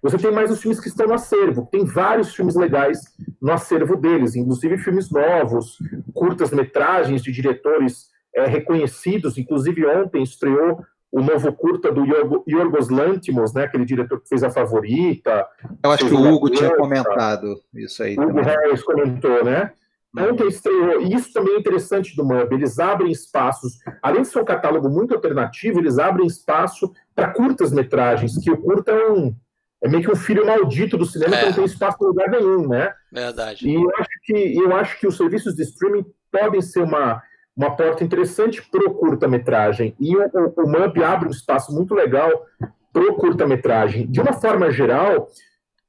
você 0.00 0.16
tem 0.16 0.32
mais 0.32 0.50
os 0.50 0.62
filmes 0.62 0.80
que 0.80 0.88
estão 0.88 1.06
no 1.06 1.12
acervo. 1.12 1.68
Tem 1.70 1.84
vários 1.84 2.34
filmes 2.34 2.54
legais 2.54 3.00
no 3.38 3.52
acervo 3.52 3.96
deles, 3.96 4.34
inclusive 4.34 4.78
filmes 4.78 5.10
novos, 5.10 5.76
curtas-metragens 6.14 7.22
de 7.22 7.30
diretores 7.30 8.06
é, 8.34 8.46
reconhecidos. 8.46 9.36
Inclusive, 9.36 9.84
ontem 9.84 10.22
estreou 10.22 10.82
o 11.10 11.22
novo 11.22 11.52
curta 11.52 11.90
do 11.90 12.04
Yorgos 12.46 12.88
Lantimos, 12.88 13.54
né, 13.54 13.64
aquele 13.64 13.84
diretor 13.84 14.20
que 14.20 14.28
fez 14.28 14.42
A 14.42 14.50
Favorita. 14.50 15.46
Eu 15.82 15.90
acho 15.90 16.06
que 16.06 16.14
o 16.14 16.34
Hugo 16.34 16.50
tinha 16.50 16.74
comentado 16.76 17.60
isso 17.74 18.02
aí. 18.02 18.16
O 18.16 18.22
Hugo 18.22 18.40
Harris 18.40 18.82
comentou, 18.82 19.44
né? 19.44 19.72
Ontem 20.16 20.48
estreou, 20.48 21.02
e 21.02 21.14
isso 21.14 21.32
também 21.32 21.54
é 21.54 21.58
interessante 21.58 22.16
do 22.16 22.24
MUB, 22.24 22.52
eles 22.54 22.78
abrem 22.78 23.12
espaços, 23.12 23.74
além 24.02 24.22
de 24.22 24.28
ser 24.28 24.40
um 24.40 24.44
catálogo 24.44 24.88
muito 24.88 25.14
alternativo, 25.14 25.78
eles 25.78 25.98
abrem 25.98 26.26
espaço 26.26 26.92
para 27.14 27.28
curtas 27.28 27.70
metragens, 27.72 28.38
que 28.42 28.50
o 28.50 28.56
curta 28.56 28.90
é, 28.90 29.10
um, 29.10 29.34
é 29.82 29.88
meio 29.88 30.02
que 30.02 30.10
um 30.10 30.16
filho 30.16 30.46
maldito 30.46 30.96
do 30.96 31.04
cinema 31.04 31.36
é. 31.36 31.40
que 31.40 31.46
não 31.46 31.52
tem 31.52 31.64
espaço 31.64 31.98
em 32.02 32.06
lugar 32.06 32.30
nenhum, 32.30 32.66
né? 32.66 32.92
Verdade. 33.12 33.68
E 33.68 33.74
eu 33.74 33.90
acho 33.96 34.08
que, 34.24 34.58
eu 34.58 34.76
acho 34.76 34.98
que 34.98 35.06
os 35.06 35.16
serviços 35.16 35.54
de 35.54 35.62
streaming 35.62 36.06
podem 36.32 36.62
ser 36.62 36.80
uma, 36.82 37.22
uma 37.58 37.74
porta 37.74 38.04
interessante 38.04 38.62
para 38.70 38.88
o 38.88 38.94
curta-metragem. 38.94 39.92
E 39.98 40.16
o, 40.16 40.20
o, 40.22 40.62
o 40.62 40.68
MUB 40.68 41.02
abre 41.02 41.26
um 41.26 41.32
espaço 41.32 41.74
muito 41.74 41.92
legal 41.92 42.46
para 42.92 43.02
o 43.02 43.16
curta-metragem. 43.16 44.06
De 44.06 44.20
uma 44.20 44.32
forma 44.32 44.70
geral, 44.70 45.28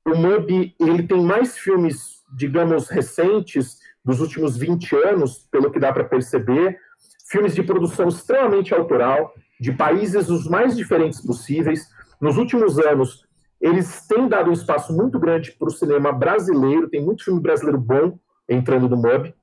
o 0.04 0.16
MUB 0.16 0.76
ele 0.80 1.04
tem 1.04 1.24
mais 1.24 1.60
filmes, 1.60 2.24
digamos, 2.36 2.90
recentes, 2.90 3.78
dos 4.04 4.20
últimos 4.20 4.58
20 4.58 4.96
anos, 4.96 5.48
pelo 5.52 5.70
que 5.70 5.80
dá 5.80 5.94
para 5.94 6.04
perceber, 6.04 6.76
filmes 7.30 7.54
de 7.54 7.62
produção 7.62 8.08
extremamente 8.08 8.74
autoral, 8.74 9.32
de 9.60 9.72
países 9.72 10.28
os 10.28 10.48
mais 10.48 10.76
diferentes 10.76 11.22
possíveis. 11.22 11.88
Nos 12.20 12.38
últimos 12.38 12.80
anos, 12.80 13.28
eles 13.62 14.08
têm 14.08 14.28
dado 14.28 14.50
um 14.50 14.54
espaço 14.54 14.92
muito 14.92 15.20
grande 15.20 15.52
para 15.52 15.68
o 15.68 15.72
cinema 15.72 16.12
brasileiro, 16.12 16.90
tem 16.90 17.06
muito 17.06 17.24
filme 17.24 17.40
brasileiro 17.40 17.80
bom 17.80 18.18
entrando 18.50 18.90
no 18.90 18.98
MUB. 18.98 19.36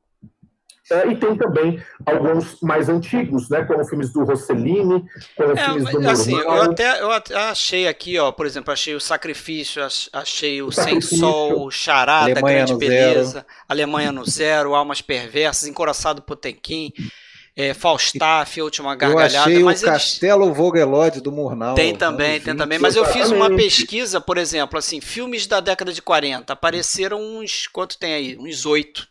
É, 0.91 1.09
e 1.09 1.17
tem 1.17 1.37
também 1.37 1.83
alguns 2.05 2.61
mais 2.61 2.89
antigos, 2.89 3.49
né, 3.49 3.65
como 3.65 3.85
filmes 3.85 4.13
do 4.13 4.23
Rossellini, 4.23 5.05
como 5.37 5.53
é, 5.53 5.57
filmes 5.57 5.91
do 5.91 6.09
assim, 6.09 6.39
eu 6.39 6.63
até, 6.63 7.01
eu 7.03 7.11
até 7.11 7.35
achei 7.35 7.89
aqui, 7.89 8.17
ó, 8.19 8.31
por 8.31 8.47
exemplo, 8.47 8.73
achei 8.73 8.95
o 8.95 9.01
Sacrifício, 9.01 9.83
achei 10.13 10.63
o, 10.63 10.69
o 10.69 10.73
Sem 10.73 11.01
Sol, 11.01 11.69
Charada, 11.73 12.31
Alemanha 12.31 12.65
Grande 12.65 12.77
Beleza, 12.77 13.31
zero. 13.33 13.47
Alemanha 13.69 14.13
no 14.13 14.25
Zero, 14.25 14.75
Almas 14.77 15.01
Perversas, 15.01 15.67
Encoraçado 15.67 16.23
Potemkin, 16.23 16.93
é, 17.57 17.75
Falstaff, 17.75 18.63
Última 18.63 18.95
Gargalhada. 18.95 19.35
Eu 19.35 19.41
achei 19.41 19.65
mas 19.65 19.83
o 19.83 19.87
eles... 19.87 19.93
Castelo 19.93 20.53
Vogelode 20.55 21.21
do 21.21 21.33
Murnau. 21.33 21.75
Tem 21.75 21.97
também, 21.97 22.41
tem 22.41 22.55
também. 22.55 22.79
Mas 22.79 22.95
eu 22.95 23.05
fiz 23.07 23.31
uma 23.31 23.49
pesquisa, 23.57 24.21
por 24.21 24.39
exemplo, 24.39 24.79
assim, 24.79 25.01
filmes 25.01 25.49
da 25.49 25.59
década 25.59 25.93
de 25.93 26.03
40. 26.03 26.53
Apareceram 26.53 27.19
uns, 27.21 27.67
quanto 27.67 27.99
tem 27.99 28.13
aí? 28.13 28.39
Uns 28.39 28.67
oito. 28.67 29.09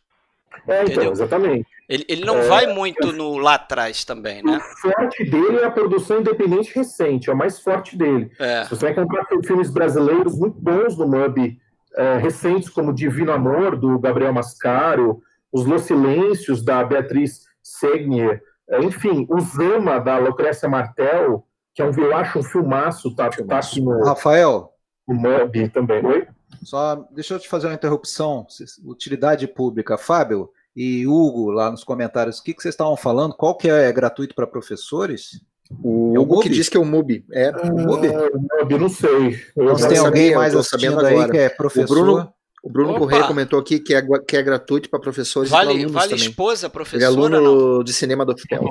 É, 0.67 0.83
então, 0.83 1.11
exatamente. 1.11 1.67
Ele, 1.87 2.05
ele 2.07 2.25
não 2.25 2.37
é, 2.37 2.47
vai 2.47 2.67
muito 2.67 3.11
no 3.11 3.37
lá 3.37 3.55
atrás 3.55 4.03
também, 4.03 4.43
né? 4.43 4.57
O 4.57 4.81
forte 4.81 5.23
dele 5.23 5.59
é 5.59 5.65
a 5.65 5.71
produção 5.71 6.19
independente 6.19 6.73
recente, 6.73 7.29
é 7.29 7.33
o 7.33 7.37
mais 7.37 7.59
forte 7.59 7.95
dele. 7.97 8.31
É. 8.39 8.65
Você 8.65 8.75
vai 8.75 8.91
encontrar 8.91 9.25
filmes 9.45 9.69
brasileiros 9.69 10.37
muito 10.37 10.59
bons 10.59 10.97
no 10.97 11.07
MUBI, 11.07 11.59
é, 11.95 12.17
recentes, 12.17 12.69
como 12.69 12.93
Divino 12.93 13.31
Amor, 13.31 13.75
do 13.75 13.99
Gabriel 13.99 14.33
Mascaro, 14.33 15.21
Os 15.51 15.65
Los 15.65 15.83
Silêncios, 15.83 16.63
da 16.63 16.83
Beatriz 16.83 17.41
Segnier, 17.61 18.41
é, 18.69 18.83
enfim, 18.83 19.27
o 19.29 19.39
Zama, 19.39 19.99
da 19.99 20.17
Lucrécia 20.17 20.67
Martel, 20.67 21.45
que 21.73 21.81
é 21.81 21.85
um, 21.85 21.91
eu 21.97 22.15
acho 22.15 22.39
um 22.39 22.43
filmaço, 22.43 23.15
tá, 23.15 23.29
tá 23.29 23.59
aqui 23.59 23.79
no... 23.79 24.03
Rafael? 24.03 24.71
O 25.07 25.13
MUBI 25.13 25.69
também, 25.69 26.03
oi? 26.03 26.27
Só 26.63 27.07
deixa 27.11 27.33
eu 27.33 27.39
te 27.39 27.47
fazer 27.47 27.67
uma 27.67 27.73
interrupção. 27.73 28.45
Utilidade 28.85 29.47
pública. 29.47 29.97
Fábio 29.97 30.49
e 30.75 31.07
Hugo, 31.07 31.51
lá 31.51 31.71
nos 31.71 31.83
comentários, 31.83 32.39
o 32.39 32.43
que, 32.43 32.53
que 32.53 32.61
vocês 32.61 32.73
estavam 32.73 32.97
falando? 32.97 33.33
Qual 33.33 33.55
que 33.55 33.69
é, 33.69 33.91
gratuito 33.91 34.35
para 34.35 34.45
professores? 34.45 35.41
O 35.81 36.13
é 36.15 36.19
Hugo 36.19 36.41
que 36.41 36.49
diz 36.49 36.69
que 36.69 36.77
é 36.77 36.79
o 36.79 36.85
MUBI. 36.85 37.25
É, 37.31 37.49
o 37.49 37.79
MUBI? 37.79 38.07
Ah, 38.09 38.61
MUBI, 38.61 38.77
não 38.77 38.89
sei. 38.89 39.41
Eu 39.55 39.75
tem 39.75 39.97
alguém 39.97 40.35
mais 40.35 40.55
assistindo 40.55 40.99
aí 41.05 41.15
agora. 41.15 41.31
que 41.31 41.37
é 41.37 41.49
professor? 41.49 41.97
O 41.97 42.03
Bruno, 42.03 42.33
o 42.63 42.69
Bruno 42.69 42.99
Correia 42.99 43.23
comentou 43.25 43.59
aqui 43.59 43.79
que 43.79 43.95
é, 43.95 44.01
que 44.27 44.37
é 44.37 44.43
gratuito 44.43 44.89
para 44.89 44.99
professores 44.99 45.49
vale, 45.49 45.71
e 45.71 45.75
alunos 45.75 45.91
vale 45.91 46.09
também. 46.09 46.25
esposa, 46.25 46.69
professora? 46.69 47.11
Ele 47.11 47.21
é 47.21 47.25
aluno 47.37 47.83
de 47.83 47.93
cinema 47.93 48.25
do 48.25 48.33
hotel. 48.33 48.63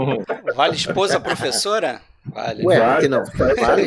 Vale 0.54 0.76
esposa, 0.76 1.18
professora? 1.18 2.00
Vale. 2.26 2.66
Ué, 2.66 2.78
vale. 2.78 3.00
que 3.00 3.08
não? 3.08 3.24
Vale. 3.24 3.86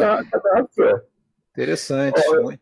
Interessante. 1.57 2.21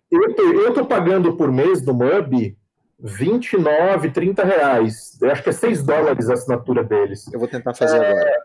eu 0.09 0.69
estou 0.69 0.85
pagando 0.85 1.35
por 1.35 1.51
mês 1.51 1.85
no 1.85 1.93
MUB 1.93 2.57
29, 2.97 4.11
30 4.11 4.43
reais. 4.43 5.17
Eu 5.21 5.29
acho 5.31 5.43
que 5.43 5.49
é 5.49 5.51
6 5.51 5.83
dólares 5.83 6.29
a 6.29 6.33
assinatura 6.33 6.83
deles. 6.83 7.31
Eu 7.31 7.39
vou 7.39 7.47
tentar 7.47 7.73
fazer 7.73 7.97
é, 7.97 8.11
agora. 8.11 8.43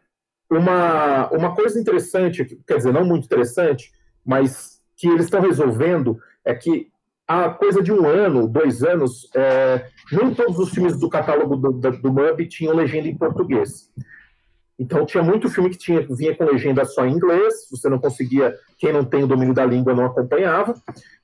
Uma, 0.51 1.31
uma 1.31 1.55
coisa 1.55 1.79
interessante, 1.79 2.45
quer 2.67 2.79
dizer, 2.79 2.93
não 2.93 3.05
muito 3.05 3.27
interessante, 3.27 3.93
mas 4.27 4.81
que 4.97 5.09
eles 5.09 5.27
estão 5.27 5.41
resolvendo 5.41 6.19
é 6.45 6.53
que 6.53 6.91
há 7.29 7.49
coisa 7.51 7.81
de 7.81 7.93
um 7.93 8.07
ano, 8.09 8.49
dois 8.49 8.83
anos, 8.83 9.31
é, 9.37 9.87
nem 10.11 10.35
todos 10.35 10.59
os 10.59 10.71
filmes 10.71 10.99
do 10.99 11.09
catálogo 11.09 11.55
do, 11.55 11.73
do, 11.73 11.91
do 11.93 12.13
MUB 12.13 12.49
tinham 12.49 12.75
legenda 12.75 13.07
em 13.07 13.17
português. 13.17 13.89
Então 14.81 15.05
tinha 15.05 15.23
muito 15.23 15.51
filme 15.51 15.69
que 15.69 15.77
tinha, 15.77 16.01
vinha 16.09 16.35
com 16.35 16.43
legenda 16.43 16.87
só 16.87 17.05
em 17.05 17.13
inglês, 17.13 17.69
você 17.71 17.87
não 17.91 17.99
conseguia, 17.99 18.57
quem 18.79 18.91
não 18.91 19.05
tem 19.05 19.23
o 19.23 19.27
domínio 19.27 19.53
da 19.53 19.63
língua 19.63 19.95
não 19.95 20.07
acompanhava. 20.07 20.75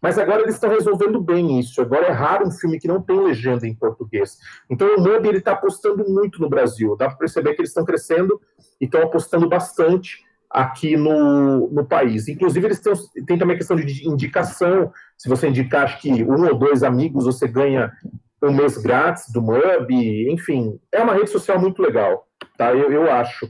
Mas 0.00 0.18
agora 0.18 0.42
eles 0.42 0.56
estão 0.56 0.68
resolvendo 0.68 1.18
bem 1.22 1.58
isso. 1.58 1.80
Agora 1.80 2.06
é 2.06 2.10
raro 2.10 2.46
um 2.46 2.50
filme 2.50 2.78
que 2.78 2.86
não 2.86 3.00
tem 3.00 3.18
legenda 3.18 3.66
em 3.66 3.74
português. 3.74 4.36
Então 4.68 4.86
o 4.94 5.00
MUBI 5.00 5.28
ele 5.28 5.38
está 5.38 5.52
apostando 5.52 6.04
muito 6.06 6.38
no 6.38 6.50
Brasil. 6.50 6.94
Dá 6.98 7.06
para 7.06 7.16
perceber 7.16 7.54
que 7.54 7.62
eles 7.62 7.70
estão 7.70 7.86
crescendo 7.86 8.38
e 8.78 8.84
estão 8.84 9.02
apostando 9.02 9.48
bastante 9.48 10.22
aqui 10.50 10.94
no, 10.94 11.70
no 11.70 11.84
país. 11.86 12.28
Inclusive 12.28 12.66
eles 12.66 12.80
têm, 13.26 13.38
também 13.38 13.54
a 13.54 13.58
questão 13.58 13.74
de 13.74 14.06
indicação. 14.06 14.92
Se 15.16 15.30
você 15.30 15.48
indicar, 15.48 15.84
acho 15.84 16.02
que 16.02 16.22
um 16.22 16.46
ou 16.46 16.58
dois 16.58 16.82
amigos, 16.82 17.24
você 17.24 17.48
ganha 17.48 17.90
um 18.42 18.52
mês 18.52 18.76
grátis 18.78 19.32
do 19.32 19.42
MUBI. 19.42 20.32
Enfim, 20.32 20.78
é 20.92 21.02
uma 21.02 21.14
rede 21.14 21.30
social 21.30 21.58
muito 21.58 21.80
legal 21.82 22.26
tá? 22.56 22.74
Eu, 22.74 22.90
eu 22.90 23.10
acho. 23.10 23.48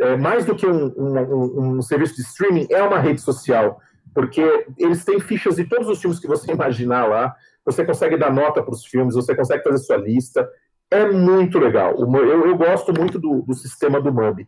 É, 0.00 0.16
mais 0.16 0.44
do 0.44 0.54
que 0.54 0.66
um, 0.66 0.92
um, 0.96 1.76
um, 1.76 1.82
serviço 1.82 2.16
de 2.16 2.22
streaming, 2.22 2.66
é 2.70 2.82
uma 2.82 2.98
rede 2.98 3.20
social, 3.20 3.80
porque 4.12 4.66
eles 4.76 5.04
têm 5.04 5.20
fichas 5.20 5.56
de 5.56 5.64
todos 5.64 5.88
os 5.88 6.00
filmes 6.00 6.18
que 6.18 6.26
você 6.26 6.50
imaginar 6.52 7.06
lá. 7.06 7.34
Você 7.64 7.84
consegue 7.84 8.16
dar 8.16 8.32
nota 8.32 8.62
para 8.62 8.74
os 8.74 8.84
filmes, 8.84 9.14
você 9.14 9.34
consegue 9.34 9.62
fazer 9.62 9.78
sua 9.78 9.96
lista. 9.96 10.48
É 10.90 11.06
muito 11.10 11.58
legal. 11.58 11.96
Eu, 11.98 12.46
eu 12.46 12.56
gosto 12.56 12.92
muito 12.92 13.18
do, 13.18 13.42
do 13.42 13.54
sistema 13.54 14.00
do 14.00 14.12
MUBI. 14.12 14.46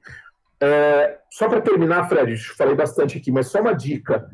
É, 0.61 1.19
só 1.31 1.49
para 1.49 1.61
terminar, 1.61 2.09
Fred, 2.09 2.37
falei 2.57 2.75
bastante 2.75 3.19
aqui, 3.19 3.31
mas 3.31 3.47
só 3.47 3.61
uma 3.61 3.73
dica. 3.73 4.29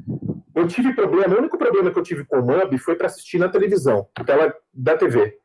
Eu 0.55 0.66
tive 0.66 0.94
problema, 0.94 1.34
o 1.34 1.38
único 1.38 1.57
problema 1.57 1.90
que 1.90 1.98
eu 1.98 2.03
tive 2.03 2.24
com 2.24 2.40
o 2.40 2.46
MUBI 2.46 2.78
foi 2.78 2.96
para 2.96 3.07
assistir 3.07 3.38
na 3.38 3.48
televisão, 3.48 4.07
tela 4.26 4.53
da 4.74 4.96
TV. 4.96 5.41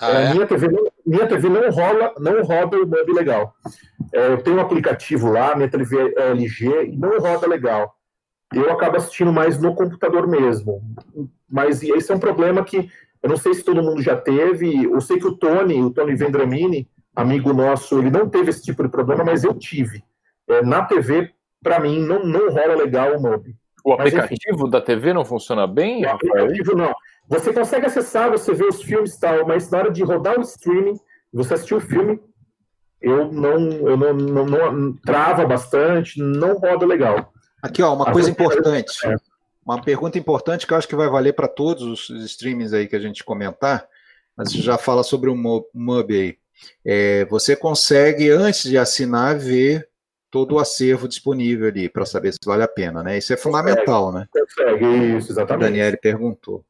Ah, 0.00 0.10
é? 0.10 0.32
minha, 0.32 0.46
TV 0.46 0.68
não, 0.68 0.84
minha 1.06 1.26
TV 1.26 1.48
não 1.48 1.70
rola, 1.70 2.14
não 2.18 2.42
roda 2.42 2.76
o 2.78 2.86
MUB 2.86 3.12
legal. 3.12 3.54
É, 4.12 4.32
eu 4.32 4.42
tenho 4.42 4.56
um 4.56 4.60
aplicativo 4.60 5.30
lá, 5.30 5.54
minha 5.54 5.68
TV 5.68 6.14
é 6.16 6.30
LG 6.30 6.86
e 6.86 6.96
não 6.96 7.18
roda 7.18 7.46
legal. 7.46 7.94
Eu 8.52 8.70
acabo 8.72 8.96
assistindo 8.96 9.32
mais 9.32 9.60
no 9.60 9.74
computador 9.74 10.26
mesmo. 10.26 10.82
Mas 11.48 11.82
esse 11.82 12.10
é 12.10 12.14
um 12.14 12.20
problema 12.20 12.64
que 12.64 12.90
eu 13.22 13.28
não 13.30 13.36
sei 13.36 13.54
se 13.54 13.64
todo 13.64 13.82
mundo 13.82 14.02
já 14.02 14.16
teve. 14.16 14.84
Eu 14.84 15.00
sei 15.00 15.18
que 15.18 15.26
o 15.26 15.36
Tony, 15.36 15.80
o 15.80 15.90
Tony 15.90 16.14
Vendramini, 16.14 16.88
amigo 17.14 17.52
nosso, 17.52 17.98
ele 17.98 18.10
não 18.10 18.28
teve 18.28 18.50
esse 18.50 18.62
tipo 18.62 18.82
de 18.82 18.88
problema, 18.88 19.24
mas 19.24 19.44
eu 19.44 19.54
tive. 19.54 20.04
É, 20.48 20.62
na 20.62 20.84
TV, 20.84 21.30
para 21.62 21.80
mim, 21.80 22.00
não, 22.00 22.24
não 22.24 22.50
rola 22.50 22.74
legal 22.74 23.16
o 23.16 23.22
MUB. 23.22 23.56
O 23.84 23.92
aplicativo 23.92 24.62
mas, 24.62 24.70
da 24.70 24.80
TV 24.80 25.12
não 25.12 25.24
funciona 25.24 25.66
bem? 25.66 26.04
O 26.04 26.10
aplicativo 26.10 26.76
não. 26.76 26.94
Você 27.28 27.52
consegue 27.52 27.86
acessar, 27.86 28.30
você 28.30 28.52
vê 28.52 28.64
os 28.64 28.82
filmes 28.82 29.14
e 29.14 29.20
tal, 29.20 29.46
mas 29.46 29.70
na 29.70 29.78
hora 29.78 29.90
de 29.90 30.02
rodar 30.02 30.38
o 30.38 30.42
streaming, 30.42 30.98
você 31.32 31.54
assistir 31.54 31.74
o 31.74 31.80
filme, 31.80 32.20
eu 33.00 33.30
não, 33.32 33.70
eu 33.88 33.96
não, 33.96 34.14
não, 34.14 34.72
não 34.72 34.96
trava 34.96 35.46
bastante, 35.46 36.20
não 36.20 36.56
roda 36.56 36.86
legal. 36.86 37.32
Aqui, 37.62 37.82
ó, 37.82 37.94
uma 37.94 38.12
coisa 38.12 38.30
importante. 38.30 39.06
É. 39.06 39.16
Uma 39.64 39.80
pergunta 39.82 40.18
importante 40.18 40.66
que 40.66 40.72
eu 40.72 40.76
acho 40.76 40.88
que 40.88 40.96
vai 40.96 41.08
valer 41.08 41.32
para 41.32 41.48
todos 41.48 42.10
os 42.10 42.24
streamings 42.24 42.72
aí 42.72 42.86
que 42.86 42.96
a 42.96 43.00
gente 43.00 43.24
comentar, 43.24 43.88
mas 44.36 44.52
já 44.52 44.76
fala 44.76 45.02
sobre 45.02 45.30
o 45.30 45.34
MUB 45.34 46.12
aí. 46.12 46.38
É, 46.84 47.24
você 47.26 47.56
consegue, 47.56 48.30
antes 48.30 48.64
de 48.64 48.76
assinar, 48.76 49.38
ver 49.38 49.88
todo 50.30 50.56
o 50.56 50.58
acervo 50.58 51.08
disponível 51.08 51.68
ali 51.68 51.88
para 51.88 52.04
saber 52.04 52.32
se 52.32 52.38
vale 52.44 52.62
a 52.62 52.68
pena, 52.68 53.02
né? 53.02 53.16
Isso 53.16 53.32
é 53.32 53.36
fundamental, 53.36 54.12
consegue, 54.12 54.18
né? 54.18 54.28
Consegue, 54.32 55.16
isso, 55.16 55.32
exatamente. 55.32 55.64
A 55.64 55.68
Daniele 55.68 55.96
perguntou. 55.96 56.64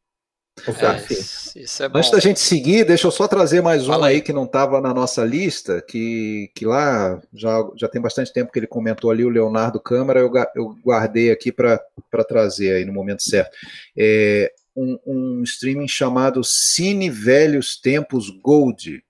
É, 0.66 1.60
isso 1.60 1.82
é 1.82 1.86
Antes 1.92 2.10
da 2.10 2.20
gente 2.20 2.38
seguir, 2.38 2.84
deixa 2.84 3.06
eu 3.06 3.10
só 3.10 3.26
trazer 3.26 3.60
mais 3.60 3.88
um 3.88 4.02
aí 4.02 4.20
que 4.20 4.32
não 4.32 4.44
estava 4.44 4.80
na 4.80 4.94
nossa 4.94 5.24
lista, 5.24 5.82
que, 5.82 6.50
que 6.54 6.64
lá 6.64 7.20
já, 7.32 7.68
já 7.76 7.88
tem 7.88 8.00
bastante 8.00 8.32
tempo 8.32 8.52
que 8.52 8.58
ele 8.60 8.66
comentou 8.66 9.10
ali, 9.10 9.24
o 9.24 9.28
Leonardo 9.28 9.80
Câmara, 9.80 10.20
eu, 10.20 10.32
eu 10.54 10.76
guardei 10.84 11.30
aqui 11.30 11.50
para 11.52 11.80
trazer 12.26 12.76
aí 12.76 12.84
no 12.84 12.92
momento 12.92 13.22
certo. 13.22 13.50
É 13.96 14.52
um, 14.76 14.98
um 15.06 15.42
streaming 15.42 15.88
chamado 15.88 16.42
Cine 16.42 17.10
Velhos 17.10 17.78
Tempos 17.80 18.30
Gold. 18.30 19.02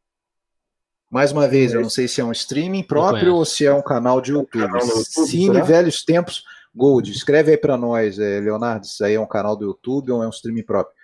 Mais 1.11 1.31
uma 1.31 1.47
vez, 1.47 1.73
eu 1.73 1.83
não 1.83 1.91
sei 1.91 2.09
se 2.09 2.21
é 2.21 2.25
um 2.25 2.33
streaming 2.33 2.83
próprio 2.83 3.37
ou 3.37 3.45
se 3.45 3.65
é 3.65 3.73
um 3.73 3.83
canal 3.83 4.21
de 4.21 4.33
YouTube. 4.33 4.81
Cine 5.29 5.63
Velhos 5.63 6.03
Tempos 6.03 6.43
Gold. 6.75 7.11
Escreve 7.13 7.53
aí 7.53 7.57
para 7.57 7.77
nós, 7.77 8.19
é, 8.19 8.41
Leonardo, 8.41 8.85
isso 8.85 9.05
aí 9.05 9.15
é 9.15 9.21
um 9.21 9.27
canal 9.27 9.55
do 9.57 9.65
YouTube 9.65 10.11
ou 10.11 10.23
é 10.23 10.27
um 10.27 10.31
streaming 10.31 10.65
próprio? 10.65 10.95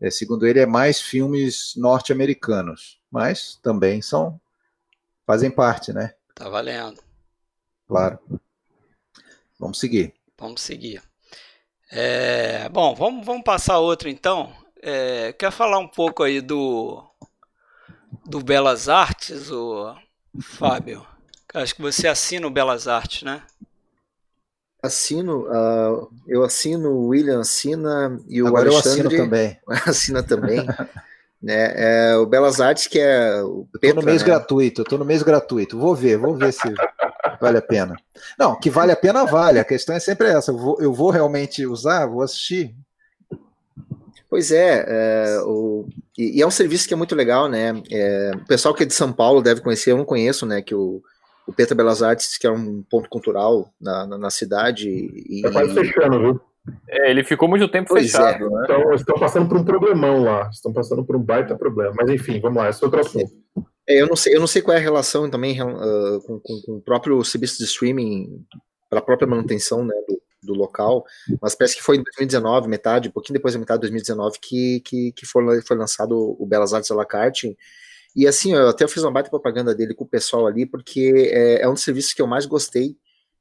É, 0.00 0.10
segundo 0.10 0.46
ele, 0.46 0.60
é 0.60 0.66
mais 0.66 1.00
filmes 1.00 1.74
norte-americanos, 1.76 3.00
mas 3.10 3.58
também 3.62 4.02
são 4.02 4.40
fazem 5.26 5.50
parte, 5.50 5.92
né? 5.92 6.14
Tá 6.34 6.48
valendo. 6.48 7.00
Claro. 7.86 8.18
Vamos 9.58 9.78
seguir. 9.78 10.12
Vamos 10.38 10.62
seguir. 10.62 11.02
É, 11.90 12.68
bom, 12.68 12.94
vamos, 12.94 13.24
vamos 13.24 13.44
passar 13.44 13.78
outro 13.78 14.08
então. 14.08 14.52
É, 14.82 15.32
quer 15.32 15.52
falar 15.52 15.78
um 15.78 15.88
pouco 15.88 16.22
aí 16.22 16.40
do 16.40 17.02
do 18.26 18.42
Belas 18.42 18.88
Artes, 18.88 19.50
o 19.50 19.94
Fábio? 20.40 21.06
Acho 21.52 21.74
que 21.74 21.82
você 21.82 22.08
assina 22.08 22.46
o 22.46 22.50
Belas 22.50 22.88
Artes, 22.88 23.22
né? 23.22 23.42
Assino, 24.84 25.46
uh, 25.46 26.10
eu 26.28 26.44
assino, 26.44 26.90
o 26.90 27.08
William 27.08 27.40
assina 27.40 28.20
e 28.28 28.42
o 28.42 28.46
Agora 28.46 28.68
Alexandre 28.68 29.00
eu 29.00 29.06
assino 29.06 29.24
também. 29.24 29.58
assina 29.86 30.22
também. 30.22 30.66
né? 31.42 31.72
É, 31.74 32.16
o 32.16 32.26
Belas 32.26 32.60
Artes, 32.60 32.86
que 32.86 32.98
é 32.98 33.42
o 33.42 33.66
Petra, 33.72 33.88
eu 33.88 33.94
tô 33.94 34.00
no 34.00 34.06
mês 34.06 34.22
né? 34.22 34.26
gratuito, 34.26 34.80
eu 34.80 34.84
tô 34.84 34.98
no 34.98 35.04
mês 35.04 35.22
gratuito. 35.22 35.78
Vou 35.78 35.94
ver, 35.94 36.18
vou 36.18 36.36
ver 36.36 36.52
se. 36.52 36.72
vale 37.40 37.58
a 37.58 37.62
pena. 37.62 37.96
Não, 38.38 38.58
que 38.58 38.68
vale 38.68 38.92
a 38.92 38.96
pena, 38.96 39.24
vale. 39.24 39.58
A 39.58 39.64
questão 39.64 39.96
é 39.96 40.00
sempre 40.00 40.28
essa. 40.28 40.50
Eu 40.50 40.58
vou, 40.58 40.76
eu 40.80 40.92
vou 40.92 41.10
realmente 41.10 41.66
usar, 41.66 42.06
vou 42.06 42.22
assistir. 42.22 42.74
Pois 44.28 44.50
é, 44.50 44.84
é 44.86 45.40
o, 45.42 45.86
e, 46.18 46.38
e, 46.38 46.42
é 46.42 46.46
um 46.46 46.50
serviço 46.50 46.88
que 46.88 46.92
é 46.92 46.96
muito 46.96 47.14
legal, 47.14 47.48
né? 47.48 47.82
É, 47.90 48.32
o 48.34 48.46
pessoal 48.46 48.74
que 48.74 48.82
é 48.82 48.86
de 48.86 48.92
São 48.92 49.12
Paulo 49.12 49.40
deve 49.40 49.60
conhecer, 49.60 49.92
eu 49.92 49.96
não 49.96 50.04
conheço, 50.04 50.44
né? 50.44 50.60
Que 50.60 50.74
o, 50.74 51.02
o 51.46 51.52
Petra 51.52 51.74
Belas 51.74 52.02
Artes, 52.02 52.38
que 52.38 52.46
é 52.46 52.50
um 52.50 52.82
ponto 52.82 53.08
cultural 53.08 53.72
na, 53.80 54.06
na, 54.06 54.18
na 54.18 54.30
cidade. 54.30 54.88
E, 54.88 55.42
tá 55.42 55.50
quase 55.50 55.74
fechando, 55.74 56.18
viu? 56.18 56.40
É, 56.88 57.10
ele 57.10 57.22
ficou 57.22 57.46
muito 57.48 57.68
tempo 57.68 57.90
pois 57.90 58.10
fechado, 58.10 58.46
é. 58.46 58.48
né? 58.48 58.60
Então, 58.64 58.94
estão 58.94 59.18
passando 59.18 59.48
por 59.48 59.58
um 59.58 59.64
problemão 59.64 60.22
lá, 60.22 60.48
estão 60.50 60.72
passando 60.72 61.04
por 61.04 61.16
um 61.16 61.22
baita 61.22 61.56
problema. 61.56 61.94
Mas 61.96 62.08
enfim, 62.10 62.40
vamos 62.40 62.56
lá, 62.56 62.70
esse 62.70 62.82
é 62.82 62.86
outro 62.86 63.00
assunto. 63.00 63.30
É, 63.86 64.00
eu, 64.00 64.06
não 64.06 64.16
sei, 64.16 64.34
eu 64.34 64.40
não 64.40 64.46
sei 64.46 64.62
qual 64.62 64.74
é 64.74 64.80
a 64.80 64.82
relação 64.82 65.28
também 65.28 65.60
uh, 65.60 66.20
com, 66.22 66.40
com, 66.40 66.62
com, 66.62 66.72
o 66.76 66.80
próprio 66.80 67.22
serviço 67.22 67.58
de 67.58 67.64
streaming 67.64 68.42
para 68.88 69.00
a 69.00 69.02
própria 69.02 69.28
manutenção 69.28 69.84
né, 69.84 69.94
do, 70.08 70.22
do, 70.42 70.54
local, 70.54 71.04
mas 71.40 71.54
parece 71.54 71.76
que 71.76 71.82
foi 71.82 71.96
em 71.96 72.02
2019, 72.02 72.66
metade, 72.66 73.08
um 73.08 73.12
pouquinho 73.12 73.34
depois 73.34 73.52
da 73.52 73.60
metade 73.60 73.80
de 73.80 73.90
2019, 73.90 74.38
que, 74.40 74.80
que, 74.80 75.12
que 75.12 75.26
foi, 75.26 75.60
foi 75.60 75.76
lançado 75.76 76.16
o 76.38 76.46
Belas 76.46 76.72
Artes 76.72 76.90
à 76.90 76.94
la 76.94 77.04
carte. 77.04 77.54
E 78.14 78.26
assim, 78.26 78.52
eu 78.52 78.68
até 78.68 78.86
fiz 78.86 79.02
uma 79.02 79.10
baita 79.10 79.30
propaganda 79.30 79.74
dele 79.74 79.94
com 79.94 80.04
o 80.04 80.08
pessoal 80.08 80.46
ali, 80.46 80.64
porque 80.66 81.30
é, 81.32 81.62
é 81.62 81.68
um 81.68 81.74
dos 81.74 81.82
serviços 81.82 82.12
que 82.12 82.22
eu 82.22 82.26
mais 82.26 82.46
gostei, 82.46 82.96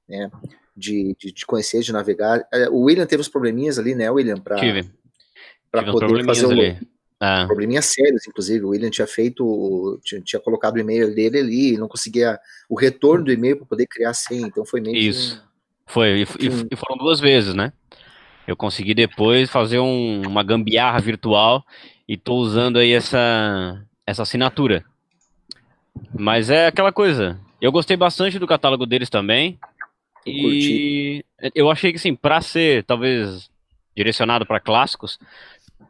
né? 0.07 0.29
de, 0.75 1.15
de, 1.19 1.31
de, 1.31 1.45
conhecer, 1.45 1.81
de 1.81 1.93
navegar. 1.93 2.45
É, 2.51 2.69
o 2.69 2.81
William 2.81 3.05
teve 3.05 3.21
uns 3.21 3.29
probleminhas 3.29 3.77
ali, 3.77 3.95
né, 3.95 4.09
William? 4.09 4.37
Pra, 4.37 4.57
Tive. 4.57 4.89
Pra 5.71 5.83
poder 5.83 6.25
fazer 6.25 6.47
um, 6.47 6.77
ah. 7.19 7.45
probleminhas 7.45 7.85
sérios, 7.85 8.27
inclusive. 8.27 8.65
O 8.65 8.69
William 8.69 8.89
tinha 8.89 9.07
feito, 9.07 9.99
tinha, 10.03 10.21
tinha 10.21 10.39
colocado 10.39 10.75
o 10.75 10.79
e-mail 10.79 11.13
dele 11.13 11.39
ali, 11.39 11.77
não 11.77 11.87
conseguia 11.87 12.39
o 12.67 12.75
retorno 12.75 13.25
do 13.25 13.31
e-mail 13.31 13.57
para 13.57 13.67
poder 13.67 13.87
criar 13.87 14.13
senha, 14.13 14.47
então 14.47 14.65
foi 14.65 14.81
meio 14.81 14.95
Isso. 14.95 15.41
Que, 15.85 15.93
foi, 15.93 16.21
e, 16.21 16.25
que, 16.25 16.47
e, 16.71 16.75
foram 16.75 16.97
duas 16.97 17.19
vezes, 17.19 17.53
né? 17.53 17.71
Eu 18.47 18.57
consegui 18.57 18.93
depois 18.93 19.49
fazer 19.49 19.79
um, 19.79 20.21
uma 20.27 20.43
gambiarra 20.43 20.99
virtual 20.99 21.63
e 22.07 22.17
tô 22.17 22.35
usando 22.35 22.77
aí 22.77 22.91
essa, 22.91 23.81
essa 24.05 24.23
assinatura. 24.23 24.83
Mas 26.13 26.49
é 26.49 26.67
aquela 26.67 26.91
coisa. 26.91 27.39
Eu 27.61 27.71
gostei 27.71 27.95
bastante 27.95 28.39
do 28.39 28.47
catálogo 28.47 28.85
deles 28.85 29.09
também. 29.09 29.57
Eu 30.25 30.33
e 30.53 31.25
eu 31.53 31.69
achei 31.69 31.91
que, 31.91 31.97
assim, 31.97 32.15
pra 32.15 32.41
ser, 32.41 32.83
talvez, 32.83 33.49
direcionado 33.95 34.45
para 34.45 34.59
clássicos, 34.59 35.19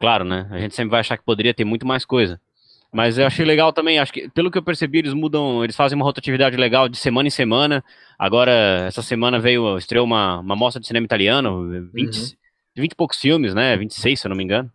claro, 0.00 0.24
né? 0.24 0.48
A 0.50 0.58
gente 0.58 0.74
sempre 0.74 0.90
vai 0.90 1.00
achar 1.00 1.16
que 1.16 1.24
poderia 1.24 1.54
ter 1.54 1.64
muito 1.64 1.86
mais 1.86 2.04
coisa. 2.04 2.40
Mas 2.92 3.18
eu 3.18 3.26
achei 3.26 3.44
legal 3.44 3.72
também, 3.72 3.98
acho 3.98 4.12
que, 4.12 4.28
pelo 4.28 4.50
que 4.50 4.58
eu 4.58 4.62
percebi, 4.62 4.98
eles 4.98 5.12
mudam, 5.12 5.64
eles 5.64 5.74
fazem 5.74 5.96
uma 5.96 6.04
rotatividade 6.04 6.56
legal 6.56 6.88
de 6.88 6.96
semana 6.96 7.26
em 7.26 7.30
semana. 7.30 7.84
Agora, 8.16 8.52
essa 8.86 9.02
semana 9.02 9.40
veio, 9.40 9.76
estreou 9.76 10.04
uma, 10.04 10.38
uma 10.38 10.54
mostra 10.54 10.80
de 10.80 10.86
cinema 10.86 11.04
italiano, 11.04 11.90
20, 11.92 12.16
uhum. 12.16 12.26
20 12.76 12.92
e 12.92 12.94
poucos 12.94 13.20
filmes, 13.20 13.52
né? 13.52 13.76
26, 13.76 14.20
se 14.20 14.26
eu 14.26 14.28
não 14.28 14.36
me 14.36 14.44
engano. 14.44 14.70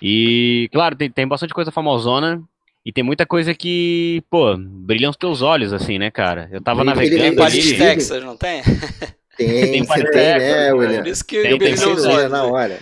E, 0.00 0.68
claro, 0.72 0.96
tem, 0.96 1.10
tem 1.10 1.26
bastante 1.26 1.54
coisa 1.54 1.70
famosona. 1.70 2.42
E 2.84 2.92
tem 2.92 3.02
muita 3.02 3.24
coisa 3.24 3.54
que, 3.54 4.22
pô, 4.28 4.54
brilham 4.58 5.10
os 5.10 5.16
teus 5.16 5.40
olhos, 5.40 5.72
assim, 5.72 5.98
né, 5.98 6.10
cara? 6.10 6.50
Eu 6.52 6.60
tava 6.60 6.82
ele, 6.82 6.90
navegando 6.90 7.22
ele, 7.24 7.42
ali... 7.42 7.62
Tem 7.62 7.78
Texas, 7.78 8.22
não 8.22 8.36
tem? 8.36 8.62
Tem, 8.62 9.48
tem, 9.72 9.84
tem, 9.86 9.86
tem 9.86 10.38
né, 10.38 10.72
William? 10.74 11.02
Por 11.02 11.06
isso 11.06 11.24
que 11.24 11.42
tem, 11.42 11.56
brilhou 11.56 11.94
os 11.94 12.04
olhos. 12.04 12.30
Na 12.30 12.44
hora. 12.44 12.78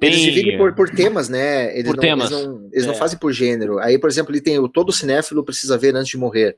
Tem... 0.00 0.08
Eles 0.08 0.20
dividem 0.22 0.56
por, 0.56 0.74
por 0.74 0.88
temas, 0.88 1.28
né? 1.28 1.70
Eles 1.72 1.84
por 1.84 1.96
não, 1.96 2.00
temas. 2.00 2.30
Eles, 2.30 2.46
não, 2.46 2.68
eles 2.72 2.84
é. 2.84 2.86
não 2.86 2.94
fazem 2.94 3.18
por 3.18 3.30
gênero. 3.30 3.78
Aí, 3.78 3.98
por 3.98 4.08
exemplo, 4.08 4.32
ele 4.32 4.40
tem 4.40 4.58
o 4.58 4.68
Todo 4.68 4.90
Cinéfilo 4.90 5.44
Precisa 5.44 5.76
Ver 5.76 5.94
Antes 5.94 6.08
de 6.08 6.16
Morrer. 6.16 6.56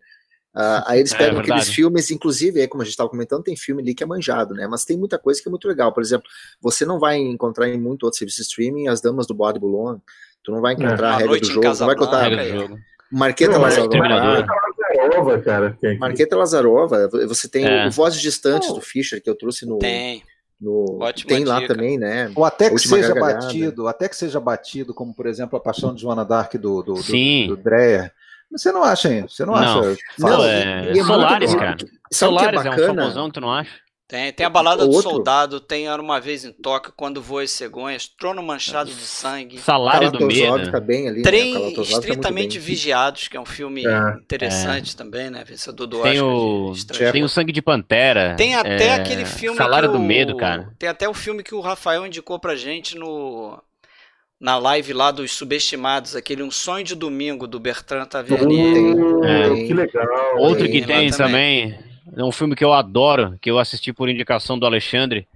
Uh, 0.57 0.83
aí 0.87 1.01
eles 1.01 1.13
é 1.15 1.19
pegam 1.19 1.39
é, 1.39 1.43
aqueles 1.43 1.69
filmes, 1.69 2.11
inclusive, 2.11 2.61
aí, 2.61 2.67
como 2.67 2.81
a 2.81 2.85
gente 2.85 2.93
estava 2.93 3.11
comentando, 3.11 3.43
tem 3.43 3.55
filme 3.55 3.83
ali 3.83 3.95
que 3.95 4.03
é 4.03 4.07
manjado, 4.07 4.55
né? 4.55 4.67
Mas 4.67 4.87
tem 4.87 4.97
muita 4.97 5.19
coisa 5.19 5.43
que 5.43 5.49
é 5.49 5.51
muito 5.51 5.69
legal. 5.69 5.93
Por 5.93 6.03
exemplo, 6.03 6.27
você 6.61 6.87
não 6.87 6.99
vai 6.99 7.19
encontrar 7.19 7.69
em 7.69 7.79
muito 7.79 8.05
outro 8.05 8.19
serviço 8.19 8.39
de 8.39 8.49
streaming 8.49 8.89
As 8.89 9.03
Damas 9.03 9.27
do 9.27 9.35
Bode 9.35 9.61
Boulogne. 9.61 10.01
Tu 10.43 10.51
não 10.51 10.63
vai 10.63 10.73
é. 10.73 10.77
encontrar 10.77 11.09
é. 11.09 11.13
a 11.13 11.17
regra 11.19 11.39
do 11.39 11.47
jogo, 11.47 11.67
não 11.67 11.75
vai 11.75 11.95
encontrar. 11.95 12.31
Marqueta 13.11 13.59
Lazarova. 13.59 14.47
cara. 15.43 15.79
Marqueta 16.01 16.37
Lazarova, 16.37 17.09
você 17.29 17.49
tem 17.49 17.67
é. 17.67 17.87
o 17.87 17.91
Vozes 17.91 18.21
Distantes 18.21 18.73
do 18.73 18.81
Fischer, 18.81 19.23
que 19.23 19.29
eu 19.29 19.37
trouxe 19.37 19.67
no. 19.67 19.79
Tem. 19.79 20.23
No, 20.59 20.99
tem 21.29 21.45
lá 21.45 21.61
dica. 21.61 21.75
também, 21.75 21.99
né? 21.99 22.33
Ou 22.35 22.43
até 22.43 22.71
que 22.71 22.79
seja 22.79 23.09
gargalhada. 23.09 23.45
batido, 23.45 23.89
até 23.89 24.09
que 24.09 24.17
seja 24.17 24.41
batido, 24.41 24.95
como 24.95 25.15
por 25.15 25.27
exemplo 25.27 25.59
a 25.59 25.61
Paixão 25.61 25.95
de 25.95 26.01
Joana 26.01 26.25
Dark 26.25 26.55
do, 26.55 26.83
do, 26.83 26.95
do, 26.95 27.47
do 27.49 27.57
Dreyer. 27.59 28.11
Você 28.51 28.73
não 28.73 28.83
acha, 28.83 29.13
hein? 29.13 29.27
Você 29.29 29.45
não, 29.45 29.55
não. 29.55 29.81
acha? 29.81 29.99
Não, 30.19 30.45
é... 30.45 30.91
é 30.91 31.05
Solares, 31.05 31.55
cara. 31.55 31.77
Solares 32.13 32.65
é, 32.65 32.69
é 32.69 32.71
um 32.71 32.87
famosão, 32.87 33.31
tu 33.31 33.41
não 33.41 33.53
acha? 33.53 33.71
Tem, 34.09 34.33
tem 34.33 34.47
a 34.47 34.51
balada 34.51 34.85
Outro. 34.85 34.99
do 34.99 35.03
soldado, 35.03 35.59
tem 35.59 35.89
Era 35.89 36.01
Uma 36.01 36.21
Vez 36.21 36.45
em 36.45 36.53
Tóquio, 36.53 36.93
Quando 36.97 37.21
Voa 37.21 37.43
as 37.43 37.51
Cegonhas, 37.51 38.07
Trono 38.07 38.41
Manchado 38.41 38.89
de 38.89 39.01
Sangue. 39.01 39.59
Salário 39.59 40.13
do 40.13 40.25
Medo. 40.25 40.71
Tá 40.71 40.79
bem 40.79 41.09
ali, 41.09 41.23
Trem 41.23 41.55
né? 41.55 41.83
Estritamente 41.83 42.57
tá 42.57 42.65
Vigiados, 42.65 43.27
que 43.27 43.37
é 43.37 43.41
um 43.41 43.45
filme 43.45 43.85
é. 43.85 44.17
interessante 44.21 44.95
é. 44.95 44.97
também, 44.97 45.29
né? 45.29 45.43
Vencedor 45.43 45.89
do 45.89 46.03
tem 46.03 46.21
O... 46.21 46.73
Tem 47.13 47.25
o 47.25 47.29
Sangue 47.29 47.51
de 47.51 47.61
Pantera. 47.61 48.37
Tem 48.37 48.55
até 48.55 48.87
é... 48.87 48.95
aquele 48.95 49.25
filme. 49.25 49.57
Salário 49.57 49.91
do 49.91 49.99
Medo, 49.99 50.37
cara. 50.37 50.73
Tem 50.79 50.89
até 50.89 51.09
o 51.09 51.15
filme 51.15 51.43
que 51.43 51.55
o 51.55 51.61
Rafael 51.61 52.07
indicou 52.07 52.39
pra 52.39 52.55
gente 52.55 52.97
no. 52.97 53.61
Na 54.39 54.59
live 54.59 54.93
lá 54.93 55.11
dos 55.11 55.33
subestimados, 55.33 56.15
aquele 56.15 56.43
Um 56.43 56.51
Sonho 56.51 56.85
de 56.85 56.95
Domingo 56.95 57.47
do 57.47 57.59
Bertrand 57.59 58.05
Tavernier. 58.05 58.95
Uh, 58.95 59.67
que 59.67 59.73
legal. 59.73 60.39
Outro 60.39 60.67
que 60.67 60.85
tem, 60.85 61.11
também. 61.11 61.71
também 61.73 61.79
é 62.15 62.23
um 62.23 62.33
filme 62.33 62.55
que 62.55 62.65
eu 62.65 62.73
adoro, 62.73 63.39
que 63.41 63.51
eu 63.51 63.59
assisti 63.59 63.93
por 63.93 64.09
indicação 64.09 64.59
do 64.59 64.67
Alexandre, 64.67 65.27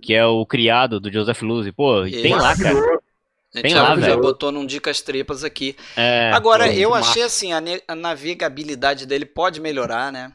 que 0.00 0.14
é 0.14 0.24
o 0.24 0.44
Criado, 0.46 0.98
do 0.98 1.12
Joseph 1.12 1.42
Luzzi. 1.42 1.72
Pô, 1.72 2.06
e 2.06 2.22
tem 2.22 2.34
lá, 2.34 2.56
cara. 2.56 2.98
Tem 3.50 3.74
lá, 3.74 3.94
velho. 3.94 4.14
já 4.14 4.16
botou 4.16 4.52
num 4.52 4.66
Dicas 4.66 5.00
Tripas 5.00 5.42
aqui. 5.42 5.74
É, 5.96 6.30
Agora, 6.34 6.72
eu 6.72 6.94
achei 6.94 7.22
assim, 7.22 7.52
a, 7.52 7.62
a, 7.88 7.94
navegabilidade 7.94 9.06
dele 9.06 9.24
pode 9.24 9.60
melhorar, 9.60 10.12
né? 10.12 10.32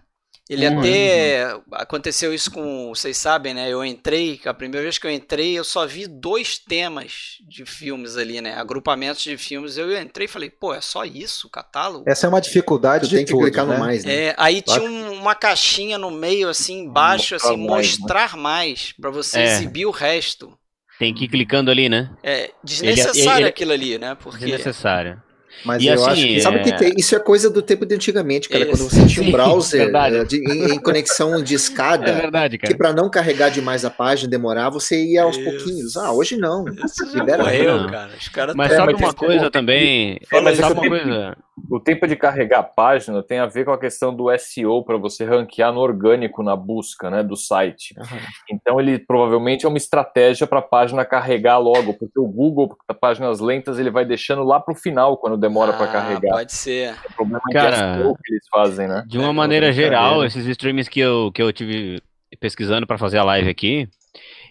Ele 0.50 0.68
uhum. 0.68 0.80
até. 0.80 1.58
Aconteceu 1.72 2.34
isso 2.34 2.52
com. 2.52 2.90
Vocês 2.90 3.16
sabem, 3.16 3.54
né? 3.54 3.70
Eu 3.70 3.84
entrei, 3.84 4.42
a 4.46 4.54
primeira 4.54 4.84
vez 4.84 4.98
que 4.98 5.08
eu 5.08 5.12
entrei, 5.12 5.58
eu 5.58 5.64
só 5.64 5.88
vi 5.88 6.06
dois 6.06 6.58
temas 6.58 7.38
de 7.48 7.66
filmes 7.66 8.18
ali, 8.18 8.42
né? 8.42 8.54
Agrupamentos 8.56 9.24
de 9.24 9.38
filmes. 9.38 9.78
Eu 9.78 9.98
entrei 9.98 10.26
e 10.26 10.30
falei, 10.30 10.50
pô, 10.50 10.74
é 10.74 10.82
só 10.82 11.06
isso 11.06 11.48
o 11.48 11.50
catálogo? 11.50 12.04
Essa 12.06 12.28
é 12.28 12.30
uma 12.30 12.42
dificuldade 12.42 13.06
tu 13.06 13.10
de 13.10 13.16
tem 13.16 13.26
que 13.26 13.34
clicar 13.34 13.66
né? 13.66 13.74
no 13.74 13.80
mais, 13.80 14.04
né? 14.04 14.14
É, 14.14 14.36
aí 14.38 14.62
tinha 14.62 14.82
um, 14.82 15.14
uma 15.14 15.34
caixinha 15.34 15.98
no 15.98 16.12
meio, 16.12 16.50
assim, 16.50 16.82
embaixo, 16.82 17.36
assim, 17.36 17.56
mais, 17.56 17.98
mostrar 17.98 18.36
né? 18.36 18.42
mais, 18.42 18.92
para 19.00 19.10
você 19.10 19.40
é. 19.40 19.46
exibir 19.46 19.86
o 19.86 19.92
resto. 19.92 20.58
Tem 21.00 21.14
que 21.14 21.24
ir 21.24 21.30
clicando 21.30 21.72
ali, 21.72 21.88
né? 21.88 22.12
É 22.22 22.52
desnecessário 22.62 23.30
ele, 23.30 23.44
ele, 23.44 23.50
aquilo 23.50 23.72
ali, 23.72 23.98
né? 23.98 24.16
Porque... 24.16 24.46
Desnecessário. 24.46 25.22
Mas 25.66 25.82
e 25.82 25.88
eu 25.88 25.94
assim, 25.94 26.06
acho 26.10 26.28
que. 26.28 26.42
Sabe 26.42 26.58
é... 26.58 26.64
que 26.64 26.78
tem, 26.78 26.94
isso 26.98 27.16
é 27.16 27.20
coisa 27.20 27.50
do 27.50 27.62
tempo 27.62 27.86
de 27.86 27.96
antigamente, 27.96 28.50
cara. 28.50 28.66
Quando 28.66 28.90
você 28.90 29.06
tinha 29.06 29.28
um 29.28 29.32
browser 29.32 29.90
é 29.94 30.24
de, 30.26 30.38
em, 30.38 30.74
em, 30.74 30.80
conexão 30.80 31.42
de 31.42 31.54
escada, 31.56 32.10
é 32.10 32.22
verdade, 32.22 32.58
que 32.58 32.76
para 32.76 32.92
não 32.94 33.10
carregar 33.10 33.50
demais 33.50 33.86
a 33.86 33.90
página, 33.90 34.30
demorar, 34.30 34.70
você 34.70 35.04
ia 35.04 35.24
aos 35.24 35.38
isso. 35.38 35.46
pouquinhos. 35.46 35.98
Ah, 35.98 36.12
hoje 36.12 36.38
não. 36.38 36.66
Libera 37.14 37.44
morreu, 37.44 37.88
cara. 37.90 38.12
Os 38.20 38.28
cara 38.28 38.54
mas 38.56 38.74
sabe 38.74 38.94
uma 38.94 39.14
coisa 39.14 39.50
também. 39.50 40.20
É, 40.32 40.42
mas 40.42 40.58
sabe 40.58 40.80
uma 40.80 40.88
coisa. 40.88 41.38
O 41.70 41.80
tempo 41.80 42.08
de 42.08 42.16
carregar 42.16 42.60
a 42.60 42.64
página 42.64 43.22
tem 43.22 43.38
a 43.38 43.46
ver 43.46 43.66
com 43.66 43.72
a 43.72 43.78
questão 43.78 44.14
do 44.14 44.36
SEO 44.38 44.84
para 44.84 44.98
você 44.98 45.24
ranquear 45.24 45.72
no 45.72 45.80
orgânico 45.80 46.42
na 46.42 46.56
busca, 46.56 47.10
né, 47.10 47.22
do 47.22 47.36
site. 47.36 47.94
Uhum. 47.98 48.20
Então 48.52 48.80
ele 48.80 48.98
provavelmente 48.98 49.66
é 49.66 49.70
uma 49.70 49.78
estratégia 49.78 50.48
para 50.48 50.60
a 50.60 50.64
página 50.64 51.06
carregar 51.06 51.60
logo, 51.60 51.94
porque 51.94 52.20
o 52.20 52.28
Google, 52.28 52.76
páginas 53.00 53.40
lentas, 53.40 53.78
ele 53.78 53.92
vai 53.92 54.06
deixando 54.06 54.44
lá 54.44 54.60
para 54.60 54.74
o 54.74 54.78
final 54.78 55.18
quando 55.18 55.38
demora 55.38 55.74
ah, 55.74 55.78
para 55.78 55.92
carregar. 55.92 56.32
Pode 56.32 56.54
ser. 56.54 56.96
O 57.10 57.14
problema 57.14 57.42
Cara, 57.52 58.00
é 58.00 58.04
que 58.04 58.34
eles 58.34 58.48
fazem, 58.50 58.88
né? 58.88 59.04
De 59.08 59.18
uma 59.18 59.30
é, 59.30 59.34
maneira 59.34 59.72
geral, 59.72 60.26
esses 60.26 60.46
streams 60.46 60.90
que 60.90 61.00
eu, 61.00 61.32
que 61.32 61.42
eu 61.42 61.52
tive 61.54 62.02
pesquisando 62.40 62.88
para 62.88 62.98
fazer 62.98 63.20
a 63.20 63.24
live 63.24 63.50
aqui, 63.50 63.88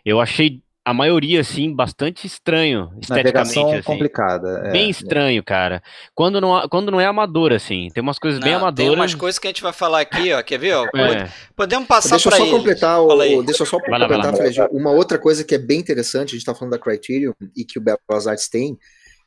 eu 0.05 0.20
achei 0.20 0.62
a 0.85 0.93
maioria, 0.93 1.41
assim, 1.41 1.72
bastante 1.72 2.26
estranho, 2.26 2.91
esteticamente, 3.01 3.59
assim. 3.59 3.83
complicada. 3.83 4.62
É, 4.66 4.72
bem 4.72 4.91
estranho, 4.91 5.39
é. 5.39 5.43
cara. 5.43 5.83
Quando 6.14 6.41
não, 6.41 6.68
quando 6.68 6.91
não 6.91 7.01
é 7.01 7.07
amador, 7.07 7.53
assim. 7.53 7.89
Tem 7.95 8.03
umas 8.03 8.18
coisas 8.18 8.41
não, 8.41 8.47
bem 8.47 8.55
amadoras. 8.55 8.91
Tem 8.91 8.95
umas 8.95 9.14
coisas 9.14 9.39
que 9.39 9.47
a 9.47 9.51
gente 9.51 9.62
vai 9.62 9.72
falar 9.72 10.01
aqui, 10.01 10.33
ó. 10.33 10.43
Quer 10.43 10.59
ver? 10.59 10.74
Ó? 10.74 10.85
É. 10.97 11.30
Podemos 11.55 11.87
passar 11.87 12.11
deixa 12.11 12.28
para 12.28 12.39
só 12.39 12.51
completar 12.51 13.01
o, 13.01 13.43
Deixa 13.43 13.62
eu 13.62 13.66
só 13.66 13.78
vai 13.78 14.01
completar, 14.01 14.35
lá, 14.35 14.68
Uma 14.72 14.91
outra 14.91 15.18
coisa 15.18 15.45
que 15.45 15.55
é 15.55 15.59
bem 15.59 15.78
interessante, 15.78 16.30
a 16.30 16.33
gente 16.33 16.45
tá 16.45 16.55
falando 16.55 16.72
da 16.72 16.78
Criterion 16.78 17.33
e 17.57 17.64
que 17.64 17.78
o 17.78 17.83
Belas 17.83 18.26
Arts 18.26 18.49
tem, 18.49 18.76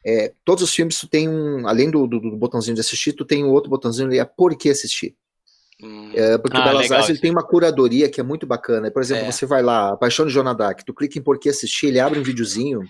é, 0.06 0.32
todos 0.46 0.64
os 0.64 0.74
filmes 0.74 1.00
tu 1.00 1.08
tem 1.08 1.28
um, 1.28 1.68
além 1.68 1.90
do, 1.90 2.06
do, 2.06 2.20
do, 2.20 2.38
botãozinho 2.38 2.76
de 2.76 2.82
assistir, 2.82 3.14
tu 3.14 3.26
tem 3.26 3.44
um 3.44 3.50
outro 3.50 3.72
botãozinho 3.72 4.08
ali, 4.08 4.20
é 4.20 4.26
por 4.26 4.56
que 4.56 4.70
assistir. 4.70 5.16
Hum. 5.82 6.12
É, 6.14 6.38
porque 6.38 6.58
ah, 6.58 6.62
o 6.62 6.64
Belas 6.64 6.92
Artes 6.92 7.10
ele 7.10 7.20
tem 7.20 7.32
uma 7.32 7.44
curadoria 7.44 8.10
que 8.10 8.20
é 8.22 8.24
muito 8.24 8.48
bacana. 8.48 8.90
Por 8.90 9.02
exemplo, 9.02 9.26
é. 9.26 9.32
você 9.32 9.46
vai 9.46 9.62
lá, 9.62 9.96
Paixão 9.98 10.26
de 10.26 10.32
Joana 10.32 10.54
Dark, 10.54 10.82
tu 10.86 10.94
clica 10.94 11.20
em 11.20 11.22
por 11.22 11.40
que 11.40 11.50
assistir, 11.50 11.88
ele 11.88 12.00
abre 12.00 12.20
um 12.20 12.24
videozinho 12.24 12.82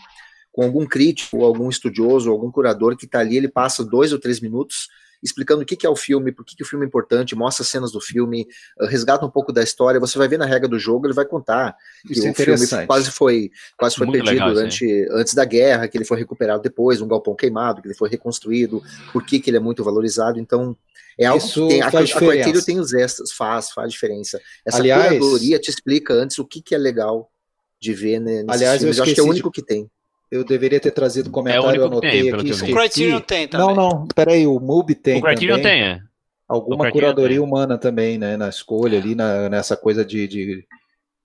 com 0.52 0.64
algum 0.64 0.86
crítico, 0.86 1.44
algum 1.44 1.70
estudioso, 1.70 2.32
algum 2.32 2.52
curador 2.52 2.96
que 2.96 3.06
está 3.06 3.20
ali, 3.20 3.38
ele 3.38 3.50
passa 3.50 3.84
dois 3.84 4.14
ou 4.14 4.20
três 4.20 4.40
minutos 4.40 4.88
explicando 5.26 5.64
o 5.64 5.66
que, 5.66 5.76
que 5.76 5.86
é 5.86 5.90
o 5.90 5.96
filme, 5.96 6.32
por 6.32 6.46
que, 6.46 6.56
que 6.56 6.64
o 6.64 6.66
filme 6.66 6.86
é 6.86 6.88
importante, 6.88 7.36
mostra 7.36 7.66
cenas 7.66 7.92
do 7.92 8.00
filme, 8.00 8.48
uh, 8.80 8.86
resgata 8.86 9.26
um 9.26 9.30
pouco 9.30 9.52
da 9.52 9.64
história, 9.64 10.00
você 10.00 10.18
vai 10.18 10.28
ver 10.28 10.38
na 10.38 10.46
regra 10.46 10.68
do 10.68 10.78
jogo, 10.78 11.08
ele 11.08 11.14
vai 11.14 11.26
contar 11.26 11.76
Isso 12.08 12.22
que 12.22 12.28
é 12.28 12.32
o 12.32 12.36
filme 12.36 12.86
quase 12.86 13.12
foi, 13.12 13.52
quase 13.76 13.96
foi 13.96 14.06
perdido 14.12 14.32
legal, 14.32 14.54
durante, 14.54 15.08
antes 15.12 15.34
da 15.34 15.44
guerra, 15.44 15.88
que 15.88 15.98
ele 15.98 16.06
foi 16.06 16.18
recuperado 16.18 16.62
depois, 16.62 17.02
um 17.02 17.08
galpão 17.08 17.36
queimado, 17.36 17.82
que 17.82 17.88
ele 17.88 17.96
foi 17.96 18.10
reconstruído, 18.10 18.82
por 19.12 19.26
que, 19.26 19.40
que 19.40 19.50
ele 19.50 19.58
é 19.58 19.60
muito 19.60 19.84
valorizado, 19.84 20.40
então 20.40 20.78
é 21.18 21.26
algo 21.26 21.44
Isso 21.44 21.68
que 21.68 21.74
tem, 21.74 21.82
a, 21.82 21.88
a 21.88 22.62
tem 22.64 22.80
os 22.80 22.94
extras, 22.94 23.32
faz, 23.32 23.72
faz 23.72 23.92
diferença. 23.92 24.42
Essa 24.66 24.80
Aliás, 24.80 25.18
curadoria 25.18 25.60
te 25.60 25.70
explica 25.70 26.14
antes 26.14 26.38
o 26.40 26.46
que, 26.46 26.62
que 26.62 26.76
é 26.76 26.78
legal 26.78 27.32
de 27.80 27.94
ver 27.94 28.20
né, 28.20 28.44
Aliás, 28.48 28.80
filmes. 28.82 28.98
eu, 28.98 29.04
eu 29.04 29.04
acho 29.04 29.16
que 29.16 29.20
é 29.20 29.24
o 29.24 29.30
único 29.30 29.50
de... 29.50 29.56
que 29.56 29.66
tem. 29.66 29.90
Eu 30.30 30.44
deveria 30.44 30.80
ter 30.80 30.92
trazido 30.92 31.30
comentário, 31.30 31.70
é 31.70 31.78
eu 31.78 31.86
anotei 31.86 32.24
tem, 32.24 32.34
aqui. 32.34 32.52
O 32.52 32.76
Criterion 32.76 33.22
tem 33.22 33.48
também. 33.48 33.68
Não, 33.68 33.76
não, 33.76 34.08
peraí, 34.08 34.46
o 34.46 34.60
MUBI 34.60 34.96
tem 34.96 35.20
O 35.20 35.22
Criterion 35.22 35.58
também. 35.58 35.72
tem, 35.72 35.84
é. 35.84 36.00
Alguma 36.48 36.92
curadoria 36.92 37.38
tem. 37.38 37.46
humana 37.46 37.78
também, 37.78 38.18
né, 38.18 38.36
na 38.36 38.50
escolha 38.50 38.98
ali, 38.98 39.16
na, 39.16 39.50
nessa 39.50 39.78
coisa 39.78 40.04
de, 40.04 40.28
de... 40.28 40.66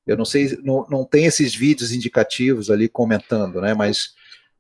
Eu 0.07 0.17
não 0.17 0.25
sei, 0.25 0.57
não, 0.63 0.87
não 0.89 1.05
tem 1.05 1.27
esses 1.27 1.55
vídeos 1.55 1.93
indicativos 1.93 2.71
ali 2.71 2.89
comentando, 2.89 3.61
né, 3.61 3.75
mas... 3.75 4.11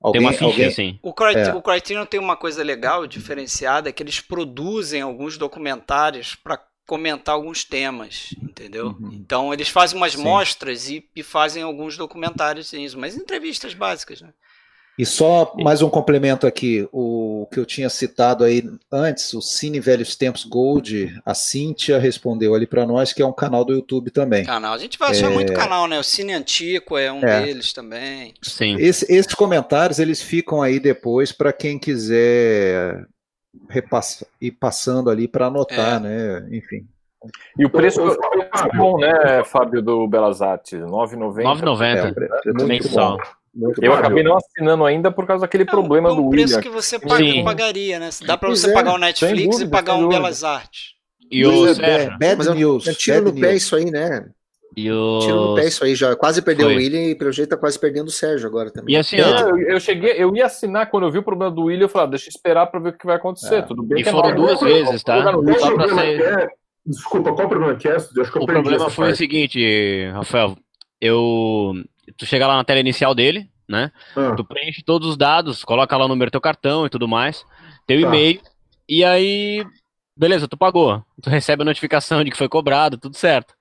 Alguém, 0.01 0.20
tem 0.20 0.28
uma 0.28 0.32
ficha, 0.32 0.44
alguém... 0.44 0.66
assim. 0.66 0.98
O, 1.03 1.12
Criterion, 1.12 1.53
é. 1.53 1.55
o 1.55 1.62
Criterion 1.62 2.07
tem 2.07 2.18
uma 2.18 2.36
coisa 2.36 2.62
legal, 2.62 3.07
diferenciada, 3.07 3.88
é 3.90 3.92
que 3.92 4.03
eles 4.03 4.20
produzem 4.20 5.03
alguns 5.03 5.36
documentários 5.36 6.34
para 6.34 6.59
comentar 6.86 7.34
alguns 7.34 7.62
temas, 7.64 8.34
entendeu? 8.42 8.96
Uhum. 8.98 9.11
Então 9.12 9.53
eles 9.53 9.68
fazem 9.68 9.96
umas 9.96 10.14
Sim. 10.14 10.24
mostras 10.24 10.88
e, 10.88 11.09
e, 11.14 11.22
fazem 11.22 11.62
alguns 11.62 11.96
documentários 11.96 12.72
isso, 12.72 12.98
mas 12.98 13.14
entrevistas 13.14 13.74
básicas, 13.74 14.20
né? 14.20 14.32
E 15.01 15.07
só 15.07 15.55
mais 15.57 15.80
um 15.80 15.88
complemento 15.88 16.46
aqui, 16.46 16.86
o 16.92 17.48
que 17.51 17.59
eu 17.59 17.64
tinha 17.64 17.88
citado 17.88 18.44
aí 18.44 18.62
antes, 18.92 19.32
o 19.32 19.40
Cine 19.40 19.80
Velhos 19.80 20.14
Tempos 20.14 20.44
Gold, 20.44 21.18
a 21.24 21.32
Cíntia 21.32 21.98
respondeu 21.98 22.55
ali 22.55 22.66
para 22.66 22.84
nós 22.84 23.11
que 23.11 23.22
é 23.22 23.26
um 23.26 23.32
canal 23.32 23.64
do 23.64 23.72
YouTube 23.72 24.11
também. 24.11 24.44
Canal, 24.44 24.74
a 24.74 24.78
gente 24.78 24.98
vai 24.98 25.12
achar 25.12 25.30
é... 25.30 25.34
muito 25.34 25.55
canal, 25.55 25.88
né? 25.88 25.98
O 25.98 26.03
Cine 26.03 26.34
Antico 26.34 26.98
é 26.98 27.11
um 27.11 27.26
é. 27.26 27.40
deles 27.40 27.72
também. 27.72 28.34
Sim. 28.42 28.76
Esse, 28.78 29.11
esses 29.11 29.32
comentários 29.32 29.98
eles 29.98 30.20
ficam 30.20 30.61
aí 30.61 30.78
depois 30.78 31.32
para 31.32 31.51
quem 31.51 31.78
quiser 31.78 33.07
repassa, 33.70 34.26
ir 34.38 34.51
passando 34.51 35.09
ali 35.09 35.26
para 35.26 35.46
anotar, 35.46 35.96
é. 35.96 36.01
né? 36.01 36.48
Enfim. 36.53 36.86
E 37.59 37.64
o 37.64 37.70
preço 37.70 38.03
é 38.03 38.76
bom, 38.76 38.98
né, 38.98 39.44
Fábio, 39.44 39.80
do 39.80 40.07
Belas 40.07 40.42
Artes? 40.42 40.78
9,90? 40.78 41.42
9,90 41.42 42.61
é, 42.61 42.64
mensal. 42.64 43.16
Muito 43.55 43.82
eu 43.82 43.92
acabei 43.92 44.22
não 44.22 44.36
assinando 44.36 44.84
ainda 44.84 45.11
por 45.11 45.26
causa 45.26 45.42
daquele 45.42 45.64
problema 45.64 46.14
do 46.14 46.26
William. 46.26 46.46
preço 46.46 46.61
que 46.61 46.68
você 46.68 46.98
paga, 46.98 47.24
pagaria, 47.44 47.98
né? 47.98 48.11
Dá 48.24 48.36
para 48.36 48.48
você 48.48 48.72
pagar 48.72 48.94
o 48.94 48.98
Netflix 48.98 49.57
dúvida, 49.57 49.64
e 49.64 49.68
pagar 49.68 49.96
um 49.96 50.09
Belas 50.09 50.44
Artes. 50.44 50.94
E 51.30 51.44
o 51.46 51.74
Sérgio? 51.74 52.18
Bad, 52.18 52.51
news. 52.55 52.86
É 52.86 52.94
tiro 52.94 53.24
no 53.24 53.40
pé 53.40 53.55
isso 53.55 53.76
aí, 53.76 53.90
né? 53.90 54.28
E 54.76 54.90
o... 54.90 55.18
Tiro 55.20 55.36
no 55.36 55.55
pé 55.57 55.66
isso 55.66 55.84
aí, 55.84 55.94
já 55.94 56.14
quase 56.14 56.42
perdeu 56.42 56.66
Foi. 56.66 56.74
o 56.74 56.78
William 56.78 57.03
e 57.03 57.14
pelo 57.14 57.32
jeito 57.32 57.51
tá 57.51 57.57
quase 57.57 57.78
perdendo 57.78 58.07
o 58.07 58.12
Sérgio 58.12 58.46
agora 58.46 58.70
também. 58.70 58.94
E 58.94 58.98
assim, 58.98 59.16
é, 59.16 59.42
eu, 59.42 59.59
eu, 59.59 59.80
cheguei, 59.80 60.12
eu 60.16 60.34
ia 60.34 60.46
assinar 60.46 60.88
quando 60.88 61.07
eu 61.07 61.11
vi 61.11 61.18
o 61.18 61.22
problema 61.22 61.53
do 61.53 61.64
William, 61.64 61.84
eu 61.84 61.88
falei, 61.88 62.07
ah, 62.07 62.11
deixa 62.11 62.28
eu 62.28 62.30
esperar 62.30 62.66
para 62.66 62.78
ver 62.78 62.88
o 62.90 62.92
que 62.92 63.07
vai 63.07 63.16
acontecer, 63.16 63.57
é. 63.57 63.62
tudo 63.62 63.82
bem. 63.82 64.01
E 64.01 64.05
foram 64.05 64.34
duas 64.34 64.61
vezes, 64.61 65.03
tá? 65.03 65.22
Ser... 65.24 66.51
Desculpa, 66.86 67.32
qual 67.32 67.46
o 67.46 67.51
problema 67.51 67.76
que 67.76 67.88
é? 67.88 67.96
Acho 67.96 68.12
que 68.14 68.38
o 68.38 68.46
problema 68.46 68.90
foi 68.90 69.07
parte. 69.07 69.14
o 69.14 69.16
seguinte, 69.16 70.09
Rafael, 70.12 70.57
eu... 71.01 71.74
Tu 72.17 72.27
chega 72.27 72.47
lá 72.47 72.57
na 72.57 72.65
tela 72.65 72.81
inicial 72.81 73.15
dele, 73.15 73.49
né? 73.69 73.91
Ah. 74.17 74.35
Tu 74.37 74.45
preenche 74.45 74.83
todos 74.83 75.09
os 75.09 75.17
dados, 75.17 75.65
coloca 75.65 75.97
lá 75.97 76.05
o 76.05 76.09
número 76.09 76.31
do 76.31 76.33
teu 76.33 76.41
cartão 76.41 76.87
e 76.87 76.91
tudo 76.91 77.07
mais, 77.07 77.45
teu 77.87 78.01
tá. 78.01 78.07
e-mail, 78.07 78.41
e 78.89 79.05
aí, 79.05 79.65
beleza, 80.17 80.49
tu 80.49 80.57
pagou. 80.57 81.01
Tu 81.23 81.31
recebe 81.31 81.63
a 81.63 81.65
notificação 81.65 82.25
de 82.25 82.31
que 82.33 82.37
foi 82.37 82.49
cobrado, 82.49 82.99
tudo 82.99 83.17
certo. 83.17 83.55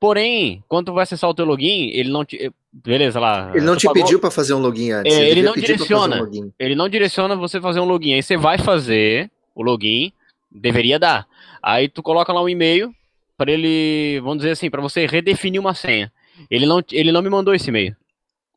Porém, 0.00 0.64
quando 0.66 0.86
tu 0.86 0.94
vai 0.94 1.04
acessar 1.04 1.28
o 1.28 1.34
teu 1.34 1.44
login, 1.44 1.90
ele 1.90 2.10
não 2.10 2.24
te. 2.24 2.50
Beleza 2.72 3.20
lá. 3.20 3.52
Ele 3.54 3.64
não 3.64 3.76
te 3.76 3.86
pagou. 3.86 4.02
pediu 4.02 4.18
para 4.18 4.30
fazer 4.30 4.54
um 4.54 4.58
login 4.58 4.90
antes. 4.90 5.14
É, 5.14 5.20
ele, 5.20 5.30
ele 5.30 5.42
não 5.42 5.52
direciona. 5.52 6.22
Um 6.24 6.50
ele 6.58 6.74
não 6.74 6.88
direciona 6.88 7.36
você 7.36 7.60
fazer 7.60 7.80
um 7.80 7.84
login. 7.84 8.14
Aí 8.14 8.22
você 8.22 8.36
vai 8.36 8.56
fazer 8.58 9.30
o 9.54 9.62
login, 9.62 10.10
deveria 10.50 10.98
dar. 10.98 11.26
Aí 11.62 11.88
tu 11.88 12.02
coloca 12.02 12.32
lá 12.32 12.42
um 12.42 12.48
e-mail 12.48 12.92
para 13.36 13.52
ele, 13.52 14.18
vamos 14.20 14.38
dizer 14.38 14.52
assim, 14.52 14.70
para 14.70 14.80
você 14.80 15.06
redefinir 15.06 15.60
uma 15.60 15.74
senha. 15.74 16.10
Ele 16.50 16.66
não, 16.66 16.82
ele 16.90 17.12
não 17.12 17.22
me 17.22 17.30
mandou 17.30 17.54
esse 17.54 17.68
e-mail. 17.68 17.96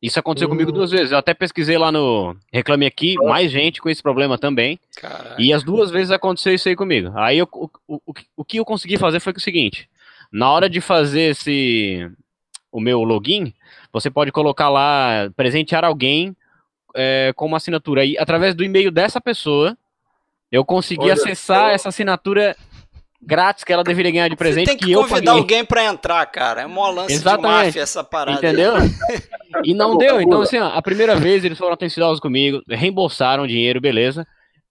Isso 0.02 0.20
aconteceu 0.20 0.48
comigo 0.48 0.70
duas 0.70 0.90
vezes. 0.90 1.10
Eu 1.10 1.18
até 1.18 1.32
pesquisei 1.32 1.78
lá 1.78 1.90
no 1.90 2.36
Reclame 2.52 2.86
Aqui, 2.86 3.14
mais 3.16 3.50
gente 3.50 3.80
com 3.80 3.88
esse 3.88 4.02
problema 4.02 4.36
também. 4.36 4.78
Caraca. 4.96 5.36
E 5.38 5.52
as 5.52 5.62
duas 5.62 5.90
vezes 5.90 6.10
aconteceu 6.10 6.54
isso 6.54 6.68
aí 6.68 6.76
comigo. 6.76 7.10
Aí 7.16 7.38
eu, 7.38 7.48
o, 7.52 7.70
o, 7.88 8.00
o 8.36 8.44
que 8.44 8.58
eu 8.58 8.64
consegui 8.64 8.98
fazer 8.98 9.20
foi 9.20 9.32
o 9.32 9.40
seguinte: 9.40 9.88
na 10.30 10.50
hora 10.50 10.68
de 10.68 10.80
fazer 10.80 11.30
esse 11.30 12.10
o 12.70 12.80
meu 12.80 13.02
login, 13.02 13.54
você 13.90 14.10
pode 14.10 14.30
colocar 14.30 14.68
lá 14.68 15.30
presentear 15.34 15.82
alguém 15.82 16.36
é, 16.94 17.32
com 17.34 17.46
uma 17.46 17.56
assinatura. 17.56 18.04
E 18.04 18.18
através 18.18 18.54
do 18.54 18.62
e-mail 18.62 18.90
dessa 18.90 19.18
pessoa, 19.18 19.76
eu 20.52 20.64
consegui 20.64 21.04
Olha, 21.04 21.14
acessar 21.14 21.70
essa 21.70 21.88
assinatura 21.88 22.54
grátis 23.22 23.64
que 23.64 23.72
ela 23.72 23.82
deveria 23.82 24.10
ganhar 24.10 24.28
de 24.28 24.36
presente. 24.36 24.66
Você 24.66 24.70
tem 24.72 24.78
que, 24.78 24.86
que 24.86 24.94
convidar 24.94 25.32
alguém 25.32 25.64
para 25.64 25.84
entrar, 25.84 26.24
cara. 26.26 26.62
É 26.62 26.66
mó 26.66 26.90
lance 26.90 27.14
Exatamente. 27.14 27.58
de 27.58 27.66
máfia 27.66 27.82
essa 27.82 28.04
parada. 28.04 28.38
Entendeu? 28.38 28.74
e 29.64 29.74
não 29.74 29.96
deu. 29.96 30.20
Então, 30.20 30.42
assim, 30.42 30.58
ó, 30.58 30.68
a 30.68 30.82
primeira 30.82 31.16
vez 31.16 31.44
eles 31.44 31.58
foram 31.58 31.74
atenciosos 31.74 32.20
comigo, 32.20 32.62
reembolsaram 32.68 33.46
dinheiro, 33.46 33.80
beleza. 33.80 34.26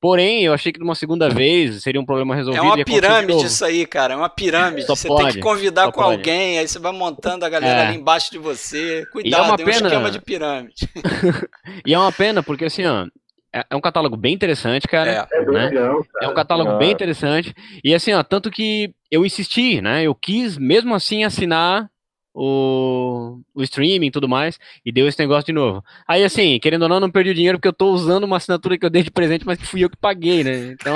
Porém, 0.05 0.43
eu 0.43 0.53
achei 0.53 0.71
que 0.71 0.79
numa 0.79 0.93
segunda 0.93 1.29
vez 1.29 1.81
seria 1.81 1.99
um 1.99 2.05
problema 2.05 2.35
resolvido. 2.35 2.63
É 2.63 2.67
uma 2.67 2.85
pirâmide 2.85 3.45
isso 3.45 3.65
aí, 3.65 3.87
cara. 3.87 4.13
É 4.13 4.17
uma 4.17 4.29
pirâmide. 4.29 4.85
Só 4.85 4.95
você 4.95 5.07
pode, 5.07 5.23
tem 5.23 5.33
que 5.33 5.39
convidar 5.39 5.85
com 5.85 5.99
pode. 5.99 6.17
alguém, 6.17 6.59
aí 6.59 6.67
você 6.67 6.77
vai 6.77 6.91
montando 6.91 7.43
a 7.43 7.49
galera 7.49 7.81
é. 7.81 7.87
ali 7.87 7.97
embaixo 7.97 8.29
de 8.29 8.37
você. 8.37 9.03
Cuidado, 9.11 9.45
é, 9.45 9.47
uma 9.47 9.57
pena... 9.57 9.71
um 9.71 9.85
esquema 9.87 10.11
de 10.11 10.21
pirâmide. 10.21 10.89
e 11.83 11.91
é 11.91 11.97
uma 11.97 12.11
pena, 12.11 12.43
porque 12.43 12.65
assim, 12.65 12.85
ó, 12.85 13.07
é, 13.55 13.65
é 13.69 13.75
um 13.75 13.81
catálogo 13.81 14.17
bem 14.17 14.33
interessante, 14.33 14.85
cara. 14.85 15.27
É, 15.31 15.45
né? 15.45 15.71
é 16.21 16.27
um 16.27 16.33
catálogo 16.33 16.77
bem 16.77 16.91
interessante. 16.91 17.53
E 17.83 17.93
assim, 17.93 18.11
ó, 18.11 18.21
tanto 18.21 18.51
que 18.51 18.93
eu 19.09 19.25
insisti, 19.25 19.81
né? 19.81 20.03
Eu 20.03 20.13
quis 20.13 20.57
mesmo 20.57 20.93
assim 20.93 21.23
assinar 21.23 21.89
o, 22.33 23.39
o 23.53 23.63
streaming 23.63 24.07
e 24.07 24.11
tudo 24.11 24.27
mais, 24.27 24.59
e 24.85 24.91
deu 24.91 25.07
esse 25.07 25.17
negócio 25.17 25.45
de 25.45 25.53
novo. 25.53 25.81
Aí, 26.05 26.21
assim, 26.21 26.59
querendo 26.59 26.81
ou 26.81 26.89
não, 26.89 26.99
não 26.99 27.09
perdi 27.09 27.29
o 27.29 27.33
dinheiro 27.33 27.57
porque 27.57 27.69
eu 27.69 27.73
tô 27.73 27.91
usando 27.91 28.25
uma 28.25 28.35
assinatura 28.35 28.77
que 28.77 28.85
eu 28.85 28.89
dei 28.89 29.03
de 29.03 29.09
presente, 29.09 29.45
mas 29.45 29.57
que 29.57 29.65
fui 29.65 29.85
eu 29.85 29.89
que 29.89 29.95
paguei, 29.95 30.43
né? 30.43 30.73
Então. 30.73 30.95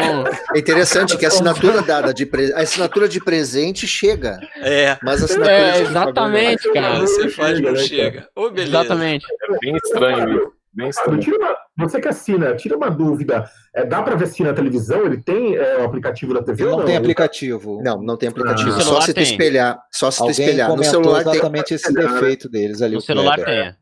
É 0.53 0.59
interessante 0.59 1.17
que 1.17 1.23
a 1.23 1.29
assinatura 1.29 1.81
dada 1.81 2.13
de 2.13 2.25
pre... 2.25 2.51
a 2.51 2.59
assinatura 2.59 3.07
de 3.07 3.23
presente 3.23 3.87
chega. 3.87 4.37
É. 4.57 4.97
Mas 5.01 5.21
a 5.21 5.25
assinatura 5.25 5.55
é, 5.55 5.81
exatamente, 5.81 6.73
cara. 6.73 6.99
Você 6.99 7.29
faz, 7.29 7.61
não 7.61 7.75
chega. 7.77 8.27
Oh, 8.35 8.51
Exatamente. 8.53 9.25
É 9.43 9.59
bem 9.59 9.77
estranho 9.77 10.35
isso. 10.35 10.58
Bem 10.71 10.91
uma, 11.37 11.57
você 11.77 11.99
que 11.99 12.07
assina, 12.07 12.55
tira 12.55 12.77
uma 12.77 12.91
dúvida. 12.91 13.49
É, 13.73 13.85
dá 13.85 14.03
para 14.03 14.15
ver 14.15 14.27
se 14.27 14.43
na 14.43 14.53
televisão 14.53 15.05
ele 15.05 15.17
tem 15.17 15.55
é, 15.55 15.77
o 15.77 15.83
aplicativo 15.83 16.33
da 16.33 16.43
TV? 16.43 16.63
Não, 16.63 16.77
não, 16.77 16.85
tem 16.85 16.95
aplicativo. 16.95 17.81
Não, 17.83 18.01
não 18.01 18.17
tem 18.17 18.29
aplicativo. 18.29 18.69
Ah. 18.69 18.81
Só 18.81 19.01
se 19.01 19.13
tu 19.13 19.21
espelhar. 19.21 19.81
Só 19.91 20.11
se 20.11 20.19
tu 20.19 20.29
espelhar. 20.29 20.75
No 20.75 20.83
celular 20.83 21.21
exatamente 21.21 21.67
tem... 21.69 21.75
esse 21.75 21.91
defeito 21.91 22.47
deles 22.47 22.81
ali. 22.81 22.95
No 22.95 23.01
celular 23.01 23.35
tem. 23.35 23.45
É, 23.45 23.75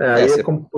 aí 0.00 0.30
é, 0.30 0.40
é 0.40 0.42
como. 0.42 0.68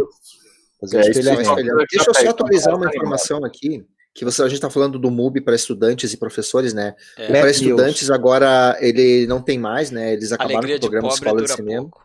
Fazer 0.81 0.99
é, 0.99 1.11
Deixa 1.11 2.11
eu 2.11 2.15
só 2.15 2.29
atualizar 2.29 2.77
uma 2.77 2.87
informação 2.87 3.45
aqui 3.45 3.87
que 4.15 4.25
você, 4.25 4.43
a 4.43 4.47
gente 4.47 4.57
está 4.57 4.71
falando 4.71 4.99
do 4.99 5.11
MUBI 5.11 5.41
para 5.41 5.57
estudantes 5.57 6.13
e 6.13 6.17
professores, 6.17 6.73
né? 6.73 6.95
É. 7.17 7.27
Para 7.27 7.51
estudantes 7.51 8.11
agora 8.11 8.77
ele 8.81 9.27
não 9.27 9.43
tem 9.43 9.59
mais, 9.59 9.91
né? 9.91 10.13
Eles 10.13 10.31
acabaram 10.31 10.59
Alegria 10.59 10.79
com 10.79 10.87
o 10.87 10.91
programa 10.91 11.09
de 11.09 11.15
Escola 11.15 11.43
de 11.43 11.51
Cinema. 11.51 11.83
Pouco. 11.83 12.04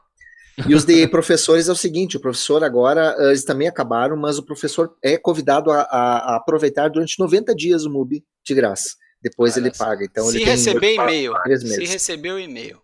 E 0.67 0.75
os 0.75 0.85
de 0.85 1.07
professores 1.07 1.69
é 1.69 1.71
o 1.71 1.75
seguinte: 1.75 2.17
o 2.17 2.19
professor 2.19 2.63
agora, 2.63 3.15
eh, 3.17 3.29
eles 3.29 3.43
também 3.43 3.67
acabaram, 3.67 4.17
mas 4.17 4.37
o 4.37 4.43
professor 4.43 4.95
é 5.01 5.17
convidado 5.17 5.71
a, 5.71 5.81
a, 5.81 6.33
a 6.33 6.35
aproveitar 6.37 6.89
durante 6.89 7.19
90 7.19 7.55
dias 7.55 7.85
o 7.85 7.89
MUBI 7.89 8.23
de 8.43 8.53
graça. 8.53 8.95
Depois 9.21 9.57
ele 9.57 9.71
paga. 9.71 10.05
Então, 10.05 10.25
se 10.25 10.37
ele 10.37 10.45
receber 10.45 10.95
e-mail. 10.95 11.33
Se 11.57 11.85
receber 11.85 12.31
o 12.31 12.39
e-mail. 12.39 12.81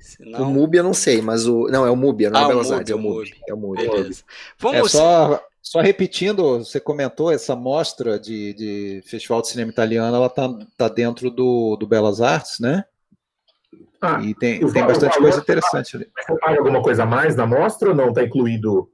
Senão... 0.00 0.42
O 0.42 0.46
MUBI 0.46 0.78
eu 0.78 0.84
não 0.84 0.94
sei, 0.94 1.20
mas 1.20 1.46
o. 1.46 1.68
Não, 1.68 1.86
é 1.86 1.90
o 1.90 1.96
MUBI, 1.96 2.30
não 2.30 2.40
é 2.40 2.42
ah, 2.42 2.42
é 2.42 2.46
o 2.46 2.48
Belas 2.48 2.72
Artes, 2.72 2.90
é 2.90 2.94
o 2.94 2.98
MUBI. 2.98 3.34
É 3.48 3.54
o 3.54 3.56
MUBI. 3.56 3.88
Beleza. 3.88 4.22
Vamos... 4.58 4.78
É 4.78 4.88
só, 4.88 5.42
só 5.62 5.80
repetindo, 5.80 6.58
você 6.58 6.80
comentou 6.80 7.30
essa 7.30 7.54
mostra 7.54 8.18
de, 8.18 8.54
de 8.54 9.02
Festival 9.04 9.42
de 9.42 9.48
Cinema 9.48 9.70
Italiano, 9.70 10.16
ela 10.16 10.30
tá, 10.30 10.48
tá 10.76 10.88
dentro 10.88 11.30
do, 11.30 11.76
do 11.76 11.86
Belas 11.86 12.20
Artes, 12.20 12.58
né? 12.58 12.84
Ah, 14.00 14.20
e 14.22 14.34
tem, 14.34 14.60
tem 14.60 14.86
bastante 14.86 15.18
coisa 15.18 15.40
interessante 15.40 15.96
ali. 15.96 16.10
Você 16.16 16.38
paga 16.38 16.58
alguma 16.58 16.82
coisa 16.82 17.02
a 17.02 17.06
mais 17.06 17.34
na 17.34 17.46
mostra 17.46 17.90
ou 17.90 17.94
não? 17.94 18.08
Está 18.08 18.22
incluído? 18.22 18.88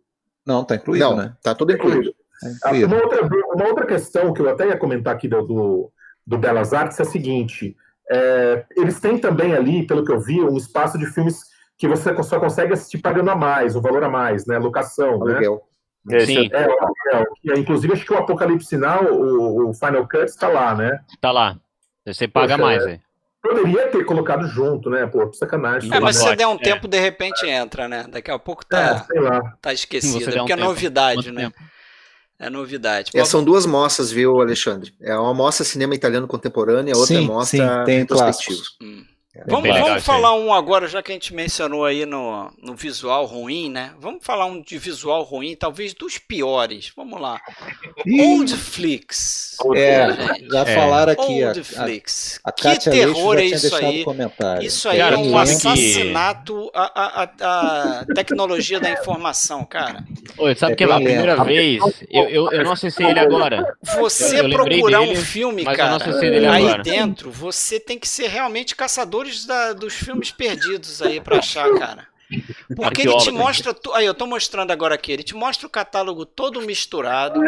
Não, 0.47 0.63
está 0.63 0.77
incluído, 0.77 1.05
não, 1.05 1.17
né? 1.17 1.35
Está 1.37 1.55
tudo 1.55 1.73
incluído. 1.73 2.15
Tá 2.41 2.49
incluído. 2.71 2.87
Uma, 2.87 3.03
outra, 3.03 3.29
uma 3.55 3.67
outra 3.67 3.87
questão 3.87 4.33
que 4.33 4.41
eu 4.41 4.49
até 4.49 4.69
ia 4.69 4.77
comentar 4.77 5.15
aqui 5.15 5.29
do, 5.29 5.43
do, 5.43 5.93
do 6.27 6.39
Belas 6.39 6.73
Artes 6.73 6.99
é 6.99 7.03
a 7.03 7.07
seguinte: 7.07 7.77
é, 8.11 8.65
eles 8.77 9.01
têm 9.01 9.19
também 9.19 9.55
ali, 9.55 9.87
pelo 9.87 10.05
que 10.05 10.13
eu 10.13 10.21
vi, 10.21 10.41
um 10.41 10.57
espaço 10.57 10.99
de 10.99 11.07
filmes 11.07 11.41
que 11.77 11.89
você 11.89 12.15
só 12.23 12.39
consegue 12.39 12.73
assistir 12.73 12.99
pagando 12.99 13.31
a 13.31 13.37
mais, 13.37 13.77
o 13.77 13.81
valor 13.81 14.05
a 14.05 14.09
mais, 14.09 14.47
né? 14.47 14.59
Locação, 14.59 15.19
né? 15.21 15.33
Aluguel. 15.35 15.63
Sim. 16.27 16.51
É, 16.53 17.17
é, 17.17 17.25
é, 17.53 17.59
inclusive, 17.59 17.93
acho 17.93 18.05
que 18.05 18.13
o 18.13 18.19
Apocalipse 18.19 18.69
Sinal, 18.69 19.05
o, 19.07 19.71
o 19.71 19.75
Final 19.75 20.07
Cut 20.07 20.25
está 20.25 20.49
lá, 20.49 20.75
né? 20.75 21.01
Tá 21.21 21.33
lá. 21.33 21.59
Você 22.07 22.29
paga 22.29 22.59
Poxa, 22.59 22.63
mais, 22.63 22.87
é. 22.87 23.01
Poderia 23.45 23.89
ter 23.89 24.07
colocado 24.07 24.49
junto, 24.49 24.89
né? 24.89 25.07
Pô, 25.07 25.31
sacanagem. 25.35 25.93
É, 25.93 26.01
mas 26.01 26.17
se 26.17 26.23
você 26.23 26.35
der 26.35 26.47
um 26.47 26.57
tempo, 26.57 26.89
de 26.89 26.99
repente 26.99 27.47
entra, 27.47 27.87
né? 27.87 28.07
Daqui 28.09 28.31
a 28.31 28.39
pouco 28.39 28.65
tá, 28.65 29.07
tá 29.61 29.71
esquecido. 29.71 30.33
Porque 30.33 30.55
um 30.55 30.57
é 30.57 30.57
novidade, 30.57 31.31
né? 31.31 31.43
Tempo. 31.43 31.57
É 32.39 32.49
novidade. 32.49 33.11
É, 33.15 33.23
são 33.23 33.45
duas 33.45 33.67
mostras, 33.67 34.11
viu, 34.11 34.41
Alexandre? 34.41 34.95
É 34.99 35.15
uma 35.15 35.35
mostra 35.35 35.63
cinema 35.63 35.95
italiano 35.95 36.27
contemporâneo, 36.27 36.95
a 36.95 36.99
outra 36.99 37.17
sim, 37.17 37.27
mostra 37.27 37.85
sim, 37.85 37.93
retrospectiva. 37.93 38.63
Hum. 38.83 39.05
É 39.37 39.43
vamos, 39.49 39.69
vamos 39.69 40.05
falar 40.05 40.33
um 40.37 40.55
agora, 40.55 40.87
já 40.87 41.03
que 41.03 41.11
a 41.11 41.15
gente 41.15 41.35
mencionou 41.35 41.85
aí 41.85 42.07
no, 42.07 42.53
no 42.63 42.77
visual 42.77 43.27
ruim, 43.27 43.69
né? 43.69 43.93
Vamos 43.99 44.25
falar 44.25 44.47
um 44.47 44.63
de 44.63 44.79
visual 44.79 45.25
ruim, 45.25 45.57
talvez 45.57 45.93
dos 45.93 46.19
piores. 46.19 46.93
Vamos 46.97 47.21
lá. 47.21 47.41
Old 48.07 48.57
Flix. 48.57 49.57
É, 49.75 50.07
já 50.49 50.61
é. 50.61 50.75
falaram 50.77 51.13
aqui. 51.13 51.45
Old 51.45 51.61
a, 51.61 51.65
Flix. 51.65 52.41
A, 52.45 52.51
a 52.51 52.53
que 52.53 52.79
terror 52.91 53.37
é 53.39 53.45
isso 53.45 53.75
aí? 53.75 54.05
Isso 54.61 54.89
aí 54.89 54.99
cara, 54.99 55.17
é 55.17 55.19
um 55.19 55.37
assassinato 55.37 56.71
que... 56.73 56.79
a, 56.79 56.93
a, 56.95 58.01
a, 58.03 58.05
tecnologia 58.15 58.79
da 58.79 58.91
informação, 58.93 59.65
cara. 59.65 60.05
Oi, 60.39 60.55
sabe 60.55 60.75
é 60.75 60.77
que 60.77 60.85
a 60.85 60.95
primeira 60.95 61.43
vez, 61.43 61.83
eu, 62.09 62.29
eu, 62.29 62.53
eu, 62.53 62.65
não 62.65 62.73
acessei 62.73 63.07
ele 63.07 63.19
agora. 63.19 63.77
Você 63.99 64.39
eu, 64.39 64.51
procurar 64.51 65.01
dele, 65.01 65.13
um 65.13 65.17
filme, 65.17 65.65
cara, 65.65 65.99
aí 66.53 66.83
dentro, 66.85 67.33
você 67.33 67.81
tem 67.81 67.99
que 67.99 68.07
ser 68.09 68.29
realmente 68.29 68.77
caçador 68.77 69.24
da, 69.47 69.73
dos 69.73 69.95
filmes 69.95 70.31
perdidos 70.31 71.01
aí 71.03 71.21
pra 71.21 71.39
achar, 71.39 71.73
cara. 71.79 72.14
Porque 72.77 73.03
ele 73.03 73.17
te 73.19 73.31
mostra. 73.31 73.75
Aí, 73.95 74.07
eu 74.07 74.15
tô 74.15 74.27
mostrando 74.27 74.71
agora 74.71 74.95
aqui. 74.95 75.13
Ele 75.13 75.23
te 75.23 75.35
mostra 75.35 75.67
o 75.67 75.71
catálogo 75.71 76.25
todo 76.25 76.61
misturado. 76.61 77.41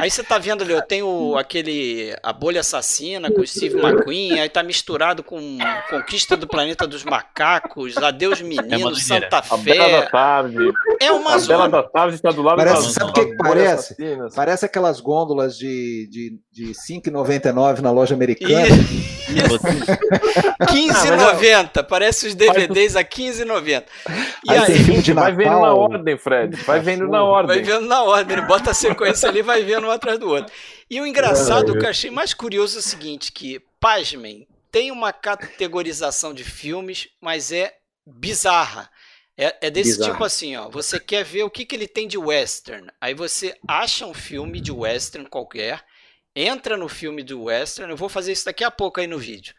Aí 0.00 0.10
você 0.10 0.22
tá 0.22 0.38
vendo 0.38 0.62
ali, 0.62 0.72
eu 0.72 0.82
tenho 0.82 1.36
aquele. 1.36 2.16
A 2.22 2.32
Bolha 2.32 2.60
Assassina 2.60 3.30
com 3.30 3.40
o 3.40 3.46
Steve 3.46 3.78
McQueen. 3.78 4.40
Aí 4.40 4.48
tá 4.48 4.62
misturado 4.62 5.22
com 5.22 5.58
Conquista 5.90 6.36
do 6.36 6.46
Planeta 6.46 6.86
dos 6.86 7.04
Macacos, 7.04 7.96
Adeus 7.96 8.40
é 8.40 8.44
Menino, 8.44 8.90
é 8.90 8.94
Santa 8.94 9.42
Fé. 9.42 9.54
A 9.54 9.56
Bela 9.56 9.88
da 9.88 10.10
Tarde. 10.10 10.56
É 11.00 11.10
uma 11.10 11.34
a 11.34 11.38
zona. 11.38 11.68
Bela 11.68 11.68
da 11.68 11.82
Tarde 11.82 12.14
está 12.14 12.30
do 12.30 12.42
lado 12.42 12.56
parece, 12.56 12.82
da 12.82 12.92
Sabe 12.92 13.10
o 13.10 13.14
que, 13.14 13.36
parece? 13.36 13.96
Parece 14.34 14.66
aquelas 14.66 15.00
gôndolas 15.00 15.56
de, 15.56 16.08
de, 16.10 16.38
de 16.50 16.72
5,99 16.72 17.80
na 17.80 17.90
loja 17.90 18.14
americana. 18.14 18.52
15,90. 19.32 21.84
Parece 21.84 22.28
os 22.28 22.34
DVDs 22.34 22.96
a 22.96 23.04
15,90. 23.04 23.61
E 24.44 24.50
aí, 24.50 24.58
aí 24.58 24.84
filme 24.84 25.02
de 25.02 25.12
vai 25.12 25.32
vendo 25.32 25.60
na 25.60 25.74
ordem, 25.74 26.18
Fred. 26.18 26.56
Vai 26.64 26.80
vendo 26.80 27.08
na 27.08 27.22
ordem. 27.22 27.56
Vai 27.56 27.64
vendo 27.64 27.86
na 27.86 28.02
ordem. 28.02 28.36
Ele 28.36 28.46
bota 28.46 28.70
a 28.70 28.74
sequência 28.74 29.28
ali 29.28 29.42
vai 29.42 29.62
vendo 29.62 29.86
um 29.86 29.90
atrás 29.90 30.18
do 30.18 30.28
outro. 30.28 30.52
E 30.90 31.00
o 31.00 31.06
engraçado, 31.06 31.72
o 31.72 31.78
que 31.78 31.84
eu 31.84 31.90
achei 31.90 32.10
mais 32.10 32.34
curioso 32.34 32.76
é 32.76 32.80
o 32.80 32.82
seguinte, 32.82 33.32
que, 33.32 33.60
pasmem, 33.80 34.46
tem 34.70 34.90
uma 34.90 35.12
categorização 35.12 36.32
de 36.32 36.44
filmes, 36.44 37.08
mas 37.20 37.52
é 37.52 37.74
bizarra. 38.06 38.90
É, 39.36 39.66
é 39.66 39.70
desse 39.70 39.92
Bizarro. 39.92 40.12
tipo 40.12 40.24
assim, 40.24 40.56
ó. 40.56 40.68
Você 40.70 41.00
quer 41.00 41.24
ver 41.24 41.42
o 41.42 41.50
que, 41.50 41.64
que 41.64 41.74
ele 41.74 41.88
tem 41.88 42.06
de 42.06 42.18
western. 42.18 42.88
Aí 43.00 43.14
você 43.14 43.54
acha 43.66 44.06
um 44.06 44.14
filme 44.14 44.60
de 44.60 44.70
western 44.72 45.28
qualquer, 45.28 45.84
entra 46.34 46.76
no 46.76 46.88
filme 46.88 47.22
do 47.22 47.44
western. 47.44 47.92
Eu 47.92 47.96
vou 47.96 48.08
fazer 48.08 48.32
isso 48.32 48.44
daqui 48.44 48.64
a 48.64 48.70
pouco 48.70 49.00
aí 49.00 49.06
no 49.06 49.18
vídeo. 49.18 49.54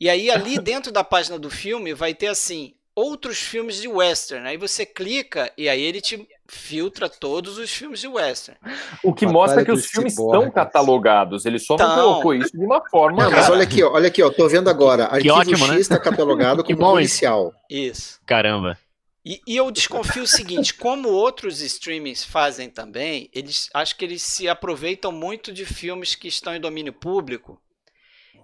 E 0.00 0.08
aí 0.08 0.30
ali 0.30 0.58
dentro 0.62 0.92
da 0.92 1.02
página 1.02 1.38
do 1.38 1.50
filme 1.50 1.94
vai 1.94 2.14
ter 2.14 2.28
assim 2.28 2.74
outros 2.98 3.38
filmes 3.38 3.80
de 3.80 3.86
western. 3.86 4.46
Aí 4.46 4.56
você 4.56 4.84
clica 4.84 5.52
e 5.56 5.68
aí 5.68 5.80
ele 5.80 6.00
te 6.00 6.26
filtra 6.48 7.08
todos 7.08 7.58
os 7.58 7.70
filmes 7.70 8.00
de 8.00 8.08
western. 8.08 8.58
O 9.04 9.12
que 9.12 9.26
mostra 9.26 9.64
que 9.64 9.70
os 9.70 9.86
filmes 9.86 10.18
estão 10.18 10.50
catalogados. 10.50 11.46
Ele 11.46 11.58
só 11.58 11.76
não 11.76 11.94
colocou 11.94 12.34
isso 12.34 12.56
de 12.56 12.64
uma 12.64 12.82
forma. 12.88 13.24
Não, 13.24 13.30
mas 13.30 13.48
olha 13.48 13.62
aqui, 13.62 13.82
olha 13.82 14.08
aqui, 14.08 14.22
ó, 14.22 14.30
tô 14.30 14.48
vendo 14.48 14.68
agora. 14.68 15.04
Arquivo 15.04 15.34
ótimo, 15.34 15.66
X 15.66 15.80
está 15.80 15.94
né? 15.94 16.00
catalogado 16.00 16.62
como 16.64 16.78
policial. 16.78 17.52
Isso. 17.70 18.18
Caramba. 18.26 18.76
E, 19.24 19.40
e, 19.46 19.56
eu 19.56 19.70
desconfio 19.70 20.22
o 20.22 20.26
seguinte, 20.26 20.72
como 20.72 21.10
outros 21.10 21.60
streamings 21.60 22.24
fazem 22.24 22.70
também, 22.70 23.28
eles 23.34 23.68
acho 23.74 23.94
que 23.96 24.04
eles 24.04 24.22
se 24.22 24.48
aproveitam 24.48 25.12
muito 25.12 25.52
de 25.52 25.66
filmes 25.66 26.14
que 26.14 26.28
estão 26.28 26.54
em 26.54 26.60
domínio 26.60 26.94
público 26.94 27.60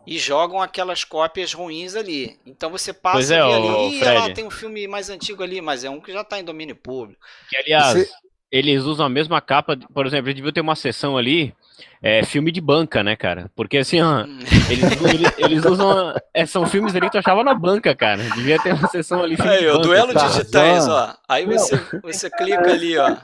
e 0.07 0.19
jogam 0.19 0.61
aquelas 0.61 1.05
cópias 1.05 1.53
ruins 1.53 1.95
ali. 1.95 2.39
Então 2.47 2.71
você 2.71 2.93
passa 2.93 3.35
é, 3.35 3.41
ali, 3.41 3.99
e 3.99 4.05
lá 4.05 4.31
tem 4.31 4.47
um 4.47 4.51
filme 4.51 4.87
mais 4.87 5.11
antigo 5.11 5.43
ali, 5.43 5.61
mas 5.61 5.85
é 5.85 5.91
um 5.91 6.01
que 6.01 6.13
já 6.13 6.21
está 6.21 6.39
em 6.39 6.45
domínio 6.45 6.77
público. 6.77 7.21
Que 7.49 7.57
aliás, 7.57 7.95
você... 7.95 8.11
eles 8.51 8.83
usam 8.83 9.07
a 9.07 9.11
mesma 9.11 9.41
capa, 9.41 9.77
por 9.93 10.07
exemplo, 10.07 10.27
a 10.27 10.31
gente 10.31 10.37
devia 10.37 10.53
ter 10.53 10.61
uma 10.61 10.77
sessão 10.77 11.17
ali 11.17 11.55
é, 12.03 12.23
filme 12.23 12.53
de 12.53 12.61
banca, 12.61 13.03
né, 13.03 13.17
cara? 13.17 13.51
Porque 13.57 13.79
assim, 13.79 14.01
ó, 14.03 14.25
hum. 14.25 14.39
eles, 14.69 15.03
eles, 15.03 15.33
eles, 15.39 15.65
usam. 15.65 16.15
É, 16.35 16.45
são 16.45 16.67
filmes 16.67 16.95
ali 16.95 17.07
que 17.07 17.13
tu 17.13 17.19
achava 17.19 17.43
na 17.43 17.55
banca, 17.55 17.97
cara. 17.97 18.23
Devia 18.35 18.61
ter 18.61 18.75
uma 18.75 18.89
sessão 18.89 19.23
ali. 19.23 19.37
Aí, 19.41 19.67
o 19.69 19.79
duelo 19.79 20.13
tá, 20.13 20.29
digitais, 20.29 20.87
ó. 20.87 21.17
Aí 21.27 21.47
você, 21.47 21.77
você 22.03 22.29
clica 22.29 22.71
ali, 22.71 22.99
ó. 22.99 23.17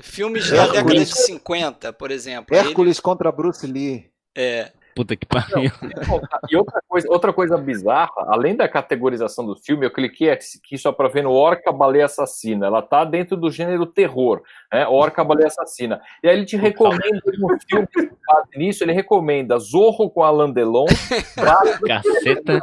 Filmes 0.00 0.48
da 0.50 0.68
década 0.68 0.94
de 0.94 1.06
50, 1.06 1.92
por 1.92 2.12
exemplo. 2.12 2.56
Hércules 2.56 2.98
Ele... 2.98 3.02
contra 3.02 3.32
Bruce 3.32 3.66
Lee. 3.66 4.08
É. 4.36 4.70
Puta 4.98 5.14
que 5.14 5.24
pariu. 5.24 5.70
E 6.50 6.56
outra 6.56 6.82
coisa, 6.88 7.08
outra 7.08 7.32
coisa 7.32 7.56
bizarra, 7.56 8.26
além 8.26 8.56
da 8.56 8.68
categorização 8.68 9.46
do 9.46 9.54
filme, 9.54 9.86
eu 9.86 9.92
cliquei 9.92 10.28
aqui 10.28 10.76
só 10.76 10.90
para 10.90 11.08
ver 11.08 11.22
no 11.22 11.30
Orca 11.30 11.70
Baleia 11.70 12.06
Assassina. 12.06 12.66
Ela 12.66 12.82
tá 12.82 13.04
dentro 13.04 13.36
do 13.36 13.48
gênero 13.48 13.86
terror, 13.86 14.42
né? 14.72 14.88
Orca 14.88 15.22
Baleia 15.22 15.46
Assassina. 15.46 16.00
E 16.20 16.28
aí 16.28 16.36
ele 16.36 16.44
te 16.44 16.56
recomenda 16.56 17.22
um 17.40 17.56
filme 17.68 17.86
que 17.86 18.58
nisso, 18.58 18.82
ele 18.82 18.92
recomenda 18.92 19.56
Zorro 19.60 20.10
com 20.10 20.24
Alain 20.24 20.52
Delon, 20.52 20.86
Caceta. 21.86 22.58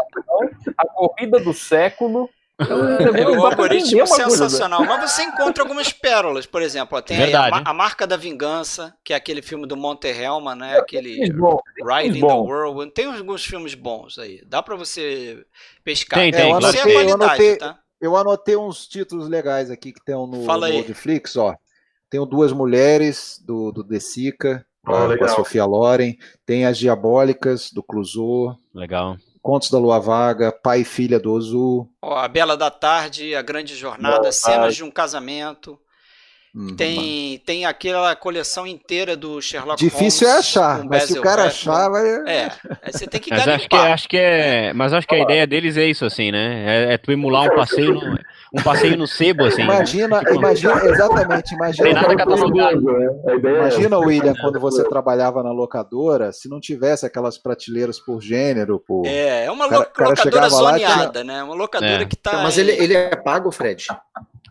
A 0.77 0.87
Corrida 0.87 1.39
do 1.39 1.53
Século, 1.53 2.29
é 3.19 3.27
um 3.27 3.45
algoritmo 3.45 4.07
sensacional. 4.07 4.85
Mas 4.85 5.11
você 5.11 5.23
encontra 5.23 5.61
algumas 5.61 5.91
pérolas, 5.91 6.45
por 6.45 6.61
exemplo. 6.61 7.01
Tem 7.01 7.33
a, 7.33 7.47
a, 7.65 7.73
Marca 7.73 8.07
da 8.07 8.15
Vingança, 8.15 8.95
que 9.03 9.13
é 9.13 9.15
aquele 9.15 9.41
filme 9.41 9.67
do 9.67 9.75
Monte 9.75 10.07
Helma, 10.07 10.55
né? 10.55 10.77
Aquele 10.77 11.17
Riding 11.19 12.21
the 12.21 12.33
World. 12.33 12.91
Tem 12.91 13.05
alguns 13.05 13.45
filmes 13.45 13.75
bons 13.75 14.17
aí. 14.17 14.41
Dá 14.45 14.63
para 14.63 14.75
você 14.75 15.45
pescar. 15.83 16.19
Tem, 16.19 16.31
tem. 16.31 16.41
É, 16.41 16.51
eu 16.51 16.55
anotei, 16.55 16.81
é 16.81 17.03
eu, 17.03 17.13
anotei, 17.13 17.57
tá? 17.57 17.79
eu 17.99 18.15
anotei 18.15 18.55
uns 18.55 18.87
títulos 18.87 19.27
legais 19.27 19.69
aqui 19.69 19.91
que 19.91 20.03
tem 20.05 20.15
no, 20.15 20.45
Fala 20.45 20.69
no 20.69 20.75
Netflix, 20.75 21.35
ó. 21.35 21.55
Tenho 22.09 22.25
duas 22.25 22.53
mulheres 22.53 23.41
do, 23.45 23.71
do 23.73 23.83
Desica, 23.83 24.65
oh, 24.87 25.17
com 25.17 25.25
a 25.25 25.27
Sofia 25.27 25.65
Loren. 25.65 26.15
Tem 26.45 26.65
as 26.65 26.77
Diabólicas, 26.77 27.69
do 27.69 27.83
Clouseau. 27.83 28.55
Legal. 28.73 29.17
Contos 29.45 29.69
da 29.69 29.77
Lua 29.77 29.99
Vaga, 29.99 30.51
Pai 30.51 30.81
e 30.81 30.83
Filha 30.83 31.19
do 31.19 31.31
Ozu. 31.31 31.87
Oh, 32.01 32.15
a 32.15 32.27
Bela 32.27 32.57
da 32.57 32.71
Tarde, 32.71 33.35
A 33.35 33.43
Grande 33.43 33.75
Jornada, 33.75 34.21
Boa 34.21 34.31
Cenas 34.31 34.59
tarde. 34.59 34.75
de 34.77 34.83
um 34.83 34.89
Casamento. 34.89 35.79
Uhum, 36.55 36.73
tem, 36.77 37.37
tem 37.39 37.65
aquela 37.65 38.15
coleção 38.15 38.65
inteira 38.65 39.17
do 39.17 39.41
Sherlock 39.41 39.77
Difícil 39.77 39.99
Holmes. 39.99 40.13
Difícil 40.13 40.27
é 40.29 40.39
achar, 40.39 40.85
mas 40.85 41.03
se 41.03 41.19
o 41.19 41.21
cara 41.21 41.43
achar, 41.47 41.89
vai. 41.89 42.05
É, 42.25 42.49
você 42.89 43.05
tem 43.05 43.19
que 43.19 43.29
mas 43.29 43.45
acho 43.45 43.67
que, 43.67 43.75
acho 43.75 44.07
que 44.07 44.17
é, 44.17 44.71
Mas 44.73 44.93
acho 44.93 45.05
que 45.05 45.15
a 45.15 45.19
ideia 45.19 45.45
deles 45.45 45.75
é 45.75 45.85
isso, 45.85 46.05
assim, 46.05 46.31
né? 46.31 46.63
É, 46.65 46.93
é 46.93 46.97
tu 46.97 47.11
emular 47.11 47.43
um 47.43 47.55
passeio 47.57 47.95
no, 47.95 48.17
um 48.53 48.63
passeio 48.63 48.97
no 48.97 49.05
sebo, 49.05 49.43
assim. 49.43 49.63
Imagina, 49.63 50.21
né? 50.21 50.33
imagina, 50.33 50.85
exatamente, 50.85 51.53
imagina. 51.53 51.91
nada 51.91 52.15
catalogado. 52.15 52.81
Né? 52.81 53.09
Imagina, 53.37 53.99
William, 53.99 54.33
quando 54.39 54.57
você 54.57 54.87
trabalhava 54.87 55.43
na 55.43 55.51
locadora, 55.51 56.31
se 56.31 56.47
não 56.47 56.61
tivesse 56.61 57.05
aquelas 57.05 57.37
prateleiras 57.37 57.99
por 57.99 58.21
gênero, 58.21 58.79
por. 58.79 59.05
É, 59.05 59.43
é 59.43 59.51
uma 59.51 59.67
cara, 59.67 60.09
locadora 60.09 60.49
zoneada, 60.49 61.11
tinha... 61.19 61.23
né? 61.25 61.43
Uma 61.43 61.55
locadora 61.55 62.03
é. 62.03 62.05
que 62.05 62.15
tá. 62.15 62.43
Mas 62.43 62.57
ele, 62.57 62.71
ele 62.71 62.93
é 62.93 63.13
pago, 63.13 63.51
Fred? 63.51 63.87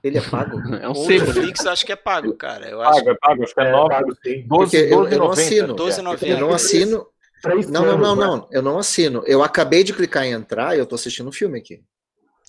Ele 0.04 0.18
é 0.18 0.20
pago? 0.30 0.60
É 0.76 0.88
um 0.88 0.94
sebo. 0.94 1.26
Netflix 1.26 1.66
acho 1.66 1.86
que 1.86 1.92
é 1.92 1.96
pago, 1.96 2.34
cara. 2.34 2.68
Eu 2.68 2.82
acho... 2.82 2.98
Pago, 2.98 3.10
é 3.10 3.14
pago, 3.14 3.42
acho 3.42 3.54
que 3.54 3.60
é 3.60 3.70
9. 3.72 3.94
É, 3.94 4.42
12, 4.42 4.76
eu, 4.76 5.08
eu 5.08 5.18
não 5.18 5.30
assino. 5.30 5.74
12,90. 5.74 6.26
Eu 6.28 6.40
não 6.40 6.50
assino. 6.52 7.06
Não, 7.68 7.84
não, 7.84 7.98
não, 7.98 8.14
não. 8.14 8.48
Eu 8.52 8.62
não 8.62 8.78
assino. 8.78 9.22
Eu 9.26 9.42
acabei 9.42 9.82
de 9.82 9.92
clicar 9.92 10.24
em 10.24 10.32
entrar 10.32 10.76
e 10.76 10.78
eu 10.78 10.86
tô 10.86 10.94
assistindo 10.94 11.28
um 11.28 11.32
filme 11.32 11.58
aqui. 11.58 11.82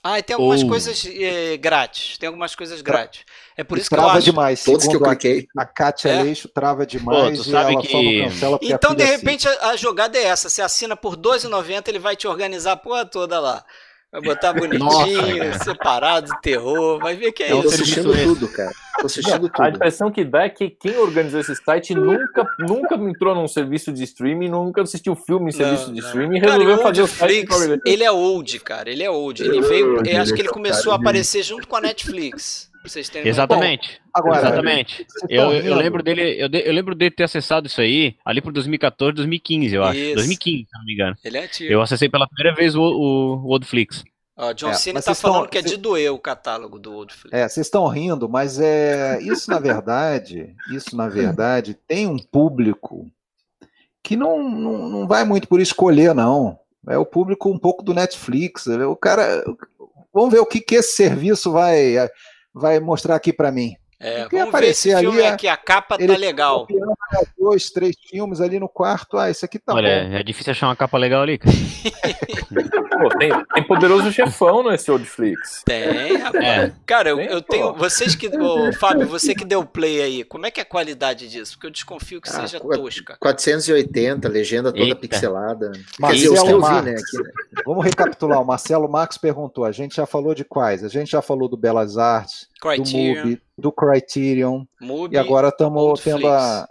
Ah, 0.08 0.20
e 0.20 0.24
tem 0.24 0.36
algumas 0.36 0.62
oh. 0.62 0.68
coisas 0.68 1.04
é, 1.04 1.58
grátis. 1.58 2.18
Tem 2.20 2.28
algumas 2.28 2.56
coisas 2.56 2.80
grátis. 2.80 3.24
É 3.58 3.64
por 3.64 3.78
isso 3.78 3.90
que 3.90 3.96
trava 3.96 4.12
eu 4.14 4.18
acho... 4.18 4.26
demais. 4.26 4.64
Todos 4.64 4.88
que 4.88 4.96
eu 4.96 5.02
cliquei. 5.02 5.48
A, 5.58 5.64
a 5.64 5.66
Kátia 5.66 6.10
é? 6.10 6.22
Leixo 6.22 6.48
trava 6.48 6.86
demais 6.86 7.44
Pô, 7.44 7.50
e 7.50 7.56
ela 7.56 7.82
que... 7.82 8.24
cancela 8.24 8.60
Então, 8.62 8.94
de 8.94 9.04
repente, 9.04 9.48
a, 9.48 9.70
a, 9.70 9.76
jogada 9.76 10.16
é 10.18 10.26
essa. 10.26 10.48
Você 10.48 10.62
assina 10.62 10.96
por 10.96 11.16
R$12,90, 11.16 11.88
ele 11.88 11.98
vai 11.98 12.16
te 12.16 12.28
organizar 12.28 12.74
a 12.74 12.78
porra 12.78 13.04
toda 13.04 13.40
lá. 13.40 13.66
Vai 14.16 14.22
botar 14.22 14.54
bonitinho, 14.54 14.80
Nossa, 14.80 15.64
separado, 15.66 16.32
terror, 16.42 17.00
vai 17.00 17.18
ver 17.18 17.34
que 17.34 17.44
é 17.44 17.52
eu 17.52 17.60
isso. 17.60 17.68
Tô 17.68 17.74
assistindo 17.74 18.24
tudo, 18.24 18.48
cara. 18.48 18.72
Tô 18.98 19.08
assistindo 19.08 19.50
tudo. 19.50 19.62
A 19.62 19.70
impressão 19.70 20.10
que 20.10 20.24
dá 20.24 20.44
é 20.44 20.50
que 20.50 20.70
quem 20.70 20.98
organizou 20.98 21.42
esse 21.42 21.54
site 21.54 21.94
nunca, 21.94 22.48
nunca 22.60 22.96
entrou 22.96 23.36
num 23.36 23.48
serviço 23.48 23.92
de 23.92 24.04
streaming, 24.06 24.48
nunca 24.48 24.84
assistiu 24.84 25.18
filme 25.18 25.50
em 25.50 25.52
serviço 25.52 25.88
não, 25.88 25.94
de 25.96 26.00
streaming 26.00 26.38
e 26.38 26.40
resolveu 26.40 26.78
fazer 26.78 27.02
o 27.02 27.08
site. 27.08 27.46
Ele 27.86 28.06
é 28.06 28.12
old, 28.12 28.58
cara. 28.62 28.90
Ele 28.90 29.04
é 29.04 29.10
old. 29.10 29.44
Ele 29.44 29.60
veio. 29.62 30.02
Eu 30.08 30.22
acho 30.22 30.34
que 30.34 30.42
ele 30.42 30.50
começou 30.50 30.94
a 30.94 30.96
aparecer 30.96 31.44
junto 31.44 31.68
com 31.68 31.76
a 31.76 31.82
Netflix. 31.82 32.74
Vocês 32.90 33.10
terem 33.10 33.28
Exatamente. 33.28 34.02
Bom, 34.04 34.12
agora, 34.14 34.40
Exatamente. 34.40 35.06
Eu, 35.30 35.52
eu, 35.52 35.76
lembro 35.76 36.02
dele, 36.04 36.22
eu, 36.42 36.50
eu, 36.50 36.74
lembro 36.74 36.96
dele 36.96 37.12
ter 37.12 37.24
acessado 37.24 37.68
isso 37.68 37.82
aí 37.82 38.16
ali 38.24 38.42
por 38.42 38.52
2014, 38.52 39.16
2015, 39.16 39.76
eu 39.76 39.84
acho. 39.84 40.00
Isso. 40.00 40.16
2015, 40.16 40.58
se 40.66 40.78
não 40.78 40.86
me 40.86 40.94
engano. 40.94 41.16
Ele 41.24 41.38
é 41.38 41.44
antigo. 41.44 41.72
Eu 41.72 41.82
acessei 41.82 42.10
pela 42.10 42.28
primeira 42.28 42.56
vez 42.56 42.76
o, 42.76 42.82
o, 42.82 43.36
o 43.46 43.50
Oldflix. 43.50 44.04
Ó, 44.38 44.52
John 44.52 44.70
é, 44.70 44.74
Cena 44.74 45.02
tá 45.02 45.16
falando 45.16 45.46
estão, 45.46 45.50
que 45.50 45.58
é 45.58 45.62
de 45.62 45.78
doer 45.78 46.12
o 46.12 46.20
catálogo 46.20 46.78
do 46.78 46.94
Oldflix. 46.94 47.34
É, 47.34 47.48
vocês 47.48 47.68
estão 47.68 47.88
rindo, 47.88 48.28
mas 48.28 48.60
é 48.60 49.20
isso 49.22 49.50
na 49.50 49.60
verdade, 49.60 50.54
isso 50.74 50.96
na 50.96 51.08
verdade 51.08 51.74
tem 51.88 52.06
um 52.06 52.18
público 52.18 53.10
que 54.04 54.16
não, 54.16 54.48
não, 54.48 54.90
não 54.90 55.08
vai 55.08 55.24
muito 55.24 55.48
por 55.48 55.60
escolher, 55.60 56.14
não. 56.14 56.60
É 56.88 56.98
o 56.98 57.06
público 57.06 57.50
um 57.50 57.58
pouco 57.58 57.84
do 57.84 57.94
Netflix. 57.94 58.68
O 58.68 58.96
cara. 58.96 59.44
Vamos 60.14 60.32
ver 60.32 60.40
o 60.40 60.46
que, 60.46 60.62
que 60.62 60.76
esse 60.76 60.96
serviço 60.96 61.52
vai, 61.52 61.96
vai 62.56 62.80
mostrar 62.80 63.16
aqui 63.16 63.34
para 63.34 63.52
mim. 63.52 63.76
É, 64.00 64.28
vamos 64.30 64.52
ver 64.60 64.68
esse 64.68 64.96
filme 64.96 65.20
ali, 65.20 65.28
aqui, 65.28 65.48
a 65.48 65.56
capa 65.56 65.98
tá 65.98 66.18
legal. 66.18 66.68
Dois, 67.38 67.70
três 67.70 67.96
filmes 68.10 68.42
ali 68.42 68.60
no 68.60 68.68
quarto, 68.68 69.18
ah, 69.18 69.30
esse 69.30 69.46
aqui 69.46 69.58
tá 69.58 69.74
Olha, 69.74 70.04
bom. 70.04 70.16
é 70.16 70.24
difícil 70.24 70.52
achar 70.52 70.68
uma 70.68 70.76
capa 70.76 70.98
legal 70.98 71.22
ali, 71.22 71.38
cara. 71.38 71.56
Pô, 73.02 73.10
tem, 73.18 73.30
tem 73.54 73.64
poderoso 73.64 74.12
chefão 74.12 74.64
nesse 74.64 74.90
Oldflix. 74.90 75.64
Tem, 75.66 76.18
rapaz. 76.18 76.44
É. 76.44 76.74
Cara, 76.86 77.10
eu, 77.10 77.20
eu 77.20 77.42
tenho. 77.42 77.74
Vocês 77.74 78.16
que. 78.16 78.28
Ô, 78.28 78.72
Fábio, 78.80 79.08
você 79.08 79.36
que 79.36 79.44
deu 79.44 79.66
play 79.66 80.02
aí, 80.02 80.24
como 80.24 80.46
é 80.46 80.52
que 80.52 80.60
é 80.60 80.64
a 80.64 80.66
qualidade 80.66 81.30
disso? 81.30 81.54
Porque 81.54 81.68
eu 81.68 81.72
desconfio 81.72 82.22
que 82.22 82.30
ah, 82.30 82.48
seja 82.48 82.60
tosca. 82.60 83.18
480, 83.20 84.28
legenda 84.30 84.72
toda 84.72 84.84
Eita. 84.84 84.96
pixelada. 84.96 85.72
Marcelo 86.00 86.36
dizer, 86.36 86.84
né, 86.84 86.92
aqui, 86.92 87.18
né? 87.18 87.32
Vamos 87.66 87.84
recapitular. 87.84 88.42
O 88.42 88.46
Marcelo 88.46 88.90
Marcos 88.90 89.18
perguntou: 89.18 89.66
a 89.66 89.72
gente 89.72 89.96
já 89.96 90.06
falou 90.06 90.34
de 90.34 90.46
quais? 90.46 90.84
A 90.84 90.88
gente 90.88 91.12
já 91.12 91.22
falou 91.22 91.50
do 91.50 91.58
Belas 91.58 91.98
Artes, 91.98 92.48
Criterion. 92.66 93.14
do 93.14 93.30
MUBI, 93.30 93.42
do 93.58 93.72
Criterion. 93.72 94.66
Mubi, 94.82 95.16
e 95.16 95.18
agora 95.18 95.50
estamos 95.50 96.02
tendo 96.02 96.28
a. 96.28 96.68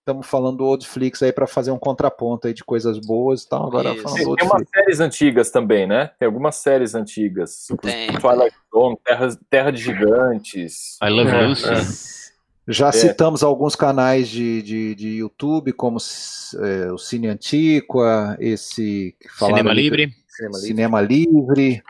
Estamos 0.00 0.26
falando 0.26 0.58
do 0.58 0.64
Oldflix 0.66 1.22
aí 1.22 1.32
para 1.32 1.46
fazer 1.46 1.70
um 1.70 1.78
contraponto 1.78 2.46
aí 2.46 2.52
de 2.52 2.62
coisas 2.62 2.98
boas 2.98 3.42
e 3.42 3.48
tal. 3.48 3.68
Agora 3.68 3.94
falando 3.94 4.36
Tem, 4.36 4.36
tem 4.36 4.46
umas 4.46 4.68
séries 4.68 5.00
antigas 5.00 5.50
também, 5.50 5.86
né? 5.86 6.10
Tem 6.18 6.26
algumas 6.26 6.56
séries 6.56 6.94
antigas. 6.94 7.66
Tem. 7.80 8.12
Twilight 8.20 8.54
Zone, 8.70 8.98
Terra, 9.02 9.38
Terra 9.48 9.70
de 9.70 9.80
Gigantes. 9.80 10.98
I 11.02 11.08
Love 11.08 11.30
é, 11.30 11.46
Lucy. 11.46 11.68
É. 11.70 12.24
Já 12.68 12.88
é. 12.88 12.92
citamos 12.92 13.42
alguns 13.42 13.74
canais 13.74 14.28
de, 14.28 14.62
de, 14.62 14.94
de 14.94 15.08
YouTube, 15.16 15.72
como 15.72 15.98
é, 15.98 16.92
o 16.92 16.98
Cine 16.98 17.28
Antiqua, 17.28 18.36
esse 18.38 19.14
Cinema 19.38 19.72
Livre. 19.72 20.12
Cinema 20.28 20.58
Livre. 20.58 20.66
Cinema 20.66 21.00
Livre. 21.00 21.82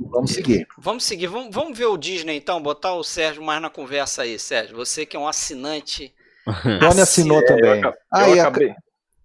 Vamos 0.00 0.32
seguir. 0.32 0.66
Vamos 0.78 1.04
seguir. 1.04 1.26
Vamos, 1.26 1.54
vamos 1.54 1.78
ver 1.78 1.86
o 1.86 1.96
Disney 1.96 2.36
então, 2.36 2.62
botar 2.62 2.94
o 2.94 3.04
Sérgio 3.04 3.42
mais 3.42 3.60
na 3.60 3.70
conversa 3.70 4.22
aí, 4.22 4.38
Sérgio. 4.38 4.76
Você 4.76 5.06
que 5.06 5.16
é 5.16 5.20
um 5.20 5.28
assinante. 5.28 6.14
Tony 6.80 7.00
assinou 7.00 7.40
é, 7.40 7.44
também. 7.44 7.82
Eu, 7.82 7.94
ah, 8.12 8.28
eu 8.28 8.40
acabei. 8.40 8.74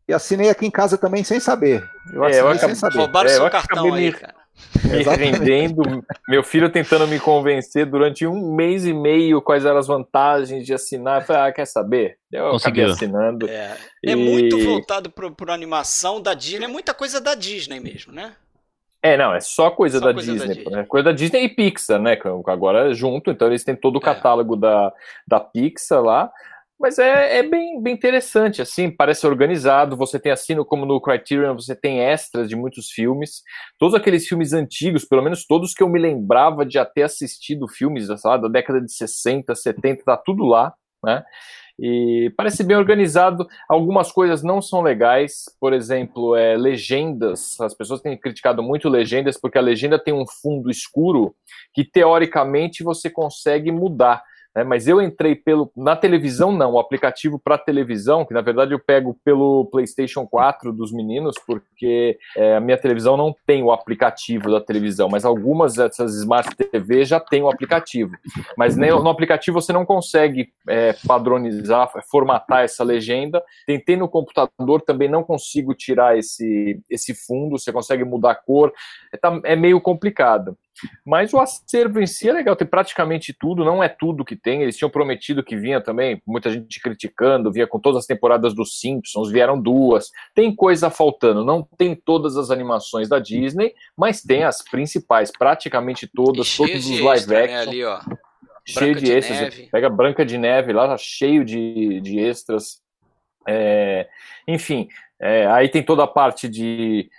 E 0.07 0.13
assinei 0.13 0.49
aqui 0.49 0.65
em 0.65 0.71
casa 0.71 0.97
também 0.97 1.23
sem 1.23 1.39
saber. 1.39 1.83
Eu 2.13 2.23
assinei 2.23 2.39
é, 2.39 2.41
eu 2.41 2.47
acabei, 2.49 2.75
sem 2.75 2.75
saber. 2.75 2.97
Roubaram 2.97 3.29
é, 3.29 3.33
seu 3.33 3.49
cartão 3.49 3.93
aí, 3.93 4.11
cara. 4.11 4.41
Me 4.83 5.03
rendendo, 5.03 5.81
meu 6.27 6.43
filho 6.43 6.69
tentando 6.69 7.07
me 7.07 7.19
convencer 7.19 7.85
durante 7.85 8.27
um 8.27 8.53
mês 8.53 8.85
e 8.85 8.93
meio 8.93 9.41
quais 9.41 9.65
eram 9.65 9.77
as 9.77 9.87
vantagens 9.87 10.65
de 10.65 10.73
assinar. 10.73 11.21
Eu 11.21 11.25
falei, 11.25 11.41
ah, 11.43 11.51
quer 11.51 11.65
saber? 11.65 12.17
Eu 12.31 12.51
Conseguiu. 12.51 12.85
acabei 12.85 12.95
assinando. 12.95 13.49
É, 13.49 13.77
é 14.05 14.11
e... 14.11 14.15
muito 14.15 14.59
voltado 14.63 15.09
para 15.09 15.53
animação 15.53 16.21
da 16.21 16.33
Disney, 16.33 16.65
é 16.65 16.67
muita 16.67 16.93
coisa 16.93 17.19
da 17.19 17.35
Disney 17.35 17.79
mesmo, 17.79 18.13
né? 18.13 18.33
É, 19.03 19.17
não, 19.17 19.33
é 19.33 19.39
só 19.39 19.71
coisa, 19.71 19.99
só 19.99 20.05
da, 20.05 20.13
coisa 20.13 20.31
Disney, 20.31 20.47
da 20.47 20.53
Disney. 20.53 20.75
Né? 20.75 20.85
Coisa 20.87 21.05
da 21.05 21.11
Disney 21.11 21.43
e 21.45 21.49
Pixar, 21.49 21.99
né? 21.99 22.17
Agora 22.47 22.93
junto, 22.93 23.31
então 23.31 23.47
eles 23.47 23.63
têm 23.63 23.75
todo 23.75 23.95
o 23.95 23.99
é. 23.99 24.01
catálogo 24.01 24.55
é. 24.55 24.59
da, 24.59 24.93
da 25.27 25.39
Pixar 25.39 26.01
lá. 26.01 26.31
Mas 26.81 26.97
é, 26.97 27.37
é 27.37 27.43
bem, 27.43 27.79
bem 27.79 27.93
interessante, 27.93 28.59
assim, 28.59 28.89
parece 28.89 29.27
organizado. 29.27 29.95
Você 29.97 30.19
tem 30.19 30.31
assino 30.31 30.65
como 30.65 30.83
no 30.83 30.99
Criterion, 30.99 31.53
você 31.53 31.75
tem 31.75 31.99
extras 31.99 32.49
de 32.49 32.55
muitos 32.55 32.89
filmes. 32.89 33.43
Todos 33.77 33.93
aqueles 33.93 34.27
filmes 34.27 34.51
antigos, 34.51 35.05
pelo 35.05 35.21
menos 35.21 35.45
todos 35.45 35.75
que 35.75 35.83
eu 35.83 35.89
me 35.89 35.99
lembrava 35.99 36.65
de 36.65 36.79
até 36.79 37.03
assistido 37.03 37.67
filmes 37.67 38.07
lá, 38.25 38.37
da 38.37 38.47
década 38.47 38.81
de 38.81 38.91
60, 38.91 39.53
70, 39.53 40.03
tá 40.03 40.17
tudo 40.17 40.43
lá, 40.43 40.73
né? 41.03 41.23
E 41.79 42.31
parece 42.37 42.63
bem 42.63 42.77
organizado. 42.77 43.47
Algumas 43.67 44.11
coisas 44.11 44.43
não 44.43 44.61
são 44.61 44.81
legais, 44.81 45.45
por 45.59 45.73
exemplo, 45.73 46.35
é, 46.35 46.55
legendas. 46.55 47.59
As 47.59 47.73
pessoas 47.73 48.01
têm 48.01 48.17
criticado 48.17 48.61
muito 48.61 48.89
legendas 48.89 49.39
porque 49.39 49.57
a 49.57 49.61
legenda 49.61 49.97
tem 49.97 50.13
um 50.13 50.25
fundo 50.25 50.69
escuro 50.69 51.35
que 51.73 51.83
teoricamente 51.83 52.83
você 52.83 53.09
consegue 53.09 53.71
mudar. 53.71 54.23
Né? 54.55 54.63
Mas 54.63 54.87
eu 54.87 55.01
entrei 55.01 55.35
pelo 55.35 55.71
na 55.75 55.95
televisão 55.95 56.51
não, 56.51 56.73
o 56.73 56.79
aplicativo 56.79 57.39
para 57.39 57.57
televisão, 57.57 58.25
que 58.25 58.33
na 58.33 58.41
verdade 58.41 58.73
eu 58.73 58.79
pego 58.79 59.17
pelo 59.23 59.65
PlayStation 59.65 60.27
4 60.27 60.73
dos 60.73 60.91
meninos, 60.91 61.35
porque 61.45 62.17
é, 62.35 62.55
a 62.55 62.59
minha 62.59 62.77
televisão 62.77 63.15
não 63.15 63.35
tem 63.45 63.63
o 63.63 63.71
aplicativo 63.71 64.51
da 64.51 64.61
televisão, 64.61 65.09
mas 65.09 65.25
algumas 65.25 65.75
dessas 65.75 66.15
Smart 66.15 66.55
TV 66.55 67.05
já 67.05 67.19
tem 67.19 67.41
o 67.41 67.49
aplicativo. 67.49 68.11
Mas 68.57 68.75
nem, 68.75 68.91
no 68.91 69.09
aplicativo 69.09 69.61
você 69.61 69.71
não 69.71 69.85
consegue 69.85 70.49
é, 70.67 70.93
padronizar, 71.07 71.89
formatar 72.09 72.63
essa 72.63 72.83
legenda. 72.83 73.43
Tentei 73.65 73.95
no 73.95 74.09
computador, 74.09 74.81
também 74.81 75.09
não 75.09 75.23
consigo 75.23 75.73
tirar 75.73 76.17
esse, 76.17 76.79
esse 76.89 77.13
fundo, 77.13 77.57
você 77.57 77.71
consegue 77.71 78.03
mudar 78.03 78.31
a 78.31 78.35
cor, 78.35 78.73
é, 79.13 79.17
tá, 79.17 79.39
é 79.43 79.55
meio 79.55 79.79
complicado. 79.79 80.57
Mas 81.05 81.33
o 81.33 81.39
acervo 81.39 81.99
em 81.99 82.07
si 82.07 82.29
é 82.29 82.33
legal, 82.33 82.55
tem 82.55 82.67
praticamente 82.67 83.35
tudo, 83.37 83.65
não 83.65 83.83
é 83.83 83.89
tudo 83.89 84.25
que 84.25 84.35
tem. 84.35 84.61
Eles 84.61 84.77
tinham 84.77 84.89
prometido 84.89 85.43
que 85.43 85.55
vinha 85.55 85.81
também, 85.81 86.21
muita 86.25 86.51
gente 86.51 86.79
criticando, 86.81 87.51
vinha 87.51 87.67
com 87.67 87.79
todas 87.79 87.99
as 87.99 88.05
temporadas 88.05 88.53
dos 88.53 88.79
Simpsons, 88.79 89.31
vieram 89.31 89.61
duas. 89.61 90.09
Tem 90.33 90.53
coisa 90.55 90.89
faltando, 90.89 91.45
não 91.45 91.67
tem 91.77 91.95
todas 91.95 92.37
as 92.37 92.49
animações 92.49 93.09
da 93.09 93.19
Disney, 93.19 93.73
mas 93.97 94.21
tem 94.21 94.43
as 94.43 94.61
principais, 94.61 95.31
praticamente 95.31 96.07
todas, 96.07 96.55
todos 96.55 96.89
os 96.89 96.99
live 96.99 97.21
extra, 97.21 97.35
né, 97.35 97.43
action. 97.43 97.55
Né, 97.55 97.61
ali, 97.61 97.83
ó. 97.83 97.99
Cheio 98.65 98.95
de, 98.95 99.01
de 99.01 99.11
extras. 99.11 99.55
Pega 99.71 99.89
Branca 99.89 100.25
de 100.25 100.37
Neve 100.37 100.71
lá, 100.71 100.95
cheio 100.97 101.43
de, 101.43 101.99
de 102.01 102.19
extras. 102.19 102.79
É, 103.47 104.07
enfim, 104.47 104.87
é, 105.19 105.47
aí 105.47 105.67
tem 105.67 105.83
toda 105.83 106.03
a 106.03 106.07
parte 106.07 106.47
de 106.47 107.09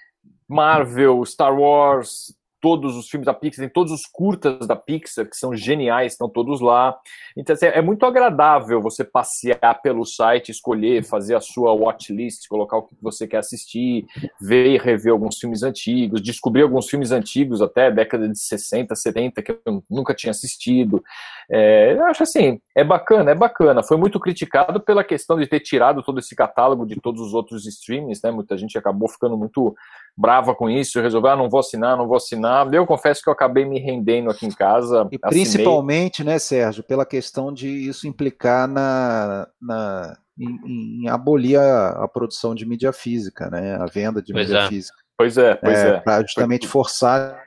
Marvel, 0.48 1.24
Star 1.24 1.58
Wars, 1.58 2.34
todos 2.62 2.96
os 2.96 3.08
filmes 3.08 3.26
da 3.26 3.34
Pixar, 3.34 3.64
tem 3.64 3.72
todos 3.72 3.92
os 3.92 4.02
curtas 4.10 4.68
da 4.68 4.76
Pixar, 4.76 5.28
que 5.28 5.36
são 5.36 5.54
geniais, 5.54 6.12
estão 6.12 6.28
todos 6.28 6.60
lá. 6.60 6.96
Então, 7.36 7.54
assim, 7.54 7.66
é 7.66 7.82
muito 7.82 8.06
agradável 8.06 8.80
você 8.80 9.02
passear 9.02 9.82
pelo 9.82 10.06
site, 10.06 10.52
escolher, 10.52 11.04
fazer 11.04 11.34
a 11.34 11.40
sua 11.40 11.72
watchlist, 11.72 12.46
colocar 12.48 12.76
o 12.76 12.82
que 12.82 12.94
você 13.02 13.26
quer 13.26 13.38
assistir, 13.38 14.06
ver 14.40 14.68
e 14.68 14.78
rever 14.78 15.12
alguns 15.12 15.38
filmes 15.38 15.64
antigos, 15.64 16.22
descobrir 16.22 16.62
alguns 16.62 16.88
filmes 16.88 17.10
antigos, 17.10 17.60
até 17.60 17.90
década 17.90 18.28
de 18.28 18.38
60, 18.38 18.94
70, 18.94 19.42
que 19.42 19.58
eu 19.66 19.82
nunca 19.90 20.14
tinha 20.14 20.30
assistido. 20.30 21.02
É, 21.50 21.94
eu 21.94 22.04
acho 22.06 22.22
assim, 22.22 22.60
é 22.76 22.84
bacana, 22.84 23.32
é 23.32 23.34
bacana. 23.34 23.82
Foi 23.82 23.96
muito 23.96 24.20
criticado 24.20 24.80
pela 24.80 25.02
questão 25.02 25.36
de 25.36 25.48
ter 25.48 25.58
tirado 25.58 26.00
todo 26.00 26.20
esse 26.20 26.36
catálogo 26.36 26.86
de 26.86 27.00
todos 27.00 27.20
os 27.20 27.34
outros 27.34 27.66
streamings, 27.66 28.22
né? 28.22 28.30
Muita 28.30 28.56
gente 28.56 28.78
acabou 28.78 29.08
ficando 29.08 29.36
muito 29.36 29.74
brava 30.16 30.54
com 30.54 30.68
isso, 30.68 31.00
resolveu, 31.00 31.30
ah, 31.30 31.36
não 31.36 31.48
vou 31.48 31.60
assinar, 31.60 31.96
não 31.96 32.06
vou 32.06 32.16
assinar. 32.16 32.72
Eu 32.72 32.86
confesso 32.86 33.22
que 33.22 33.28
eu 33.28 33.32
acabei 33.32 33.64
me 33.64 33.78
rendendo 33.78 34.30
aqui 34.30 34.46
em 34.46 34.50
casa. 34.50 35.08
E 35.10 35.18
principalmente, 35.18 36.22
né, 36.22 36.38
Sérgio, 36.38 36.82
pela 36.82 37.06
questão 37.06 37.52
de 37.52 37.68
isso 37.68 38.06
implicar 38.06 38.68
na, 38.68 39.48
na 39.60 40.16
em, 40.38 41.04
em 41.04 41.08
abolir 41.08 41.58
a, 41.58 42.04
a, 42.04 42.08
produção 42.08 42.54
de 42.54 42.66
mídia 42.66 42.92
física, 42.92 43.50
né, 43.50 43.76
a 43.76 43.86
venda 43.86 44.22
de 44.22 44.32
pois 44.32 44.48
mídia 44.48 44.62
é. 44.62 44.68
física. 44.68 44.98
Pois 45.16 45.38
é, 45.38 45.54
pois 45.54 45.78
é. 45.78 45.88
é. 45.88 46.00
Para 46.00 46.22
justamente 46.22 46.66
forçar. 46.66 47.40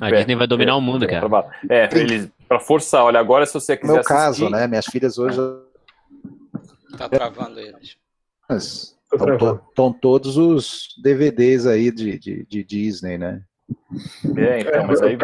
A 0.00 0.10
Disney 0.10 0.34
vai 0.34 0.46
dominar 0.46 0.72
é, 0.72 0.74
o 0.74 0.80
mundo, 0.80 1.06
cara. 1.06 1.46
É, 1.70 1.88
eles 1.96 2.28
para 2.48 2.60
forçar. 2.60 3.04
Olha, 3.04 3.18
agora 3.18 3.46
se 3.46 3.54
você 3.54 3.76
quiser. 3.76 3.88
No 3.88 3.94
meu 3.94 4.04
caso, 4.04 4.48
né? 4.50 4.66
Minhas 4.66 4.86
filhas 4.86 5.18
hoje. 5.18 5.38
Tá 6.96 7.08
travando 7.08 7.58
eles. 7.58 7.96
Mas 8.48 8.93
Estão 9.14 9.92
to, 9.92 9.98
todos 10.00 10.36
os 10.36 10.88
DVDs 11.02 11.66
aí 11.66 11.90
de, 11.90 12.18
de, 12.18 12.46
de 12.46 12.64
Disney, 12.64 13.18
né? 13.18 13.42
É, 14.36 14.60
então, 14.60 14.86
mas 14.86 15.00
aí. 15.02 15.16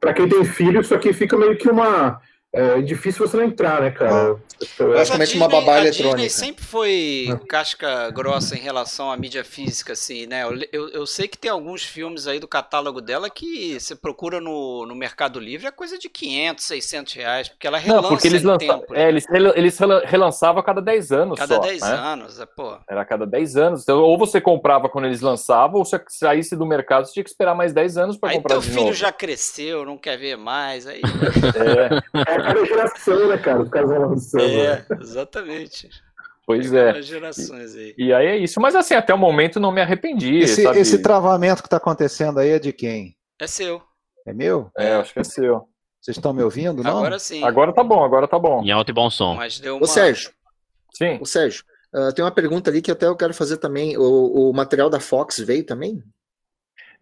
Para 0.00 0.12
quem 0.12 0.28
tem 0.28 0.44
filho, 0.44 0.80
isso 0.80 0.94
aqui 0.94 1.12
fica 1.12 1.36
meio 1.36 1.56
que 1.56 1.68
uma. 1.68 2.20
É 2.54 2.80
difícil 2.80 3.26
você 3.26 3.36
não 3.36 3.44
entrar, 3.44 3.80
né, 3.80 3.90
cara? 3.90 4.36
Basicamente 4.78 5.36
uma 5.36 5.48
babá 5.48 5.80
eletrônica. 5.80 6.22
A 6.22 6.26
Disney 6.26 6.30
sempre 6.30 6.64
foi 6.64 7.28
casca 7.48 8.10
grossa 8.10 8.56
em 8.56 8.60
relação 8.60 9.10
à 9.10 9.16
mídia 9.16 9.44
física, 9.44 9.92
assim, 9.92 10.26
né? 10.26 10.44
Eu, 10.44 10.58
eu, 10.72 10.88
eu, 10.90 11.06
sei 11.06 11.26
que 11.26 11.36
tem 11.36 11.50
alguns 11.50 11.82
filmes 11.82 12.26
aí 12.26 12.38
do 12.38 12.46
catálogo 12.46 13.00
dela 13.00 13.28
que 13.28 13.78
você 13.78 13.96
procura 13.96 14.40
no, 14.40 14.86
no 14.86 14.94
Mercado 14.94 15.40
Livre 15.40 15.66
é 15.66 15.70
coisa 15.70 15.98
de 15.98 16.08
500, 16.08 16.64
600 16.64 17.12
reais, 17.14 17.48
porque 17.48 17.66
ela 17.66 17.78
relança 17.78 18.02
não, 18.02 18.08
porque 18.10 18.28
eles 18.28 18.42
lança... 18.42 18.58
tempo. 18.58 18.94
É, 18.94 19.08
eles, 19.08 19.26
eles 19.56 19.78
relançavam 20.04 20.60
a 20.60 20.64
cada 20.64 20.80
10 20.80 21.12
anos 21.12 21.38
cada 21.38 21.54
só. 21.54 21.60
Cada 21.60 21.72
10 21.72 21.82
né? 21.82 21.88
anos, 21.88 22.40
é, 22.40 22.46
pô. 22.46 22.76
Era 22.88 23.02
a 23.02 23.04
cada 23.04 23.26
10 23.26 23.56
anos. 23.56 23.82
Então, 23.82 24.00
ou 24.00 24.16
você 24.16 24.40
comprava 24.40 24.88
quando 24.88 25.06
eles 25.06 25.20
lançavam, 25.20 25.78
ou 25.78 25.84
se 25.84 26.00
saísse 26.08 26.54
do 26.54 26.64
mercado, 26.64 27.06
você 27.06 27.14
tinha 27.14 27.24
que 27.24 27.30
esperar 27.30 27.54
mais 27.54 27.72
10 27.72 27.98
anos 27.98 28.16
para 28.16 28.32
comprar 28.32 28.54
teu 28.54 28.60
de 28.60 28.68
filho 28.68 28.82
novo. 28.82 28.94
já 28.94 29.10
cresceu, 29.10 29.84
não 29.84 29.98
quer 29.98 30.16
ver 30.16 30.36
mais, 30.36 30.86
aí... 30.86 31.02
é. 31.56 32.43
É 32.44 32.54
cada 32.54 32.64
geração, 32.66 33.28
né, 33.28 33.38
cara? 33.38 33.62
Os 33.62 33.68
caras 33.68 33.90
vão 33.90 34.08
lançando. 34.10 34.44
É, 34.44 34.76
né? 34.76 34.86
exatamente. 35.00 35.88
Pois 36.46 36.72
é. 36.72 37.00
Gerações 37.02 37.74
aí. 37.74 37.94
E, 37.96 38.06
e, 38.06 38.12
aí 38.12 38.26
é 38.26 38.36
isso. 38.36 38.60
Mas 38.60 38.74
assim, 38.74 38.94
até 38.94 39.14
o 39.14 39.18
momento 39.18 39.58
não 39.58 39.72
me 39.72 39.80
arrependi. 39.80 40.38
Esse, 40.38 40.66
esse 40.78 40.98
travamento 40.98 41.62
que 41.62 41.66
está 41.66 41.78
acontecendo 41.78 42.38
aí 42.38 42.50
é 42.50 42.58
de 42.58 42.72
quem? 42.72 43.16
É 43.40 43.46
seu. 43.46 43.82
É 44.26 44.32
meu? 44.32 44.70
É, 44.78 44.94
acho 44.94 45.12
que 45.12 45.20
é 45.20 45.24
seu. 45.24 45.68
Vocês 46.00 46.18
estão 46.18 46.34
me 46.34 46.42
ouvindo, 46.42 46.82
não? 46.82 46.98
Agora 46.98 47.18
sim. 47.18 47.42
Agora 47.42 47.72
tá 47.72 47.82
bom, 47.82 48.04
agora 48.04 48.28
tá 48.28 48.38
bom. 48.38 48.62
Em 48.62 48.70
alto 48.70 48.90
e 48.90 48.94
bom 48.94 49.08
som. 49.08 49.34
Mas 49.34 49.58
deu 49.58 49.76
uma... 49.76 49.84
Ô, 49.84 49.86
Sérgio. 49.86 50.30
Sim. 50.92 51.18
Ô, 51.18 51.24
Sérgio, 51.24 51.64
uh, 51.94 52.12
tem 52.12 52.22
uma 52.22 52.30
pergunta 52.30 52.70
ali 52.70 52.82
que 52.82 52.90
até 52.90 53.06
eu 53.06 53.16
quero 53.16 53.32
fazer 53.32 53.56
também. 53.56 53.96
O, 53.96 54.50
o 54.50 54.52
material 54.52 54.90
da 54.90 55.00
Fox 55.00 55.38
veio 55.38 55.64
também? 55.64 56.02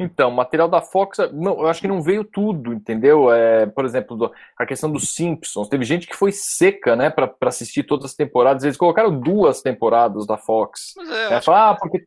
Então, 0.03 0.30
o 0.30 0.34
material 0.34 0.68
da 0.68 0.80
Fox, 0.80 1.18
não, 1.32 1.61
eu 1.61 1.68
acho 1.68 1.80
que 1.80 1.88
não 1.88 2.03
veio 2.03 2.24
tudo, 2.24 2.72
entendeu? 2.72 3.32
É, 3.32 3.66
por 3.66 3.84
exemplo, 3.84 4.32
a 4.59 4.66
questão 4.66 4.90
dos 4.90 5.14
Simpsons. 5.14 5.68
Teve 5.68 5.84
gente 5.84 6.07
que 6.07 6.16
foi 6.16 6.32
seca, 6.32 6.96
né, 6.96 7.11
para 7.11 7.32
assistir 7.42 7.84
todas 7.84 8.07
as 8.07 8.14
temporadas. 8.14 8.64
Eles 8.64 8.76
colocaram 8.76 9.18
duas 9.18 9.62
temporadas 9.62 10.26
da 10.26 10.36
Fox. 10.36 10.94
Mas 10.96 11.11
é, 11.11 11.34
é, 11.34 11.40
fala, 11.40 11.70
ah, 11.70 11.74
porque 11.74 12.05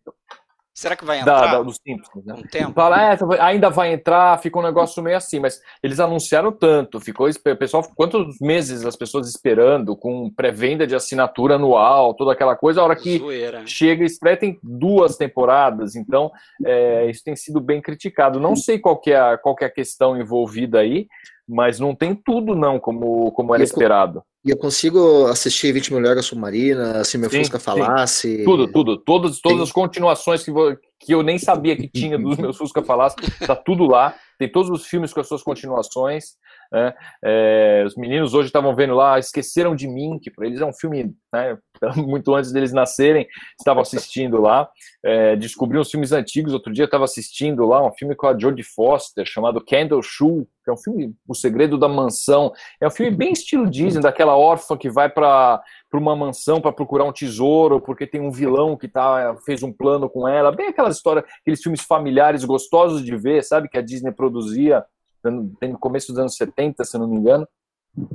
Será 0.75 0.93
que 0.93 1.05
vai 1.05 1.21
entrar? 1.21 1.39
Da, 1.39 1.51
da, 1.53 1.63
dos 1.63 1.79
Simpsons, 1.81 2.25
né? 2.25 2.33
Um 2.33 2.43
tempo? 2.43 2.73
Fala, 2.73 3.13
é, 3.13 3.17
ainda 3.39 3.69
vai 3.69 3.93
entrar, 3.93 4.37
ficou 4.41 4.61
um 4.61 4.65
negócio 4.65 5.01
meio 5.01 5.15
assim, 5.15 5.39
mas 5.39 5.61
eles 5.81 6.01
anunciaram 6.01 6.51
tanto, 6.51 6.99
ficou 6.99 7.29
o 7.29 7.55
pessoal, 7.55 7.81
quantos 7.95 8.41
meses 8.41 8.85
as 8.85 8.97
pessoas 8.97 9.29
esperando, 9.29 9.95
com 9.95 10.29
pré-venda 10.29 10.85
de 10.85 10.93
assinatura 10.93 11.55
anual, 11.55 12.13
toda 12.13 12.33
aquela 12.33 12.57
coisa, 12.57 12.81
a 12.81 12.83
hora 12.83 12.95
que 12.97 13.19
Zoeira. 13.19 13.63
chega 13.65 14.03
e 14.03 14.05
estreia 14.05 14.35
tem 14.35 14.59
duas 14.61 15.15
temporadas, 15.15 15.95
então 15.95 16.29
é, 16.65 17.09
isso 17.09 17.23
tem 17.23 17.37
sido 17.37 17.61
bem 17.61 17.81
criticado. 17.81 18.37
Não 18.37 18.57
sei 18.57 18.77
qual 18.77 19.01
é 19.07 19.15
a, 19.15 19.37
qual 19.37 19.55
é 19.61 19.65
a 19.65 19.71
questão 19.71 20.19
envolvida 20.19 20.79
aí, 20.79 21.07
mas 21.47 21.79
não 21.79 21.93
tem 21.95 22.15
tudo 22.15 22.55
não, 22.55 22.79
como, 22.79 23.31
como 23.31 23.53
era 23.53 23.61
eu, 23.63 23.65
esperado. 23.65 24.23
E 24.45 24.49
eu 24.51 24.57
consigo 24.57 25.25
assistir 25.27 25.71
20 25.71 25.93
mil 25.93 26.01
léguas 26.01 26.25
submarina, 26.25 27.03
se 27.03 27.17
meu 27.17 27.29
Sim, 27.29 27.39
Fusca 27.39 27.59
falasse. 27.59 28.43
Tudo, 28.43 28.67
tudo. 28.67 28.97
Todas, 28.97 29.39
todas 29.39 29.61
as 29.61 29.71
continuações 29.71 30.43
que, 30.43 30.51
vou- 30.51 30.75
que 30.99 31.13
eu 31.13 31.23
nem 31.23 31.37
sabia 31.39 31.75
que 31.75 31.87
tinha 31.89 32.17
dos 32.17 32.37
meus 32.37 32.57
Fusca 32.57 32.83
falasse, 32.83 33.15
tá 33.45 33.55
tudo 33.55 33.85
lá. 33.85 34.15
Tem 34.37 34.51
todos 34.51 34.69
os 34.69 34.85
filmes 34.85 35.13
com 35.13 35.19
as 35.21 35.27
suas 35.27 35.41
continuações. 35.43 36.35
né? 36.71 36.93
É, 37.23 37.83
os 37.87 37.95
meninos 37.95 38.33
hoje 38.33 38.47
estavam 38.47 38.75
vendo 38.75 38.93
lá, 38.95 39.17
Esqueceram 39.17 39.75
de 39.75 39.87
Mim, 39.87 40.19
que 40.21 40.29
para 40.29 40.45
eles 40.45 40.61
é 40.61 40.65
um 40.65 40.73
filme 40.73 41.13
né, 41.33 41.57
muito 41.95 42.33
antes 42.33 42.51
deles 42.51 42.71
nascerem, 42.71 43.27
estavam 43.59 43.81
assistindo 43.81 44.41
lá. 44.41 44.69
É, 45.03 45.35
descobri 45.35 45.77
uns 45.77 45.89
filmes 45.89 46.11
antigos, 46.11 46.53
outro 46.53 46.73
dia 46.73 46.85
estava 46.85 47.03
assistindo 47.03 47.65
lá 47.65 47.85
um 47.85 47.91
filme 47.93 48.15
com 48.15 48.27
a 48.27 48.37
Jodie 48.37 48.63
Foster, 48.63 49.25
chamado 49.25 49.63
Candle 49.63 50.01
Shoe, 50.01 50.47
que 50.63 50.71
é 50.71 50.73
um 50.73 50.77
filme, 50.77 51.15
O 51.27 51.35
Segredo 51.35 51.77
da 51.77 51.87
Mansão. 51.87 52.51
É 52.81 52.87
um 52.87 52.91
filme 52.91 53.15
bem 53.15 53.31
estilo 53.31 53.69
Disney, 53.69 54.01
daquela 54.01 54.35
órfã 54.35 54.75
que 54.75 54.89
vai 54.89 55.09
para 55.09 55.61
uma 55.93 56.15
mansão 56.15 56.59
para 56.59 56.73
procurar 56.73 57.05
um 57.05 57.13
tesouro, 57.13 57.79
porque 57.79 58.07
tem 58.07 58.19
um 58.19 58.31
vilão 58.31 58.75
que 58.75 58.87
tá, 58.87 59.35
fez 59.45 59.63
um 59.63 59.71
plano 59.71 60.09
com 60.09 60.27
ela. 60.27 60.51
Bem 60.51 60.67
aquela 60.67 60.89
história, 60.89 61.23
aqueles 61.41 61.61
filmes 61.61 61.81
familiares 61.81 62.43
gostosos 62.43 63.03
de 63.03 63.15
ver, 63.15 63.43
sabe, 63.43 63.69
que 63.69 63.77
a 63.77 63.81
Disney 63.81 64.11
produzia 64.11 64.83
no 65.23 65.79
começo 65.79 66.11
dos 66.11 66.19
anos 66.19 66.35
70, 66.35 66.83
se 66.83 66.97
não 66.97 67.07
me 67.07 67.17
engano. 67.17 67.47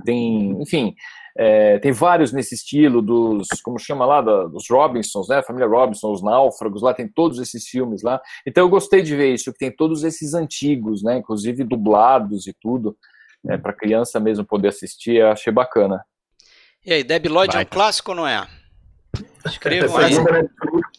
Tem, 0.05 0.61
enfim, 0.61 0.95
é, 1.37 1.79
tem 1.79 1.93
vários 1.93 2.33
nesse 2.33 2.55
estilo 2.55 3.01
dos, 3.01 3.49
como 3.63 3.79
chama 3.79 4.05
lá, 4.05 4.21
da, 4.21 4.45
dos 4.45 4.69
Robinsons, 4.69 5.29
né? 5.29 5.43
Família 5.43 5.67
Robinson, 5.67 6.13
os 6.13 6.23
Náufragos, 6.23 6.83
lá 6.83 6.93
tem 6.93 7.09
todos 7.09 7.39
esses 7.39 7.67
filmes 7.67 8.03
lá. 8.03 8.21
Então 8.47 8.65
eu 8.65 8.69
gostei 8.69 9.03
de 9.03 9.17
ver 9.17 9.35
isso, 9.35 9.53
que 9.53 9.59
tem 9.59 9.75
todos 9.75 10.05
esses 10.05 10.35
antigos, 10.35 11.03
né? 11.03 11.19
Inclusive 11.19 11.65
dublados 11.65 12.47
e 12.47 12.55
tudo, 12.61 12.97
né? 13.43 13.57
para 13.57 13.73
criança 13.73 14.21
mesmo 14.21 14.45
poder 14.45 14.69
assistir, 14.69 15.17
eu 15.17 15.31
achei 15.31 15.53
bacana. 15.53 16.05
E 16.85 16.93
aí, 16.93 17.05
Debbie 17.05 17.29
Lloyd 17.29 17.57
é 17.57 17.61
um 17.61 17.65
clássico 17.65 18.11
ou 18.11 18.17
não 18.17 18.27
é? 18.27 18.47
Escrevam 19.45 19.97
aí. 19.99 20.15
Segundo 20.15 20.29
a 20.29 20.33
Netflix, 20.33 20.91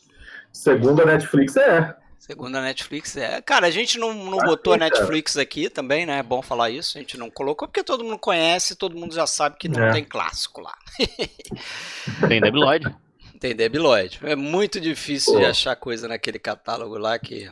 segundo 0.52 1.02
a 1.02 1.06
Netflix 1.06 1.56
é. 1.58 2.01
Segundo 2.22 2.56
a 2.56 2.62
Netflix, 2.62 3.18
é. 3.18 3.42
Cara, 3.42 3.66
a 3.66 3.72
gente 3.72 3.98
não, 3.98 4.14
não 4.14 4.38
botou 4.38 4.74
a 4.74 4.78
Netflix 4.78 5.38
aqui 5.38 5.72
também, 5.72 6.06
né? 6.06 6.20
É 6.20 6.24
bom 6.24 6.40
falar 6.40 6.70
isso. 6.70 6.96
A 6.96 7.02
gente 7.02 7.18
não 7.18 7.32
colocou 7.32 7.68
porque 7.68 7.84
todo 7.84 8.04
mundo 8.04 8.20
conhece, 8.20 8.76
todo 8.76 8.96
mundo 8.96 9.16
já 9.16 9.26
sabe 9.26 9.58
que 9.58 9.68
não 9.68 9.84
É. 9.86 9.92
tem 9.92 10.04
clássico 10.06 10.62
lá. 10.62 10.76
Tem 12.30 12.40
Debbie 12.40 12.60
Lloyd. 12.60 12.96
Tem 13.40 13.56
Debbie 13.56 13.80
Lloyd. 13.80 14.20
É 14.22 14.36
muito 14.36 14.80
difícil 14.80 15.40
de 15.40 15.46
achar 15.46 15.76
coisa 15.76 16.08
naquele 16.08 16.38
catálogo 16.38 16.96
lá 16.96 17.18
que. 17.18 17.50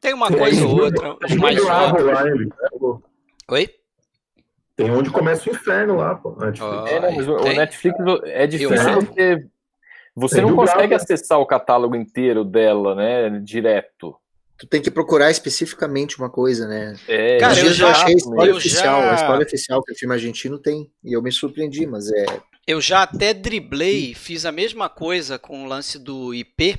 Tem 0.00 0.14
uma 0.14 0.28
coisa 0.32 0.66
ou 0.66 0.80
outra, 0.80 1.14
os 1.22 1.34
mais 1.36 1.56
Tem 1.56 1.64
lá, 1.66 2.26
ele, 2.26 2.46
né, 2.46 2.68
pô. 2.78 3.02
Oi? 3.48 3.68
Tem 4.76 4.90
onde 4.90 5.10
começa 5.10 5.50
o 5.50 5.52
inferno 5.52 5.96
lá, 5.96 6.14
pô. 6.14 6.30
Netflix. 6.36 6.62
Ó, 6.62 6.86
É, 6.86 7.00
né, 7.00 7.12
mas 7.14 7.28
o, 7.28 7.36
tem. 7.36 7.54
Netflix 7.58 7.98
é 8.24 8.46
difícil 8.46 8.76
Eu- 8.88 9.02
você. 9.02 9.46
Você 10.20 10.36
Tem 10.36 10.44
não 10.44 10.54
consegue 10.56 10.90
né? 10.90 10.96
acessar 10.96 11.38
o 11.38 11.46
catálogo 11.46 11.96
inteiro 11.96 12.44
dela, 12.44 12.94
né? 12.94 13.40
Direto. 13.42 14.14
Tu 14.58 14.66
tem 14.66 14.82
que 14.82 14.90
procurar 14.90 15.30
especificamente 15.30 16.18
uma 16.18 16.28
coisa, 16.28 16.68
né? 16.68 16.94
É, 17.08 17.38
Cara, 17.38 17.58
eu 17.58 17.72
já- 17.72 17.90
achei 17.90 18.12
a 18.14 18.16
história 18.16 18.50
eu 18.50 18.56
oficial. 18.56 19.00
já- 19.00 19.10
A 19.12 19.14
história 19.14 19.46
oficial 19.46 19.82
que 19.82 19.92
o 19.92 19.96
filme 19.96 20.14
argentino 20.14 20.58
tem. 20.58 20.90
E 21.02 21.16
eu 21.16 21.22
me 21.22 21.32
surpreendi, 21.32 21.86
mas 21.86 22.12
é. 22.12 22.26
Eu 22.66 22.80
já 22.80 23.02
até 23.02 23.32
driblei, 23.32 24.12
fiz 24.14 24.44
a 24.44 24.52
mesma 24.52 24.88
coisa 24.90 25.38
com 25.38 25.64
o 25.64 25.66
lance 25.66 25.98
do 25.98 26.34
IP. 26.34 26.78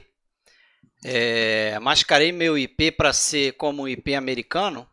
É, 1.04 1.80
mascarei 1.80 2.32
meu 2.32 2.56
IP 2.58 2.92
para 2.92 3.12
ser 3.12 3.54
como 3.54 3.88
IP 3.88 4.14
americano, 4.14 4.86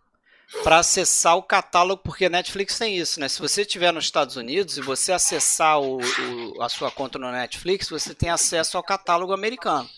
para 0.65 0.79
acessar 0.79 1.37
o 1.37 1.43
catálogo, 1.43 2.03
porque 2.03 2.25
a 2.25 2.31
Netflix 2.31 2.79
tem 2.79 2.97
isso, 2.97 3.21
né? 3.21 3.29
Se 3.29 3.41
você 3.41 3.63
estiver 3.63 3.93
nos 3.93 4.05
Estados 4.05 4.37
Unidos 4.37 4.79
e 4.79 4.81
você 4.81 5.13
acessar 5.13 5.79
o- 5.81 5.99
o- 5.99 6.63
a 6.63 6.69
sua 6.69 6.91
conta 6.91 7.19
no 7.19 7.31
Netflix, 7.31 7.89
você 7.91 8.15
tem 8.15 8.31
acesso 8.31 8.77
ao 8.77 8.83
catálogo 8.83 9.33
americano. 9.33 9.89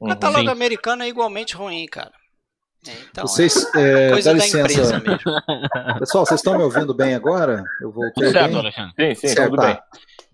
O 0.00 0.04
Uhum. 0.06 0.10
catálogo 0.10 0.44
Sim. 0.44 0.48
americano 0.50 1.02
é 1.02 1.08
igualmente 1.08 1.54
ruim, 1.54 1.86
cara. 1.86 2.10
É, 2.88 2.90
Então, 3.10 3.26
Vocês, 3.28 3.54
é 3.76 4.06
é, 4.08 4.10
coisa 4.10 4.32
dá 4.32 4.38
da 4.40 4.46
empresa 4.46 4.64
licença. 4.66 4.98
mesmo. 4.98 5.20
Pessoal, 6.00 6.26
vocês 6.26 6.40
estão 6.40 6.56
me 6.56 6.64
ouvindo 6.64 6.92
bem 6.92 7.14
agora? 7.14 7.62
Eu 7.80 7.92
voltei 7.92 8.24
Tudo 8.24 8.32
certo, 8.32 8.48
bem? 8.50 8.58
Alexandre. 8.58 8.92
Sim, 8.98 9.14
sim, 9.14 9.28
Certo, 9.28 9.50
tudo 9.50 9.60
tá. 9.62 9.66
bem. 9.68 9.78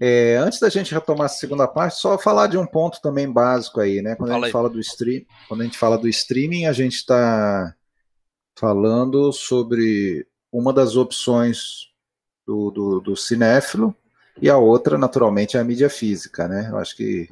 É, 0.00 0.36
antes 0.36 0.58
da 0.60 0.70
gente 0.70 0.94
retomar 0.94 1.26
a 1.26 1.28
segunda 1.28 1.66
parte, 1.68 1.96
só 1.96 2.16
falar 2.16 2.46
de 2.46 2.56
um 2.56 2.64
ponto 2.64 3.02
também 3.02 3.30
básico 3.30 3.80
aí, 3.80 4.00
né? 4.00 4.14
Quando 4.14 4.30
a 4.30 4.34
Fala 4.34 4.46
gente 4.46 4.46
aí. 4.46 4.52
fala 4.52 4.70
do 4.70 4.80
stream, 4.80 5.22
quando 5.48 5.60
a 5.60 5.64
gente 5.64 5.76
fala 5.76 5.98
do 5.98 6.08
streaming, 6.08 6.64
a 6.66 6.72
gente 6.72 6.94
está 6.94 7.74
falando 8.58 9.32
sobre 9.32 10.26
uma 10.52 10.72
das 10.72 10.96
opções 10.96 11.88
do, 12.46 12.70
do, 12.70 13.00
do 13.00 13.16
cinéfilo 13.16 13.94
e 14.40 14.48
a 14.48 14.56
outra, 14.56 14.96
naturalmente, 14.96 15.56
é 15.56 15.60
a 15.60 15.64
mídia 15.64 15.88
física, 15.90 16.48
né? 16.48 16.68
Eu 16.70 16.78
acho 16.78 16.96
que 16.96 17.28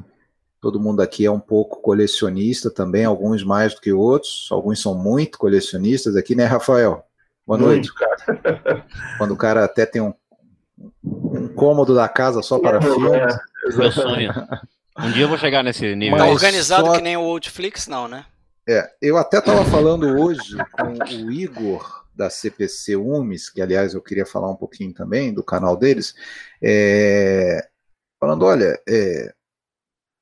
todo 0.61 0.81
mundo 0.81 1.01
aqui 1.01 1.24
é 1.24 1.31
um 1.31 1.41
pouco 1.41 1.81
colecionista 1.81 2.70
também, 2.70 3.05
alguns 3.05 3.43
mais 3.43 3.74
do 3.74 3.81
que 3.81 3.93
outros, 3.93 4.49
alguns 4.51 4.81
são 4.81 4.95
muito 4.95 5.39
colecionistas 5.39 6.16
aqui, 6.16 6.35
né, 6.35 6.45
Rafael? 6.45 7.05
Boa 7.47 7.59
noite. 7.59 7.91
Muito, 7.91 7.95
cara. 7.95 8.85
Quando 9.18 9.35
o 9.35 9.37
cara 9.37 9.64
até 9.64 9.87
tem 9.87 10.03
um, 10.03 10.12
um 11.05 11.49
cômodo 11.49 11.95
da 11.95 12.09
casa 12.09 12.43
só 12.43 12.59
para 12.59 12.83
filmes. 12.83 13.12
É, 13.12 13.77
Meu 13.77 13.93
sonho. 13.93 14.33
Um 14.99 15.11
dia 15.12 15.24
eu 15.24 15.29
vou 15.29 15.39
chegar 15.39 15.62
nesse 15.62 15.95
nível. 15.95 16.18
Tá 16.18 16.24
Mas 16.24 16.35
organizado 16.35 16.87
só- 16.87 16.97
que 16.97 17.03
nem 17.03 17.16
o 17.16 17.20
Outflix, 17.20 17.87
não, 17.87 18.09
né? 18.09 18.24
É, 18.69 18.91
eu 19.01 19.17
até 19.17 19.39
estava 19.39 19.64
falando 19.64 20.07
hoje 20.19 20.57
com 20.73 21.25
o 21.25 21.31
Igor 21.31 22.05
da 22.14 22.29
CPC 22.29 22.97
Umes, 22.97 23.49
que 23.49 23.62
aliás 23.62 23.95
eu 23.95 24.03
queria 24.03 24.27
falar 24.27 24.51
um 24.51 24.57
pouquinho 24.57 24.93
também 24.93 25.33
do 25.33 25.45
canal 25.45 25.77
deles, 25.77 26.14
é, 26.61 27.69
falando, 28.19 28.45
olha, 28.45 28.81
é, 28.89 29.33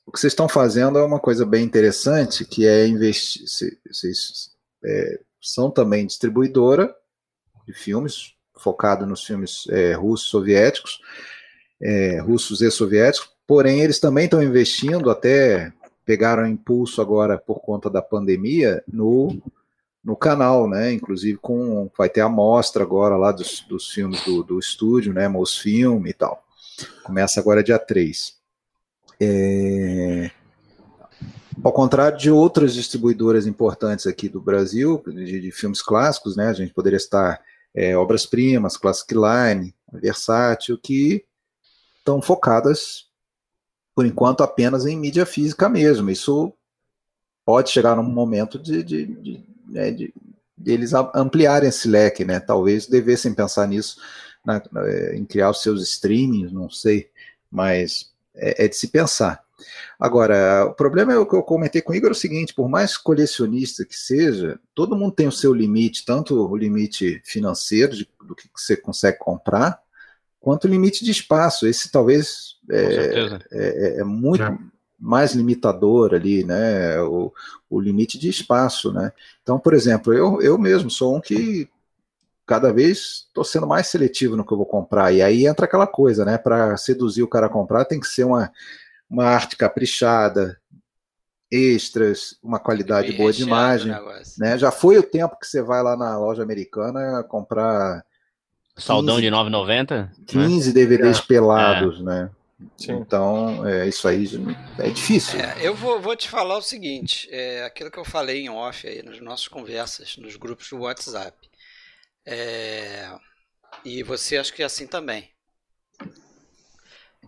o 0.05 0.12
que 0.12 0.20
vocês 0.20 0.32
estão 0.32 0.49
fazendo 0.49 0.99
é 0.99 1.03
uma 1.03 1.18
coisa 1.18 1.47
bem 1.47 1.64
interessante, 1.64 2.45
que 2.45 2.66
é 2.66 2.86
investir. 2.86 3.47
Vocês 3.90 4.51
é, 4.84 5.20
são 5.40 5.70
também 5.70 6.07
distribuidora 6.07 6.95
de 7.66 7.72
filmes, 7.72 8.34
focado 8.59 9.07
nos 9.07 9.24
filmes 9.24 9.64
é, 9.70 9.95
russos 9.95 10.28
soviéticos, 10.28 11.01
é, 11.80 12.20
russos 12.20 12.61
e 12.61 12.70
soviéticos, 12.70 13.30
porém 13.47 13.80
eles 13.80 13.99
também 13.99 14.26
estão 14.26 14.42
investindo, 14.42 15.09
até 15.11 15.72
pegaram 16.05 16.46
impulso 16.46 17.00
agora 17.00 17.38
por 17.38 17.61
conta 17.61 17.88
da 17.88 18.02
pandemia, 18.02 18.82
no 18.86 19.42
no 20.05 20.14
canal, 20.14 20.68
né? 20.68 20.92
Inclusive 20.92 21.38
com 21.38 21.90
vai 21.96 22.11
ter 22.11 22.20
a 22.20 22.28
mostra 22.28 22.82
agora 22.82 23.16
lá 23.16 23.32
dos, 23.32 23.64
dos 23.66 23.88
filmes 23.88 24.22
do, 24.24 24.42
do 24.42 24.59
estúdio, 24.59 25.14
né? 25.14 25.26
Mosfilm 25.28 26.07
e 26.07 26.12
tal. 26.12 26.44
Começa 27.02 27.40
agora 27.40 27.64
dia 27.64 27.78
3. 27.78 28.36
É... 29.18 30.30
Ao 31.62 31.72
contrário 31.72 32.18
de 32.18 32.30
outras 32.30 32.74
distribuidoras 32.74 33.46
importantes 33.46 34.07
aqui 34.07 34.28
do 34.28 34.40
Brasil, 34.40 35.02
de, 35.07 35.40
de 35.40 35.50
filmes 35.50 35.80
clássicos, 35.80 36.36
né? 36.36 36.48
A 36.48 36.52
gente 36.52 36.74
poderia 36.74 36.98
estar 36.98 37.40
é, 37.74 37.96
obras-primas, 37.96 38.76
Classic 38.76 39.14
Line, 39.14 39.74
Versátil, 39.90 40.76
que 40.76 41.24
estão 41.98 42.20
focadas, 42.20 43.03
por 43.95 44.05
enquanto, 44.05 44.42
apenas 44.42 44.86
em 44.86 44.99
mídia 44.99 45.24
física 45.24 45.68
mesmo. 45.68 46.11
Isso 46.11 46.53
pode 47.45 47.70
chegar 47.70 47.97
num 47.97 48.03
momento 48.03 48.59
de, 48.59 48.82
de, 48.82 49.07
de, 49.07 49.45
né, 49.68 49.90
de, 49.90 50.12
eles 50.64 50.92
ampliarem 51.14 51.68
esse 51.68 51.88
leque, 51.88 52.24
né? 52.24 52.40
Talvez 52.40 52.86
devessem 52.86 53.34
pensar 53.34 53.66
nisso, 53.66 53.99
na, 54.45 54.62
em 55.14 55.24
criar 55.24 55.51
os 55.51 55.62
seus 55.62 55.82
streamings, 55.82 56.53
não 56.53 56.70
sei, 56.70 57.11
mas 57.51 58.11
é, 58.34 58.64
é, 58.64 58.68
de 58.68 58.76
se 58.76 58.88
pensar. 58.88 59.42
Agora, 59.99 60.66
o 60.66 60.74
problema 60.74 61.12
é 61.12 61.18
o 61.18 61.26
que 61.26 61.34
eu 61.34 61.42
comentei 61.42 61.80
com 61.80 61.92
o 61.92 61.95
Igor 61.95 62.11
é 62.11 62.12
o 62.12 62.16
seguinte: 62.16 62.55
por 62.55 62.68
mais 62.68 62.97
colecionista 62.97 63.84
que 63.84 63.97
seja, 63.97 64.59
todo 64.74 64.97
mundo 64.97 65.12
tem 65.12 65.28
o 65.28 65.32
seu 65.32 65.55
limite, 65.55 66.05
tanto 66.05 66.51
o 66.51 66.57
limite 66.57 67.22
financeiro 67.24 67.95
de, 67.97 68.09
do 68.24 68.34
que 68.34 68.49
você 68.55 68.76
consegue 68.76 69.18
comprar, 69.18 69.80
quanto 70.45 70.64
o 70.64 70.68
limite 70.68 71.03
de 71.03 71.11
espaço. 71.11 71.66
Esse 71.66 71.90
talvez 71.90 72.57
é, 72.70 73.38
é, 73.51 74.01
é, 74.01 74.05
muito 74.05 74.42
é. 74.42 74.59
mais 75.01 75.32
limitador 75.32 76.12
ali, 76.12 76.45
né? 76.45 77.01
O, 77.01 77.32
o 77.70 77.80
limite 77.80 78.18
de 78.18 78.28
espaço, 78.28 78.92
né? 78.92 79.11
Então, 79.42 79.59
por 79.59 79.72
exemplo, 79.72 80.12
eu, 80.12 80.42
eu 80.42 80.59
mesmo 80.59 80.90
sou 80.90 81.16
um 81.16 81.20
que 81.20 81.66
cada 82.47 82.70
vez 82.70 83.24
estou 83.26 83.42
sendo 83.42 83.66
mais 83.66 83.86
seletivo 83.86 84.36
no 84.36 84.45
que 84.45 84.53
eu 84.53 84.59
vou 84.59 84.66
comprar. 84.66 85.12
E 85.12 85.22
aí 85.22 85.47
entra 85.47 85.64
aquela 85.64 85.86
coisa, 85.86 86.26
né? 86.26 86.36
Para 86.36 86.76
seduzir 86.76 87.22
o 87.22 87.28
cara 87.28 87.47
a 87.47 87.51
comprar, 87.51 87.86
tem 87.86 87.99
que 87.99 88.07
ser 88.07 88.24
uma, 88.24 88.53
uma 89.09 89.24
arte 89.24 89.57
caprichada, 89.57 90.61
extras, 91.51 92.36
uma 92.42 92.59
qualidade 92.59 93.12
boa 93.12 93.32
de 93.32 93.45
imagem. 93.45 93.95
Né? 94.36 94.59
Já 94.59 94.70
foi 94.70 94.99
o 94.99 95.03
tempo 95.03 95.38
que 95.40 95.47
você 95.47 95.62
vai 95.62 95.82
lá 95.82 95.97
na 95.97 96.18
loja 96.18 96.42
americana 96.42 97.22
comprar. 97.22 98.05
Saldão 98.76 99.16
15, 99.16 99.22
de 99.22 99.34
9,90? 99.34 100.10
15 100.26 100.68
né? 100.68 100.74
DVDs 100.74 101.18
é. 101.18 101.22
pelados, 101.22 102.00
é. 102.00 102.02
né? 102.02 102.30
Sim. 102.76 102.92
Então, 102.94 103.66
é, 103.66 103.88
isso 103.88 104.06
aí 104.08 104.26
é 104.78 104.90
difícil. 104.90 105.38
É, 105.38 105.56
eu 105.60 105.74
vou, 105.74 106.00
vou, 106.00 106.16
te 106.16 106.28
falar 106.28 106.56
o 106.56 106.62
seguinte: 106.62 107.28
é, 107.30 107.64
aquilo 107.64 107.90
que 107.90 107.98
eu 107.98 108.04
falei 108.04 108.42
em 108.42 108.48
off 108.48 108.86
aí 108.86 109.02
nas 109.02 109.20
nossas 109.20 109.48
conversas, 109.48 110.16
nos 110.16 110.36
grupos 110.36 110.68
do 110.70 110.78
WhatsApp. 110.78 111.36
É, 112.26 113.10
e 113.84 114.02
você 114.02 114.38
acha 114.38 114.52
que 114.52 114.62
é 114.62 114.66
assim 114.66 114.86
também. 114.86 115.28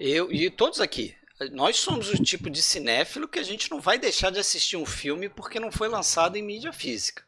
Eu 0.01 0.33
e 0.33 0.51
todos 0.51 0.81
aqui. 0.81 1.15
Nós 1.53 1.77
somos 1.77 2.09
o 2.09 2.23
tipo 2.23 2.49
de 2.49 2.63
cinéfilo 2.63 3.29
que 3.29 3.39
a 3.39 3.43
gente 3.43 3.71
não 3.71 3.79
vai 3.79 3.99
deixar 3.99 4.31
de 4.31 4.39
assistir 4.39 4.79
um 4.79 4.87
filme 4.87 5.29
porque 5.29 5.61
não 5.61 5.71
foi 5.71 5.87
lançado 5.87 6.37
em 6.37 6.43
mídia 6.43 6.73
física. 6.73 7.23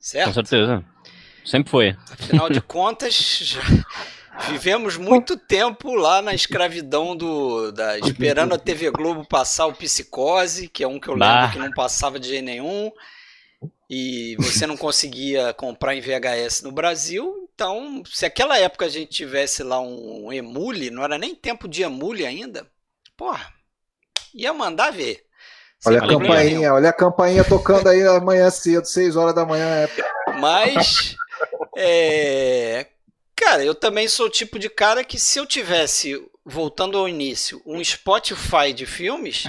Certo? 0.00 0.28
Com 0.28 0.34
certeza. 0.34 0.84
Sempre 1.44 1.70
foi. 1.70 1.96
Afinal 2.10 2.48
de 2.48 2.60
contas, 2.60 3.14
já 3.14 3.60
vivemos 4.50 4.96
muito 4.96 5.36
tempo 5.36 5.94
lá 5.94 6.22
na 6.22 6.34
escravidão 6.34 7.16
do. 7.16 7.70
Da, 7.72 7.98
esperando 7.98 8.54
a 8.54 8.58
TV 8.58 8.90
Globo 8.90 9.26
passar 9.26 9.66
o 9.66 9.74
Psicose, 9.74 10.68
que 10.68 10.82
é 10.82 10.88
um 10.88 10.98
que 10.98 11.08
eu 11.08 11.14
lembro 11.14 11.26
bah. 11.26 11.50
que 11.52 11.58
não 11.58 11.70
passava 11.70 12.18
de 12.18 12.28
jeito 12.28 12.44
nenhum 12.44 12.90
e 13.88 14.36
você 14.38 14.66
não 14.66 14.76
conseguia 14.76 15.52
comprar 15.54 15.94
em 15.94 16.00
VHS 16.00 16.62
no 16.62 16.72
Brasil. 16.72 17.48
Então, 17.54 18.02
se 18.06 18.26
aquela 18.26 18.58
época 18.58 18.86
a 18.86 18.88
gente 18.88 19.10
tivesse 19.10 19.62
lá 19.62 19.80
um, 19.80 20.32
emule, 20.32 20.90
não 20.90 21.04
era 21.04 21.18
nem 21.18 21.34
tempo 21.34 21.68
de 21.68 21.82
emule 21.82 22.26
ainda, 22.26 22.66
porra, 23.16 23.52
ia 24.34 24.52
mandar 24.52 24.90
ver. 24.90 25.24
Olha 25.86 26.02
a 26.02 26.08
campainha, 26.08 26.72
olha 26.72 26.88
a 26.88 26.92
campainha 26.92 27.44
tocando 27.44 27.88
aí 27.88 28.02
amanhã 28.02 28.50
cedo, 28.50 28.86
6 28.86 29.16
horas 29.16 29.34
da 29.34 29.44
manhã. 29.44 29.66
É... 29.66 29.88
Mas, 30.40 31.14
é... 31.76 32.86
cara, 33.36 33.64
eu 33.64 33.74
também 33.74 34.08
sou 34.08 34.26
o 34.26 34.30
tipo 34.30 34.58
de 34.58 34.68
cara 34.68 35.04
que 35.04 35.18
se 35.18 35.38
eu 35.38 35.46
tivesse, 35.46 36.20
voltando 36.44 36.98
ao 36.98 37.08
início, 37.08 37.62
um 37.66 37.82
Spotify 37.82 38.72
de 38.74 38.86
filmes, 38.86 39.44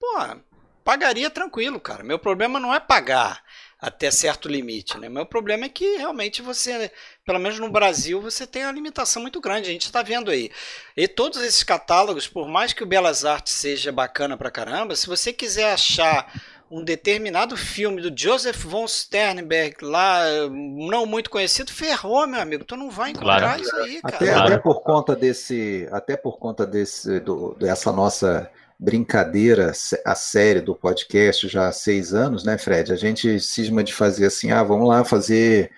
porra, 0.00 0.42
pagaria 0.84 1.30
tranquilo, 1.30 1.80
cara. 1.80 2.02
Meu 2.02 2.18
problema 2.18 2.58
não 2.58 2.74
é 2.74 2.80
pagar 2.80 3.42
até 3.82 4.12
certo 4.12 4.48
limite, 4.48 4.96
né? 4.96 5.08
Meu 5.08 5.26
problema 5.26 5.64
é 5.64 5.68
que 5.68 5.96
realmente 5.96 6.40
você, 6.40 6.88
pelo 7.26 7.40
menos 7.40 7.58
no 7.58 7.68
Brasil, 7.68 8.22
você 8.22 8.46
tem 8.46 8.62
uma 8.62 8.70
limitação 8.70 9.20
muito 9.20 9.40
grande. 9.40 9.68
A 9.68 9.72
gente 9.72 9.86
está 9.86 10.02
vendo 10.02 10.30
aí. 10.30 10.52
E 10.96 11.08
todos 11.08 11.42
esses 11.42 11.64
catálogos, 11.64 12.28
por 12.28 12.46
mais 12.46 12.72
que 12.72 12.84
o 12.84 12.86
Belas 12.86 13.24
Artes 13.24 13.54
seja 13.54 13.90
bacana 13.90 14.36
pra 14.36 14.52
caramba, 14.52 14.94
se 14.94 15.08
você 15.08 15.32
quiser 15.32 15.72
achar 15.72 16.32
um 16.72 16.82
determinado 16.82 17.54
filme 17.54 18.00
do 18.00 18.10
Joseph 18.18 18.64
von 18.64 18.88
Sternberg 18.88 19.76
lá, 19.82 20.24
não 20.50 21.04
muito 21.04 21.28
conhecido, 21.28 21.70
ferrou, 21.70 22.26
meu 22.26 22.40
amigo. 22.40 22.64
Tu 22.64 22.74
não 22.78 22.90
vai 22.90 23.10
encontrar 23.10 23.40
claro. 23.40 23.62
isso 23.62 23.76
aí, 23.76 24.00
cara. 24.00 24.16
Até, 24.16 24.32
até, 24.32 24.58
por 24.58 24.80
conta 24.80 25.14
desse, 25.14 25.86
até 25.92 26.16
por 26.16 26.38
conta 26.38 26.66
desse, 26.66 27.20
do, 27.20 27.54
dessa 27.56 27.92
nossa 27.92 28.50
brincadeira 28.80 29.72
a 30.02 30.14
série 30.14 30.62
do 30.62 30.74
podcast 30.74 31.46
já 31.46 31.68
há 31.68 31.72
seis 31.72 32.14
anos, 32.14 32.42
né, 32.42 32.56
Fred? 32.56 32.90
A 32.90 32.96
gente 32.96 33.38
cisma 33.38 33.84
de 33.84 33.92
fazer 33.92 34.24
assim, 34.24 34.50
ah, 34.50 34.62
vamos 34.62 34.88
lá 34.88 35.04
fazer 35.04 35.70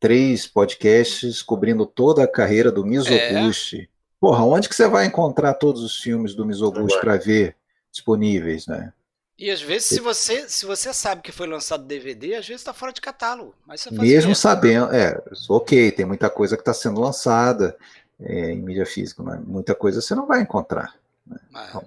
três 0.00 0.46
podcasts 0.46 1.42
cobrindo 1.42 1.84
toda 1.84 2.24
a 2.24 2.28
carreira 2.28 2.72
do 2.72 2.82
Mizoguchi. 2.82 3.82
É. 3.82 3.86
Porra, 4.18 4.42
onde 4.42 4.70
que 4.70 4.74
você 4.74 4.88
vai 4.88 5.04
encontrar 5.04 5.52
todos 5.52 5.82
os 5.82 5.98
filmes 5.98 6.34
do 6.34 6.46
Mizoguchi 6.46 6.98
para 6.98 7.18
ver 7.18 7.54
disponíveis, 7.92 8.66
né? 8.66 8.94
E 9.38 9.50
às 9.50 9.60
vezes, 9.60 9.88
se 9.88 10.00
você, 10.00 10.48
se 10.48 10.64
você 10.64 10.94
sabe 10.94 11.20
que 11.20 11.30
foi 11.30 11.46
lançado 11.46 11.84
DVD, 11.84 12.36
às 12.36 12.46
vezes 12.46 12.62
está 12.62 12.72
fora 12.72 12.92
de 12.92 13.02
catálogo. 13.02 13.54
Mesmo 13.92 14.34
sabendo, 14.34 14.94
é, 14.94 15.22
ok, 15.48 15.92
tem 15.92 16.06
muita 16.06 16.30
coisa 16.30 16.56
que 16.56 16.62
está 16.62 16.72
sendo 16.72 17.00
lançada 17.00 17.76
é, 18.18 18.52
em 18.52 18.62
mídia 18.62 18.86
física, 18.86 19.22
mas 19.22 19.38
muita 19.44 19.74
coisa 19.74 20.00
você 20.00 20.14
não 20.14 20.26
vai 20.26 20.40
encontrar. 20.40 20.94
Né? 21.26 21.38
Então, 21.50 21.84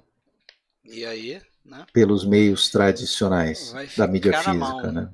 e 0.84 1.06
aí, 1.06 1.42
né? 1.66 1.86
Pelos 1.92 2.24
meios 2.24 2.70
tradicionais 2.70 3.74
da 3.98 4.08
mídia 4.08 4.34
física, 4.42 4.92
né? 4.92 5.10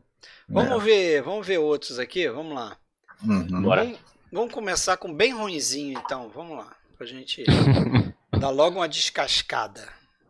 Vamos 0.47 0.81
é. 0.81 0.85
ver, 0.85 1.21
vamos 1.21 1.47
ver 1.47 1.57
outros 1.57 1.99
aqui, 1.99 2.27
vamos 2.29 2.53
lá. 2.53 2.77
Uhum. 3.23 3.63
Vamos, 3.63 3.99
vamos, 4.31 4.53
começar 4.53 4.97
com 4.97 5.13
bem 5.13 5.33
ruinzinho, 5.33 5.99
então. 5.99 6.29
Vamos 6.29 6.57
lá, 6.57 6.75
pra 6.97 7.07
gente 7.07 7.43
dar 8.39 8.49
logo 8.49 8.77
uma 8.77 8.89
descascada. 8.89 9.87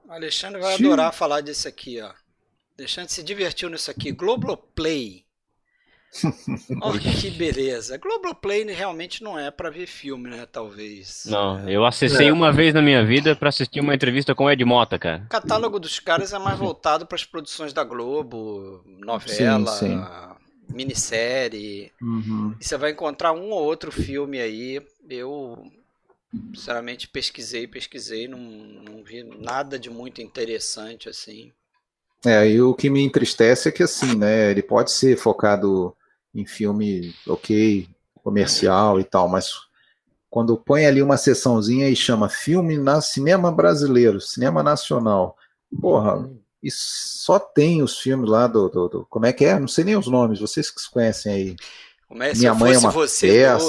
O 0.08 0.12
Alexandre 0.12 0.62
vai 0.62 0.78
Sim. 0.78 0.86
adorar 0.86 1.14
falar 1.14 1.42
disso 1.42 1.68
aqui, 1.68 2.00
ó. 2.02 2.12
Alexandre 2.78 3.12
se 3.12 3.24
divertiu 3.24 3.70
nisso 3.70 3.90
aqui. 3.90 4.12
Globoplay. 4.12 5.26
Olha 6.82 7.00
que 7.00 7.30
beleza. 7.32 7.98
Globoplay 7.98 8.64
realmente 8.66 9.24
não 9.24 9.38
é 9.38 9.52
para 9.52 9.70
ver 9.70 9.88
filme, 9.88 10.30
né? 10.30 10.46
Talvez. 10.46 11.26
Não, 11.26 11.68
eu 11.70 11.86
acessei 11.86 12.30
é. 12.30 12.34
uma 12.34 12.52
vez 12.52 12.74
na 12.74 12.82
minha 12.82 13.06
vida 13.06 13.36
para 13.36 13.50
assistir 13.50 13.80
uma 13.80 13.96
entrevista 13.96 14.34
com 14.34 14.46
o 14.46 14.52
Ed 14.52 14.64
Mota, 14.64 14.98
cara. 14.98 15.24
O 15.26 15.30
catálogo 15.30 15.80
dos 15.80 16.00
caras 16.00 16.34
é 16.34 16.40
mais 16.40 16.58
voltado 16.58 17.06
para 17.06 17.16
as 17.16 17.26
produções 17.26 17.74
da 17.74 17.84
Globo, 17.84 18.82
novela, 18.86 19.72
sim, 19.72 19.98
sim. 19.98 20.74
minissérie. 20.74 21.92
Uhum. 22.02 22.56
E 22.60 22.64
você 22.64 22.78
vai 22.78 22.92
encontrar 22.92 23.34
um 23.34 23.52
ou 23.52 23.64
outro 23.64 23.92
filme 23.92 24.40
aí. 24.40 24.82
Eu, 25.10 25.64
sinceramente, 26.54 27.08
pesquisei, 27.08 27.68
pesquisei, 27.68 28.28
não, 28.28 28.40
não 28.40 29.04
vi 29.04 29.24
nada 29.24 29.80
de 29.80 29.90
muito 29.90 30.22
interessante 30.22 31.10
assim. 31.10 31.52
É, 32.26 32.50
e 32.50 32.62
o 32.62 32.74
que 32.74 32.90
me 32.90 33.02
entristece 33.02 33.70
é 33.70 33.72
que 33.72 33.84
assim, 33.84 34.16
né, 34.16 34.50
ele 34.50 34.64
pode 34.64 34.92
ser 34.92 35.18
focado 35.18 35.96
em 36.34 36.46
filme, 36.46 37.14
ok, 37.28 37.88
comercial 38.24 39.00
e 39.00 39.04
tal, 39.04 39.30
mas 39.30 39.52
quando 40.30 40.58
põe 40.58 40.86
ali 40.86 41.02
uma 41.02 41.18
sessãozinha 41.18 41.88
e 41.88 41.96
chama 41.96 42.28
filme 42.28 42.78
na 42.78 43.00
cinema 43.00 43.52
brasileiro, 43.52 44.20
cinema 44.20 44.64
nacional, 44.64 45.38
porra, 45.80 46.30
e 46.62 46.70
só 46.72 47.38
tem 47.38 47.84
os 47.84 48.00
filmes 48.00 48.30
lá 48.30 48.48
do, 48.48 48.68
do, 48.68 48.90
do, 48.90 49.06
como 49.06 49.28
é 49.28 49.32
que 49.32 49.46
é? 49.46 49.60
Não 49.60 49.68
sei 49.68 49.84
nem 49.84 49.96
os 49.96 50.08
nomes, 50.08 50.40
vocês 50.40 50.72
que 50.72 50.82
se 50.82 50.90
conhecem 50.90 51.32
aí. 51.32 51.56
Comece 52.08 52.40
Minha 52.40 52.54
mãe 52.54 52.74
é 52.74 52.78
uma 52.78 52.92
você 52.92 53.28
peça. 53.28 53.66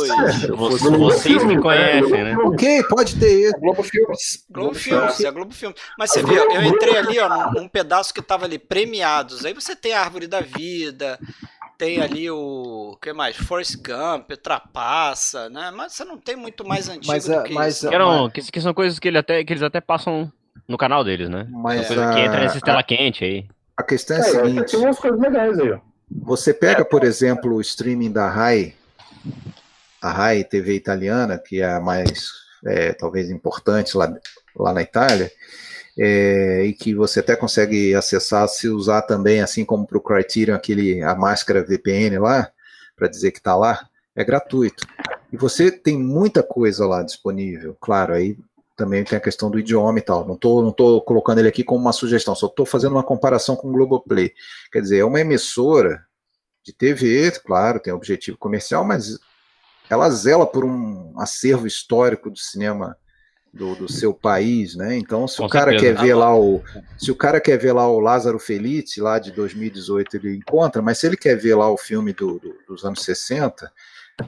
Você, 0.55 0.91
vocês 0.91 1.45
me 1.45 1.59
conhecem, 1.59 2.25
né? 2.25 2.37
Ok, 2.37 2.83
pode 2.85 3.19
ter 3.19 3.49
isso. 3.49 3.59
Globo 3.59 3.83
Filmes. 3.83 4.47
Globo 4.51 4.75
Filmes, 4.75 5.21
é 5.21 5.31
Globo 5.31 5.55
Filmes. 5.55 5.81
Mas 5.99 6.11
você 6.11 6.23
vê, 6.23 6.39
eu 6.39 6.63
entrei 6.63 6.99
ali, 6.99 7.19
ó, 7.19 7.51
num, 7.53 7.67
pedaço 7.67 8.13
que 8.13 8.21
tava 8.21 8.45
ali, 8.45 8.59
premiados. 8.59 9.45
Aí 9.45 9.55
você 9.55 9.75
tem 9.75 9.95
a 9.95 10.03
Árvore 10.03 10.27
da 10.27 10.43
Vida, 10.43 11.19
tem 11.79 12.03
ali 12.03 12.31
o. 12.31 12.99
que 13.01 13.11
mais? 13.15 13.37
Force 13.37 13.75
Gump, 13.75 14.31
Trapaça, 14.43 15.49
né? 15.49 15.71
Mas 15.75 15.95
você 15.95 16.05
não 16.05 16.19
tem 16.19 16.37
muito 16.37 16.63
mais 16.67 16.91
antigo 16.91 17.07
mas, 17.13 17.25
do 17.25 17.43
que 17.43 17.55
mas, 17.55 17.77
isso. 17.77 17.89
Que, 17.89 17.99
não, 17.99 18.29
que, 18.29 18.43
que, 18.43 18.61
são 18.61 18.75
coisas 18.75 18.99
que, 18.99 19.09
ele 19.09 19.19
até, 19.19 19.43
que 19.45 19.53
eles 19.55 19.63
até 19.63 19.81
passam 19.81 20.31
no 20.69 20.77
canal 20.77 21.03
deles, 21.03 21.31
né? 21.31 21.47
Mas, 21.51 21.87
são 21.87 21.97
coisas 21.97 22.15
que 22.15 22.21
entra 22.21 22.41
nessa 22.41 22.61
tela 22.61 22.83
quente 22.83 23.25
aí. 23.25 23.47
A 23.79 23.83
questão 23.83 24.19
é 24.19 24.21
a 24.21 24.23
é, 24.23 24.31
seguinte. 24.31 24.71
Tem 24.73 24.81
umas 24.81 24.99
coisas 24.99 25.19
legais 25.19 25.59
aí, 25.59 25.73
ó. 25.73 25.79
Você 26.11 26.55
pega, 26.55 26.85
por 26.85 27.05
exemplo, 27.05 27.55
o 27.55 27.61
streaming 27.61 28.13
da 28.13 28.29
RAI, 28.29 28.75
a 30.01 30.13
RAI 30.13 30.45
TV 30.45 30.75
italiana, 30.75 31.39
que 31.39 31.61
é 31.61 31.73
a 31.73 31.81
mais, 31.81 32.31
é, 32.65 32.93
talvez, 32.93 33.31
importante 33.31 33.97
lá, 33.97 34.15
lá 34.55 34.73
na 34.73 34.83
Itália, 34.83 35.31
é, 35.99 36.65
e 36.65 36.73
que 36.73 36.95
você 36.95 37.21
até 37.21 37.35
consegue 37.35 37.95
acessar 37.95 38.47
se 38.49 38.69
usar 38.69 39.03
também, 39.03 39.41
assim 39.41 39.65
como 39.65 39.87
para 39.87 39.99
o 39.99 40.01
Criterion, 40.01 40.55
aquele, 40.55 41.03
a 41.03 41.15
máscara 41.15 41.65
VPN 41.65 42.19
lá, 42.19 42.51
para 42.95 43.09
dizer 43.09 43.33
que 43.33 43.39
está 43.39 43.57
lá, 43.57 43.89
é 44.15 44.25
gratuito. 44.25 44.87
E 45.33 45.37
você 45.37 45.71
tem 45.71 45.99
muita 45.99 46.43
coisa 46.43 46.87
lá 46.87 47.03
disponível, 47.03 47.77
claro, 47.81 48.15
aí 48.15 48.39
também 48.77 49.03
tem 49.03 49.17
a 49.17 49.21
questão 49.21 49.51
do 49.51 49.59
idioma 49.59 49.99
e 49.99 50.03
tal. 50.03 50.27
Não 50.27 50.35
estou 50.35 50.63
não 50.63 50.71
tô 50.71 51.01
colocando 51.01 51.39
ele 51.39 51.49
aqui 51.49 51.65
como 51.65 51.81
uma 51.81 51.93
sugestão, 51.93 52.35
só 52.35 52.47
estou 52.47 52.67
fazendo 52.67 52.93
uma 52.93 53.03
comparação 53.03 53.57
com 53.57 53.69
o 53.69 53.73
Globoplay. 53.73 54.33
Quer 54.71 54.83
dizer, 54.83 54.99
é 54.99 55.05
uma 55.05 55.21
emissora 55.21 56.05
de 56.63 56.73
TV, 56.73 57.31
claro, 57.45 57.81
tem 57.81 57.93
objetivo 57.93 58.37
comercial, 58.37 58.85
mas 58.85 59.19
ela 59.89 60.11
zela 60.11 60.47
por 60.47 60.65
um 60.65 61.15
acervo 61.19 61.67
histórico 61.67 62.31
do 62.31 62.39
cinema 62.39 62.97
do, 63.53 63.75
do 63.75 63.91
seu 63.91 64.13
país, 64.13 64.77
né? 64.77 64.97
Então, 64.97 65.27
se 65.27 65.39
Com 65.39 65.47
o 65.47 65.49
cara 65.49 65.71
certeza. 65.71 65.95
quer 65.95 66.03
ver 66.03 66.15
lá 66.15 66.37
o, 66.37 66.63
se 66.99 67.11
o 67.11 67.17
cara 67.17 67.41
quer 67.41 67.57
ver 67.57 67.73
lá 67.73 67.89
o 67.89 68.01
Lázaro 68.01 68.39
Felice 68.39 69.01
lá 69.01 69.19
de 69.19 69.33
2018 69.33 70.17
ele 70.17 70.37
encontra, 70.37 70.83
mas 70.83 70.99
se 70.99 71.07
ele 71.07 71.17
quer 71.17 71.37
ver 71.37 71.55
lá 71.55 71.71
o 71.71 71.79
filme 71.79 72.13
do, 72.13 72.39
do, 72.39 72.55
dos 72.69 72.85
anos 72.85 73.03
60, 73.03 73.73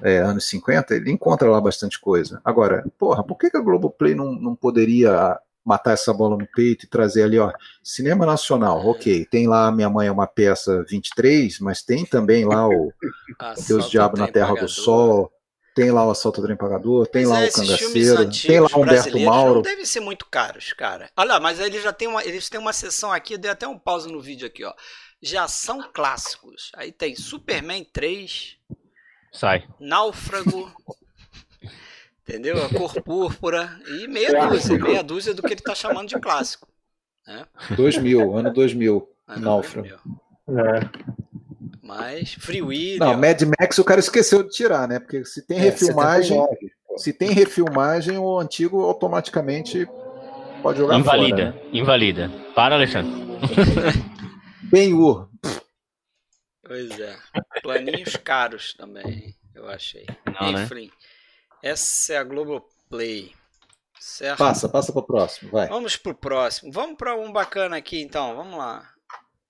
é, 0.02 0.19
anos 0.19 0.48
50, 0.48 0.94
ele 0.94 1.10
encontra 1.10 1.51
lá 1.51 1.60
bastante 1.60 2.01
coisa. 2.01 2.40
Agora, 2.44 2.85
porra, 2.98 3.23
por 3.23 3.36
que, 3.36 3.51
que 3.51 3.56
a 3.56 3.60
Globoplay 3.60 4.15
não, 4.15 4.32
não 4.32 4.55
poderia 4.55 5.39
matar 5.65 5.93
essa 5.93 6.15
bola 6.15 6.36
no 6.36 6.47
peito 6.47 6.86
e 6.86 6.89
trazer 6.89 7.24
ali, 7.24 7.39
ó, 7.39 7.52
cinema 7.82 8.24
nacional, 8.24 8.86
ok, 8.86 9.27
tem 9.27 9.47
lá 9.47 9.70
Minha 9.70 9.90
Mãe 9.90 10.09
é 10.09 10.12
uma 10.12 10.27
peça 10.27 10.82
23, 10.89 11.60
mas 11.60 11.82
tem 11.82 12.06
também 12.06 12.47
lá 12.47 12.66
o 12.66 12.90
Deus 13.69 13.90
Diabo 13.90 14.16
na 14.16 14.28
Terra 14.28 14.55
do 14.55 14.66
Sol, 14.66 15.31
tem 15.74 15.93
lá 15.93 16.05
o 16.06 16.10
Assalto 16.10 16.40
do 16.40 16.56
Pagador, 16.56 17.06
tem 17.06 17.24
mas 17.24 17.31
lá 17.31 17.44
é, 17.44 17.48
o 17.48 17.52
Cangaceiro, 17.52 18.31
tem 18.31 18.60
lá 18.60 18.69
o 18.73 18.81
Humberto 18.81 19.20
Mauro. 19.20 19.55
Não 19.56 19.62
devem 19.62 19.85
ser 19.85 20.01
muito 20.01 20.27
caros, 20.27 20.73
cara. 20.73 21.09
Olha, 21.16 21.39
mas 21.39 21.60
eles 21.60 21.82
já 21.82 21.93
tem 21.93 22.09
uma, 22.09 22.24
eles 22.24 22.48
têm 22.48 22.59
uma 22.59 22.73
sessão 22.73 23.12
aqui, 23.12 23.35
eu 23.35 23.39
dei 23.39 23.51
até 23.51 23.69
um 23.69 23.78
pause 23.78 24.10
no 24.10 24.20
vídeo 24.20 24.47
aqui, 24.47 24.65
ó. 24.65 24.73
Já 25.23 25.47
são 25.47 25.82
clássicos. 25.93 26.73
Aí 26.74 26.90
tem 26.90 27.15
Superman 27.15 27.85
3, 27.93 28.57
Sai. 29.39 29.62
Náufrago. 29.78 30.69
entendeu? 32.27 32.65
A 32.65 32.69
cor 32.69 33.01
púrpura. 33.02 33.70
E 33.86 34.09
meia 34.09 34.48
dúzia. 34.48 34.78
Meia 34.78 35.02
dúzia 35.02 35.32
do 35.32 35.43
que 35.43 35.48
ele 35.48 35.60
está 35.60 35.77
chamando 35.77 36.09
de 36.09 36.19
clássico. 36.19 36.66
Né? 37.24 37.47
2000, 37.77 38.36
ano 38.36 38.52
2000. 38.52 39.09
Ano 39.28 39.44
Náufrago. 39.44 39.89
2000. 40.44 40.66
É. 40.66 40.81
Mas 41.81 42.35
Free 42.35 42.62
Willy. 42.62 42.98
Não, 42.98 43.16
Mad 43.16 43.40
Max 43.43 43.78
o 43.78 43.85
cara 43.85 44.01
esqueceu 44.01 44.43
de 44.43 44.51
tirar, 44.51 44.89
né? 44.89 44.98
Porque 44.98 45.24
se 45.24 45.47
tem 45.47 45.59
é, 45.59 45.62
refilmagem. 45.62 46.44
Se 46.97 47.12
tem 47.12 47.31
refilmagem, 47.31 48.19
o 48.19 48.40
antigo 48.40 48.82
automaticamente 48.82 49.89
pode 50.60 50.78
jogar 50.78 50.98
Invalida, 50.98 51.36
fora, 51.36 51.51
né? 51.52 51.60
invalida. 51.73 52.31
Para, 52.56 52.74
Alexandre. 52.74 53.12
Ben-Hur. 54.65 55.27
Pois 56.69 57.01
é. 57.01 57.19
Planinhos 57.62 58.15
caros 58.16 58.74
também, 58.74 59.35
eu 59.55 59.66
achei. 59.69 60.07
Não? 60.39 60.53
Enfim, 60.53 60.86
né? 60.86 60.93
essa 61.62 62.12
é 62.12 62.16
a 62.19 62.24
Globoplay. 62.24 63.32
Certo? 63.99 64.39
Passa, 64.39 64.69
passa 64.69 64.93
para 64.93 65.01
o 65.01 65.07
próximo, 65.07 65.51
vai. 65.51 65.66
Vamos 65.66 65.97
para 65.97 66.12
o 66.12 66.15
próximo. 66.15 66.70
Vamos 66.70 66.97
para 66.97 67.16
um 67.16 67.32
bacana 67.32 67.77
aqui, 67.78 68.01
então. 68.01 68.36
Vamos 68.36 68.57
lá. 68.57 68.89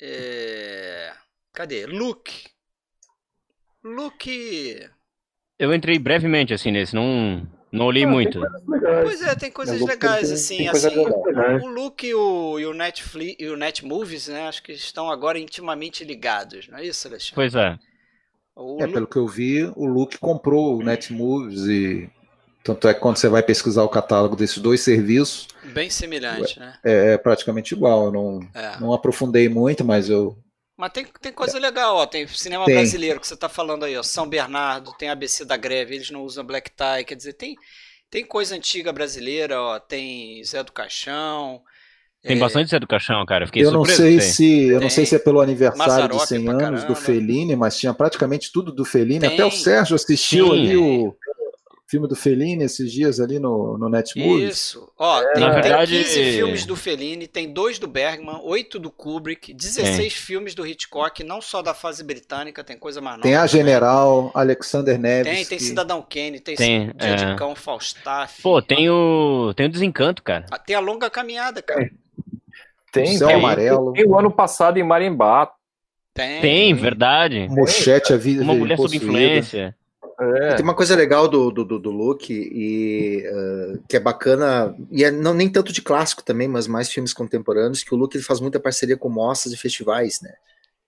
É... 0.01 1.12
Cadê? 1.53 1.85
Luke. 1.86 2.49
Luke. 3.82 4.89
Eu 5.59 5.74
entrei 5.74 5.99
brevemente 5.99 6.55
assim 6.55 6.70
nesse, 6.70 6.95
não 6.95 7.47
não 7.70 7.86
olhei 7.86 8.05
ah, 8.05 8.09
muito. 8.09 8.40
Pois 9.03 9.20
é, 9.23 9.35
tem 9.35 9.51
coisas 9.51 9.81
legais, 9.81 10.32
assim. 10.32 10.59
Tem 10.59 10.69
assim 10.69 10.99
o 10.99 11.66
Look 11.66 12.07
e 12.07 12.15
o, 12.15 12.59
e 12.59 12.66
o 12.66 12.73
Netflix 12.73 13.36
e 13.39 13.49
o 13.49 13.57
Netmovies, 13.57 14.28
né? 14.28 14.49
Acho 14.49 14.62
que 14.62 14.73
estão 14.73 15.11
agora 15.11 15.39
intimamente 15.39 16.05
ligados, 16.05 16.69
não 16.69 16.78
é 16.78 16.86
isso, 16.86 17.07
Alexandre? 17.07 17.35
Pois 17.35 17.55
é. 17.55 17.78
O 18.57 18.82
é, 18.82 18.86
Lu... 18.86 18.93
pelo 18.93 19.07
que 19.07 19.16
eu 19.16 19.27
vi, 19.27 19.65
o 19.77 19.86
Luke 19.86 20.19
comprou 20.19 20.78
o 20.78 20.82
Netmovies 20.82 21.66
e. 21.66 22.11
Tanto 22.65 22.89
é 22.89 22.93
que 22.93 23.01
quando 23.01 23.16
você 23.16 23.28
vai 23.28 23.43
pesquisar 23.43 23.82
o 23.85 23.89
catálogo 23.89 24.36
desses 24.36 24.59
dois 24.59 24.81
serviços. 24.81 25.47
Bem 25.73 25.89
semelhante, 25.89 26.59
né? 26.59 26.74
É, 26.85 27.15
é 27.15 27.19
praticamente 27.19 27.73
igual. 27.73 28.07
Eu 28.07 28.12
não, 28.12 28.40
é. 28.53 28.81
não 28.81 28.93
aprofundei 28.93 29.49
muito, 29.49 29.85
mas 29.85 30.11
eu 30.11 30.36
mas 30.78 30.92
tem, 30.92 31.05
tem 31.20 31.32
coisa 31.32 31.59
legal, 31.59 31.96
ó. 31.96 32.06
Tem 32.06 32.24
cinema 32.28 32.64
tem. 32.64 32.76
brasileiro 32.76 33.18
que 33.18 33.26
você 33.26 33.36
tá 33.36 33.48
falando 33.48 33.84
aí, 33.84 33.96
ó. 33.96 34.02
São 34.05 34.28
Bernardo, 34.28 34.94
tem 34.96 35.10
ABC 35.10 35.44
da 35.44 35.56
Greve, 35.56 35.96
eles 35.96 36.10
não 36.12 36.22
usam 36.22 36.46
black 36.46 36.70
tie, 36.70 37.05
quer 37.05 37.16
dizer, 37.16 37.32
tem, 37.32 37.56
tem 38.09 38.24
coisa 38.24 38.55
antiga 38.55 38.92
brasileira, 38.92 39.60
ó. 39.60 39.80
Tem 39.80 40.40
Zé 40.44 40.62
do 40.62 40.70
Caixão. 40.70 41.60
Tem 42.22 42.36
é... 42.36 42.38
bastante 42.38 42.70
Zé 42.70 42.78
do 42.78 42.86
Caixão, 42.86 43.26
cara. 43.26 43.46
Fiquei 43.46 43.64
eu 43.64 43.72
não 43.72 43.84
sei 43.84 44.20
se 44.20 44.68
Eu 44.68 44.74
tem. 44.74 44.80
não 44.82 44.90
sei 44.90 45.05
se 45.05 45.16
é 45.16 45.18
pelo 45.18 45.40
aniversário 45.40 46.16
de 46.16 46.26
100 46.28 46.48
anos 46.48 46.84
do 46.84 46.94
Fellini, 46.94 47.56
mas 47.56 47.76
tinha 47.76 47.92
praticamente 47.92 48.52
tudo 48.52 48.70
do 48.70 48.84
Fellini. 48.84 49.20
Tem. 49.20 49.34
Até 49.34 49.44
o 49.44 49.50
Sérgio 49.50 49.96
assistiu 49.96 50.46
Sim, 50.46 50.52
ali 50.52 50.76
o 50.76 51.12
filme 51.89 52.06
do 52.06 52.15
Fellini 52.15 52.65
esses 52.65 52.93
dias 52.93 53.19
ali 53.19 53.39
no, 53.39 53.78
no 53.78 53.89
Netmovies. 53.89 54.52
Isso. 54.52 54.93
Ó, 54.98 55.23
é, 55.23 55.32
tem, 55.32 55.43
na 55.43 55.51
verdade... 55.51 55.93
tem 55.93 56.05
15 56.05 56.32
filmes 56.32 56.66
do 56.66 56.77
Fellini, 56.77 57.27
tem 57.27 57.51
dois 57.51 57.78
do 57.78 57.89
Bergman, 57.89 58.40
oito 58.43 58.78
do 58.78 58.90
Kubrick, 58.90 59.55
16 59.55 59.98
é. 59.98 60.10
filmes 60.10 60.55
do 60.55 60.66
Hitchcock, 60.66 61.24
não 61.24 61.40
só 61.40 61.62
da 61.62 61.73
fase 61.73 62.05
britânica, 62.05 62.62
tem 62.62 62.77
coisa 62.78 63.01
mais 63.01 63.16
nova. 63.16 63.23
Tem 63.23 63.35
a 63.35 63.47
General, 63.47 64.31
Alexander 64.35 64.98
Neves. 64.98 65.32
Tem, 65.32 65.44
tem 65.47 65.59
Cidadão 65.59 66.02
Kane, 66.02 66.40
tem, 66.40 66.55
tem 66.55 66.93
Dia 66.93 67.09
é. 67.09 67.15
de 67.15 67.36
Cão, 67.36 67.56
Falstaff. 67.56 68.43
Pô, 68.43 68.60
tem 68.60 68.90
o, 68.90 69.55
tem 69.56 69.66
o 69.66 69.70
Desencanto, 69.70 70.23
cara. 70.23 70.44
Ah, 70.51 70.59
tem 70.59 70.77
a 70.77 70.81
Longa 70.81 71.09
Caminhada, 71.09 71.62
cara. 71.62 71.90
Tem, 72.93 73.15
o 73.15 73.19
Céu 73.19 73.28
tem, 73.28 73.36
Amarelo. 73.36 73.93
Tem 73.93 74.06
o 74.06 74.19
ano 74.19 74.31
passado 74.31 74.78
em 74.78 74.82
Marimbá. 74.82 75.51
Tem, 76.12 76.40
tem 76.40 76.74
verdade. 76.74 77.48
Mochete, 77.48 78.12
a 78.12 78.16
vida. 78.16 78.43
Uma 78.43 78.55
mulher 78.55 78.77
sob 78.77 78.94
influência. 78.94 79.74
É. 80.20 80.57
Tem 80.57 80.65
uma 80.65 80.74
coisa 80.74 80.97
legal 80.97 81.28
do, 81.28 81.51
do, 81.51 81.65
do, 81.65 81.78
do 81.78 81.90
Luke 81.93 82.32
e 82.32 83.24
uh, 83.28 83.81
que 83.89 83.97
é 83.97 84.01
bacana, 84.01 84.74
e 84.90 85.05
é 85.05 85.12
não, 85.12 85.32
nem 85.32 85.49
tanto 85.49 85.73
de 85.73 85.81
clássico 85.81 86.24
também, 86.24 86.49
mas 86.49 86.66
mais 86.66 86.90
filmes 86.90 87.12
contemporâneos, 87.12 87.85
que 87.85 87.95
o 87.95 87.97
Luke 87.97 88.16
ele 88.16 88.24
faz 88.24 88.40
muita 88.40 88.59
parceria 88.59 88.97
com 88.97 89.09
mostras 89.09 89.55
e 89.55 89.57
festivais, 89.57 90.20
né? 90.20 90.32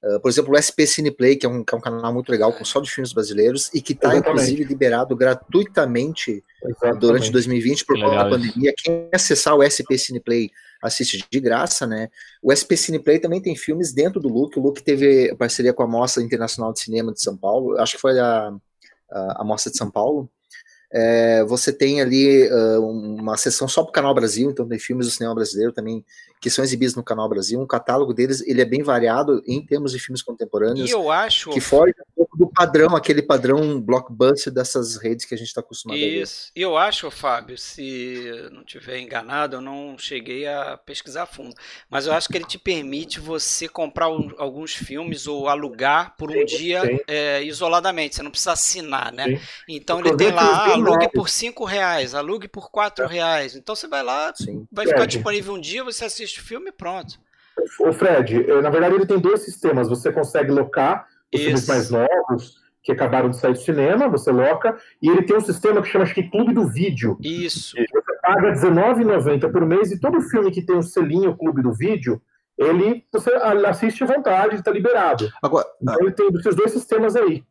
Uh, 0.03 0.19
por 0.19 0.31
exemplo, 0.31 0.53
o 0.53 0.59
SP 0.59 0.83
Cineplay, 0.85 1.37
que 1.37 1.47
é 1.47 1.49
um, 1.49 1.63
que 1.63 1.73
é 1.73 1.79
um 1.79 1.81
canal 1.81 2.13
muito 2.13 2.29
legal, 2.29 2.53
com 2.53 2.65
só 2.65 2.81
de 2.81 2.91
filmes 2.91 3.13
brasileiros, 3.13 3.71
e 3.73 3.81
que 3.81 3.93
está, 3.93 4.17
inclusive, 4.17 4.65
liberado 4.65 5.15
gratuitamente 5.15 6.43
Exatamente. 6.65 7.01
durante 7.01 7.31
2020 7.31 7.85
por 7.85 8.01
conta 8.01 8.17
da 8.17 8.29
pandemia. 8.29 8.73
Quem 8.77 9.09
acessar 9.13 9.55
o 9.55 9.63
SP 9.63 9.95
Cineplay 9.97 10.51
assiste 10.83 11.25
de 11.31 11.41
graça, 11.41 11.87
né? 11.87 12.09
O 12.43 12.51
SP 12.51 12.75
Cineplay 12.77 13.21
também 13.21 13.41
tem 13.41 13.55
filmes 13.55 13.93
dentro 13.93 14.19
do 14.19 14.29
Luke. 14.29 14.59
O 14.59 14.63
Luke 14.63 14.83
teve 14.83 15.33
parceria 15.37 15.73
com 15.73 15.85
a 15.85 15.87
Mostra 15.87 16.23
Internacional 16.23 16.73
de 16.73 16.81
Cinema 16.81 17.13
de 17.13 17.21
São 17.21 17.37
Paulo, 17.37 17.79
acho 17.79 17.95
que 17.95 18.01
foi 18.01 18.19
a 18.19 18.53
a 19.11 19.45
Mostra 19.45 19.71
de 19.71 19.79
São 19.79 19.91
Paulo, 19.91 20.31
é, 20.93 21.45
você 21.45 21.73
tem 21.73 22.01
ali 22.01 22.49
uh, 22.51 22.85
uma 22.85 23.37
sessão 23.37 23.69
só 23.69 23.83
para 23.83 23.91
o 23.91 23.93
Canal 23.93 24.15
Brasil, 24.15 24.51
então 24.51 24.67
tem 24.67 24.79
filmes 24.79 25.07
do 25.07 25.13
cinema 25.13 25.35
brasileiro 25.35 25.73
também 25.73 26.05
que 26.41 26.49
são 26.49 26.65
exibidos 26.65 26.95
no 26.95 27.05
Canal 27.05 27.29
Brasil. 27.29 27.61
Um 27.61 27.67
catálogo 27.67 28.15
deles 28.15 28.41
ele 28.47 28.63
é 28.63 28.65
bem 28.65 28.83
variado 28.83 29.43
em 29.47 29.65
termos 29.65 29.93
de 29.93 29.99
filmes 29.99 30.23
contemporâneos. 30.23 30.89
E 30.89 30.93
eu 30.93 31.11
acho 31.11 31.51
que 31.51 31.61
foge 31.61 31.93
um 32.01 32.15
pouco 32.17 32.37
do 32.39 32.47
padrão, 32.47 32.97
aquele 32.97 33.21
padrão 33.21 33.79
blockbuster 33.81 34.53
dessas 34.53 34.97
redes 34.97 35.27
que 35.27 35.35
a 35.35 35.39
gente 35.39 35.49
está 35.49 35.61
acostumado 35.61 35.99
Isso. 35.99 36.07
a 36.07 36.11
ver. 36.11 36.23
Isso. 36.23 36.53
E 36.57 36.63
eu 36.63 36.79
acho, 36.79 37.11
Fábio, 37.11 37.59
se 37.59 38.49
não 38.53 38.65
tiver 38.65 38.99
enganado, 38.99 39.57
eu 39.57 39.61
não 39.61 39.99
cheguei 39.99 40.47
a 40.47 40.79
pesquisar 40.79 41.25
a 41.25 41.27
fundo, 41.27 41.55
mas 41.91 42.07
eu 42.07 42.13
acho 42.15 42.29
que 42.29 42.39
ele 42.39 42.47
te 42.47 42.59
permite 42.59 43.21
você 43.21 43.69
comprar 43.69 44.07
alguns 44.39 44.75
filmes 44.75 45.27
ou 45.27 45.47
alugar 45.47 46.17
por 46.17 46.31
um 46.31 46.49
sim, 46.49 46.57
dia 46.57 46.81
sim. 46.81 46.99
É, 47.07 47.43
isoladamente. 47.43 48.17
Você 48.17 48.23
não 48.23 48.31
precisa 48.31 48.53
assinar, 48.53 49.13
né? 49.13 49.27
Sim. 49.27 49.41
Então 49.69 50.01
ele 50.01 50.17
tem 50.17 50.31
lá 50.31 50.73
alugue 50.73 51.09
por 51.11 51.29
cinco 51.29 51.65
reais, 51.65 52.15
alugue 52.15 52.49
por 52.49 52.71
quatro 52.71 53.05
é. 53.05 53.09
reais. 53.09 53.55
Então 53.55 53.75
você 53.75 53.87
vai 53.87 54.03
lá, 54.03 54.33
vai 54.73 54.87
ficar 54.87 55.05
disponível 55.05 55.55
um 55.55 55.61
dia, 55.61 55.85
você 55.85 56.07
assiste 56.07 56.30
o 56.39 56.43
filme 56.43 56.71
pronto. 56.71 57.19
O 57.81 57.93
Fred, 57.93 58.49
eh, 58.49 58.63
na 58.63 58.71
verdade 58.71 58.95
ele 58.95 59.07
tem 59.07 59.19
dois 59.19 59.41
sistemas. 59.41 59.89
Você 59.89 60.13
consegue 60.13 60.51
locar 60.53 61.07
os 61.33 61.41
Isso. 61.41 61.45
filmes 61.45 61.67
mais 61.69 61.91
novos 61.91 62.61
que 62.83 62.93
acabaram 62.93 63.29
de 63.29 63.37
sair 63.37 63.53
do 63.53 63.59
cinema, 63.59 64.09
você 64.09 64.31
loca, 64.31 64.79
e 65.03 65.09
ele 65.09 65.23
tem 65.23 65.37
um 65.37 65.41
sistema 65.41 65.83
que 65.83 65.89
chama 65.89 66.05
acho 66.05 66.15
que 66.15 66.31
Clube 66.31 66.55
do 66.55 66.67
Vídeo. 66.67 67.19
Isso. 67.21 67.77
Você 67.77 68.15
paga 68.23 68.53
R$19,90 68.53 69.53
por 69.53 69.67
mês 69.67 69.93
e 69.93 70.01
todo 70.01 70.21
filme 70.23 70.51
que 70.51 70.63
tem 70.63 70.77
um 70.77 70.83
selinho 70.83 71.37
Clube 71.37 71.63
do 71.63 71.73
Vídeo, 71.73 72.23
ele 72.57 73.05
você 73.13 73.31
assiste 73.67 74.03
à 74.03 74.07
vontade, 74.07 74.57
está 74.57 74.71
liberado. 74.71 75.31
Agora, 75.43 75.67
então 75.81 76.01
ele 76.01 76.13
tem 76.13 76.29
esses 76.29 76.55
dois 76.55 76.71
sistemas 76.73 77.17
aí. 77.17 77.45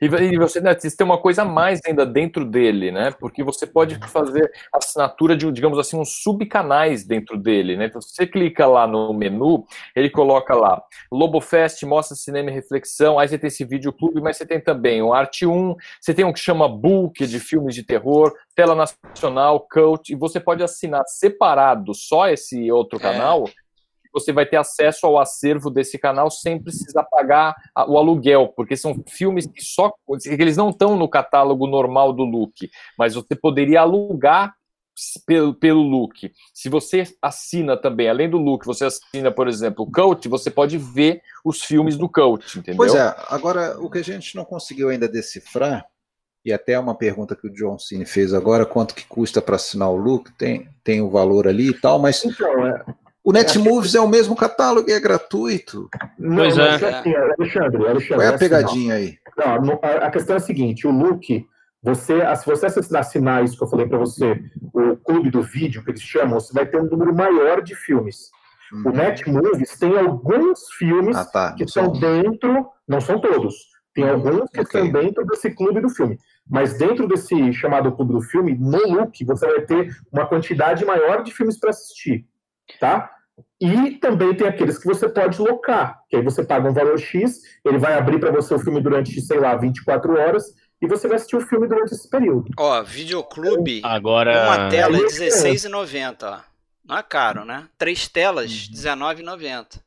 E, 0.00 0.08
você, 0.38 0.60
né, 0.60 0.74
tem 0.74 1.04
uma 1.04 1.18
coisa 1.18 1.42
a 1.42 1.44
mais 1.44 1.80
ainda 1.86 2.06
dentro 2.06 2.44
dele, 2.44 2.90
né? 2.90 3.10
Porque 3.10 3.42
você 3.42 3.66
pode 3.66 3.96
fazer 4.08 4.50
assinatura 4.72 5.36
de, 5.36 5.50
digamos 5.52 5.78
assim, 5.78 5.96
uns 5.98 6.22
subcanais 6.22 7.04
dentro 7.04 7.36
dele, 7.36 7.76
né? 7.76 7.86
Então, 7.86 8.00
você 8.00 8.26
clica 8.26 8.66
lá 8.66 8.86
no 8.86 9.12
menu, 9.12 9.64
ele 9.94 10.08
coloca 10.10 10.54
lá 10.54 10.82
Lobofest, 11.12 11.84
mostra 11.84 12.16
cinema 12.16 12.50
e 12.50 12.54
reflexão, 12.54 13.18
aí 13.18 13.28
você 13.28 13.38
tem 13.38 13.48
esse 13.48 13.64
videoclube, 13.64 14.20
mas 14.20 14.36
você 14.36 14.46
tem 14.46 14.60
também 14.60 15.02
o 15.02 15.12
Arte 15.12 15.46
1, 15.46 15.76
você 16.00 16.14
tem 16.14 16.24
um 16.24 16.32
que 16.32 16.40
chama 16.40 16.68
Book, 16.68 17.26
de 17.26 17.38
filmes 17.38 17.74
de 17.74 17.82
terror, 17.82 18.32
Tela 18.54 18.74
Nacional, 18.74 19.66
Cult, 19.70 20.12
e 20.12 20.16
você 20.16 20.40
pode 20.40 20.62
assinar 20.62 21.04
separado 21.06 21.94
só 21.94 22.28
esse 22.28 22.70
outro 22.72 22.98
é. 22.98 23.02
Você 24.16 24.32
vai 24.32 24.46
ter 24.46 24.56
acesso 24.56 25.06
ao 25.06 25.18
acervo 25.18 25.68
desse 25.68 25.98
canal 25.98 26.30
sem 26.30 26.58
precisar 26.58 27.04
pagar 27.04 27.54
o 27.86 27.98
aluguel, 27.98 28.48
porque 28.56 28.74
são 28.74 29.04
filmes 29.06 29.46
que 29.46 29.62
só 29.62 29.90
que 29.90 30.28
eles 30.30 30.56
não 30.56 30.70
estão 30.70 30.96
no 30.96 31.06
catálogo 31.06 31.66
normal 31.66 32.14
do 32.14 32.24
Look, 32.24 32.70
mas 32.98 33.14
você 33.14 33.36
poderia 33.36 33.82
alugar 33.82 34.54
pelo, 35.26 35.52
pelo 35.52 35.82
Look. 35.82 36.32
Se 36.54 36.70
você 36.70 37.04
assina 37.20 37.76
também, 37.76 38.08
além 38.08 38.30
do 38.30 38.38
Look, 38.38 38.64
você 38.64 38.86
assina, 38.86 39.30
por 39.30 39.48
exemplo, 39.48 39.84
o 39.84 39.90
Cult, 39.90 40.26
você 40.28 40.50
pode 40.50 40.78
ver 40.78 41.20
os 41.44 41.60
filmes 41.60 41.98
do 41.98 42.08
Cult, 42.08 42.58
entendeu? 42.58 42.78
Pois 42.78 42.94
é, 42.94 43.14
agora 43.28 43.78
o 43.78 43.90
que 43.90 43.98
a 43.98 44.04
gente 44.04 44.34
não 44.34 44.46
conseguiu 44.46 44.88
ainda 44.88 45.06
decifrar, 45.06 45.84
e 46.42 46.54
até 46.54 46.78
uma 46.78 46.94
pergunta 46.94 47.36
que 47.36 47.48
o 47.48 47.52
John 47.52 47.78
Cine 47.78 48.06
fez 48.06 48.32
agora, 48.32 48.64
quanto 48.64 48.94
que 48.94 49.04
custa 49.04 49.42
para 49.42 49.56
assinar 49.56 49.90
o 49.90 49.96
Look, 49.96 50.30
tem, 50.38 50.70
tem 50.82 51.02
o 51.02 51.10
valor 51.10 51.46
ali 51.46 51.68
e 51.68 51.74
tal, 51.74 51.98
mas 51.98 52.24
então, 52.24 52.66
é, 52.66 52.82
o 53.26 53.32
Netmovies 53.32 53.96
é, 53.96 54.00
o 54.00 54.06
mesmo 54.06 54.36
catálogo 54.36 54.88
e 54.88 54.92
é 54.92 55.00
gratuito. 55.00 55.90
Não, 56.16 56.36
pois 56.36 56.56
é. 56.56 56.74
Assim, 56.76 57.12
Alexandre, 57.12 57.88
Alexandre. 57.88 58.06
Qual 58.08 58.22
é 58.22 58.26
a 58.26 58.28
assim, 58.30 58.38
pegadinha 58.38 58.94
assim, 58.94 59.04
aí? 59.04 59.18
Não, 59.36 59.80
a 59.82 60.10
questão 60.12 60.34
é 60.34 60.36
a 60.36 60.40
seguinte: 60.40 60.86
o 60.86 60.92
Look, 60.92 61.44
você, 61.82 62.20
se 62.36 62.46
você 62.46 62.66
assinar 62.96 63.42
isso 63.42 63.58
que 63.58 63.64
eu 63.64 63.68
falei 63.68 63.88
para 63.88 63.98
você, 63.98 64.40
o 64.72 64.96
clube 64.96 65.28
do 65.28 65.42
vídeo, 65.42 65.82
que 65.82 65.90
eles 65.90 66.02
chamam, 66.02 66.38
você 66.38 66.52
vai 66.52 66.66
ter 66.66 66.80
um 66.80 66.84
número 66.84 67.12
maior 67.12 67.62
de 67.62 67.74
filmes. 67.74 68.30
Hum. 68.72 68.84
O 68.86 68.90
Netmovies 68.92 69.76
tem 69.76 69.98
alguns 69.98 70.70
filmes 70.78 71.16
ah, 71.16 71.24
tá. 71.24 71.52
que 71.54 71.64
estão 71.64 71.90
dentro, 71.90 72.68
não 72.86 73.00
são 73.00 73.20
todos, 73.20 73.56
tem 73.92 74.04
hum, 74.04 74.10
alguns 74.10 74.50
que 74.50 74.60
okay. 74.60 74.82
estão 74.82 74.88
dentro 74.88 75.26
desse 75.26 75.50
clube 75.50 75.80
do 75.80 75.88
filme. 75.88 76.16
Mas 76.48 76.78
dentro 76.78 77.08
desse 77.08 77.52
chamado 77.52 77.90
clube 77.90 78.12
do 78.12 78.20
filme, 78.20 78.56
no 78.56 78.86
Look, 78.86 79.24
você 79.24 79.46
vai 79.48 79.62
ter 79.62 79.96
uma 80.12 80.26
quantidade 80.26 80.84
maior 80.84 81.24
de 81.24 81.34
filmes 81.34 81.58
para 81.58 81.70
assistir. 81.70 82.24
Tá? 82.80 83.15
E 83.60 83.92
também 83.92 84.34
tem 84.34 84.46
aqueles 84.46 84.78
que 84.78 84.86
você 84.86 85.08
pode 85.08 85.40
locar, 85.40 86.00
que 86.08 86.16
aí 86.16 86.22
você 86.22 86.44
paga 86.44 86.68
um 86.68 86.72
valor 86.72 86.98
X, 86.98 87.40
ele 87.64 87.78
vai 87.78 87.94
abrir 87.94 88.18
para 88.20 88.30
você 88.30 88.54
o 88.54 88.58
filme 88.58 88.80
durante, 88.80 89.18
sei 89.20 89.40
lá, 89.40 89.56
24 89.56 90.12
horas, 90.18 90.44
e 90.80 90.86
você 90.86 91.08
vai 91.08 91.16
assistir 91.16 91.36
o 91.36 91.40
filme 91.40 91.66
durante 91.66 91.94
esse 91.94 92.08
período. 92.08 92.50
Ó, 92.58 92.82
Videoclube, 92.82 93.80
Agora... 93.82 94.46
uma 94.46 94.68
tela 94.68 94.96
é 94.96 95.00
R$16,90, 95.00 96.16
ó. 96.22 96.40
Não 96.84 96.98
é 96.98 97.02
caro, 97.02 97.44
né? 97.44 97.66
Três 97.78 98.06
telas, 98.08 98.68
R$19,90. 98.68 99.80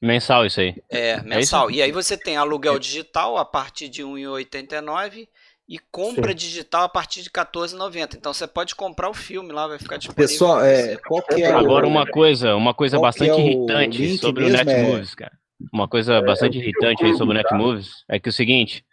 Mensal 0.00 0.44
isso 0.44 0.60
aí. 0.60 0.76
É, 0.90 1.20
mensal. 1.22 1.68
É 1.68 1.72
isso? 1.72 1.78
E 1.78 1.82
aí 1.82 1.90
você 1.90 2.16
tem 2.16 2.36
aluguel 2.36 2.78
digital 2.78 3.38
a 3.38 3.44
partir 3.44 3.88
de 3.88 4.02
R$1,89 4.02 5.26
e 5.68 5.78
compra 5.90 6.30
Sim. 6.30 6.36
digital 6.36 6.84
a 6.84 6.88
partir 6.88 7.22
de 7.22 7.30
14,90. 7.30 8.14
Então 8.16 8.32
você 8.32 8.46
pode 8.46 8.74
comprar 8.74 9.10
o 9.10 9.14
filme 9.14 9.52
lá, 9.52 9.66
vai 9.66 9.78
ficar 9.78 9.96
disponível. 9.96 10.28
Pessoal, 10.28 10.64
é, 10.64 10.96
qual 10.96 11.22
que 11.22 11.42
é 11.42 11.50
Agora 11.50 11.86
uma 11.86 12.06
coisa, 12.06 12.54
uma 12.54 12.72
coisa 12.72 12.98
bastante 12.98 13.32
é 13.32 13.40
irritante 13.40 14.18
sobre 14.18 14.44
o 14.44 14.48
Netmovies, 14.48 15.12
é... 15.12 15.16
cara. 15.16 15.38
Uma 15.72 15.88
coisa 15.88 16.14
é, 16.14 16.22
bastante 16.22 16.58
irritante 16.58 17.04
aí 17.04 17.16
sobre 17.16 17.34
o 17.34 17.36
Netmovies 17.36 18.04
é 18.08 18.20
que 18.20 18.28
é 18.28 18.30
o 18.30 18.32
seguinte, 18.32 18.84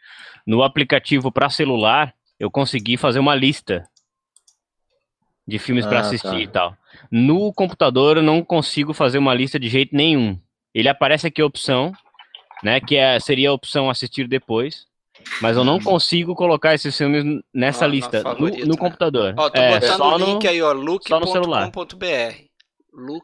no 0.48 0.64
aplicativo 0.64 1.32
para 1.32 1.50
celular, 1.50 2.14
eu 2.40 2.50
consegui 2.50 2.98
fazer 2.98 3.20
uma 3.20 3.36
lista 3.36 3.88
de 5.48 5.60
filmes 5.60 5.86
ah, 5.86 5.90
para 5.90 6.00
assistir 6.00 6.30
tá. 6.30 6.40
e 6.40 6.48
tal. 6.48 6.78
No 7.12 7.54
computador 7.54 8.18
eu 8.18 8.24
não 8.24 8.44
consigo 8.44 8.94
fazer 8.94 9.18
uma 9.18 9.34
lista 9.34 9.60
de 9.60 9.68
jeito 9.68 9.96
nenhum. 9.96 10.40
Ele 10.74 10.90
aparece 10.90 11.28
aqui 11.28 11.42
a 11.42 11.46
opção, 11.46 11.94
né, 12.64 12.80
que 12.80 12.96
é, 12.96 13.20
seria 13.20 13.50
a 13.50 13.54
opção 13.54 13.90
assistir 13.90 14.28
depois. 14.28 14.88
Mas 15.42 15.58
eu 15.58 15.64
não 15.64 15.80
consigo 15.80 16.36
colocar 16.36 16.74
esses 16.74 16.98
filmes 16.98 17.42
nessa 17.54 17.86
ah, 17.86 17.88
lista 17.88 18.24
no, 18.24 18.48
no, 18.50 18.50
né? 18.50 18.78
computador. 18.78 19.34
Ó, 19.38 19.50
tô 19.50 19.62
é, 19.62 19.80
botando 19.80 20.02
o 20.02 20.18
link 20.18 20.44
no, 20.44 20.50
aí, 20.50 20.62
ó, 20.62 20.72
look.com.br. 20.72 22.54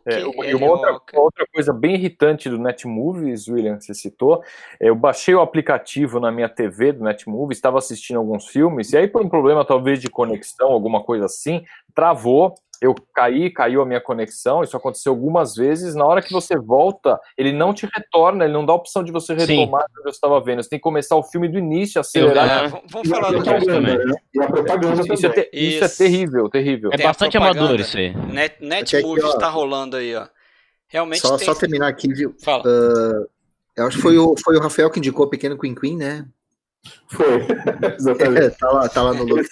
É, 0.08 0.22
e 0.22 0.56
uma 0.56 0.68
outra, 0.68 1.00
uma 1.14 1.22
outra, 1.22 1.46
coisa 1.54 1.72
bem 1.72 1.94
irritante 1.94 2.50
do 2.50 2.58
Netmovies, 2.58 3.48
William, 3.48 3.80
você 3.80 3.94
citou, 3.94 4.44
eu 4.80 4.96
baixei 4.96 5.36
o 5.36 5.42
aplicativo 5.42 6.20
na 6.20 6.32
minha 6.32 6.50
TV 6.50 6.92
do 6.92 7.04
Netmovies, 7.04 7.60
estava 7.60 7.78
assistindo 7.78 8.18
alguns 8.18 8.48
filmes, 8.48 8.92
e 8.94 8.98
aí 8.98 9.08
por 9.08 9.24
um 9.24 9.30
problema 9.30 9.64
talvez 9.64 10.02
de 10.02 10.10
conexão, 10.10 10.70
alguma 10.70 11.04
coisa 11.04 11.26
assim, 11.26 11.64
travou, 11.94 12.56
eu 12.82 12.96
caí, 13.14 13.50
caiu 13.50 13.82
a 13.82 13.86
minha 13.86 14.00
conexão, 14.00 14.64
isso 14.64 14.76
aconteceu 14.76 15.12
algumas 15.12 15.56
vezes. 15.56 15.96
Na 15.96 16.06
hora 16.06 16.22
que 16.22 16.32
você 16.32 16.56
volta, 16.56 17.20
ele 17.38 17.52
não 17.52 17.74
te 17.74 17.88
retorna, 17.94 18.46
ele 18.46 18.54
não 18.54 18.66
dá 18.66 18.72
a 18.74 18.78
opção 18.78 19.04
de 19.04 19.12
você 19.12 19.34
retomar 19.34 19.84
o 19.84 19.94
que 19.94 20.04
você 20.04 20.10
estava 20.10 20.40
vendo. 20.40 20.64
Você 20.64 20.70
tem 20.70 20.80
que 20.80 20.84
começar 20.84 21.16
o 21.16 21.24
filme 21.24 21.50
do 21.50 21.58
início, 21.58 22.00
acelerar. 22.00 22.66
É, 22.66 22.82
vamos 22.90 23.10
falar 23.10 23.32
do 23.32 23.44
que 23.44 23.66
também. 23.66 23.98
Né? 23.98 24.16
E 24.34 24.42
a 24.42 24.48
propaganda 24.48 25.14
isso, 25.14 25.26
é, 25.26 25.30
ter, 25.30 25.50
isso. 25.52 25.84
é 25.84 25.88
terrível, 25.90 26.50
terrível. 26.50 26.90
É 26.94 26.98
tem 26.98 27.06
bastante 27.06 27.38
amador 27.38 27.80
isso 27.80 27.98
aí. 27.98 28.16
Net, 28.16 28.56
Netmovies 28.62 29.26
está 29.26 29.50
rolando 29.50 29.98
aí, 29.98 30.16
ó. 30.16 30.28
Realmente 30.88 31.22
só, 31.22 31.38
tem... 31.38 31.46
só 31.46 31.54
terminar 31.54 31.88
aqui, 31.88 32.12
viu? 32.14 32.34
Fala. 32.44 32.64
Uh, 32.64 33.28
eu 33.76 33.88
acho 33.88 33.98
que 33.98 34.02
foi 34.02 34.18
o, 34.18 34.36
foi 34.44 34.58
o 34.58 34.60
Rafael 34.60 34.90
que 34.90 35.00
indicou 35.00 35.26
o 35.26 35.30
Pequeno 35.30 35.58
Queen 35.58 35.76
Queen, 35.76 35.98
né? 35.98 36.26
Foi, 37.10 37.26
exatamente. 37.98 38.40
É, 38.46 38.50
tá, 38.50 38.72
lá, 38.72 38.90
tá 38.90 39.04
lá 39.04 39.14
no 39.14 39.24
look. 39.24 39.48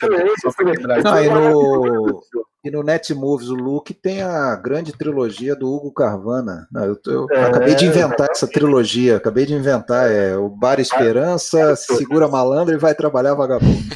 Não, 1.04 1.24
e 1.24 1.30
no, 1.30 2.24
e 2.64 2.72
no 2.72 2.84
Netmovies, 2.84 3.50
o 3.50 3.56
Luke 3.56 3.94
tem 3.94 4.22
a 4.22 4.56
grande 4.56 4.92
trilogia 4.92 5.56
do 5.56 5.72
Hugo 5.72 5.94
Carvana. 5.94 6.68
Não, 6.72 6.84
eu, 6.84 7.00
eu 7.06 7.28
é, 7.32 7.46
acabei 7.46 7.76
de 7.76 7.86
inventar 7.86 8.28
essa 8.32 8.48
trilogia, 8.48 9.18
acabei 9.18 9.46
de 9.46 9.54
inventar. 9.54 10.12
É 10.12 10.36
o 10.36 10.50
Bar 10.50 10.80
Esperança, 10.80 11.76
Segura 11.76 12.28
Malandro 12.28 12.74
e 12.74 12.80
Vai 12.80 12.96
Trabalhar 12.96 13.36
Vagabundo. 13.36 13.96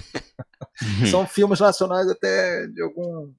São 1.09 1.27
filmes 1.27 1.59
nacionais 1.59 2.07
até 2.09 2.67
de 2.67 2.81
algum 2.81 3.31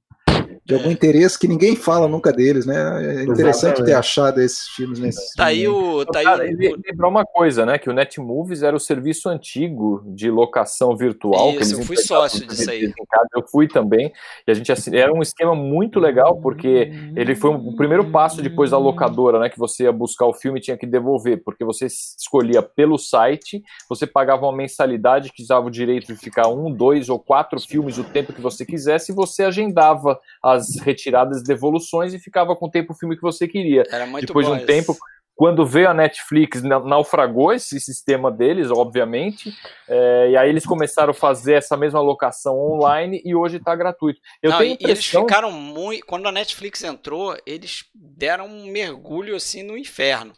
de 0.65 0.75
algum 0.75 0.91
interesse 0.91 1.37
que 1.37 1.49
ninguém 1.49 1.75
fala 1.75 2.07
nunca 2.07 2.33
deles, 2.33 2.65
né? 2.65 2.77
É 2.77 3.23
interessante 3.25 3.81
Exatamente. 3.81 3.85
ter 3.85 3.95
achado 3.95 4.41
esses 4.41 4.69
filmes 4.69 5.01
nesse. 5.01 5.35
Tá 5.35 5.47
aí 5.47 5.67
o. 5.67 6.07
Tá 6.07 6.21
aí 6.21 6.25
Cara, 6.25 6.45
o... 6.45 6.83
lembrar 6.87 7.09
uma 7.09 7.25
coisa, 7.25 7.67
né? 7.67 7.79
Que 7.79 7.91
o 7.91 7.93
Netmovies 7.93 8.63
era 8.63 8.77
o 8.77 8.81
serviço 8.81 9.29
antigo 9.29 10.05
de 10.07 10.31
locação 10.31 10.97
virtual. 10.97 11.49
Isso, 11.49 11.57
que 11.57 11.65
eles 11.65 11.73
eu 11.73 11.85
fui 11.85 11.97
sócio 11.97 12.47
disso 12.47 12.71
aí. 12.71 12.93
Eu 13.35 13.43
fui 13.51 13.67
também. 13.67 14.13
E 14.47 14.51
a 14.53 14.55
gente 14.55 14.71
assim, 14.71 14.95
era 14.95 15.13
um 15.13 15.21
esquema 15.21 15.55
muito 15.55 15.99
legal, 15.99 16.37
porque 16.41 16.93
ele 17.17 17.35
foi 17.35 17.51
o 17.51 17.75
primeiro 17.75 18.11
passo 18.11 18.41
depois 18.41 18.71
da 18.71 18.79
locadora, 18.79 19.41
né? 19.41 19.49
Que 19.49 19.59
você 19.59 19.85
ia 19.85 19.93
buscar 19.93 20.27
o 20.27 20.35
filme 20.35 20.61
e 20.61 20.63
tinha 20.63 20.77
que 20.77 20.87
devolver, 20.87 21.43
porque 21.45 21.65
você 21.65 21.87
escolhia 21.87 22.63
pelo 22.63 22.99
site, 22.99 23.63
você 23.89 24.07
pagava 24.07 24.47
uma 24.47 24.57
mensalidade 24.57 25.33
que 25.33 25.47
dava 25.47 25.67
o 25.67 25.71
direito 25.71 26.07
de 26.07 26.17
ficar 26.17 26.49
um, 26.49 26.73
dois 26.73 27.09
ou 27.09 27.19
quatro 27.19 27.61
filmes 27.61 27.99
o 27.99 28.05
tempo 28.05 28.33
que 28.33 28.41
você 28.41 28.65
quisesse, 28.65 29.11
e 29.11 29.15
você 29.15 29.43
agendava 29.43 30.21
a 30.43 30.52
as 30.53 30.81
retiradas, 30.81 31.43
devoluções 31.43 32.15
e 32.15 32.19
ficava 32.19 32.55
com 32.55 32.67
o 32.67 32.71
tempo 32.71 32.93
o 32.93 32.97
filme 32.97 33.17
que 33.17 33.23
você 33.23 33.49
queria. 33.49 33.85
Depois 34.21 34.47
de 34.47 34.53
um 34.53 34.65
tempo, 34.65 34.97
quando 35.35 35.67
veio 35.67 35.89
a 35.89 35.95
Netflix, 35.95 36.63
naufragou 36.63 37.53
esse 37.53 37.81
sistema 37.81 38.31
deles, 38.31 38.71
obviamente, 38.71 39.53
é, 39.89 40.31
e 40.31 40.37
aí 40.37 40.49
eles 40.49 40.65
começaram 40.65 41.11
a 41.11 41.15
fazer 41.15 41.55
essa 41.55 41.77
mesma 41.77 42.01
locação 42.01 42.57
online 42.59 43.21
e 43.25 43.35
hoje 43.35 43.57
está 43.57 43.75
gratuito. 43.75 44.21
Eu 44.43 44.51
Não, 44.51 44.59
tenho 44.59 44.75
impressão... 44.75 44.91
eles 44.91 45.07
ficaram 45.07 45.51
muito. 45.51 46.07
Quando 46.07 46.29
a 46.29 46.33
Netflix 46.33 46.85
entrou, 46.85 47.37
eles 47.47 47.85
deram 47.95 48.47
um 48.47 48.67
mergulho 48.67 49.35
assim 49.35 49.63
no 49.63 49.77
inferno. 49.77 50.33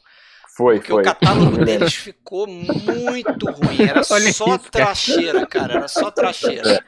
Foi, 0.56 0.76
Porque 0.76 0.92
foi. 0.92 1.02
o 1.02 1.04
catálogo 1.04 1.58
deles 1.64 1.94
ficou 1.94 2.46
muito 2.46 3.50
ruim. 3.50 3.88
Era 3.88 4.04
só 4.04 4.18
isso, 4.18 4.44
tracheira, 4.70 5.44
cara. 5.46 5.74
Era 5.74 5.88
só 5.88 6.10
tracheira. 6.10 6.84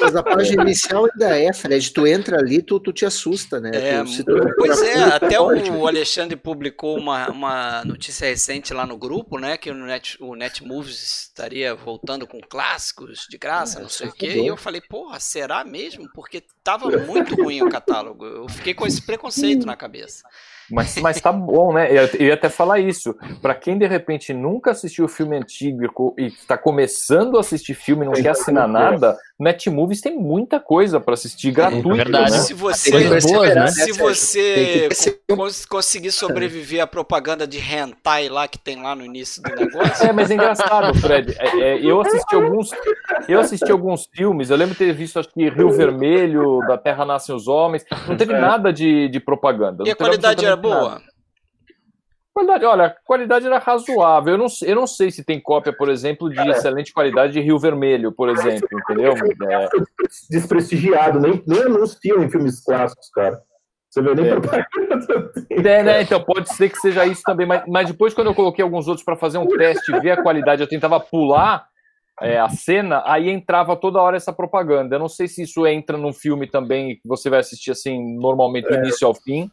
Mas 0.00 0.14
a 0.14 0.22
página 0.22 0.62
inicial 0.62 1.06
ainda 1.06 1.38
é, 1.38 1.52
Fred. 1.52 1.90
Tu 1.92 2.06
entra 2.06 2.38
ali, 2.38 2.62
tu, 2.62 2.78
tu 2.78 2.92
te 2.92 3.06
assusta, 3.06 3.60
né? 3.60 3.70
É, 3.72 4.04
tu, 4.04 4.24
tu 4.24 4.54
pois 4.56 4.82
é, 4.82 5.02
até 5.02 5.40
o 5.40 5.86
Alexandre 5.86 6.36
publicou 6.36 6.98
uma, 6.98 7.30
uma 7.30 7.84
notícia 7.84 8.26
recente 8.26 8.74
lá 8.74 8.86
no 8.86 8.98
grupo, 8.98 9.38
né? 9.38 9.56
Que 9.56 9.70
o, 9.70 9.74
Net, 9.74 10.16
o 10.20 10.34
Netmovies 10.34 11.28
estaria 11.28 11.74
voltando 11.74 12.26
com 12.26 12.40
clássicos 12.40 13.26
de 13.28 13.38
graça, 13.38 13.78
é, 13.78 13.82
não 13.82 13.88
sei 13.88 14.08
o 14.08 14.12
quê. 14.12 14.40
E 14.40 14.46
eu 14.46 14.56
falei, 14.56 14.80
porra, 14.80 15.18
será 15.20 15.64
mesmo? 15.64 16.08
Porque 16.12 16.42
tava 16.62 16.90
muito 16.90 17.34
ruim 17.34 17.62
o 17.62 17.70
catálogo. 17.70 18.24
Eu 18.24 18.48
fiquei 18.48 18.74
com 18.74 18.86
esse 18.86 19.00
preconceito 19.00 19.66
na 19.66 19.76
cabeça. 19.76 20.22
Mas, 20.70 20.96
mas 20.96 21.20
tá 21.20 21.32
bom, 21.32 21.72
né? 21.72 21.90
Eu, 21.90 22.08
eu 22.18 22.26
ia 22.26 22.34
até 22.34 22.48
falar 22.48 22.78
isso. 22.78 23.14
Para 23.42 23.54
quem 23.54 23.78
de 23.78 23.86
repente 23.86 24.32
nunca 24.32 24.70
assistiu 24.70 25.08
filme 25.08 25.36
antigo 25.36 26.14
e 26.18 26.26
está 26.26 26.56
começando 26.56 27.36
a 27.36 27.40
assistir 27.40 27.74
filme 27.74 28.04
e 28.04 28.08
não 28.08 28.14
quer 28.14 28.30
assinar 28.30 28.68
nada, 28.68 29.16
Netmovies 29.38 30.00
tem 30.00 30.16
muita 30.16 30.60
coisa 30.60 31.00
para 31.00 31.14
assistir 31.14 31.50
gratuito. 31.50 31.90
É 31.92 31.94
verdade. 31.94 32.30
Né? 32.32 32.38
Se 32.38 32.54
você, 32.54 32.90
boas, 32.90 33.54
né? 33.54 33.66
se 33.68 33.92
você 33.92 35.16
conseguir 35.68 36.12
sobreviver 36.12 36.82
à 36.82 36.86
propaganda 36.86 37.46
de 37.46 37.58
hentai 37.58 38.28
lá 38.28 38.46
que 38.46 38.58
tem 38.58 38.82
lá 38.82 38.94
no 38.94 39.04
início 39.04 39.42
do 39.42 39.54
negócio. 39.54 40.06
É, 40.06 40.12
mas 40.12 40.30
é 40.30 40.34
engraçado, 40.34 40.94
Fred. 40.98 41.34
É, 41.38 41.60
é, 41.60 41.84
eu 41.84 42.00
assisti 42.00 42.34
alguns, 42.34 42.70
eu 43.28 43.40
assisti 43.40 43.72
alguns 43.72 44.08
filmes. 44.12 44.50
Eu 44.50 44.56
lembro 44.56 44.74
de 44.74 44.78
ter 44.78 44.92
visto 44.92 45.18
acho 45.18 45.28
que 45.30 45.48
Rio 45.48 45.70
Vermelho, 45.70 46.60
Da 46.68 46.76
Terra 46.76 47.04
Nascem 47.04 47.34
os 47.34 47.48
Homens. 47.48 47.84
Não 48.06 48.16
teve 48.16 48.34
é. 48.34 48.40
nada 48.40 48.72
de, 48.72 49.08
de 49.08 49.18
propaganda. 49.18 49.84
E 49.86 49.90
a 49.90 49.96
qualidade 49.96 50.44
era 50.44 50.56
boa? 50.60 50.90
Nada. 50.90 51.10
Qualidade, 52.32 52.64
olha, 52.64 52.86
a 52.86 52.90
qualidade 52.90 53.46
era 53.46 53.58
razoável. 53.58 54.34
Eu 54.34 54.38
não, 54.38 54.46
eu 54.62 54.76
não 54.76 54.86
sei 54.86 55.10
se 55.10 55.24
tem 55.24 55.40
cópia, 55.40 55.72
por 55.72 55.88
exemplo, 55.88 56.30
de 56.30 56.38
é. 56.38 56.50
excelente 56.50 56.92
qualidade 56.92 57.32
de 57.32 57.40
Rio 57.40 57.58
Vermelho, 57.58 58.12
por 58.12 58.28
exemplo, 58.28 58.68
entendeu? 58.72 59.12
É. 59.50 59.68
Desprestigiado, 60.30 61.18
nem, 61.18 61.42
nem 61.46 61.62
anunciam 61.62 62.22
em 62.22 62.30
filmes 62.30 62.64
clássicos, 62.64 63.10
cara. 63.10 63.42
Você 63.90 64.00
vê 64.00 64.14
nem 64.14 64.26
é. 64.26 64.30
propaganda. 64.30 65.30
É, 65.50 65.82
né? 65.82 66.02
Então 66.02 66.22
pode 66.22 66.54
ser 66.54 66.70
que 66.70 66.78
seja 66.78 67.04
isso 67.04 67.22
também, 67.22 67.46
mas, 67.46 67.64
mas 67.66 67.86
depois, 67.88 68.14
quando 68.14 68.28
eu 68.28 68.34
coloquei 68.34 68.62
alguns 68.62 68.88
outros 68.88 69.04
para 69.04 69.16
fazer 69.16 69.36
um 69.36 69.46
teste, 69.46 69.92
ver 70.00 70.12
a 70.12 70.22
qualidade, 70.22 70.62
eu 70.62 70.68
tentava 70.68 70.98
pular 70.98 71.66
é, 72.22 72.38
a 72.38 72.48
cena, 72.48 73.02
aí 73.04 73.28
entrava 73.28 73.76
toda 73.76 74.00
hora 74.00 74.16
essa 74.16 74.32
propaganda. 74.32 74.94
Eu 74.94 75.00
não 75.00 75.08
sei 75.08 75.28
se 75.28 75.42
isso 75.42 75.66
entra 75.66 75.98
num 75.98 76.12
filme 76.12 76.46
também 76.46 76.94
que 76.96 77.06
você 77.06 77.28
vai 77.28 77.40
assistir 77.40 77.72
assim, 77.72 78.16
normalmente 78.16 78.68
do 78.68 78.74
é. 78.74 78.78
início 78.78 79.06
ao 79.06 79.14
fim. 79.14 79.50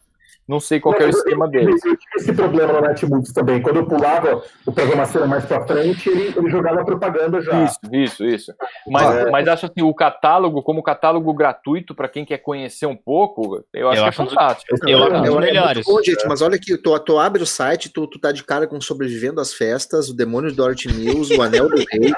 Não 0.47 0.61
sei 0.61 0.79
qual 0.79 0.95
é 0.95 1.05
o 1.05 1.09
esquema 1.09 1.47
dele. 1.47 1.71
Eu 1.71 1.77
tive 1.77 1.97
esse 2.15 2.33
problema 2.33 2.73
no 2.73 2.81
Netbooks 2.81 3.33
também. 3.33 3.61
Quando 3.61 3.77
eu 3.77 3.85
pulava 3.85 4.41
o 4.65 4.71
programa 4.71 5.05
cena 5.05 5.27
mais 5.27 5.45
pra 5.45 5.67
frente, 5.67 6.09
ele, 6.09 6.33
ele 6.37 6.49
jogava 6.49 6.85
propaganda 6.85 7.41
já. 7.41 7.65
Isso, 7.65 7.79
isso, 7.91 8.25
isso. 8.25 8.53
Mas, 8.87 9.15
é. 9.15 9.29
mas 9.29 9.47
acho 9.47 9.65
assim, 9.65 9.81
o 9.81 9.93
catálogo, 9.93 10.63
como 10.63 10.81
catálogo 10.81 11.33
gratuito, 11.33 11.93
para 11.93 12.07
quem 12.07 12.23
quer 12.23 12.37
conhecer 12.37 12.85
um 12.85 12.95
pouco, 12.95 13.61
eu 13.73 13.89
acho 13.89 13.99
eu 13.99 14.03
que 14.03 14.05
é 14.05 14.09
acho 14.09 14.21
é 14.21 14.25
fantástico. 14.25 14.75
Eu, 14.87 14.99
eu 14.99 15.03
acho 15.03 15.35
um 15.35 15.39
melhores. 15.39 15.85
Bom, 15.85 16.01
gente, 16.01 16.25
mas 16.27 16.41
olha 16.41 16.55
aqui, 16.55 16.77
tu, 16.77 16.97
tu 16.99 17.19
abre 17.19 17.43
o 17.43 17.47
site, 17.47 17.89
tu, 17.89 18.07
tu 18.07 18.17
tá 18.17 18.31
de 18.31 18.43
cara 18.43 18.65
com 18.65 18.79
Sobrevivendo 18.79 19.41
às 19.41 19.53
Festas, 19.53 20.09
o 20.09 20.15
Demônio 20.15 20.49
de 20.49 20.55
Dorothy 20.55 20.93
Mills, 20.93 21.35
o 21.35 21.41
Anel 21.41 21.67
do 21.67 21.75
Rei, 21.75 22.13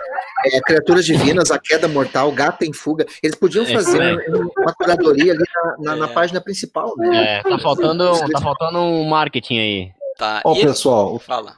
é, 0.46 0.62
Criaturas 0.62 1.06
Divinas, 1.06 1.52
A 1.52 1.60
Queda 1.60 1.88
Mortal, 1.88 2.32
Gato 2.32 2.64
em 2.64 2.74
Fuga. 2.74 3.06
Eles 3.24 3.36
podiam 3.36 3.66
fazer 3.66 4.02
é, 4.02 4.30
uma 4.58 4.74
curadoria 4.74 5.34
ali 5.34 5.44
na, 5.54 5.78
na, 5.80 5.96
na, 5.96 6.08
página 6.08 6.40
principal, 6.40 6.96
né? 6.98 7.40
É, 7.40 7.44
tá 7.44 7.58
faltando 7.60 8.19
tá 8.28 8.42
faltando 8.42 8.80
um 8.80 9.08
marketing 9.08 9.60
aí. 9.60 9.92
Tá. 10.18 10.42
Ó, 10.44 10.54
pessoal, 10.54 11.20
fala. 11.20 11.58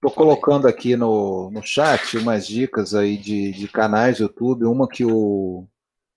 Tô 0.00 0.10
colocando 0.10 0.68
aqui 0.68 0.96
no, 0.96 1.50
no 1.50 1.62
chat 1.62 2.16
umas 2.16 2.46
dicas 2.46 2.94
aí 2.94 3.16
de, 3.16 3.52
de 3.52 3.68
canais 3.68 4.18
do 4.18 4.24
YouTube. 4.24 4.64
Uma 4.64 4.88
que 4.88 5.04
o 5.04 5.66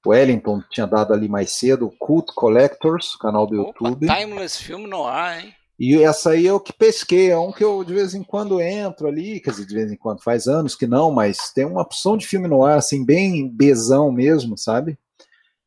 Wellington 0.06 0.62
tinha 0.70 0.86
dado 0.86 1.14
ali 1.14 1.28
mais 1.28 1.52
cedo, 1.52 1.92
Cult 2.00 2.32
Collectors, 2.36 3.16
canal 3.16 3.48
do 3.48 3.60
Opa, 3.60 3.88
YouTube. 3.88 4.08
Timeless 4.08 4.58
Film 4.58 4.88
no 4.88 5.06
ar, 5.06 5.44
hein? 5.44 5.54
E 5.80 5.96
essa 6.04 6.32
aí 6.32 6.46
é 6.46 6.54
o 6.54 6.60
que 6.60 6.72
pesquei, 6.72 7.32
é 7.32 7.38
um 7.38 7.52
que 7.52 7.64
eu 7.64 7.84
de 7.84 7.92
vez 7.92 8.14
em 8.14 8.22
quando 8.22 8.62
entro 8.62 9.08
ali, 9.08 9.40
quer 9.40 9.50
dizer, 9.50 9.66
de 9.66 9.74
vez 9.74 9.92
em 9.92 9.96
quando, 9.96 10.22
faz 10.22 10.46
anos 10.48 10.76
que 10.76 10.86
não, 10.86 11.10
mas 11.10 11.52
tem 11.56 11.66
uma 11.66 11.82
opção 11.82 12.16
de 12.16 12.28
filme 12.28 12.48
no 12.48 12.64
ar, 12.64 12.78
assim, 12.78 13.04
bem 13.04 13.50
bezão 13.50 14.12
mesmo, 14.12 14.56
sabe? 14.56 14.96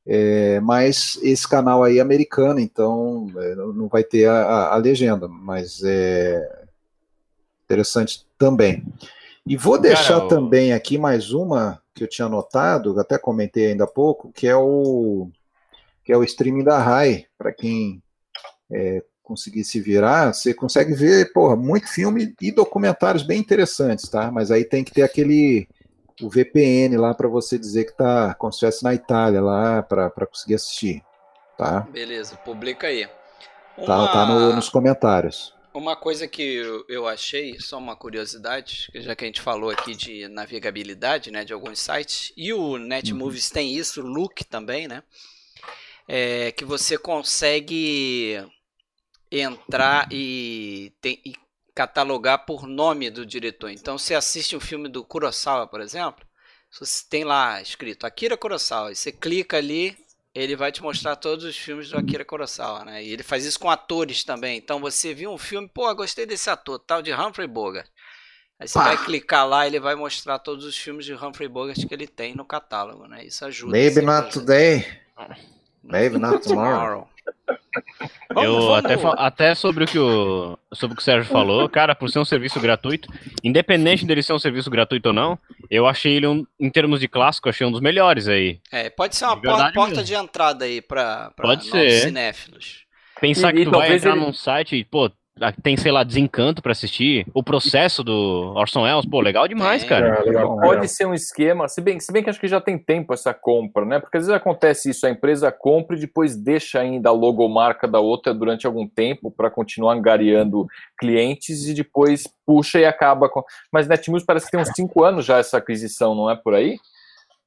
É, 0.06 0.60
mas 0.60 1.18
esse 1.22 1.48
canal 1.48 1.82
aí 1.82 1.98
é 1.98 2.00
americano, 2.02 2.60
então 2.60 3.26
é, 3.36 3.54
não 3.54 3.88
vai 3.88 4.04
ter 4.04 4.26
a, 4.26 4.34
a, 4.34 4.74
a, 4.74 4.76
legenda, 4.76 5.26
mas 5.26 5.82
é 5.82 6.66
interessante 7.64 8.26
também. 8.36 8.84
E 9.46 9.56
vou 9.56 9.78
deixar 9.78 10.22
também 10.28 10.72
aqui 10.72 10.98
mais 10.98 11.32
uma 11.32 11.80
que 11.94 12.04
eu 12.04 12.08
tinha 12.08 12.26
anotado, 12.26 12.98
até 13.00 13.16
comentei 13.16 13.66
ainda 13.66 13.84
há 13.84 13.86
pouco, 13.86 14.30
que 14.32 14.46
é 14.46 14.56
o 14.56 15.28
que 16.04 16.12
é 16.12 16.16
o 16.16 16.24
streaming 16.24 16.64
da 16.64 16.78
Rai, 16.78 17.24
para 17.38 17.50
quem 17.50 18.02
é, 18.70 19.02
conseguir 19.22 19.64
se 19.64 19.80
virar, 19.80 20.34
você 20.34 20.52
consegue 20.52 20.92
ver, 20.94 21.32
porra, 21.32 21.56
muito 21.56 21.88
filme 21.88 22.34
e 22.42 22.52
documentários 22.52 23.22
bem 23.22 23.40
interessantes, 23.40 24.08
tá? 24.10 24.30
Mas 24.30 24.50
aí 24.50 24.64
tem 24.64 24.84
que 24.84 24.92
ter 24.92 25.00
aquele 25.00 25.66
o 26.20 26.28
VPN 26.28 26.96
lá 26.96 27.14
para 27.14 27.28
você 27.28 27.58
dizer 27.58 27.84
que 27.84 27.96
tá 27.96 28.34
como 28.34 28.52
se 28.52 28.56
estivesse 28.56 28.84
na 28.84 28.94
Itália 28.94 29.40
lá 29.40 29.82
para 29.82 30.26
conseguir 30.26 30.54
assistir, 30.54 31.02
tá? 31.58 31.80
Beleza, 31.80 32.36
publica 32.36 32.86
aí. 32.86 33.08
Uma... 33.76 33.86
Tá, 33.86 34.12
tá 34.12 34.26
no, 34.26 34.54
nos 34.54 34.68
comentários. 34.68 35.54
Uma 35.72 35.96
coisa 35.96 36.28
que 36.28 36.40
eu, 36.40 36.84
eu 36.88 37.08
achei, 37.08 37.58
só 37.58 37.78
uma 37.78 37.96
curiosidade, 37.96 38.88
já 38.94 39.16
que 39.16 39.24
a 39.24 39.26
gente 39.26 39.40
falou 39.40 39.70
aqui 39.70 39.96
de 39.96 40.28
navegabilidade, 40.28 41.32
né, 41.32 41.44
de 41.44 41.52
alguns 41.52 41.80
sites, 41.80 42.32
e 42.36 42.52
o 42.52 42.78
Netmovies 42.78 43.48
uhum. 43.48 43.54
tem 43.54 43.74
isso, 43.74 44.00
o 44.00 44.06
Look 44.06 44.44
também, 44.44 44.86
né? 44.86 45.02
É, 46.06 46.52
que 46.52 46.64
você 46.64 46.96
consegue 46.96 48.40
entrar 49.32 50.06
e, 50.12 50.92
tem, 51.00 51.20
e 51.24 51.34
catalogar 51.74 52.38
por 52.38 52.66
nome 52.66 53.10
do 53.10 53.26
diretor. 53.26 53.70
Então, 53.70 53.98
você 53.98 54.14
assiste 54.14 54.56
um 54.56 54.60
filme 54.60 54.88
do 54.88 55.04
Kurosawa, 55.04 55.66
por 55.66 55.80
exemplo, 55.80 56.24
você 56.70 57.04
tem 57.08 57.24
lá 57.24 57.60
escrito 57.60 58.06
Akira 58.06 58.36
Kurosawa, 58.36 58.92
e 58.92 58.96
você 58.96 59.12
clica 59.12 59.56
ali, 59.56 59.96
ele 60.34 60.56
vai 60.56 60.72
te 60.72 60.82
mostrar 60.82 61.16
todos 61.16 61.44
os 61.44 61.56
filmes 61.56 61.90
do 61.90 61.98
Akira 61.98 62.24
Kurosawa, 62.24 62.84
né? 62.84 63.02
E 63.02 63.12
ele 63.12 63.22
faz 63.22 63.44
isso 63.44 63.58
com 63.58 63.70
atores 63.70 64.24
também. 64.24 64.56
Então, 64.56 64.80
você 64.80 65.14
viu 65.14 65.32
um 65.32 65.38
filme, 65.38 65.68
pô, 65.68 65.92
gostei 65.94 66.26
desse 66.26 66.50
ator, 66.50 66.78
tal 66.78 67.02
de 67.02 67.12
Humphrey 67.12 67.46
Bogart. 67.46 67.88
Aí 68.58 68.68
você 68.68 68.78
vai 68.78 68.96
clicar 68.96 69.46
lá, 69.46 69.66
ele 69.66 69.80
vai 69.80 69.96
mostrar 69.96 70.38
todos 70.38 70.64
os 70.64 70.76
filmes 70.76 71.04
de 71.04 71.12
Humphrey 71.12 71.48
Bogart 71.48 71.86
que 71.86 71.92
ele 71.92 72.06
tem 72.06 72.34
no 72.34 72.44
catálogo, 72.44 73.06
né? 73.06 73.24
Isso 73.24 73.44
ajuda. 73.44 73.72
Maybe 73.72 74.00
not 74.00 74.30
today. 74.30 74.86
Maybe 75.82 76.18
not 76.18 76.42
tomorrow. 76.46 77.08
Eu 78.36 78.74
até, 78.74 78.94
até 79.16 79.54
sobre 79.54 79.84
o 79.84 79.86
que 79.86 79.98
o 79.98 80.58
sobre 80.72 80.94
o 80.94 80.96
que 80.96 81.02
o 81.02 81.04
Sérgio 81.04 81.30
falou, 81.30 81.68
cara, 81.70 81.94
por 81.94 82.08
ser 82.10 82.18
um 82.18 82.24
serviço 82.24 82.60
gratuito, 82.60 83.08
independente 83.42 84.04
dele 84.04 84.22
ser 84.22 84.32
um 84.32 84.38
serviço 84.38 84.70
gratuito 84.70 85.08
ou 85.08 85.14
não, 85.14 85.38
eu 85.70 85.86
achei 85.86 86.14
ele 86.14 86.26
um, 86.26 86.44
em 86.58 86.70
termos 86.70 87.00
de 87.00 87.08
clássico, 87.08 87.48
achei 87.48 87.66
um 87.66 87.70
dos 87.70 87.80
melhores 87.80 88.28
aí. 88.28 88.60
É, 88.72 88.90
pode 88.90 89.16
ser 89.16 89.26
uma 89.26 89.40
porta, 89.40 89.72
porta 89.72 90.02
de 90.02 90.14
entrada 90.14 90.64
aí 90.64 90.80
para 90.80 91.32
ser. 91.60 91.90
cinéfilos. 92.02 92.84
Pensar 93.20 93.54
e, 93.54 93.58
que 93.58 93.64
tu 93.64 93.70
vai 93.70 93.94
entrar 93.94 94.16
ele... 94.16 94.20
num 94.20 94.32
site 94.32 94.76
e, 94.76 94.84
pô, 94.84 95.10
tem, 95.62 95.76
sei 95.76 95.90
lá, 95.90 96.04
desencanto 96.04 96.62
para 96.62 96.72
assistir. 96.72 97.26
O 97.34 97.42
processo 97.42 98.04
do 98.04 98.52
Orson 98.54 98.82
Welles, 98.82 99.04
pô, 99.04 99.20
legal 99.20 99.48
demais, 99.48 99.82
é, 99.82 99.86
cara. 99.86 100.06
É, 100.06 100.22
legal, 100.22 100.60
Pode 100.60 100.88
ser 100.88 101.06
um 101.06 101.14
esquema, 101.14 101.68
se 101.68 101.80
bem, 101.80 101.98
se 101.98 102.12
bem 102.12 102.22
que 102.22 102.30
acho 102.30 102.38
que 102.38 102.46
já 102.46 102.60
tem 102.60 102.78
tempo 102.78 103.12
essa 103.12 103.34
compra, 103.34 103.84
né? 103.84 103.98
Porque 103.98 104.16
às 104.16 104.26
vezes 104.26 104.34
acontece 104.34 104.90
isso, 104.90 105.06
a 105.06 105.10
empresa 105.10 105.50
compra 105.50 105.96
e 105.96 106.00
depois 106.00 106.36
deixa 106.36 106.80
ainda 106.80 107.08
a 107.08 107.12
logomarca 107.12 107.88
da 107.88 107.98
outra 107.98 108.32
durante 108.32 108.66
algum 108.66 108.86
tempo 108.86 109.30
para 109.30 109.50
continuar 109.50 109.94
angariando 109.94 110.68
clientes 110.96 111.66
e 111.66 111.74
depois 111.74 112.24
puxa 112.46 112.78
e 112.78 112.84
acaba 112.84 113.28
com. 113.28 113.42
Mas 113.72 113.88
Netnews 113.88 114.24
parece 114.24 114.46
que 114.46 114.52
tem 114.52 114.60
uns 114.60 114.72
5 114.74 115.04
anos 115.04 115.24
já 115.24 115.38
essa 115.38 115.58
aquisição, 115.58 116.14
não 116.14 116.30
é 116.30 116.36
por 116.36 116.54
aí? 116.54 116.78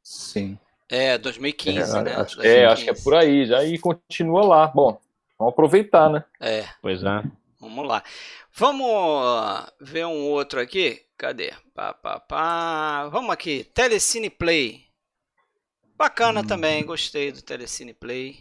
Sim. 0.03 0.57
É, 0.89 1.17
2015, 1.17 1.97
é, 1.97 2.01
né? 2.01 2.11
Acho, 2.11 2.37
2015. 2.37 2.47
É, 2.47 2.65
acho 2.65 2.83
que 2.83 2.89
é 2.89 2.93
por 2.93 3.13
aí, 3.13 3.45
já 3.45 3.63
e 3.63 3.77
continua 3.77 4.45
lá. 4.45 4.67
Bom, 4.67 4.97
vamos 5.39 5.53
aproveitar, 5.53 6.09
né? 6.09 6.23
É. 6.41 6.65
Pois 6.81 7.01
é. 7.01 7.23
Vamos 7.59 7.87
lá. 7.87 8.03
Vamos 8.53 9.71
ver 9.81 10.05
um 10.05 10.25
outro 10.25 10.59
aqui. 10.59 11.01
Cadê? 11.17 11.51
Pá, 11.73 11.93
pá, 11.93 12.19
pá. 12.19 13.07
Vamos 13.09 13.31
aqui. 13.31 13.63
Telecine 13.73 14.29
Play. 14.29 14.85
Bacana 15.95 16.41
hum. 16.41 16.47
também. 16.47 16.85
Gostei 16.85 17.31
do 17.31 17.41
Telecine 17.41 17.93
Play. 17.93 18.37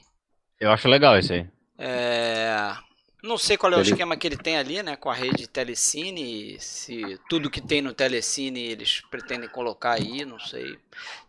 Eu 0.61 0.71
acho 0.71 0.89
legal 0.89 1.19
esse 1.19 1.33
aí. 1.33 1.47
É... 1.79 2.77
Não 3.23 3.39
sei 3.39 3.57
qual 3.57 3.73
é 3.73 3.77
o 3.77 3.81
ele... 3.81 3.91
esquema 3.91 4.17
que 4.17 4.27
ele 4.27 4.37
tem 4.37 4.57
ali, 4.57 4.83
né? 4.83 4.95
Com 4.97 5.11
a 5.11 5.15
rede 5.15 5.49
Telecine. 5.49 6.59
Se 6.61 7.19
tudo 7.29 7.51
que 7.51 7.61
tem 7.61 7.81
no 7.81 7.95
Telecine 7.95 8.61
eles 8.61 9.01
pretendem 9.11 9.49
colocar 9.49 9.93
aí, 9.93 10.25
não 10.25 10.39
sei. 10.39 10.79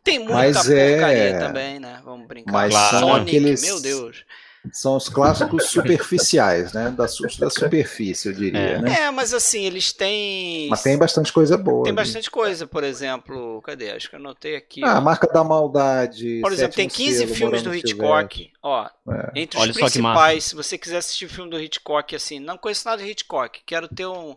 Tem 0.03 0.19
muita 0.19 0.33
Mas 0.33 0.69
é 0.69 0.91
porcaria 0.91 1.23
é... 1.23 1.39
também, 1.39 1.79
né? 1.79 2.01
Vamos 2.03 2.27
brincar. 2.27 2.51
Mas 2.51 2.73
Sonic, 2.73 3.37
aqueles... 3.37 3.61
meu 3.61 3.81
Deus. 3.81 4.25
São 4.71 4.97
os 4.97 5.07
clássicos 5.07 5.65
superficiais, 5.71 6.73
né? 6.73 6.89
Da, 6.89 7.05
da 7.05 7.49
superfície, 7.49 8.29
eu 8.29 8.33
diria. 8.33 8.59
É. 8.59 8.81
Né? 8.81 8.99
é, 9.01 9.11
mas 9.11 9.33
assim, 9.33 9.63
eles 9.63 9.93
têm. 9.93 10.67
Mas 10.69 10.83
tem 10.83 10.97
bastante 10.97 11.31
coisa 11.31 11.57
boa. 11.57 11.83
Tem 11.83 11.93
bastante 11.93 12.29
coisa, 12.29 12.67
por 12.67 12.83
exemplo. 12.83 13.61
Cadê? 13.61 13.91
Acho 13.91 14.09
que 14.09 14.15
eu 14.15 14.19
anotei 14.19 14.55
aqui. 14.55 14.83
Ah, 14.83 14.97
a 14.97 15.01
Marca 15.01 15.27
da 15.27 15.43
Maldade. 15.43 16.39
Por 16.41 16.51
exemplo, 16.51 16.75
tem 16.75 16.89
15 16.89 17.17
selo, 17.17 17.35
filmes 17.35 17.63
do 17.63 17.73
Hitchcock. 17.73 18.51
Ó, 18.61 18.85
é. 19.09 19.31
entre 19.35 19.57
os 19.57 19.63
Olha 19.63 19.73
principais, 19.73 20.43
se 20.45 20.55
você 20.55 20.77
quiser 20.77 20.97
assistir 20.97 21.29
filme 21.29 21.49
do 21.49 21.59
Hitchcock, 21.59 22.15
assim, 22.15 22.39
não 22.39 22.57
conheço 22.57 22.87
nada 22.87 23.01
de 23.01 23.09
Hitchcock, 23.09 23.61
quero 23.65 23.87
ter 23.87 24.05
um 24.05 24.35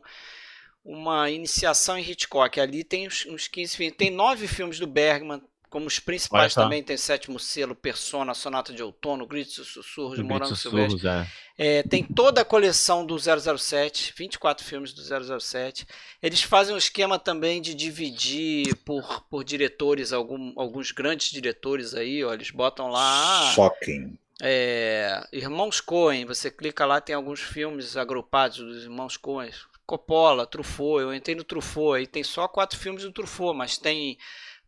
uma 0.85 1.31
iniciação 1.31 1.99
em 1.99 2.03
Hitchcock. 2.03 2.59
Ali 2.59 2.83
tem 2.83 3.07
uns, 3.07 3.27
uns 3.27 3.49
15 3.49 3.77
filmes. 3.77 3.97
Tem 3.97 4.11
nove 4.11 4.47
filmes 4.47 4.79
do 4.79 4.87
Bergman, 4.87 5.43
como 5.71 5.87
os 5.87 6.01
principais 6.01 6.53
também 6.53 6.83
tem 6.83 6.97
Sétimo 6.97 7.39
Selo, 7.39 7.77
Persona, 7.77 8.35
Sonata 8.35 8.73
de 8.73 8.83
Outono, 8.83 9.25
Gritos 9.25 9.57
e 9.59 9.65
Sussurros, 9.65 10.17
de 10.17 10.23
Morango 10.25 10.57
Silvestre. 10.57 11.07
É. 11.07 11.27
É, 11.57 11.83
tem 11.85 12.03
toda 12.03 12.41
a 12.41 12.45
coleção 12.45 13.07
do 13.07 13.17
007, 13.17 14.13
24 14.17 14.65
filmes 14.65 14.93
do 14.93 15.41
007. 15.41 15.87
Eles 16.21 16.43
fazem 16.43 16.75
um 16.75 16.79
esquema 16.79 17.19
também 17.19 17.63
de 17.63 17.73
dividir 17.73 18.75
por, 18.85 19.23
por 19.31 19.45
diretores, 19.45 20.13
algum, 20.13 20.53
alguns 20.57 20.91
grandes 20.91 21.31
diretores 21.31 21.95
aí, 21.95 22.25
ó, 22.25 22.35
eles 22.35 22.51
botam 22.51 22.89
lá... 22.89 23.53
Shocking. 23.55 24.19
É, 24.43 25.23
Irmãos 25.33 25.81
Coen, 25.81 26.25
você 26.25 26.51
clica 26.51 26.85
lá, 26.87 27.01
tem 27.01 27.15
alguns 27.15 27.41
filmes 27.41 27.97
agrupados 27.97 28.59
dos 28.59 28.83
Irmãos 28.85 29.17
Coen. 29.17 29.51
Coppola, 29.87 30.47
Truffaut, 30.47 31.03
eu 31.03 31.13
entrei 31.13 31.35
no 31.35 31.43
Truffaut, 31.45 31.99
aí 31.99 32.07
tem 32.07 32.23
só 32.23 32.47
quatro 32.49 32.79
filmes 32.79 33.03
do 33.03 33.13
Truffaut, 33.13 33.57
mas 33.57 33.77
tem 33.77 34.17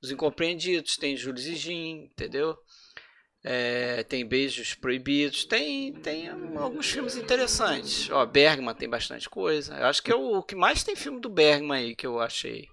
Os 0.03 0.11
Incompreendidos, 0.11 0.97
tem 0.97 1.17
Jules 1.17 1.47
e 1.47 1.55
Jean, 1.55 2.05
entendeu? 2.05 2.57
É, 3.45 4.05
tem 4.05 4.27
Beijos 4.27 4.75
Proibidos, 4.75 5.45
tem, 5.45 5.93
tem 5.93 6.29
alguns 6.57 6.91
filmes 6.91 7.17
interessantes. 7.17 8.09
Ó, 8.11 8.25
Bergman 8.25 8.75
tem 8.75 8.89
bastante 8.89 9.29
coisa. 9.29 9.75
Eu 9.77 9.87
acho 9.87 10.03
que 10.03 10.13
é 10.13 10.15
o, 10.15 10.39
o 10.39 10.43
que 10.43 10.55
mais 10.55 10.85
tem 10.85 10.95
filme 10.95 11.21
do 11.21 11.29
Bergman 11.29 11.79
aí 11.79 11.97
que 11.97 12.07
eu 12.07 12.21
achei. 12.21 12.67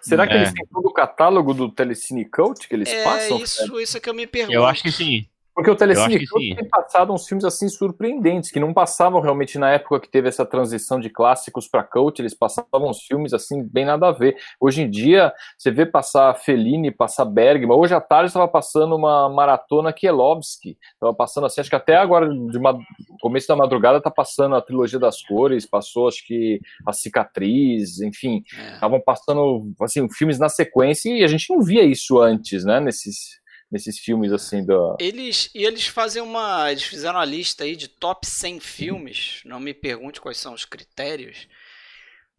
Será 0.00 0.26
que 0.26 0.32
é. 0.32 0.36
eles 0.36 0.52
têm 0.52 0.66
todo 0.66 0.86
o 0.86 0.92
catálogo 0.92 1.52
do 1.52 1.70
Telecine 1.70 2.24
Cult 2.24 2.66
que 2.66 2.74
eles 2.74 2.88
é, 2.88 3.04
passam? 3.04 3.38
Isso, 3.38 3.80
isso 3.80 3.96
é 3.96 4.00
que 4.00 4.08
eu 4.08 4.14
me 4.14 4.26
pergunto. 4.26 4.54
Eu 4.54 4.64
acho 4.64 4.82
que 4.82 4.92
sim. 4.92 5.28
Porque 5.60 5.70
o 5.70 5.76
Telecine 5.76 6.26
tem 6.56 6.68
passado 6.70 7.12
uns 7.12 7.26
filmes 7.26 7.44
assim 7.44 7.68
surpreendentes, 7.68 8.50
que 8.50 8.58
não 8.58 8.72
passavam 8.72 9.20
realmente 9.20 9.58
na 9.58 9.70
época 9.70 10.00
que 10.00 10.08
teve 10.08 10.26
essa 10.26 10.46
transição 10.46 10.98
de 10.98 11.10
clássicos 11.10 11.68
para 11.68 11.84
cult, 11.84 12.18
eles 12.18 12.32
passavam 12.32 12.88
uns 12.88 13.02
filmes 13.02 13.34
assim 13.34 13.62
bem 13.62 13.84
nada 13.84 14.08
a 14.08 14.10
ver. 14.10 14.38
Hoje 14.58 14.80
em 14.80 14.88
dia, 14.88 15.30
você 15.58 15.70
vê 15.70 15.84
passar 15.84 16.32
Fellini, 16.32 16.90
passar 16.90 17.26
Bergman. 17.26 17.76
Hoje 17.76 17.94
à 17.94 18.00
tarde 18.00 18.28
estava 18.28 18.48
passando 18.48 18.96
uma 18.96 19.28
maratona 19.28 19.92
Kielowski. 19.92 20.78
Estava 20.94 21.12
passando 21.12 21.46
assim, 21.46 21.60
acho 21.60 21.68
que 21.68 21.76
até 21.76 21.96
agora, 21.96 22.26
de 22.26 22.56
uma, 22.56 22.78
começo 23.20 23.46
da 23.46 23.54
madrugada, 23.54 23.98
está 23.98 24.10
passando 24.10 24.54
a 24.54 24.62
trilogia 24.62 24.98
das 24.98 25.20
cores, 25.20 25.66
passou 25.66 26.08
acho 26.08 26.26
que 26.26 26.58
a 26.86 26.92
cicatriz, 26.94 28.00
enfim, 28.00 28.42
estavam 28.72 28.96
é. 28.96 29.02
passando 29.02 29.70
assim 29.78 30.08
filmes 30.08 30.38
na 30.38 30.48
sequência 30.48 31.10
e 31.10 31.22
a 31.22 31.28
gente 31.28 31.52
não 31.52 31.60
via 31.60 31.84
isso 31.84 32.18
antes, 32.18 32.64
né? 32.64 32.80
Nesses 32.80 33.39
nesses 33.70 33.98
filmes 33.98 34.32
assim 34.32 34.64
do 34.64 34.96
Eles 34.98 35.50
e 35.54 35.64
eles 35.64 35.86
fazem 35.86 36.22
uma, 36.22 36.70
eles 36.70 36.82
fizeram 36.82 37.18
uma 37.18 37.24
lista 37.24 37.64
aí 37.64 37.76
de 37.76 37.88
top 37.88 38.26
100 38.26 38.60
filmes. 38.60 39.42
Não 39.44 39.60
me 39.60 39.72
pergunte 39.72 40.20
quais 40.20 40.38
são 40.38 40.52
os 40.52 40.64
critérios, 40.64 41.46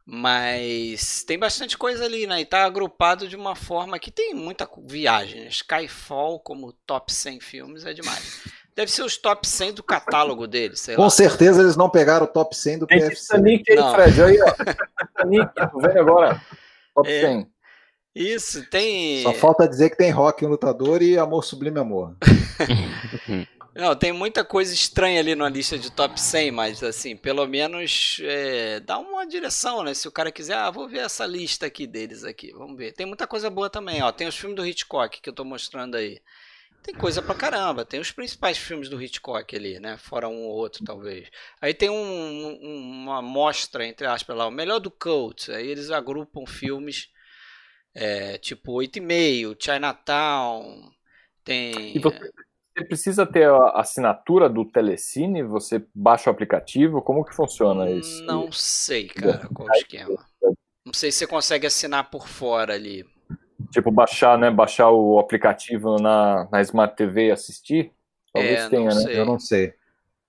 mas 0.05 1.23
tem 1.23 1.39
bastante 1.39 1.77
coisa 1.77 2.03
ali, 2.03 2.27
né? 2.27 2.41
E 2.41 2.45
tá 2.45 2.65
agrupado 2.65 3.27
de 3.27 3.35
uma 3.35 3.55
forma 3.55 3.97
que 3.99 4.11
tem 4.11 4.33
muita 4.33 4.67
viagem. 4.85 5.41
Né? 5.41 5.47
Skyfall 5.47 6.39
como 6.39 6.73
top 6.85 7.13
100 7.13 7.39
filmes 7.39 7.85
é 7.85 7.93
demais. 7.93 8.41
Deve 8.75 8.91
ser 8.91 9.03
os 9.03 9.17
top 9.17 9.47
100 9.47 9.73
do 9.73 9.83
catálogo 9.83 10.47
deles, 10.47 10.85
Com 10.95 11.03
lá. 11.03 11.09
certeza 11.09 11.61
eles 11.61 11.75
não 11.75 11.89
pegaram 11.89 12.25
o 12.25 12.27
top 12.27 12.55
100 12.55 12.79
do 12.79 12.87
Tem 12.87 12.99
PFC. 12.99 13.21
Titanic 13.21 13.71
aí, 13.71 13.93
Fred, 13.93 14.23
aí, 14.23 14.41
ó. 14.41 14.53
Titanic, 15.07 15.51
vendo 15.75 15.99
agora. 15.99 16.41
Top 16.95 17.09
é, 17.09 17.21
100. 17.21 17.51
Isso, 18.13 18.65
tem. 18.69 19.23
Só 19.23 19.33
falta 19.33 19.67
dizer 19.67 19.89
que 19.89 19.97
tem 19.97 20.11
rock, 20.11 20.45
um 20.45 20.49
lutador 20.49 21.01
e 21.01 21.17
amor 21.17 21.43
sublime 21.43 21.79
amor. 21.79 22.15
Não, 23.73 23.95
tem 23.95 24.11
muita 24.11 24.43
coisa 24.43 24.73
estranha 24.73 25.21
ali 25.21 25.33
na 25.33 25.47
lista 25.47 25.79
de 25.79 25.89
top 25.89 26.19
100, 26.19 26.51
mas 26.51 26.83
assim, 26.83 27.15
pelo 27.15 27.47
menos 27.47 28.19
é, 28.21 28.81
dá 28.81 28.99
uma 28.99 29.25
direção, 29.25 29.81
né? 29.81 29.93
Se 29.93 30.09
o 30.09 30.11
cara 30.11 30.29
quiser, 30.29 30.55
ah, 30.55 30.69
vou 30.69 30.89
ver 30.89 30.99
essa 30.99 31.25
lista 31.25 31.67
aqui 31.67 31.87
deles 31.87 32.25
aqui, 32.25 32.51
vamos 32.51 32.75
ver. 32.75 32.91
Tem 32.91 33.05
muita 33.05 33.25
coisa 33.25 33.49
boa 33.49 33.69
também, 33.69 34.01
ó. 34.03 34.11
Tem 34.11 34.27
os 34.27 34.35
filmes 34.35 34.57
do 34.57 34.65
Hitchcock 34.65 35.21
que 35.21 35.29
eu 35.29 35.33
tô 35.33 35.45
mostrando 35.45 35.95
aí. 35.95 36.21
Tem 36.83 36.93
coisa 36.93 37.21
pra 37.21 37.35
caramba, 37.35 37.85
tem 37.85 37.99
os 37.99 38.11
principais 38.11 38.57
filmes 38.57 38.89
do 38.89 39.01
Hitchcock 39.01 39.55
ali, 39.55 39.79
né? 39.79 39.97
Fora 39.97 40.27
um 40.27 40.47
ou 40.47 40.51
outro, 40.51 40.83
talvez. 40.83 41.29
Aí 41.61 41.73
tem 41.73 41.89
um, 41.89 41.95
um, 41.95 43.03
uma 43.03 43.19
amostra, 43.19 43.85
entre 43.85 44.05
aspas, 44.05 44.35
lá, 44.35 44.47
o 44.47 44.51
melhor 44.51 44.79
do 44.79 44.91
Cult. 44.91 45.49
Aí 45.51 45.67
eles 45.67 45.91
agrupam 45.91 46.45
filmes 46.45 47.09
é, 47.93 48.37
tipo 48.37 48.73
8,5, 48.73 49.55
Chinatown, 49.59 50.91
tem. 51.43 51.95
E 51.95 51.99
você, 51.99 52.31
você, 52.77 52.85
precisa 52.85 53.25
ter 53.25 53.49
a 53.49 53.79
assinatura 53.79 54.49
do 54.49 54.65
Telecine? 54.65 55.43
Você 55.43 55.85
baixa 55.93 56.29
o 56.29 56.33
aplicativo? 56.33 57.01
Como 57.01 57.25
que 57.25 57.35
funciona 57.35 57.89
isso? 57.89 58.23
Não 58.23 58.51
sei, 58.51 59.07
cara, 59.07 59.47
qual 59.53 59.67
o 59.67 59.71
esquema. 59.71 60.25
Não 60.85 60.93
sei 60.93 61.11
se 61.11 61.19
você 61.19 61.27
consegue 61.27 61.67
assinar 61.67 62.09
por 62.09 62.27
fora 62.27 62.73
ali. 62.73 63.05
Tipo, 63.71 63.91
baixar, 63.91 64.37
né? 64.37 64.49
Baixar 64.49 64.89
o 64.89 65.19
aplicativo 65.19 65.97
na, 65.97 66.47
na 66.51 66.61
Smart 66.61 66.95
TV 66.95 67.27
e 67.27 67.31
assistir? 67.31 67.91
Talvez 68.33 68.61
é, 68.61 68.69
tenha, 68.69 68.89
né? 68.89 69.03
Eu 69.09 69.25
não 69.25 69.37
sei. 69.37 69.73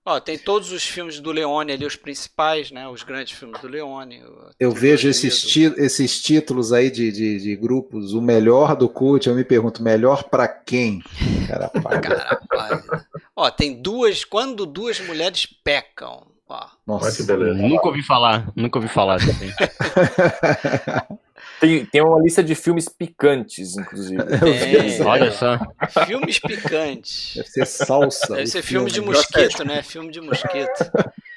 Ó, 0.04 0.18
tem 0.18 0.36
todos 0.36 0.72
os 0.72 0.82
filmes 0.82 1.20
do 1.20 1.30
Leone 1.30 1.72
ali, 1.72 1.86
os 1.86 1.94
principais, 1.94 2.72
né? 2.72 2.88
Os 2.88 3.04
grandes 3.04 3.38
filmes 3.38 3.60
do 3.60 3.68
Leone. 3.68 4.20
Eu 4.58 4.72
vejo 4.72 5.08
esses, 5.08 5.56
esses 5.56 6.20
títulos 6.20 6.72
aí 6.72 6.90
de, 6.90 7.12
de, 7.12 7.38
de, 7.38 7.56
grupos, 7.56 8.12
o 8.12 8.20
melhor 8.20 8.74
do 8.74 8.88
cult, 8.88 9.28
eu 9.28 9.34
me 9.34 9.44
pergunto, 9.44 9.80
melhor 9.80 10.24
para 10.24 10.48
quem? 10.48 11.04
Cara, 11.46 11.70
Ó, 13.36 13.48
tem 13.48 13.80
duas, 13.80 14.24
quando 14.24 14.66
duas 14.66 14.98
mulheres 15.00 15.46
pecam. 15.62 16.26
Ó. 16.48 16.66
Nossa, 16.84 17.16
que 17.16 17.22
beleza. 17.22 17.54
Nunca 17.54 17.86
ouvi 17.86 18.02
falar, 18.02 18.52
nunca 18.56 18.78
ouvi 18.78 18.88
falar 18.88 19.18
também. 19.20 19.52
Tem, 21.62 21.84
tem 21.86 22.02
uma 22.02 22.20
lista 22.20 22.42
de 22.42 22.56
filmes 22.56 22.88
picantes, 22.88 23.76
inclusive. 23.76 24.20
Tem, 24.26 25.00
Olha 25.06 25.30
só. 25.30 25.60
Filmes 26.04 26.40
picantes. 26.40 27.34
Deve 27.36 27.48
ser 27.48 27.66
salsa. 27.66 28.34
Deve 28.34 28.48
ser 28.48 28.62
filme, 28.62 28.90
filme 28.90 28.90
de 28.90 29.00
mosquito, 29.00 29.64
né? 29.64 29.80
Filme 29.80 30.10
de 30.10 30.20
mosquito. 30.20 30.90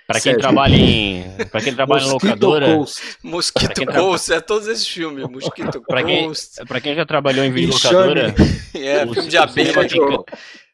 Para 0.07 0.19
quem 0.19 0.35
trabalha 0.35 0.75
em, 0.75 1.23
para 1.51 1.61
quem 1.61 1.75
trabalha 1.75 2.01
Mosquito 2.05 2.25
em 2.25 2.29
locadora, 2.29 2.75
Ghost. 2.75 3.01
Mosquito 3.21 3.85
Ghost, 3.85 4.33
é 4.33 4.39
todos 4.39 4.67
esses 4.67 4.87
filmes, 4.87 5.27
Mosquito 5.27 5.81
pra 5.87 6.03
quem, 6.03 6.27
Ghost. 6.27 6.65
Para 6.67 6.81
quem 6.81 6.95
já 6.95 7.05
trabalhou 7.05 7.45
em 7.45 7.51
videolocadora, 7.51 8.33
é, 8.73 9.05
filme 9.05 9.29
de 9.29 9.37
abelha. 9.37 9.73
Eu, 9.95 10.25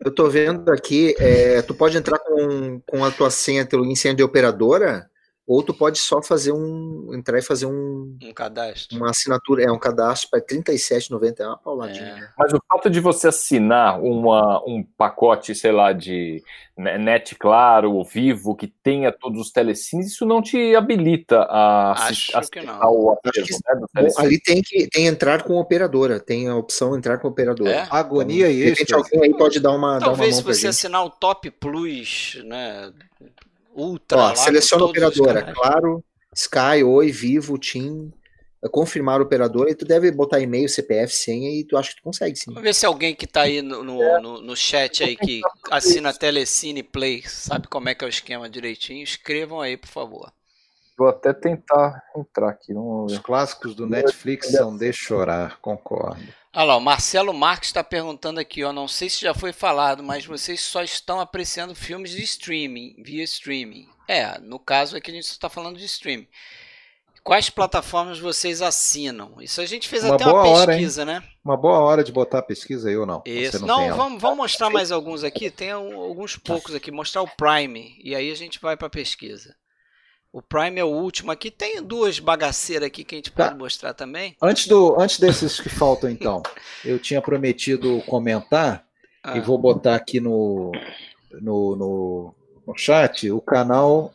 eu 0.06 0.12
tô 0.14 0.30
vendo 0.30 0.70
aqui, 0.72 1.14
é, 1.20 1.62
tu 1.62 1.74
pode 1.74 1.98
entrar 1.98 2.20
com, 2.20 2.82
com 2.86 3.04
a 3.04 3.12
tua 3.12 3.30
senha, 3.30 3.66
teu 3.66 3.80
login 3.80 4.16
de 4.16 4.24
operadora, 4.24 5.10
ou 5.48 5.64
tu 5.64 5.74
pode 5.74 5.98
só 5.98 6.22
fazer 6.22 6.52
um. 6.52 7.14
entrar 7.14 7.40
e 7.40 7.42
fazer 7.42 7.66
um. 7.66 8.18
Um 8.22 8.34
cadastro. 8.34 8.98
Uma 8.98 9.10
assinatura, 9.10 9.64
é 9.64 9.72
um 9.72 9.80
cadastro 9.80 10.30
para 10.30 10.42
37,90, 10.42 11.40
é 11.40 11.48
uma 11.48 11.58
pauladinha. 11.58 12.06
É. 12.06 12.30
Mas 12.38 12.54
o 12.54 12.62
fato 12.68 12.90
de 12.90 13.00
você 13.00 13.28
assinar 13.28 14.00
uma, 14.02 14.64
um 14.66 14.84
pacote, 14.84 15.56
sei 15.56 15.72
lá, 15.72 15.94
de 15.94 16.44
net 16.78 17.36
claro 17.36 17.94
ou 17.94 18.04
vivo, 18.04 18.56
que 18.56 18.68
tenha 18.68 19.12
todos 19.12 19.42
os 19.42 19.52
telecines, 19.52 20.14
isso 20.14 20.26
não 20.26 20.42
te 20.42 20.76
habilita 20.76 21.42
a 21.42 21.92
assistir 21.94 22.36
ao 22.36 23.12
acervo, 23.12 23.88
né, 23.94 24.10
Ali 24.18 24.40
tem 24.40 24.62
que 24.62 24.88
tem 24.88 25.08
entrar 25.08 25.44
com 25.44 25.58
operadora, 25.58 26.20
tem 26.20 26.48
a 26.48 26.56
opção 26.56 26.96
entrar 26.96 27.18
com 27.18 27.28
operadora. 27.28 27.72
É? 27.72 27.88
Agonia 27.90 28.50
então, 28.50 28.70
e 28.70 28.72
isso. 28.72 28.96
alguém 28.96 29.24
aí 29.24 29.34
pode 29.34 29.60
dar 29.60 29.72
uma. 29.72 30.00
Talvez 30.00 30.38
dar 30.38 30.44
uma 30.44 30.54
se 30.54 30.60
você 30.60 30.68
assinar 30.68 31.04
o 31.04 31.10
Top 31.10 31.50
Plus, 31.52 32.42
né? 32.46 32.92
Ultra. 33.76 34.18
Ó, 34.18 34.36
seleciona 34.36 34.84
a 34.84 34.88
operadora, 34.88 35.54
claro, 35.54 36.04
Sky, 36.36 36.84
Oi, 36.84 37.12
Vivo, 37.12 37.58
TIM, 37.58 38.12
é 38.64 38.70
confirmar 38.70 39.20
a 39.20 39.24
operadora 39.24 39.72
e 39.72 39.76
tu 39.76 39.86
deve 39.86 40.12
botar 40.12 40.40
e-mail, 40.40 40.70
CPF, 40.70 41.14
senha 41.14 41.50
e 41.50 41.64
tu 41.64 41.76
acha 41.76 41.90
que 41.90 41.96
tu 41.96 42.04
consegue 42.04 42.36
sim. 42.36 42.46
Vamos 42.48 42.62
ver 42.62 42.76
se 42.76 42.86
alguém 42.86 43.16
que 43.16 43.26
tá 43.26 43.42
aí 43.42 43.62
no, 43.62 43.84
no, 43.84 44.02
é. 44.02 44.22
no, 44.22 44.42
no 44.42 44.56
chat 44.56 45.04
aí 45.04 45.16
que 45.16 45.42
assina 45.72 46.14
Telecine 46.14 46.84
Play 46.84 47.24
sabe 47.24 47.68
como 47.68 47.90
é 47.90 47.96
que 47.96 48.04
é 48.04 48.08
o 48.08 48.10
esquema 48.10 48.50
direitinho, 48.50 49.04
escrevam 49.04 49.60
aí, 49.60 49.78
por 49.78 49.90
favor. 49.90 50.32
Vou 50.98 51.08
até 51.08 51.34
tentar 51.34 52.04
entrar 52.16 52.50
aqui. 52.50 52.74
Os 52.76 53.18
clássicos 53.18 53.74
do 53.74 53.88
Netflix 53.88 54.52
são 54.52 54.78
de 54.78 54.94
chorar, 54.94 55.58
concordo. 55.60 56.22
Olha 56.54 56.66
lá, 56.66 56.78
o 56.78 56.82
Marcelo 56.82 57.34
Marques 57.34 57.70
está 57.70 57.82
perguntando 57.82 58.40
aqui, 58.40 58.62
ó, 58.64 58.74
não 58.74 58.86
sei 58.86 59.10
se 59.10 59.22
já 59.22 59.34
foi 59.34 59.54
falado, 59.54 60.04
mas 60.04 60.26
vocês 60.26 60.60
só 60.60 60.84
estão 60.84 61.22
apreciando 61.22 61.74
filmes 61.74 62.12
de 62.12 62.22
streaming, 62.24 62.96
via 63.02 63.24
streaming. 63.24 63.88
É, 64.06 64.38
no 64.40 64.60
caso 64.60 64.98
aqui 64.98 65.12
a 65.12 65.14
gente 65.14 65.26
está 65.26 65.50
falando 65.50 65.78
de 65.78 65.86
streaming. 65.86 66.28
Quais 67.24 67.50
plataformas 67.50 68.20
vocês 68.20 68.62
assinam? 68.62 69.36
Isso 69.40 69.62
a 69.62 69.66
gente 69.66 69.88
fez 69.88 70.04
uma 70.04 70.16
até 70.16 70.26
uma 70.26 70.66
pesquisa, 70.66 71.04
hora, 71.04 71.14
né? 71.20 71.24
Uma 71.46 71.56
boa 71.56 71.80
hora 71.80 72.04
de 72.04 72.12
botar 72.12 72.40
a 72.40 72.44
pesquisa 72.44 72.90
aí 72.90 72.98
ou 72.98 73.06
não? 73.06 73.22
Isso. 73.26 73.64
Não, 73.66 73.88
não 73.88 73.96
vamos, 73.96 74.22
vamos 74.22 74.38
mostrar 74.38 74.72
mais 74.72 74.92
alguns 74.92 75.24
aqui. 75.24 75.52
Tem 75.52 75.70
alguns 75.72 76.36
poucos 76.36 76.74
aqui. 76.74 76.90
Mostrar 76.90 77.22
o 77.22 77.28
Prime. 77.28 77.96
E 78.04 78.16
aí 78.16 78.32
a 78.32 78.36
gente 78.36 78.60
vai 78.60 78.76
para 78.76 78.88
a 78.88 78.90
pesquisa. 78.90 79.56
O 80.34 80.42
Prime 80.42 80.80
é 80.80 80.84
o 80.84 80.88
último 80.88 81.32
aqui. 81.32 81.52
Tem 81.52 81.82
duas 81.84 82.20
bagaceiras 82.20 82.88
aqui 82.88 83.04
que 83.04 83.16
a 83.16 83.18
gente 83.18 83.32
pode 83.32 83.50
tá. 83.50 83.56
mostrar 83.56 83.94
também. 83.94 84.36
Antes, 84.42 84.68
do, 84.68 85.00
antes 85.00 85.20
desses 85.20 85.60
que 85.60 85.70
faltam, 85.70 86.10
então, 86.10 86.42
eu 86.86 86.98
tinha 86.98 87.22
prometido 87.22 88.02
comentar 88.08 88.86
ah. 89.24 89.38
e 89.38 89.42
vou 89.42 89.58
botar 89.58 89.96
aqui 89.96 90.20
no, 90.20 90.72
no, 91.34 91.76
no, 91.76 92.36
no, 92.66 92.78
chat 92.78 93.30
o 93.30 93.42
canal 93.42 94.14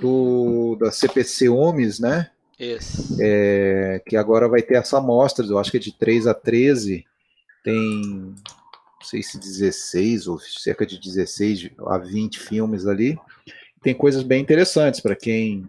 do, 0.00 0.76
da 0.80 0.90
CPC 0.90 1.48
Homes, 1.48 2.00
né? 2.00 2.30
Isso. 2.58 3.16
É, 3.20 4.02
que 4.06 4.16
agora 4.16 4.48
vai 4.48 4.62
ter 4.62 4.74
essa 4.74 4.98
amostra, 4.98 5.44
eu 5.44 5.58
acho 5.58 5.70
que 5.70 5.76
é 5.76 5.80
de 5.80 5.92
3 5.92 6.26
a 6.26 6.34
13 6.34 7.04
tem, 7.62 8.02
não 8.02 8.34
sei 9.02 9.22
se 9.22 9.38
16 9.38 10.26
ou 10.26 10.38
cerca 10.38 10.84
de 10.84 10.98
16 10.98 11.70
a 11.86 11.98
20 11.98 12.38
filmes 12.38 12.86
ali. 12.86 13.18
Tem 13.82 13.94
coisas 13.94 14.22
bem 14.22 14.40
interessantes 14.40 15.00
para 15.00 15.16
quem 15.16 15.66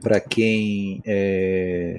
para 0.00 0.20
quem 0.20 1.02
é, 1.04 1.98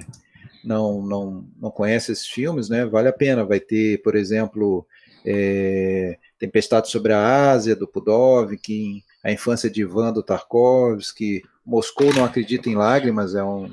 não, 0.64 1.02
não, 1.02 1.46
não 1.62 1.70
conhece 1.70 2.12
esses 2.12 2.28
filmes, 2.28 2.70
né? 2.70 2.86
Vale 2.86 3.10
a 3.10 3.14
pena. 3.14 3.46
Vai 3.46 3.60
ter, 3.60 4.02
por 4.02 4.16
exemplo, 4.16 4.86
é, 5.26 6.18
Tempestade 6.40 6.90
sobre 6.90 7.14
a 7.14 7.52
Ásia, 7.52 7.76
do 7.76 7.88
Pudovkin, 7.88 9.04
A 9.24 9.32
Infância 9.32 9.70
de 9.70 9.82
Ivan, 9.82 10.12
do 10.12 10.24
Tarkovsky, 10.24 11.44
Moscou 11.66 12.14
Não 12.14 12.26
Acredita 12.26 12.70
em 12.70 12.76
Lágrimas, 12.76 13.36
é 13.36 13.44
um, 13.44 13.70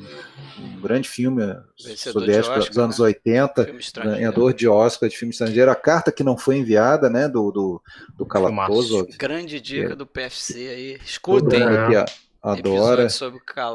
um 0.59 0.81
grande 0.81 1.09
filme 1.09 1.43
soviético 1.77 2.59
dos 2.59 2.79
anos 2.79 2.99
né? 2.99 3.07
80, 3.07 3.73
ganhador 4.05 4.55
de 4.55 4.69
Oscar 4.69 5.09
de 5.09 5.17
filme 5.17 5.33
estrangeiro. 5.33 5.71
A 5.71 5.75
carta 5.75 6.13
que 6.13 6.23
não 6.23 6.39
foi 6.39 6.59
enviada, 6.59 7.11
né, 7.11 7.29
do, 7.29 7.51
do, 7.51 7.83
do 8.17 8.25
Kalatozov. 8.25 9.09
Grande 9.19 9.61
dica 9.61 9.93
é. 9.93 9.97
do 9.97 10.07
PFC 10.07 10.69
aí. 10.69 11.01
Escutem. 11.05 11.63
É 11.63 12.05
adora. 12.43 13.07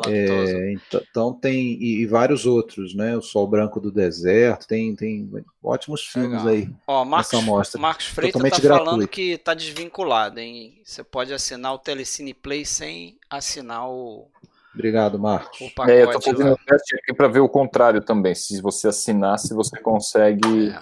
É, 0.08 0.74
então 0.74 1.34
tem 1.34 1.74
e, 1.74 2.02
e, 2.02 2.06
vários 2.06 2.46
outros, 2.46 2.96
né? 2.96 3.16
O 3.16 3.22
Sol 3.22 3.48
Branco 3.48 3.80
do 3.80 3.92
Deserto, 3.92 4.68
tem, 4.68 4.96
tem 4.96 5.30
ótimos 5.64 6.02
filmes 6.02 6.44
Legal. 6.44 6.48
aí. 6.48 6.70
Ó, 6.88 7.06
Marcos, 7.06 7.46
nessa 7.46 7.78
Marcos 7.78 8.08
Freitas 8.08 8.42
tá 8.42 8.50
gratuito. 8.50 8.86
falando 8.86 9.08
que 9.08 9.38
tá 9.38 9.54
desvinculado, 9.54 10.40
hein? 10.40 10.82
Você 10.84 11.04
pode 11.04 11.34
assinar 11.34 11.74
o 11.74 11.80
Telecine 11.80 12.34
Play 12.34 12.66
sem 12.66 13.18
assinar 13.30 13.90
o 13.90 14.30
Obrigado, 14.76 15.18
Marcos. 15.18 15.62
O 15.62 15.74
pacote, 15.74 15.92
é, 15.98 16.04
eu 16.04 16.12
tô 16.12 16.22
fazendo 16.22 16.52
um 16.52 16.66
teste 16.66 16.96
aqui 16.98 17.14
para 17.14 17.30
ver 17.30 17.40
o 17.40 17.48
contrário 17.48 18.02
também. 18.02 18.36
Se 18.36 18.62
você 18.62 18.90
assinar, 18.90 19.40
se 19.40 19.54
você 19.54 19.80
consegue 19.80 20.70
é. 20.70 20.80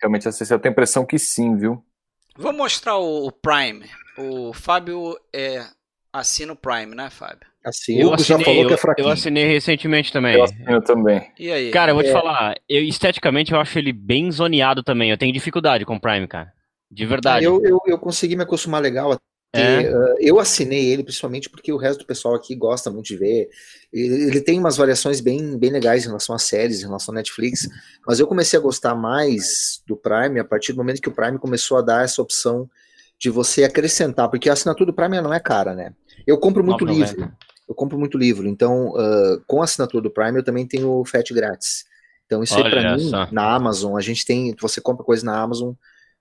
realmente 0.00 0.26
acessar. 0.26 0.56
Eu 0.56 0.62
tenho 0.62 0.70
a 0.70 0.72
impressão 0.72 1.04
que 1.04 1.18
sim, 1.18 1.54
viu? 1.54 1.84
Vou 2.38 2.54
mostrar 2.54 2.96
o, 2.96 3.26
o 3.26 3.30
Prime. 3.30 3.86
O 4.16 4.54
Fábio 4.54 5.14
é, 5.30 5.66
assina 6.14 6.52
o 6.52 6.56
Prime, 6.56 6.94
né, 6.94 7.10
Fábio? 7.10 7.46
Assino. 7.64 8.00
Eu 8.00 8.14
assinei, 8.14 8.38
já 8.38 8.44
falou 8.44 8.66
que 8.66 8.74
é 8.74 8.76
fraquinho. 8.76 9.08
Eu 9.08 9.12
assinei 9.12 9.46
recentemente 9.46 10.12
também. 10.12 10.36
Eu 10.36 10.44
assino 10.44 10.82
também. 10.82 11.32
E 11.38 11.50
aí? 11.50 11.70
Cara, 11.70 11.90
eu 11.90 11.96
vou 11.96 12.04
é. 12.04 12.06
te 12.06 12.12
falar, 12.12 12.54
eu, 12.68 12.82
esteticamente 12.82 13.52
eu 13.52 13.60
acho 13.60 13.78
ele 13.78 13.92
bem 13.92 14.30
zoneado 14.30 14.82
também. 14.82 15.10
Eu 15.10 15.18
tenho 15.18 15.32
dificuldade 15.32 15.84
com 15.84 15.96
o 15.96 16.00
Prime, 16.00 16.28
cara. 16.28 16.52
De 16.90 17.04
verdade. 17.04 17.44
Eu, 17.44 17.60
eu, 17.64 17.80
eu 17.86 17.98
consegui 17.98 18.36
me 18.36 18.42
acostumar 18.42 18.80
legal. 18.80 19.18
É. 19.52 19.88
Uh, 19.88 20.16
eu 20.18 20.40
assinei 20.40 20.92
ele 20.92 21.04
principalmente 21.04 21.48
porque 21.48 21.72
o 21.72 21.76
resto 21.76 22.00
do 22.00 22.06
pessoal 22.06 22.34
aqui 22.34 22.54
gosta 22.54 22.90
muito 22.90 23.06
de 23.06 23.16
ver. 23.16 23.48
Ele, 23.92 24.24
ele, 24.24 24.40
tem 24.40 24.58
umas 24.58 24.76
variações 24.76 25.20
bem, 25.20 25.56
bem 25.56 25.70
legais 25.70 26.04
em 26.04 26.08
relação 26.08 26.34
às 26.34 26.42
séries, 26.42 26.82
em 26.82 26.86
relação 26.86 27.14
à 27.14 27.16
Netflix. 27.16 27.68
Mas 28.06 28.20
eu 28.20 28.26
comecei 28.26 28.58
a 28.58 28.62
gostar 28.62 28.94
mais 28.94 29.82
do 29.86 29.96
Prime 29.96 30.38
a 30.38 30.44
partir 30.44 30.72
do 30.72 30.78
momento 30.78 31.00
que 31.00 31.08
o 31.08 31.14
Prime 31.14 31.38
começou 31.38 31.78
a 31.78 31.82
dar 31.82 32.04
essa 32.04 32.20
opção 32.20 32.68
de 33.18 33.30
você 33.30 33.64
acrescentar, 33.64 34.28
porque 34.28 34.50
a 34.50 34.52
assinatura 34.52 34.90
do 34.90 34.94
Prime 34.94 35.20
não 35.20 35.32
é 35.32 35.40
cara, 35.40 35.74
né? 35.74 35.94
Eu 36.26 36.38
compro 36.38 36.64
muito 36.64 36.84
livro. 36.84 37.32
Eu 37.68 37.74
compro 37.74 37.98
muito 37.98 38.18
livro. 38.18 38.46
Então, 38.46 38.90
uh, 38.90 39.42
com 39.46 39.60
a 39.60 39.64
assinatura 39.64 40.02
do 40.02 40.10
Prime, 40.10 40.38
eu 40.38 40.44
também 40.44 40.66
tenho 40.66 41.00
o 41.00 41.04
FAT 41.04 41.32
grátis. 41.32 41.84
Então, 42.26 42.42
isso 42.42 42.54
Olha 42.54 42.64
aí 42.64 42.70
para 42.70 42.96
mim, 42.96 43.10
na 43.32 43.54
Amazon, 43.54 43.96
a 43.96 44.00
gente 44.00 44.24
tem. 44.24 44.54
Você 44.60 44.80
compra 44.80 45.04
coisa 45.04 45.24
na 45.24 45.38
Amazon, 45.40 45.72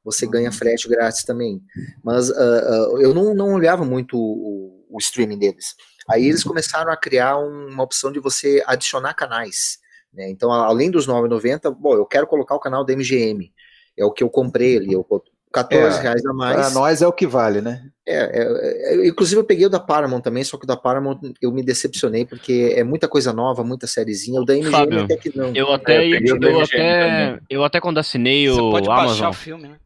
você 0.04 0.28
ganha 0.28 0.50
uhum. 0.50 0.56
frete 0.56 0.88
grátis 0.88 1.24
também. 1.24 1.62
Mas 2.04 2.30
uh, 2.30 2.34
uh, 2.34 3.02
eu 3.02 3.14
não, 3.14 3.34
não 3.34 3.54
olhava 3.54 3.86
muito 3.86 4.18
o, 4.18 4.86
o, 4.90 4.98
streaming 5.00 5.40
deles. 5.40 5.76
Aí 6.10 6.26
eles 6.26 6.44
começaram 6.44 6.92
a 6.92 6.98
criar 6.98 7.38
uma 7.38 7.84
opção 7.84 8.12
de 8.12 8.20
você 8.20 8.62
adicionar 8.68 9.14
canais. 9.14 9.80
Né? 10.14 10.30
Então, 10.30 10.52
além 10.52 10.92
dos 10.92 11.08
9,90, 11.08 11.74
bom, 11.74 11.96
eu 11.96 12.06
quero 12.06 12.28
colocar 12.28 12.56
o 12.56 12.60
canal 12.60 12.84
da 12.84 12.94
MGM. 12.94 13.52
É 13.98 14.04
o 14.04 14.12
que 14.12 14.24
eu 14.24 14.30
comprei 14.30 14.78
ali. 14.78 14.94
Eu 14.94 15.06
14 15.54 16.00
é, 16.00 16.02
reais 16.02 16.26
a 16.26 16.34
mais. 16.34 16.56
Para 16.56 16.70
nós 16.72 17.02
é 17.04 17.08
o 17.08 17.14
que 17.14 17.28
vale, 17.28 17.62
né? 17.62 17.86
É, 18.06 18.16
é, 18.16 19.04
é, 19.04 19.08
inclusive 19.08 19.40
eu 19.40 19.46
peguei 19.46 19.68
o 19.68 19.70
da 19.70 19.80
Paramount 19.80 20.22
também, 20.22 20.44
só 20.44 20.58
que 20.58 20.64
o 20.64 20.68
da 20.68 20.76
Paramount 20.76 21.20
eu 21.40 21.52
me 21.52 21.62
decepcionei, 21.62 22.26
porque 22.26 22.74
é 22.76 22.84
muita 22.84 23.08
coisa 23.08 23.32
nova, 23.32 23.64
muita 23.64 23.86
sériezinha. 23.86 24.42
O 24.42 24.46
da 24.46 24.56
MGM 24.56 24.72
Fábio, 24.72 25.04
até 25.04 25.16
que 25.16 25.38
não. 25.38 25.54
Eu 25.56 25.72
até, 25.72 26.04
é, 26.04 26.18
eu, 26.18 26.42
eu, 26.42 26.62
até 26.62 27.40
eu 27.50 27.64
até 27.64 27.80
quando 27.80 28.00
assinei 28.00 28.50
Você 28.50 28.60
o 28.60 28.72
pode 28.72 28.90
Amazon, 28.90 29.30
o 29.30 29.34
filme, 29.34 29.68
né? 29.68 29.78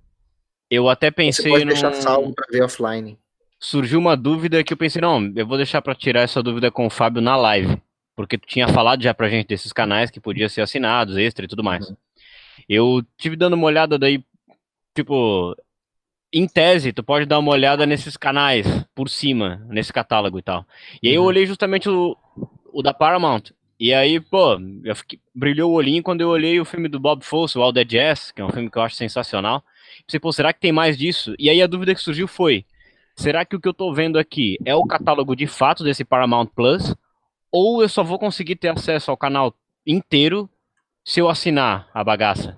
Eu 0.71 0.87
até 0.87 1.11
pensei 1.11 1.43
Você 1.43 1.49
pode 1.49 1.65
no... 1.65 1.71
deixar 1.71 1.93
salvo 1.93 2.33
para 2.33 2.47
ver 2.49 2.63
offline. 2.63 3.19
Surgiu 3.59 3.99
uma 3.99 4.15
dúvida 4.15 4.63
que 4.63 4.71
eu 4.71 4.77
pensei, 4.77 5.01
não, 5.01 5.33
eu 5.35 5.45
vou 5.45 5.57
deixar 5.57 5.81
para 5.81 5.95
tirar 5.95 6.21
essa 6.21 6.41
dúvida 6.41 6.71
com 6.71 6.85
o 6.85 6.89
Fábio 6.89 7.21
na 7.21 7.35
live, 7.35 7.81
porque 8.15 8.37
tu 8.37 8.47
tinha 8.47 8.67
falado 8.67 9.01
já 9.03 9.13
pra 9.13 9.29
gente 9.29 9.47
desses 9.47 9.73
canais 9.73 10.11
que 10.11 10.19
podiam 10.19 10.47
ser 10.47 10.61
assinados, 10.61 11.17
extra 11.17 11.43
e 11.43 11.47
tudo 11.47 11.63
mais. 11.63 11.89
Uhum. 11.89 11.95
Eu 12.67 13.03
tive 13.17 13.35
dando 13.35 13.53
uma 13.53 13.65
olhada 13.65 13.97
daí, 13.97 14.23
tipo, 14.97 15.55
em 16.33 16.47
tese, 16.47 16.91
tu 16.91 17.03
pode 17.03 17.25
dar 17.25 17.37
uma 17.37 17.51
olhada 17.51 17.85
nesses 17.85 18.17
canais 18.17 18.65
por 18.95 19.09
cima, 19.09 19.63
nesse 19.69 19.93
catálogo 19.93 20.39
e 20.39 20.41
tal. 20.41 20.65
E 21.01 21.07
aí 21.07 21.13
eu 21.13 21.21
uhum. 21.21 21.27
olhei 21.27 21.45
justamente 21.45 21.87
o, 21.87 22.17
o 22.73 22.81
da 22.81 22.93
Paramount. 22.93 23.43
E 23.79 23.93
aí, 23.93 24.19
pô, 24.19 24.59
eu 24.83 24.95
fiquei, 24.95 25.19
brilhou 25.35 25.71
o 25.71 25.75
olhinho 25.75 26.01
quando 26.01 26.21
eu 26.21 26.29
olhei 26.29 26.59
o 26.59 26.65
filme 26.65 26.87
do 26.89 26.99
Bob 26.99 27.23
Fosse, 27.23 27.59
o 27.59 27.61
All 27.61 27.71
the 27.71 27.83
Jazz, 27.83 28.31
que 28.31 28.41
é 28.41 28.45
um 28.45 28.49
filme 28.49 28.71
que 28.71 28.77
eu 28.77 28.81
acho 28.81 28.95
sensacional. 28.95 29.63
Pensei, 30.05 30.19
pô, 30.19 30.31
será 30.31 30.51
que 30.51 30.59
tem 30.59 30.71
mais 30.71 30.97
disso? 30.97 31.35
E 31.37 31.47
aí 31.47 31.61
a 31.61 31.67
dúvida 31.67 31.93
que 31.93 32.01
surgiu 32.01 32.27
foi: 32.27 32.65
será 33.15 33.45
que 33.45 33.55
o 33.55 33.61
que 33.61 33.67
eu 33.67 33.73
tô 33.73 33.93
vendo 33.93 34.17
aqui 34.17 34.57
é 34.65 34.73
o 34.73 34.83
catálogo 34.83 35.35
de 35.35 35.45
fato 35.45 35.83
desse 35.83 36.03
Paramount 36.03 36.47
Plus? 36.47 36.95
Ou 37.51 37.83
eu 37.83 37.87
só 37.87 38.03
vou 38.03 38.17
conseguir 38.17 38.55
ter 38.55 38.69
acesso 38.69 39.11
ao 39.11 39.17
canal 39.17 39.53
inteiro 39.85 40.49
se 41.05 41.19
eu 41.19 41.29
assinar 41.29 41.87
a 41.93 42.03
bagaça? 42.03 42.57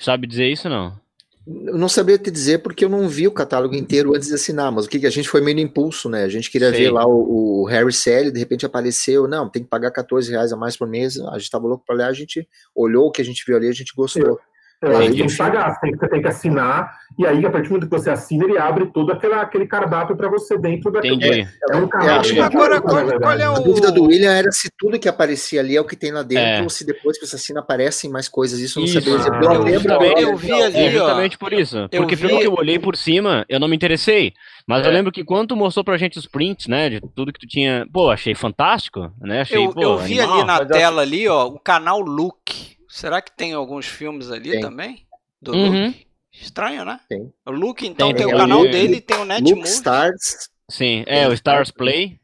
Sabe 0.00 0.26
dizer 0.26 0.50
isso 0.50 0.68
não? 0.68 1.00
Eu 1.46 1.76
não 1.76 1.88
sabia 1.88 2.16
te 2.16 2.30
dizer 2.30 2.58
porque 2.58 2.84
eu 2.84 2.88
não 2.88 3.08
vi 3.08 3.26
o 3.26 3.32
catálogo 3.32 3.74
inteiro 3.74 4.14
antes 4.14 4.28
de 4.28 4.34
assinar, 4.34 4.70
mas 4.70 4.84
o 4.84 4.88
que, 4.88 5.00
que 5.00 5.06
a 5.06 5.10
gente 5.10 5.28
foi 5.28 5.40
meio 5.40 5.56
no 5.56 5.62
impulso, 5.62 6.08
né? 6.08 6.22
A 6.22 6.28
gente 6.28 6.50
queria 6.50 6.70
Sim. 6.70 6.78
ver 6.78 6.90
lá 6.90 7.04
o, 7.04 7.62
o, 7.62 7.64
Harry 7.66 7.92
Sally, 7.92 8.30
de 8.30 8.38
repente 8.38 8.64
apareceu, 8.64 9.26
não, 9.26 9.48
tem 9.48 9.62
que 9.62 9.68
pagar 9.68 9.90
14 9.90 10.30
reais 10.30 10.52
a 10.52 10.56
mais 10.56 10.76
por 10.76 10.86
mês, 10.86 11.18
a 11.18 11.38
gente 11.38 11.50
tava 11.50 11.66
louco 11.66 11.84
para 11.84 11.96
ler, 11.96 12.04
a 12.04 12.12
gente 12.12 12.46
olhou 12.74 13.08
o 13.08 13.10
que 13.10 13.20
a 13.20 13.24
gente 13.24 13.44
viu 13.44 13.56
ali, 13.56 13.68
a 13.68 13.72
gente 13.72 13.92
gostou. 13.96 14.38
É, 14.82 14.96
aí 14.96 15.14
tem 15.14 15.26
que 15.26 15.36
pagar, 15.36 15.80
tem 15.80 15.96
que, 15.96 16.08
tem 16.08 16.22
que 16.22 16.28
assinar, 16.28 16.92
e 17.18 17.26
aí, 17.26 17.44
a 17.44 17.50
partir 17.50 17.68
do 17.68 17.74
momento 17.74 17.90
que 17.90 17.98
você 17.98 18.10
assina, 18.10 18.44
ele 18.44 18.58
abre 18.58 18.86
todo 18.86 19.12
aquele, 19.12 19.34
aquele 19.34 19.66
cardápio 19.66 20.16
para 20.16 20.28
você 20.30 20.56
dentro 20.56 20.90
daquele. 20.90 21.14
Entendi. 21.14 21.48
É, 21.70 21.76
um 21.76 21.86
cardápio. 21.86 22.42
Agora, 22.42 22.80
qual, 22.80 23.06
qual, 23.20 23.38
é 23.38 23.48
o... 23.48 23.52
A 23.52 23.60
dúvida 23.60 23.92
do 23.92 24.04
William 24.04 24.32
era 24.32 24.50
se 24.50 24.70
tudo 24.78 24.98
que 24.98 25.08
aparecia 25.08 25.60
ali 25.60 25.76
é 25.76 25.80
o 25.80 25.84
que 25.84 25.94
tem 25.94 26.10
lá 26.10 26.22
dentro, 26.22 26.44
é. 26.44 26.62
ou 26.62 26.70
se 26.70 26.86
depois 26.86 27.18
que 27.18 27.26
você 27.26 27.36
assina 27.36 27.60
aparecem 27.60 28.10
mais 28.10 28.28
coisas. 28.28 28.60
Isso 28.60 28.78
eu 28.78 28.82
não 28.82 28.88
sabia 28.88 29.16
dizer. 29.18 29.32
Ah, 29.32 29.54
eu, 29.54 29.62
lembro, 29.62 29.92
eu, 29.92 30.18
eu 30.18 30.36
vi 30.36 30.52
ali, 30.52 30.76
é 30.76 30.90
justamente 30.90 31.36
por 31.36 31.52
isso. 31.52 31.88
Porque 31.90 32.16
pelo 32.16 32.38
que 32.38 32.46
eu 32.46 32.54
olhei 32.54 32.78
por 32.78 32.96
cima, 32.96 33.44
eu 33.48 33.60
não 33.60 33.68
me 33.68 33.76
interessei. 33.76 34.32
Mas 34.66 34.84
é. 34.84 34.88
eu 34.88 34.92
lembro 34.92 35.12
que 35.12 35.24
quando 35.24 35.48
tu 35.48 35.56
mostrou 35.56 35.84
pra 35.84 35.98
gente 35.98 36.18
os 36.18 36.26
prints, 36.26 36.66
né, 36.66 36.88
de 36.88 37.00
tudo 37.14 37.32
que 37.32 37.40
tu 37.40 37.46
tinha, 37.46 37.86
pô, 37.92 38.10
achei 38.10 38.34
fantástico, 38.34 39.12
né? 39.20 39.42
Achei, 39.42 39.64
eu, 39.64 39.70
pô, 39.70 39.82
eu 39.82 39.98
vi 39.98 40.18
animal, 40.18 40.38
ali 40.38 40.46
na 40.46 40.64
tela 40.64 41.02
ali, 41.02 41.28
ó, 41.28 41.46
o 41.46 41.58
canal 41.58 42.00
Look. 42.00 42.72
Será 42.92 43.22
que 43.22 43.34
tem 43.34 43.54
alguns 43.54 43.86
filmes 43.86 44.30
ali 44.30 44.50
tem. 44.50 44.60
também? 44.60 45.06
do 45.42 45.52
uhum. 45.52 45.86
Luke. 45.86 46.06
Estranho, 46.32 46.84
né? 46.84 47.00
Tem. 47.08 47.32
O 47.44 47.50
Luke, 47.50 47.86
então, 47.86 48.08
tem, 48.08 48.16
tem, 48.16 48.26
tem 48.26 48.34
o 48.34 48.38
canal 48.38 48.62
dele 48.62 48.96
e 48.96 49.00
tem 49.00 49.18
o 49.18 49.24
Netmovie. 49.24 49.54
Luke 49.54 49.68
Stars. 49.68 50.48
Sim, 50.70 51.04
é, 51.06 51.28
o 51.28 51.32
Stars 51.32 51.70
Play. 51.70 52.18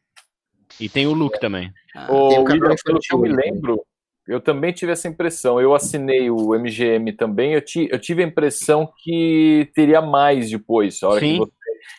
E 0.81 0.89
tem 0.89 1.07
o 1.07 1.12
Luke 1.12 1.40
também. 1.40 1.73
Ah, 1.95 2.07
o, 2.11 2.28
tem 2.28 2.39
o 2.39 2.45
William, 2.45 2.77
pelo 2.85 3.01
que 3.01 3.12
eu 3.12 3.19
me 3.19 3.28
lembro, 3.28 3.85
eu 4.27 4.40
também 4.40 4.73
tive 4.73 4.93
essa 4.93 5.09
impressão. 5.09 5.61
Eu 5.61 5.74
assinei 5.74 6.31
o 6.31 6.55
MGM 6.55 7.12
também. 7.12 7.53
Eu, 7.53 7.61
ti, 7.61 7.89
eu 7.90 7.99
tive 7.99 8.23
a 8.23 8.27
impressão 8.27 8.90
que 9.03 9.70
teria 9.74 10.01
mais 10.01 10.49
depois. 10.49 11.03
A 11.03 11.09
hora 11.09 11.20
Sim. 11.20 11.32
que 11.32 11.39
você 11.39 11.53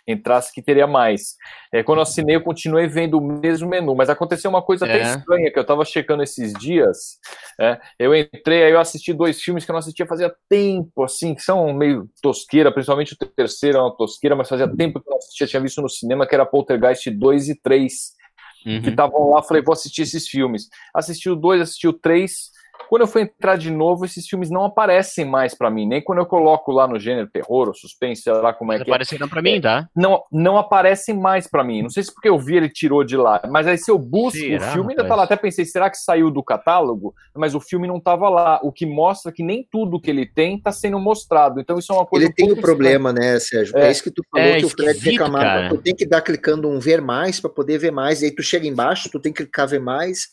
entrasse 0.07 0.53
que 0.53 0.61
teria 0.61 0.88
mais. 0.88 1.35
É, 1.73 1.84
quando 1.84 1.99
eu 1.99 2.03
assinei, 2.03 2.35
eu 2.35 2.41
continuei 2.41 2.88
vendo 2.88 3.18
o 3.18 3.22
mesmo 3.22 3.69
menu, 3.69 3.95
mas 3.95 4.10
aconteceu 4.10 4.49
uma 4.49 4.61
coisa 4.61 4.85
é. 4.85 4.89
até 4.89 5.01
estranha, 5.18 5.51
que 5.51 5.57
eu 5.57 5.61
estava 5.61 5.85
checando 5.85 6.23
esses 6.23 6.53
dias. 6.53 7.18
É, 7.60 7.80
eu 7.97 8.15
entrei, 8.15 8.64
aí 8.64 8.72
eu 8.72 8.80
assisti 8.80 9.14
dois 9.14 9.41
filmes 9.41 9.65
que 9.65 9.72
eu 9.72 9.73
não 9.73 9.80
assistia 9.80 10.06
fazia 10.06 10.34
tempo, 10.49 11.03
assim, 11.03 11.35
que 11.35 11.41
são 11.41 11.73
meio 11.73 12.10
tosqueira, 12.22 12.72
principalmente 12.72 13.14
o 13.14 13.18
terceiro 13.18 13.77
é 13.77 13.81
uma 13.81 13.95
tosqueira, 13.95 14.35
mas 14.35 14.49
fazia 14.49 14.68
tempo 14.68 14.99
que 14.99 15.07
eu 15.07 15.11
não 15.11 15.18
assistia, 15.18 15.47
tinha 15.47 15.61
visto 15.61 15.81
no 15.81 15.89
cinema, 15.89 16.27
que 16.27 16.35
era 16.35 16.45
Poltergeist 16.45 17.10
2 17.10 17.49
e 17.49 17.61
3. 17.61 18.19
Uhum. 18.65 18.81
Que 18.81 18.89
estavam 18.89 19.30
lá, 19.30 19.41
falei, 19.41 19.64
vou 19.64 19.72
assistir 19.72 20.01
esses 20.01 20.27
filmes. 20.27 20.68
Assisti 20.93 21.30
o 21.30 21.35
2, 21.35 21.61
assisti 21.61 21.88
o 21.88 21.93
3, 21.93 22.51
quando 22.88 23.01
eu 23.01 23.07
fui 23.07 23.23
entrar 23.23 23.57
de 23.57 23.69
novo, 23.69 24.06
esses 24.06 24.27
filmes 24.27 24.49
não 24.49 24.65
aparecem 24.65 25.26
mais 25.26 25.53
para 25.53 25.69
mim, 25.69 25.88
nem 25.88 26.01
quando 26.01 26.19
eu 26.19 26.26
coloco 26.26 26.72
lá 26.72 26.88
no 26.88 26.99
gênero 26.99 27.27
terror 27.27 27.68
ou 27.68 27.73
suspense, 27.73 28.23
sei 28.23 28.34
lá 28.34 28.53
como 28.53 28.72
é 28.72 28.77
que 28.77 28.84
apareceram 28.84 29.27
é. 29.27 29.30
para 29.30 29.41
mim, 29.41 29.61
tá? 29.61 29.88
Não, 29.95 30.23
não 30.31 30.57
aparecem 30.57 31.15
mais 31.15 31.47
para 31.47 31.64
mim. 31.64 31.81
Não 31.81 31.89
sei 31.89 32.03
se 32.03 32.14
porque 32.14 32.30
eu 32.30 32.39
vi 32.39 32.57
ele 32.57 32.69
tirou 32.69 33.03
de 33.03 33.18
lá, 33.18 33.41
mas 33.49 33.68
aí 33.68 33.77
se 33.77 33.91
eu 33.91 33.97
busco, 33.97 34.39
será, 34.39 34.69
o 34.69 34.73
filme 34.73 34.93
ainda 34.93 35.06
tá 35.06 35.15
lá. 35.15 35.23
Até 35.23 35.35
pensei, 35.35 35.65
será 35.65 35.89
que 35.89 35.97
saiu 35.97 36.31
do 36.31 36.43
catálogo? 36.43 37.14
Mas 37.35 37.53
o 37.53 37.60
filme 37.60 37.88
não 37.88 37.99
tava 37.99 38.30
lá, 38.30 38.60
o 38.64 38.72
que 38.72 38.85
mostra 38.85 39.31
que 39.31 39.43
nem 39.43 39.68
tudo 39.69 39.99
que 39.99 40.10
ele 40.10 40.26
tem 40.26 40.60
tá 40.60 40.72
sendo 40.72 40.99
mostrado. 40.99 41.60
Então 41.60 41.77
isso 41.77 41.91
é 41.91 41.95
uma 41.95 42.06
coisa 42.06 42.26
Ele 42.26 42.31
um 42.31 42.35
tem 42.35 42.51
o 42.51 42.57
um 42.57 42.61
problema, 42.61 43.14
né, 43.14 43.39
Sérgio? 43.39 43.77
É. 43.77 43.88
é, 43.88 43.91
isso 43.91 44.03
que 44.03 44.11
tu 44.11 44.23
falou 44.31 44.47
é, 44.47 44.60
que 44.60 44.65
o 44.65 44.69
Fred 44.69 44.99
reclamava. 44.99 45.69
Tu 45.69 45.81
tem 45.81 45.95
que 45.95 46.06
dar 46.06 46.22
clicando 46.22 46.68
um 46.68 46.80
ver 46.80 47.01
mais 47.01 47.39
para 47.39 47.49
poder 47.49 47.77
ver 47.77 47.91
mais, 47.91 48.22
e 48.22 48.26
aí 48.26 48.31
tu 48.31 48.41
chega 48.41 48.68
embaixo, 48.68 49.10
tu 49.11 49.19
tem 49.19 49.31
que 49.31 49.43
clicar 49.43 49.68
ver 49.68 49.80
mais 49.80 50.27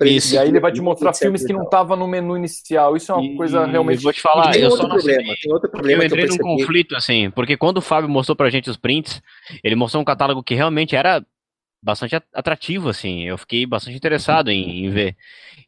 Isso. 0.00 0.34
E 0.34 0.38
aí 0.38 0.48
ele 0.48 0.60
vai 0.60 0.72
te 0.72 0.80
mostrar 0.80 1.12
filmes 1.12 1.44
que 1.44 1.52
não 1.52 1.64
estavam 1.64 1.96
no 1.96 2.08
menu 2.08 2.36
inicial. 2.36 2.96
Isso 2.96 3.12
é 3.12 3.14
uma 3.14 3.24
e, 3.24 3.36
coisa 3.36 3.66
realmente. 3.66 4.02
Vou 4.02 4.12
te 4.12 4.20
falar, 4.20 4.56
eu 4.56 4.70
só 4.70 4.88
problema. 4.88 5.34
Tem 5.40 5.52
outro 5.52 5.70
problema. 5.70 6.02
Eu 6.02 6.06
entrei 6.06 6.26
num 6.26 6.38
conflito, 6.38 6.96
assim, 6.96 7.30
porque 7.30 7.56
quando 7.56 7.78
o 7.78 7.82
Fábio 7.82 8.08
mostrou 8.08 8.34
pra 8.34 8.50
gente 8.50 8.70
os 8.70 8.76
prints, 8.76 9.22
ele 9.62 9.76
mostrou 9.76 10.00
um 10.00 10.04
catálogo 10.04 10.42
que 10.42 10.54
realmente 10.54 10.96
era 10.96 11.24
bastante 11.82 12.14
atrativo, 12.32 12.88
assim. 12.88 13.24
Eu 13.24 13.36
fiquei 13.36 13.66
bastante 13.66 13.96
interessado 13.96 14.50
em, 14.50 14.86
em 14.86 14.90
ver. 14.90 15.16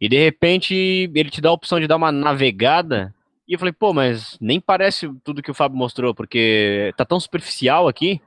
E 0.01 0.09
de 0.09 0.17
repente 0.17 0.75
ele 1.15 1.31
te 1.31 1.41
dá 1.41 1.51
a 1.51 1.53
opção 1.53 1.79
de 1.79 1.87
dar 1.87 1.97
uma 1.97 2.13
navegada. 2.13 3.15
E 3.47 3.53
eu 3.53 3.59
falei, 3.59 3.73
pô, 3.73 3.93
mas 3.93 4.39
nem 4.41 4.59
parece 4.59 5.11
tudo 5.23 5.43
que 5.43 5.51
o 5.51 5.55
Fábio 5.55 5.77
mostrou, 5.77 6.15
porque 6.15 6.95
tá 6.97 7.05
tão 7.05 7.21
superficial 7.21 7.89
aqui 7.89 8.23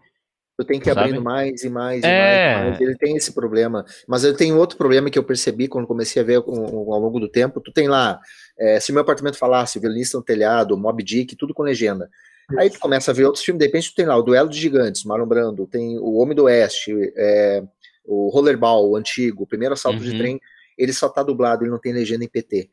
Tu 0.58 0.66
tem 0.66 0.80
que 0.80 0.90
ir 0.90 0.98
abrindo 0.98 1.22
mais 1.22 1.64
e 1.64 1.70
mais 1.70 2.04
e 2.04 2.08
é. 2.08 2.56
mais, 2.56 2.70
mais, 2.70 2.82
Ele 2.82 2.98
tem 2.98 3.16
esse 3.16 3.32
problema. 3.32 3.86
Mas 4.08 4.24
eu 4.24 4.36
tenho 4.36 4.58
outro 4.58 4.76
problema 4.76 5.10
que 5.10 5.20
eu 5.20 5.24
percebi 5.24 5.68
quando 5.68 5.86
comecei 5.86 6.20
a 6.22 6.26
ver 6.26 6.38
ao 6.38 7.00
longo 7.00 7.20
do 7.20 7.30
tempo. 7.30 7.62
Tu 7.62 7.72
tem 7.72 7.88
lá, 7.88 8.20
é, 8.58 8.80
se 8.80 8.92
meu 8.92 9.02
apartamento 9.02 9.38
falasse, 9.38 9.80
Violinista 9.80 10.18
no 10.18 10.24
Telhado, 10.24 10.76
Mob 10.76 11.04
Dick, 11.04 11.36
tudo 11.36 11.54
com 11.54 11.62
legenda. 11.62 12.10
Aí 12.58 12.70
tu 12.70 12.80
começa 12.80 13.12
a 13.12 13.14
ver 13.14 13.26
outros 13.26 13.44
filmes, 13.44 13.60
de 13.60 13.66
repente 13.66 13.92
tu 13.92 13.96
tem 13.96 14.06
lá 14.06 14.16
o 14.16 14.24
Duelo 14.24 14.50
de 14.50 14.58
Gigantes, 14.58 15.04
Marlon 15.04 15.28
Brando, 15.28 15.68
tem 15.68 16.00
o 16.00 16.14
Homem 16.16 16.34
do 16.34 16.46
Oeste, 16.46 16.94
é, 17.18 17.62
o 18.06 18.30
Rollerball, 18.30 18.90
o 18.90 18.96
antigo, 18.96 19.44
o 19.44 19.48
Primeiro 19.48 19.74
Assalto 19.74 20.00
uhum. 20.00 20.04
de 20.06 20.18
Trem, 20.18 20.42
ele 20.78 20.94
só 20.94 21.10
tá 21.10 21.22
dublado, 21.22 21.64
ele 21.64 21.72
não 21.72 21.78
tem 21.78 21.92
legenda 21.92 22.24
em 22.24 22.30
PT. 22.30 22.70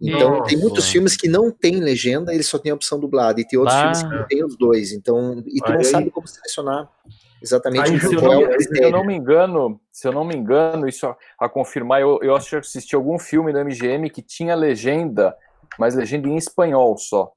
Então, 0.00 0.30
Nossa, 0.30 0.48
tem 0.48 0.58
muitos 0.58 0.88
filmes 0.88 1.16
que 1.16 1.28
não 1.28 1.50
tem 1.50 1.80
legenda, 1.80 2.32
ele 2.32 2.44
só 2.44 2.58
tem 2.58 2.72
a 2.72 2.74
opção 2.74 2.98
dublada, 2.98 3.40
e 3.40 3.46
tem 3.46 3.58
outros 3.58 3.76
filmes 3.78 4.02
que 4.02 4.08
não 4.08 4.26
tem 4.26 4.44
os 4.44 4.56
dois. 4.56 4.92
Então, 4.92 5.42
e 5.46 5.60
tu 5.60 5.72
não 5.72 5.84
sabe 5.84 6.10
como 6.10 6.26
selecionar. 6.26 6.88
Exatamente. 7.42 7.90
Aí, 7.90 8.00
se, 8.00 8.14
eu 8.14 8.22
não, 8.22 8.46
é 8.46 8.58
se 8.58 8.82
eu 8.82 8.90
não 8.90 9.04
me 9.04 9.14
engano, 9.14 9.80
se 9.92 10.06
eu 10.08 10.12
não 10.12 10.24
me 10.24 10.36
engano, 10.36 10.88
isso 10.88 11.06
a, 11.06 11.16
a 11.38 11.48
confirmar, 11.48 12.00
eu, 12.00 12.18
eu 12.22 12.34
acho 12.34 12.50
que 12.50 12.56
assisti 12.56 12.94
algum 12.94 13.18
filme 13.18 13.52
do 13.52 13.64
MGM 13.64 14.10
que 14.10 14.22
tinha 14.22 14.54
legenda, 14.54 15.36
mas 15.78 15.94
legenda 15.94 16.28
em 16.28 16.36
espanhol 16.36 16.96
só. 16.96 17.32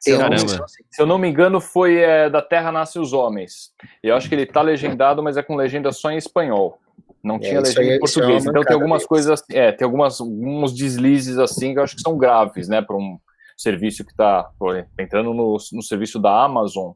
Se 0.00 0.10
eu, 0.10 0.18
não, 0.18 0.38
se 0.38 1.02
eu, 1.02 1.06
não, 1.06 1.18
me 1.18 1.28
engano, 1.28 1.60
foi 1.60 1.98
é, 1.98 2.30
Da 2.30 2.40
Terra 2.40 2.72
Nasce 2.72 2.98
os 2.98 3.12
Homens. 3.12 3.70
Eu 4.02 4.16
acho 4.16 4.28
que 4.28 4.34
ele 4.34 4.46
tá 4.46 4.62
legendado, 4.62 5.22
mas 5.22 5.36
é 5.36 5.42
com 5.42 5.54
legenda 5.54 5.92
só 5.92 6.10
em 6.10 6.16
espanhol. 6.16 6.78
Não 7.22 7.36
é, 7.36 7.40
tinha 7.40 7.60
legenda 7.60 7.84
em 7.84 7.96
é, 7.96 7.98
português. 7.98 8.46
É 8.46 8.48
então 8.48 8.64
tem 8.64 8.74
algumas 8.74 9.04
coisas, 9.04 9.42
é, 9.50 9.72
tem 9.72 9.84
algumas, 9.84 10.20
alguns 10.20 10.74
deslizes 10.74 11.38
assim 11.38 11.74
que 11.74 11.78
eu 11.78 11.82
acho 11.82 11.96
que 11.96 12.02
são 12.02 12.16
graves, 12.16 12.66
né, 12.66 12.80
para 12.80 12.96
um 12.96 13.18
serviço 13.58 14.02
que 14.02 14.10
está 14.10 14.50
entrando 14.98 15.34
no, 15.34 15.58
no 15.72 15.82
serviço 15.82 16.18
da 16.18 16.44
Amazon 16.44 16.92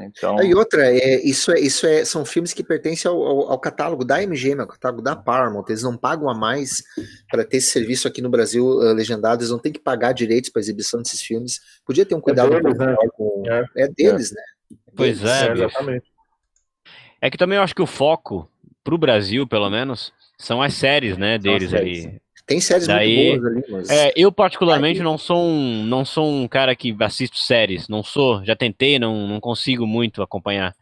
então... 0.00 0.42
E 0.42 0.54
outra, 0.54 0.86
é, 0.86 1.20
isso, 1.24 1.52
é, 1.52 1.60
isso 1.60 1.86
é, 1.86 2.04
são 2.04 2.24
filmes 2.24 2.52
que 2.52 2.62
pertencem 2.62 3.10
ao, 3.10 3.20
ao, 3.20 3.52
ao, 3.52 3.58
catálogo 3.58 4.04
da 4.04 4.22
MGM, 4.26 4.60
ao 4.60 4.66
catálogo 4.66 5.02
da 5.02 5.16
Paramount. 5.16 5.64
Eles 5.68 5.82
não 5.82 5.96
pagam 5.96 6.28
a 6.30 6.34
mais 6.34 6.82
para 7.30 7.44
ter 7.44 7.58
esse 7.58 7.70
serviço 7.70 8.06
aqui 8.06 8.22
no 8.22 8.30
Brasil 8.30 8.64
uh, 8.64 8.92
legendado, 8.92 9.42
eles 9.42 9.50
não 9.50 9.58
têm 9.58 9.72
que 9.72 9.80
pagar 9.80 10.12
direitos 10.12 10.50
para 10.50 10.60
exibição 10.60 11.02
desses 11.02 11.20
filmes. 11.20 11.60
Podia 11.84 12.06
ter 12.06 12.14
um 12.14 12.20
cuidado 12.20 12.54
é 12.54 12.60
deles, 12.60 12.78
né? 12.78 12.96
com. 13.14 13.42
É, 13.46 13.64
é 13.76 13.88
deles, 13.88 14.32
né? 14.32 14.42
Pois 14.96 15.24
é, 15.24 15.48
é 15.48 15.52
exatamente. 15.52 16.06
É 17.20 17.30
que 17.30 17.36
também 17.36 17.56
eu 17.56 17.62
acho 17.62 17.74
que 17.74 17.82
o 17.82 17.86
foco, 17.86 18.48
para 18.84 18.94
o 18.94 18.98
Brasil, 18.98 19.46
pelo 19.46 19.68
menos, 19.70 20.12
são 20.38 20.62
as 20.62 20.74
séries, 20.74 21.16
né, 21.16 21.38
deles 21.38 21.74
ali. 21.74 22.20
Tem 22.46 22.60
séries 22.60 22.86
Daí, 22.86 23.30
muito 23.30 23.40
boas 23.40 23.52
ali, 23.52 23.64
mas... 23.70 23.90
É, 23.90 24.12
eu 24.16 24.32
particularmente 24.32 24.98
Aí... 25.00 25.04
não 25.04 25.16
sou 25.16 25.44
um 25.44 25.84
não 25.84 26.04
sou 26.04 26.30
um 26.30 26.48
cara 26.48 26.74
que 26.74 26.94
assisto 27.00 27.38
séries, 27.38 27.88
não 27.88 28.02
sou, 28.02 28.44
já 28.44 28.56
tentei, 28.56 28.98
não, 28.98 29.26
não 29.26 29.40
consigo 29.40 29.86
muito 29.86 30.22
acompanhar. 30.22 30.74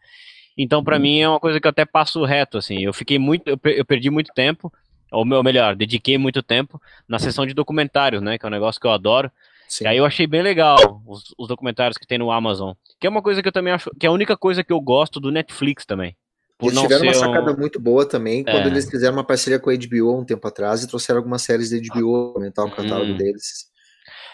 Então, 0.57 0.83
para 0.83 0.97
hum. 0.97 0.99
mim 0.99 1.19
é 1.19 1.29
uma 1.29 1.39
coisa 1.39 1.59
que 1.59 1.67
eu 1.67 1.69
até 1.69 1.85
passo 1.85 2.23
reto, 2.23 2.57
assim. 2.57 2.83
Eu 2.83 2.93
fiquei 2.93 3.17
muito, 3.17 3.47
eu, 3.47 3.59
eu 3.63 3.85
perdi 3.85 4.09
muito 4.09 4.31
tempo, 4.33 4.71
ou 5.11 5.25
melhor, 5.43 5.75
dediquei 5.75 6.17
muito 6.17 6.41
tempo 6.41 6.81
na 7.07 7.19
sessão 7.19 7.45
de 7.45 7.53
documentários, 7.53 8.21
né, 8.21 8.37
que 8.37 8.45
é 8.45 8.47
um 8.47 8.51
negócio 8.51 8.79
que 8.79 8.87
eu 8.87 8.91
adoro. 8.91 9.31
Sim. 9.67 9.85
E 9.85 9.87
aí 9.87 9.97
eu 9.97 10.05
achei 10.05 10.27
bem 10.27 10.41
legal 10.41 10.77
os, 11.07 11.33
os 11.37 11.47
documentários 11.47 11.97
que 11.97 12.05
tem 12.05 12.17
no 12.17 12.31
Amazon, 12.31 12.73
que 12.99 13.07
é 13.07 13.09
uma 13.09 13.21
coisa 13.21 13.41
que 13.41 13.47
eu 13.47 13.53
também 13.53 13.71
acho, 13.73 13.89
que 13.97 14.05
é 14.05 14.09
a 14.09 14.11
única 14.11 14.35
coisa 14.35 14.63
que 14.63 14.73
eu 14.73 14.81
gosto 14.81 15.19
do 15.19 15.31
Netflix 15.31 15.85
também. 15.85 16.15
Eles 16.61 16.79
tiveram 16.79 17.03
uma 17.03 17.13
sacada 17.13 17.51
um... 17.51 17.57
muito 17.57 17.79
boa 17.79 18.07
também 18.07 18.43
quando 18.43 18.65
é. 18.65 18.67
eles 18.67 18.89
fizeram 18.89 19.13
uma 19.15 19.23
parceria 19.23 19.59
com 19.59 19.69
a 19.69 19.73
HBO 19.75 20.19
um 20.19 20.25
tempo 20.25 20.47
atrás 20.47 20.83
e 20.83 20.87
trouxeram 20.87 21.19
algumas 21.19 21.41
séries 21.41 21.71
da 21.71 21.77
HBO 21.77 22.33
aumentar 22.35 22.63
o 22.63 22.71
catálogo 22.71 23.13
hum. 23.13 23.17
deles. 23.17 23.69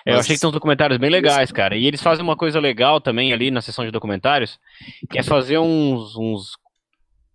Mas... 0.05 0.15
Eu 0.15 0.19
achei 0.19 0.35
que 0.35 0.41
tem 0.41 0.47
uns 0.47 0.53
documentários 0.53 0.97
bem 0.97 1.09
legais, 1.09 1.51
cara. 1.51 1.75
E 1.75 1.85
eles 1.85 2.01
fazem 2.01 2.23
uma 2.23 2.37
coisa 2.37 2.59
legal 2.59 3.01
também 3.01 3.33
ali 3.33 3.51
na 3.51 3.61
sessão 3.61 3.83
de 3.83 3.91
documentários, 3.91 4.57
que 5.09 5.19
é 5.19 5.23
fazer 5.23 5.57
uns, 5.57 6.15
uns 6.15 6.57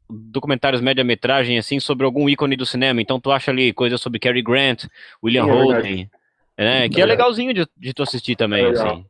documentários 0.08 0.80
média-metragem 0.80 1.58
assim 1.58 1.78
sobre 1.78 2.06
algum 2.06 2.28
ícone 2.28 2.56
do 2.56 2.64
cinema. 2.64 3.00
Então 3.00 3.20
tu 3.20 3.30
acha 3.30 3.50
ali 3.50 3.72
coisas 3.72 4.00
sobre 4.00 4.18
Cary 4.18 4.42
Grant, 4.42 4.86
William 5.22 5.46
é 5.46 5.50
Holden, 5.50 6.10
né? 6.58 6.88
Que 6.88 7.00
é, 7.00 7.04
é 7.04 7.06
legalzinho 7.06 7.52
de, 7.52 7.66
de 7.76 7.92
tu 7.92 8.02
assistir 8.02 8.36
também, 8.36 8.64
é 8.64 8.70
assim. 8.70 9.04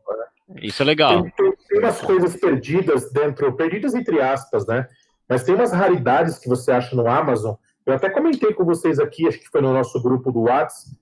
Isso 0.61 0.83
é 0.83 0.85
legal. 0.85 1.23
Tem, 1.23 1.31
tem, 1.31 1.53
tem 1.69 1.79
umas 1.79 2.01
coisas 2.01 2.37
perdidas 2.37 3.13
dentro, 3.13 3.53
perdidas 3.55 3.95
entre 3.95 4.21
aspas, 4.21 4.67
né? 4.67 4.87
Mas 5.29 5.43
tem 5.43 5.55
umas 5.55 5.73
raridades 5.73 6.39
que 6.39 6.49
você 6.49 6.73
acha 6.73 6.95
no 6.95 7.09
Amazon. 7.09 7.55
Eu 7.85 7.95
até 7.95 8.09
comentei 8.11 8.53
com 8.53 8.65
vocês 8.65 8.99
aqui, 8.99 9.27
acho 9.27 9.39
que 9.39 9.49
foi 9.49 9.61
no 9.61 9.73
nosso 9.73 10.01
grupo 10.03 10.31
do 10.31 10.43
WhatsApp. 10.43 10.97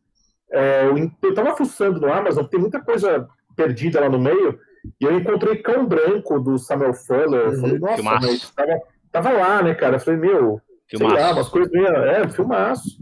É, 0.52 0.86
eu 0.86 1.28
estava 1.28 1.56
fuçando 1.56 2.00
no 2.00 2.12
Amazon, 2.12 2.44
tem 2.44 2.58
muita 2.58 2.80
coisa 2.80 3.28
perdida 3.54 4.00
lá 4.00 4.08
no 4.08 4.18
meio. 4.18 4.58
E 5.00 5.04
eu 5.04 5.16
encontrei 5.16 5.56
Cão 5.56 5.86
Branco 5.86 6.40
do 6.40 6.58
Samuel 6.58 6.94
Fuller. 6.94 7.46
Eu 7.46 7.60
falei, 7.60 7.78
nossa, 7.78 8.02
mas 8.02 8.50
tava, 8.50 8.80
tava 9.12 9.30
lá, 9.32 9.62
né, 9.62 9.74
cara? 9.74 9.96
Eu 9.96 10.00
falei, 10.00 10.18
meu, 10.18 10.60
filmaço. 10.88 11.14
sei 11.14 11.24
lá, 11.24 11.32
umas 11.32 11.48
coisas 11.48 11.70
meio. 11.70 11.86
É, 11.86 12.28
filmaço. 12.28 12.98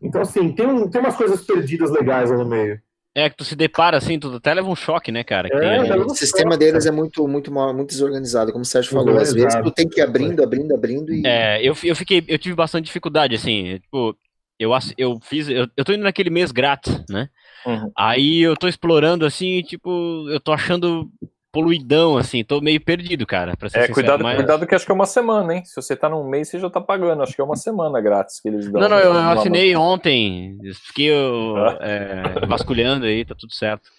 Então, 0.00 0.20
assim, 0.20 0.52
tem, 0.52 0.66
um, 0.66 0.90
tem 0.90 1.00
umas 1.00 1.16
coisas 1.16 1.44
perdidas 1.44 1.90
legais 1.90 2.30
lá 2.30 2.36
no 2.36 2.46
meio. 2.46 2.80
É, 3.14 3.28
que 3.28 3.36
tu 3.36 3.44
se 3.44 3.54
depara 3.54 3.98
assim, 3.98 4.18
tu 4.18 4.34
até 4.34 4.54
leva 4.54 4.68
um 4.68 4.74
choque, 4.74 5.12
né, 5.12 5.22
cara? 5.22 5.48
É, 5.48 5.96
o 5.96 6.14
sistema 6.14 6.56
deles 6.56 6.86
é 6.86 6.90
muito, 6.90 7.28
muito, 7.28 7.52
muito 7.52 7.88
desorganizado, 7.88 8.52
como 8.52 8.62
o 8.62 8.66
Sérgio 8.66 8.92
falou. 8.92 9.18
Às 9.18 9.34
vezes 9.34 9.54
tu 9.62 9.70
tem 9.70 9.86
que 9.86 10.00
ir 10.00 10.02
abrindo, 10.02 10.42
abrindo, 10.42 10.74
abrindo 10.74 11.12
e. 11.12 11.26
É, 11.26 11.60
eu, 11.60 11.76
eu 11.84 11.94
fiquei, 11.94 12.24
eu 12.26 12.38
tive 12.38 12.54
bastante 12.54 12.86
dificuldade, 12.86 13.34
assim, 13.34 13.78
tipo, 13.80 14.16
eu, 14.58 14.70
eu 14.96 15.18
fiz, 15.20 15.48
eu, 15.48 15.68
eu 15.76 15.84
tô 15.84 15.92
indo 15.92 16.04
naquele 16.04 16.30
mês 16.30 16.50
grátis, 16.50 17.04
né? 17.10 17.28
Uhum. 17.66 17.92
Aí 17.96 18.40
eu 18.40 18.56
tô 18.56 18.66
explorando 18.66 19.26
assim, 19.26 19.60
tipo, 19.62 20.26
eu 20.30 20.40
tô 20.40 20.52
achando 20.52 21.10
poluidão, 21.52 22.16
assim, 22.16 22.42
tô 22.42 22.60
meio 22.62 22.80
perdido, 22.80 23.26
cara. 23.26 23.54
Pra 23.56 23.68
ser 23.68 23.78
é, 23.78 23.80
sincero, 23.82 23.94
cuidado, 23.94 24.22
mas... 24.24 24.36
cuidado 24.36 24.66
que 24.66 24.74
acho 24.74 24.86
que 24.86 24.90
é 24.90 24.94
uma 24.94 25.06
semana, 25.06 25.54
hein? 25.54 25.64
Se 25.64 25.76
você 25.76 25.94
tá 25.94 26.08
num 26.08 26.24
mês, 26.24 26.48
você 26.48 26.58
já 26.58 26.70
tá 26.70 26.80
pagando. 26.80 27.22
Acho 27.22 27.34
que 27.34 27.40
é 27.40 27.44
uma 27.44 27.56
semana 27.56 28.00
grátis 28.00 28.40
que 28.40 28.48
eles 28.48 28.72
dão. 28.72 28.80
Não, 28.80 28.88
não, 28.88 28.98
eu, 28.98 29.12
eu 29.12 29.30
assinei 29.30 29.76
ontem. 29.76 30.58
Fiquei 30.86 31.12
ah. 31.12 31.78
é, 31.80 32.46
vasculhando 32.46 33.04
aí, 33.04 33.24
tá 33.24 33.34
tudo 33.38 33.52
certo. 33.52 33.90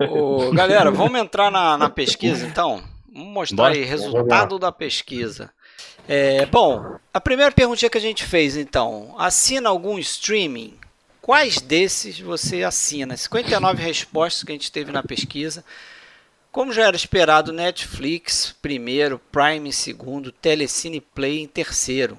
Ô, 0.00 0.50
galera, 0.50 0.90
vamos 0.90 1.18
entrar 1.20 1.50
na, 1.50 1.78
na 1.78 1.88
pesquisa 1.88 2.44
então? 2.44 2.82
Vamos 3.14 3.32
mostrar 3.32 3.56
Bora. 3.56 3.74
aí 3.74 3.84
resultado 3.84 4.58
da 4.58 4.72
pesquisa. 4.72 5.50
É, 6.08 6.44
bom, 6.46 6.96
a 7.14 7.20
primeira 7.20 7.52
perguntinha 7.52 7.88
que 7.88 7.98
a 7.98 8.00
gente 8.00 8.24
fez 8.24 8.56
então, 8.56 9.14
assina 9.18 9.68
algum 9.68 9.98
streaming? 9.98 10.74
Quais 11.20 11.60
desses 11.60 12.18
você 12.18 12.64
assina? 12.64 13.16
59 13.16 13.80
respostas 13.80 14.42
que 14.42 14.50
a 14.50 14.54
gente 14.54 14.72
teve 14.72 14.90
na 14.90 15.04
pesquisa. 15.04 15.64
Como 16.52 16.70
já 16.70 16.86
era 16.86 16.94
esperado, 16.94 17.50
Netflix 17.50 18.54
primeiro, 18.60 19.18
Prime 19.18 19.70
em 19.70 19.72
segundo, 19.72 20.30
Telecine 20.30 21.00
Play 21.00 21.40
em 21.40 21.48
terceiro. 21.48 22.18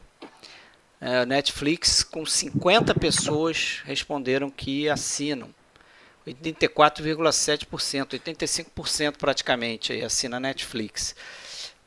É, 1.00 1.24
Netflix 1.24 2.04
com 2.04 2.26
50 2.26 2.96
pessoas 2.96 3.84
responderam 3.86 4.50
que 4.50 4.90
assinam. 4.90 5.54
84,7%, 6.26 8.20
85% 8.20 9.18
praticamente 9.18 9.94
aí 9.94 10.02
assina 10.02 10.40
Netflix. 10.40 11.16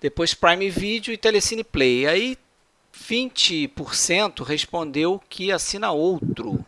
Depois 0.00 0.32
Prime 0.32 0.70
Video 0.70 1.12
e 1.12 1.18
Telecine 1.18 1.64
Play. 1.64 2.06
Aí 2.06 2.38
20% 3.08 4.44
respondeu 4.44 5.20
que 5.28 5.50
assina 5.50 5.90
outro. 5.90 6.64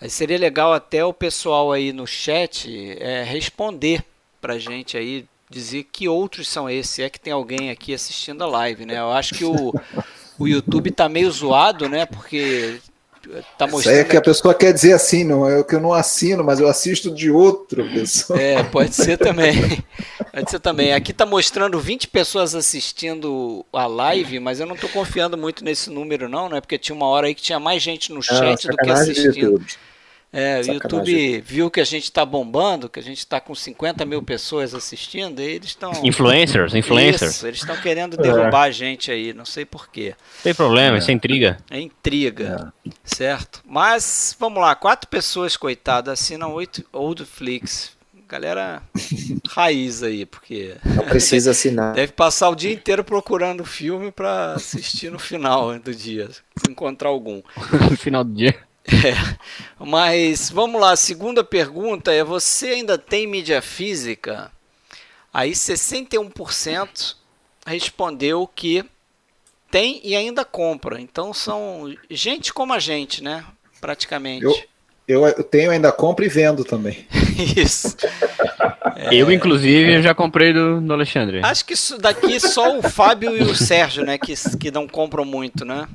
Aí 0.00 0.08
seria 0.08 0.38
legal 0.38 0.72
até 0.72 1.04
o 1.04 1.12
pessoal 1.12 1.70
aí 1.70 1.92
no 1.92 2.06
chat 2.06 2.66
é, 2.98 3.22
responder 3.24 4.02
pra 4.40 4.58
gente 4.58 4.96
aí 4.96 5.26
dizer 5.50 5.84
que 5.84 6.08
outros 6.08 6.48
são 6.48 6.68
esses. 6.68 6.98
É 6.98 7.10
que 7.10 7.20
tem 7.20 7.32
alguém 7.32 7.70
aqui 7.70 7.94
assistindo 7.94 8.42
a 8.42 8.46
live, 8.46 8.86
né? 8.86 8.98
Eu 8.98 9.12
acho 9.12 9.34
que 9.34 9.44
o, 9.44 9.74
o 10.38 10.46
YouTube 10.46 10.90
tá 10.90 11.08
meio 11.08 11.30
zoado, 11.30 11.88
né? 11.88 12.06
Porque 12.06 12.80
tá 13.58 13.66
mostrando. 13.66 13.80
Isso 13.80 13.88
aí 13.90 13.98
é 13.98 14.04
que 14.04 14.16
a 14.16 14.22
pessoa 14.22 14.54
quer 14.54 14.72
dizer 14.72 14.92
assim, 14.92 15.24
não 15.24 15.48
é 15.48 15.62
que 15.62 15.74
eu 15.74 15.80
não 15.80 15.92
assino, 15.92 16.44
mas 16.44 16.60
eu 16.60 16.68
assisto 16.68 17.10
de 17.10 17.30
outra 17.30 17.84
pessoa. 17.84 18.40
É, 18.40 18.62
pode 18.62 18.94
ser 18.94 19.16
também. 19.18 19.84
Pode 20.32 20.50
ser 20.50 20.60
também. 20.60 20.92
Aqui 20.92 21.12
tá 21.12 21.24
mostrando 21.24 21.78
20 21.80 22.08
pessoas 22.08 22.54
assistindo 22.54 23.64
a 23.72 23.86
live, 23.86 24.38
mas 24.40 24.60
eu 24.60 24.66
não 24.66 24.76
tô 24.76 24.88
confiando 24.88 25.36
muito 25.36 25.64
nesse 25.64 25.90
número, 25.90 26.28
não, 26.28 26.48
né? 26.48 26.60
Porque 26.60 26.78
tinha 26.78 26.94
uma 26.94 27.06
hora 27.06 27.26
aí 27.26 27.34
que 27.34 27.42
tinha 27.42 27.58
mais 27.58 27.82
gente 27.82 28.12
no 28.12 28.22
chat 28.22 28.68
do 28.68 28.76
que 28.76 28.90
assistindo. 28.90 29.64
É, 30.36 30.60
o 30.60 30.74
YouTube 30.74 31.40
viu 31.40 31.70
que 31.70 31.80
a 31.80 31.84
gente 31.84 32.04
está 32.04 32.22
bombando, 32.22 32.90
que 32.90 33.00
a 33.00 33.02
gente 33.02 33.20
está 33.20 33.40
com 33.40 33.54
50 33.54 34.04
mil 34.04 34.22
pessoas 34.22 34.74
assistindo, 34.74 35.40
e 35.40 35.44
eles 35.46 35.68
estão. 35.68 35.90
Influencers, 36.04 36.74
influencers. 36.74 37.36
Isso, 37.36 37.46
eles 37.46 37.60
estão 37.60 37.74
querendo 37.78 38.18
derrubar 38.18 38.66
é. 38.66 38.68
a 38.68 38.70
gente 38.70 39.10
aí, 39.10 39.32
não 39.32 39.46
sei 39.46 39.64
porquê. 39.64 40.14
Tem 40.42 40.54
problema, 40.54 40.96
é. 40.96 40.98
isso 40.98 41.10
é 41.10 41.14
intriga. 41.14 41.56
É 41.70 41.80
intriga, 41.80 42.70
é. 42.86 42.90
certo? 43.02 43.62
Mas, 43.64 44.36
vamos 44.38 44.60
lá, 44.60 44.74
quatro 44.74 45.08
pessoas, 45.08 45.56
coitadas, 45.56 46.20
assinam 46.20 46.52
oito 46.52 46.84
Oldflix. 46.92 47.96
Galera 48.28 48.82
raiz 49.48 50.02
aí, 50.02 50.26
porque. 50.26 50.74
Não 50.84 51.04
precisa 51.04 51.52
assinar. 51.52 51.94
Deve 51.94 52.12
passar 52.12 52.50
o 52.50 52.54
dia 52.54 52.74
inteiro 52.74 53.02
procurando 53.02 53.64
filme 53.64 54.12
para 54.12 54.52
assistir 54.52 55.10
no 55.10 55.18
final 55.18 55.78
do 55.78 55.94
dia, 55.94 56.28
se 56.30 56.70
encontrar 56.70 57.08
algum. 57.08 57.40
no 57.90 57.96
final 57.96 58.22
do 58.22 58.34
dia. 58.34 58.65
É, 58.88 59.36
mas 59.78 60.50
vamos 60.50 60.80
lá, 60.80 60.92
a 60.92 60.96
segunda 60.96 61.42
pergunta 61.42 62.12
é: 62.12 62.22
você 62.22 62.68
ainda 62.68 62.96
tem 62.96 63.26
mídia 63.26 63.60
física? 63.60 64.50
Aí 65.32 65.52
61% 65.52 67.16
respondeu 67.66 68.48
que 68.54 68.84
tem 69.70 70.00
e 70.02 70.14
ainda 70.14 70.44
compra. 70.44 71.00
Então 71.00 71.34
são 71.34 71.94
gente 72.08 72.52
como 72.52 72.72
a 72.72 72.78
gente, 72.78 73.22
né? 73.22 73.44
Praticamente. 73.80 74.68
Eu, 75.06 75.26
eu, 75.26 75.44
tenho, 75.44 75.70
ainda 75.70 75.92
compro 75.92 76.24
e 76.24 76.28
vendo 76.28 76.64
também. 76.64 77.06
Isso. 77.56 77.96
É, 78.96 79.14
eu, 79.14 79.30
inclusive, 79.30 80.02
já 80.02 80.14
comprei 80.14 80.52
do, 80.52 80.80
do 80.80 80.92
Alexandre. 80.92 81.40
Acho 81.44 81.64
que 81.66 81.74
isso 81.74 81.98
daqui 81.98 82.40
só 82.40 82.78
o 82.78 82.82
Fábio 82.82 83.36
e 83.36 83.42
o 83.42 83.54
Sérgio, 83.54 84.04
né? 84.04 84.16
Que, 84.16 84.34
que 84.58 84.70
não 84.70 84.88
compram 84.88 85.24
muito, 85.24 85.64
né? 85.64 85.86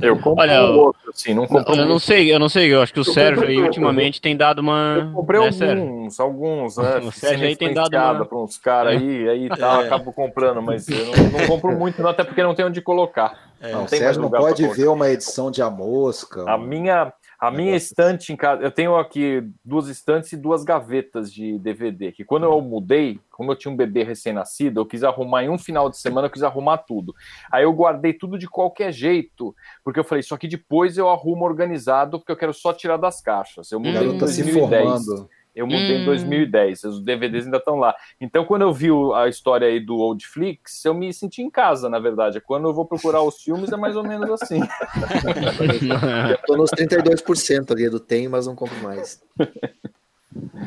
Eu 0.00 0.16
compro 0.16 0.42
Olha, 0.42 0.62
um 0.62 0.78
outro, 0.78 1.10
assim, 1.10 1.34
não 1.34 1.46
compro 1.46 1.74
Eu 1.74 1.86
não 1.86 1.98
sei, 1.98 2.32
eu 2.32 2.38
não 2.38 2.48
sei, 2.48 2.72
eu 2.72 2.80
acho 2.80 2.92
que 2.92 3.00
o 3.00 3.02
eu 3.02 3.12
Sérgio 3.12 3.46
aí 3.46 3.58
ultimamente 3.60 4.20
tem 4.20 4.36
dado 4.36 4.60
uma. 4.60 4.96
Eu 4.98 5.12
comprei 5.12 5.40
né, 5.40 5.46
alguns, 5.46 6.20
alguns, 6.20 6.76
né? 6.78 6.98
O 7.04 7.12
Sérgio 7.12 7.46
aí 7.46 7.56
tem 7.56 7.74
dado 7.74 7.94
uma. 7.94 8.24
para 8.24 8.38
uns 8.38 8.56
caras 8.56 8.96
aí, 8.96 9.28
aí 9.28 9.48
tal, 9.50 9.82
é. 9.82 9.86
acabo 9.86 10.12
comprando, 10.12 10.62
mas 10.62 10.88
eu 10.88 11.04
não, 11.06 11.38
não, 11.38 11.46
compro 11.46 11.72
muito, 11.76 12.00
não, 12.00 12.08
até 12.08 12.24
porque 12.24 12.42
não 12.42 12.54
tem 12.54 12.64
onde 12.64 12.80
colocar. 12.80 13.50
É. 13.60 13.72
Não, 13.72 13.84
o 13.84 13.88
Sérgio 13.88 14.22
não 14.22 14.30
pode 14.30 14.66
ver 14.68 14.88
uma 14.88 15.10
edição 15.10 15.50
de 15.50 15.60
A 15.60 15.68
Mosca. 15.68 16.50
A 16.50 16.56
minha, 16.56 17.12
a 17.42 17.50
minha 17.50 17.74
estante 17.74 18.32
em 18.32 18.36
casa, 18.36 18.62
eu 18.62 18.70
tenho 18.70 18.96
aqui 18.96 19.42
duas 19.64 19.88
estantes 19.88 20.30
e 20.32 20.36
duas 20.36 20.62
gavetas 20.62 21.32
de 21.32 21.58
DVD. 21.58 22.12
Que 22.12 22.24
quando 22.24 22.44
eu 22.44 22.60
mudei, 22.60 23.18
como 23.32 23.50
eu 23.50 23.56
tinha 23.56 23.72
um 23.72 23.76
bebê 23.76 24.04
recém-nascido, 24.04 24.80
eu 24.80 24.86
quis 24.86 25.02
arrumar 25.02 25.42
em 25.42 25.48
um 25.48 25.58
final 25.58 25.90
de 25.90 25.98
semana, 25.98 26.28
eu 26.28 26.30
quis 26.30 26.44
arrumar 26.44 26.78
tudo. 26.78 27.12
Aí 27.50 27.64
eu 27.64 27.72
guardei 27.72 28.12
tudo 28.12 28.38
de 28.38 28.46
qualquer 28.46 28.92
jeito, 28.92 29.56
porque 29.82 29.98
eu 29.98 30.04
falei, 30.04 30.20
isso 30.20 30.36
aqui 30.36 30.46
depois 30.46 30.96
eu 30.96 31.08
arrumo 31.08 31.44
organizado, 31.44 32.20
porque 32.20 32.30
eu 32.30 32.36
quero 32.36 32.54
só 32.54 32.72
tirar 32.72 32.96
das 32.96 33.20
caixas. 33.20 33.72
Eu 33.72 33.80
mudei 33.80 34.06
hum, 34.06 34.14
em 34.14 34.18
2010. 34.18 35.02
Se 35.04 35.26
eu 35.54 35.66
mudei 35.66 35.98
hum. 35.98 36.02
em 36.02 36.04
2010, 36.06 36.84
os 36.84 37.00
DVDs 37.00 37.44
ainda 37.44 37.58
estão 37.58 37.76
lá. 37.76 37.94
Então, 38.18 38.44
quando 38.44 38.62
eu 38.62 38.72
vi 38.72 38.88
a 39.14 39.28
história 39.28 39.68
aí 39.68 39.78
do 39.78 39.98
Oldflix, 39.98 40.84
eu 40.84 40.94
me 40.94 41.12
senti 41.12 41.42
em 41.42 41.50
casa, 41.50 41.90
na 41.90 41.98
verdade. 41.98 42.40
Quando 42.40 42.68
eu 42.68 42.74
vou 42.74 42.86
procurar 42.86 43.22
os 43.22 43.42
filmes, 43.42 43.70
é 43.70 43.76
mais 43.76 43.94
ou 43.94 44.02
menos 44.02 44.30
assim. 44.30 44.60
eu 46.30 46.38
tô 46.46 46.56
nos 46.56 46.70
32% 46.70 47.70
ali 47.70 47.90
do 47.90 48.00
tem, 48.00 48.28
mas 48.28 48.46
não 48.46 48.56
compro 48.56 48.82
mais. 48.82 49.22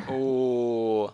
o... 0.08 1.10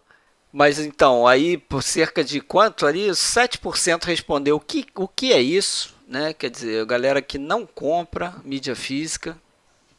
Mas 0.51 0.77
então, 0.77 1.25
aí 1.25 1.57
por 1.57 1.81
cerca 1.81 2.25
de 2.25 2.41
quanto 2.41 2.85
ali? 2.85 3.07
7% 3.07 4.03
respondeu 4.03 4.57
o 4.57 4.59
que, 4.59 4.85
o 4.95 5.07
que 5.07 5.31
é 5.31 5.41
isso, 5.41 5.95
né? 6.05 6.33
Quer 6.33 6.49
dizer, 6.49 6.81
a 6.81 6.85
galera 6.85 7.21
que 7.21 7.37
não 7.37 7.65
compra 7.65 8.35
mídia 8.43 8.75
física. 8.75 9.37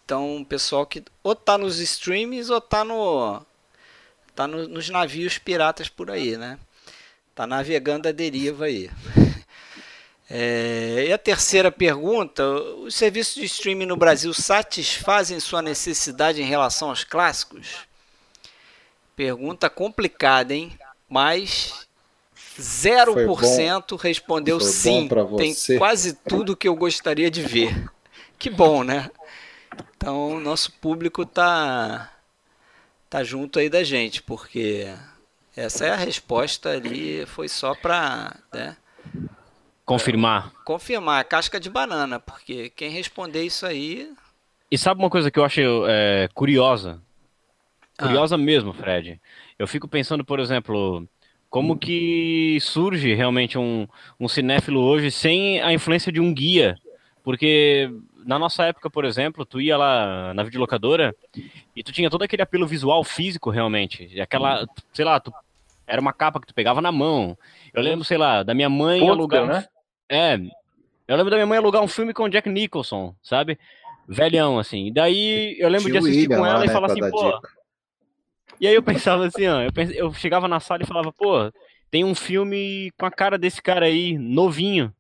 Então, 0.05 0.43
o 0.43 0.45
pessoal 0.45 0.85
que 0.85 1.03
ou 1.23 1.35
tá 1.35 1.57
nos 1.57 1.79
streams 1.79 2.53
ou 2.53 2.61
tá 2.61 2.85
no 2.85 3.41
tá 4.35 4.47
no, 4.47 4.69
nos 4.69 4.89
navios 4.89 5.39
piratas 5.39 5.89
por 5.89 6.11
aí, 6.11 6.37
né? 6.37 6.59
Tá 7.35 7.47
navegando 7.47 8.09
a 8.09 8.13
deriva 8.13 8.67
aí. 8.67 8.91
É, 10.35 11.09
e 11.09 11.13
a 11.13 11.19
terceira 11.19 11.71
pergunta: 11.71 12.43
os 12.47 12.95
serviços 12.95 13.35
de 13.35 13.45
streaming 13.45 13.85
no 13.85 13.99
Brasil 13.99 14.33
satisfazem 14.33 15.39
sua 15.39 15.61
necessidade 15.61 16.41
em 16.41 16.47
relação 16.47 16.89
aos 16.89 17.05
clássicos? 17.05 17.81
Pergunta 19.15 19.69
complicada, 19.69 20.55
hein? 20.55 20.73
Mas 21.07 21.87
0% 22.59 24.01
respondeu 24.01 24.59
Foi 24.59 24.69
sim. 24.71 25.09
Tem 25.37 25.55
quase 25.77 26.15
tudo 26.15 26.57
que 26.57 26.67
eu 26.67 26.75
gostaria 26.75 27.31
de 27.31 27.43
ver. 27.43 27.75
Que 28.39 28.51
bom, 28.51 28.83
né? 28.83 29.09
Então, 29.97 30.41
nosso 30.41 30.73
público 30.73 31.25
tá 31.25 32.11
tá 33.13 33.23
junto 33.23 33.59
aí 33.59 33.69
da 33.69 33.85
gente, 33.85 34.23
porque 34.23 34.87
essa 35.55 35.85
é 35.85 35.91
a 35.91 35.97
resposta 35.97 36.71
ali, 36.71 37.27
foi 37.27 37.47
só 37.47 37.75
para 37.75 38.35
né, 38.55 38.75
confirmar. 39.85 40.51
Confirmar 40.65 41.21
a 41.21 41.25
casca 41.25 41.61
de 41.61 41.69
banana, 41.69 42.19
porque 42.19 42.71
quem 42.71 42.89
responder 42.89 43.43
isso 43.43 43.67
aí. 43.67 44.11
E 44.71 44.79
sabe 44.79 45.03
uma 45.03 45.11
coisa 45.11 45.31
que 45.31 45.39
eu 45.39 45.45
acho 45.45 45.61
é, 45.87 46.27
curiosa? 46.33 47.03
Ah. 47.99 48.07
Curiosa 48.07 48.37
ah. 48.37 48.39
mesmo, 48.39 48.73
Fred. 48.73 49.21
Eu 49.59 49.69
fico 49.69 49.87
pensando, 49.87 50.25
por 50.25 50.41
exemplo, 50.41 51.07
como 51.51 51.77
que 51.77 52.57
surge 52.63 53.13
realmente 53.13 53.59
um, 53.59 53.87
um 54.19 54.27
cinéfilo 54.27 54.81
hoje 54.81 55.11
sem 55.11 55.61
a 55.61 55.71
influência 55.71 56.11
de 56.11 56.19
um 56.19 56.33
guia? 56.33 56.79
Porque 57.23 57.91
na 58.25 58.39
nossa 58.39 58.65
época, 58.65 58.91
por 58.91 59.05
exemplo, 59.05 59.45
tu 59.45 59.61
ia 59.61 59.77
lá 59.77 60.33
na 60.35 60.43
videolocadora 60.43 61.15
e 61.75 61.83
tu 61.83 61.93
tinha 61.93 62.11
todo 62.11 62.23
aquele 62.23 62.43
apelo 62.43 62.67
visual 62.67 63.03
físico 63.05 63.51
realmente. 63.51 64.21
Aquela, 64.21 64.67
sei 64.93 65.05
lá, 65.05 65.21
tu, 65.21 65.33
era 65.87 66.01
uma 66.01 66.13
capa 66.13 66.41
que 66.41 66.47
tu 66.47 66.55
pegava 66.55 66.81
na 66.81 66.93
mão. 66.93 67.37
Eu 67.73 67.83
lembro, 67.83 68.05
sei 68.05 68.19
lá, 68.19 68.43
da 68.43 68.55
minha 68.55 68.69
mãe 68.69 69.01
Puta, 69.01 69.13
alugar. 69.13 69.47
Né? 69.47 69.67
É. 70.09 70.35
Eu 71.07 71.17
lembro 71.17 71.31
da 71.31 71.37
minha 71.37 71.47
mãe 71.47 71.59
alugar 71.59 71.83
um 71.83 71.89
filme 71.89 72.13
com 72.13 72.29
Jack 72.29 72.49
Nicholson, 72.49 73.15
sabe? 73.23 73.59
Velhão, 74.09 74.59
assim. 74.59 74.87
E 74.87 74.93
daí 74.93 75.57
eu 75.59 75.69
lembro 75.69 75.91
Tio 75.91 75.93
de 75.93 75.99
assistir 75.99 76.21
William, 76.23 76.39
com 76.39 76.47
ela 76.47 76.59
lá, 76.59 76.65
e 76.65 76.69
né, 76.69 76.73
falar 76.73 76.87
assim, 76.87 77.11
pô. 77.11 77.33
Dica. 77.33 77.49
E 78.61 78.67
aí 78.67 78.75
eu 78.75 78.83
pensava 78.83 79.27
assim, 79.27 79.47
ó, 79.49 79.61
eu, 79.61 79.73
pense, 79.73 79.97
eu 79.97 80.13
chegava 80.15 80.47
na 80.47 80.61
sala 80.61 80.83
e 80.83 80.87
falava, 80.87 81.13
pô, 81.13 81.53
tem 81.91 82.05
um 82.05 82.15
filme 82.15 82.93
com 82.97 83.07
a 83.07 83.11
cara 83.11 83.37
desse 83.37 83.61
cara 83.61 83.87
aí, 83.87 84.17
novinho 84.17 84.95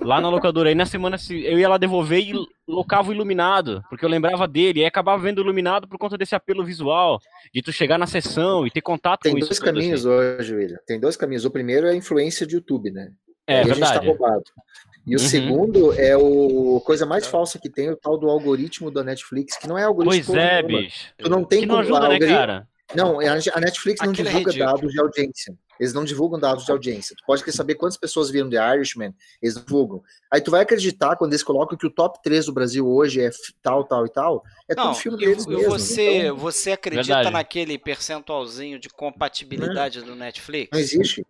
lá 0.00 0.20
na 0.20 0.28
locadora. 0.28 0.68
Aí 0.68 0.74
na 0.74 0.86
semana 0.86 1.16
eu 1.30 1.58
ia 1.58 1.68
lá 1.68 1.78
devolver 1.78 2.20
e 2.20 2.32
locava 2.66 3.10
o 3.10 3.12
iluminado, 3.12 3.82
porque 3.88 4.04
eu 4.04 4.08
lembrava 4.08 4.46
dele. 4.46 4.80
E 4.80 4.82
aí 4.82 4.86
acabava 4.86 5.22
vendo 5.22 5.38
o 5.38 5.42
iluminado 5.42 5.88
por 5.88 5.98
conta 5.98 6.16
desse 6.16 6.34
apelo 6.34 6.64
visual, 6.64 7.20
de 7.52 7.62
tu 7.62 7.72
chegar 7.72 7.98
na 7.98 8.06
sessão 8.06 8.66
e 8.66 8.70
ter 8.70 8.80
contato 8.80 9.22
Tem 9.22 9.32
com 9.32 9.38
isso. 9.38 9.48
Tem 9.48 9.58
dois 9.58 9.72
caminhos 9.74 10.06
assim. 10.06 10.14
hoje, 10.14 10.54
William. 10.54 10.78
Tem 10.86 11.00
dois 11.00 11.16
caminhos. 11.16 11.44
O 11.44 11.50
primeiro 11.50 11.86
é 11.86 11.90
a 11.90 11.96
influência 11.96 12.46
de 12.46 12.54
YouTube, 12.54 12.90
né? 12.90 13.10
É, 13.46 13.58
aí 13.58 13.64
verdade. 13.64 13.82
A 13.82 13.86
gente 13.86 14.00
tá 14.00 14.06
roubado. 14.06 14.44
E 15.04 15.16
o 15.16 15.18
uhum. 15.18 15.26
segundo 15.26 15.92
é 15.94 16.16
o 16.16 16.80
coisa 16.86 17.04
mais 17.04 17.26
falsa 17.26 17.58
que 17.58 17.68
tem, 17.68 17.90
o 17.90 17.96
tal 17.96 18.16
do 18.16 18.30
algoritmo 18.30 18.88
da 18.88 19.02
Netflix, 19.02 19.56
que 19.56 19.66
não 19.66 19.76
é 19.76 19.82
algoritmo. 19.82 20.24
Pois 20.26 20.38
é, 20.38 20.62
bicho. 20.62 21.12
Tu 21.18 21.28
não 21.28 21.44
tem 21.44 21.60
que 21.60 21.66
não 21.66 21.78
ajuda, 21.78 22.08
né, 22.08 22.18
cara? 22.20 22.68
Não, 22.94 23.18
a 23.20 23.60
Netflix 23.60 24.00
não 24.00 24.12
Aquilo 24.12 24.28
é 24.28 24.30
divulga 24.30 24.54
é 24.54 24.58
dados 24.58 24.92
de 24.92 25.00
audiência. 25.00 25.54
Eles 25.82 25.92
não 25.92 26.04
divulgam 26.04 26.38
dados 26.38 26.64
de 26.64 26.70
audiência. 26.70 27.16
Tu 27.16 27.24
pode 27.26 27.42
querer 27.42 27.56
saber 27.56 27.74
quantas 27.74 27.96
pessoas 27.96 28.30
viram 28.30 28.48
The 28.48 28.76
Irishman, 28.76 29.12
eles 29.42 29.56
divulgam. 29.56 30.00
Aí 30.30 30.40
tu 30.40 30.52
vai 30.52 30.62
acreditar 30.62 31.16
quando 31.16 31.32
eles 31.32 31.42
colocam 31.42 31.76
que 31.76 31.84
o 31.84 31.90
top 31.90 32.22
3 32.22 32.46
do 32.46 32.52
Brasil 32.52 32.86
hoje 32.86 33.20
é 33.20 33.30
tal, 33.60 33.82
tal 33.82 34.06
e 34.06 34.08
tal. 34.08 34.44
É 34.68 34.76
não, 34.76 34.92
tudo 34.92 34.94
filme 34.94 35.18
deles 35.18 35.44
mesmo. 35.44 35.68
Você, 35.70 36.18
então... 36.18 36.36
você 36.36 36.70
acredita 36.70 37.14
Verdade. 37.14 37.32
naquele 37.32 37.76
percentualzinho 37.76 38.78
de 38.78 38.88
compatibilidade 38.88 39.98
é. 39.98 40.02
do 40.02 40.14
Netflix? 40.14 40.70
Não 40.72 40.78
existe. 40.78 41.26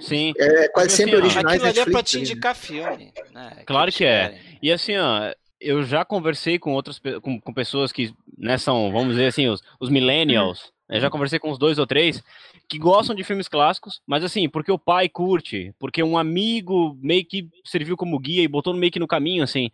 Sim. 0.00 0.32
É 0.38 0.68
quase 0.68 0.86
assim, 0.86 0.96
sempre 0.98 1.16
originais 1.16 1.56
Aquilo 1.56 1.68
ali 1.68 1.80
é 1.80 1.90
pra 1.90 2.02
te 2.04 2.20
indicar 2.20 2.54
filme. 2.54 3.12
Né, 3.34 3.64
claro 3.66 3.90
que, 3.90 3.98
que 3.98 4.04
é. 4.04 4.40
E 4.62 4.70
assim, 4.70 4.96
ó, 4.96 5.34
eu 5.60 5.82
já 5.82 6.04
conversei 6.04 6.60
com 6.60 6.74
outras 6.74 7.00
com, 7.20 7.40
com 7.40 7.52
pessoas 7.52 7.90
que 7.90 8.14
né, 8.38 8.56
são, 8.56 8.92
vamos 8.92 9.16
dizer 9.16 9.26
assim, 9.26 9.48
os, 9.48 9.60
os 9.80 9.90
millennials. 9.90 10.70
Eu 10.88 11.00
já 11.00 11.10
conversei 11.10 11.40
com 11.40 11.50
uns 11.50 11.58
dois 11.58 11.76
ou 11.76 11.86
três 11.88 12.22
que 12.68 12.78
gostam 12.78 13.14
de 13.14 13.22
filmes 13.22 13.48
clássicos, 13.48 14.00
mas 14.06 14.24
assim, 14.24 14.48
porque 14.48 14.72
o 14.72 14.78
pai 14.78 15.08
curte, 15.08 15.72
porque 15.78 16.02
um 16.02 16.18
amigo 16.18 16.98
meio 17.00 17.24
que 17.24 17.48
serviu 17.64 17.96
como 17.96 18.18
guia 18.18 18.42
e 18.42 18.48
botou 18.48 18.74
meio 18.74 18.90
que 18.90 18.98
no 18.98 19.06
caminho, 19.06 19.44
assim. 19.44 19.70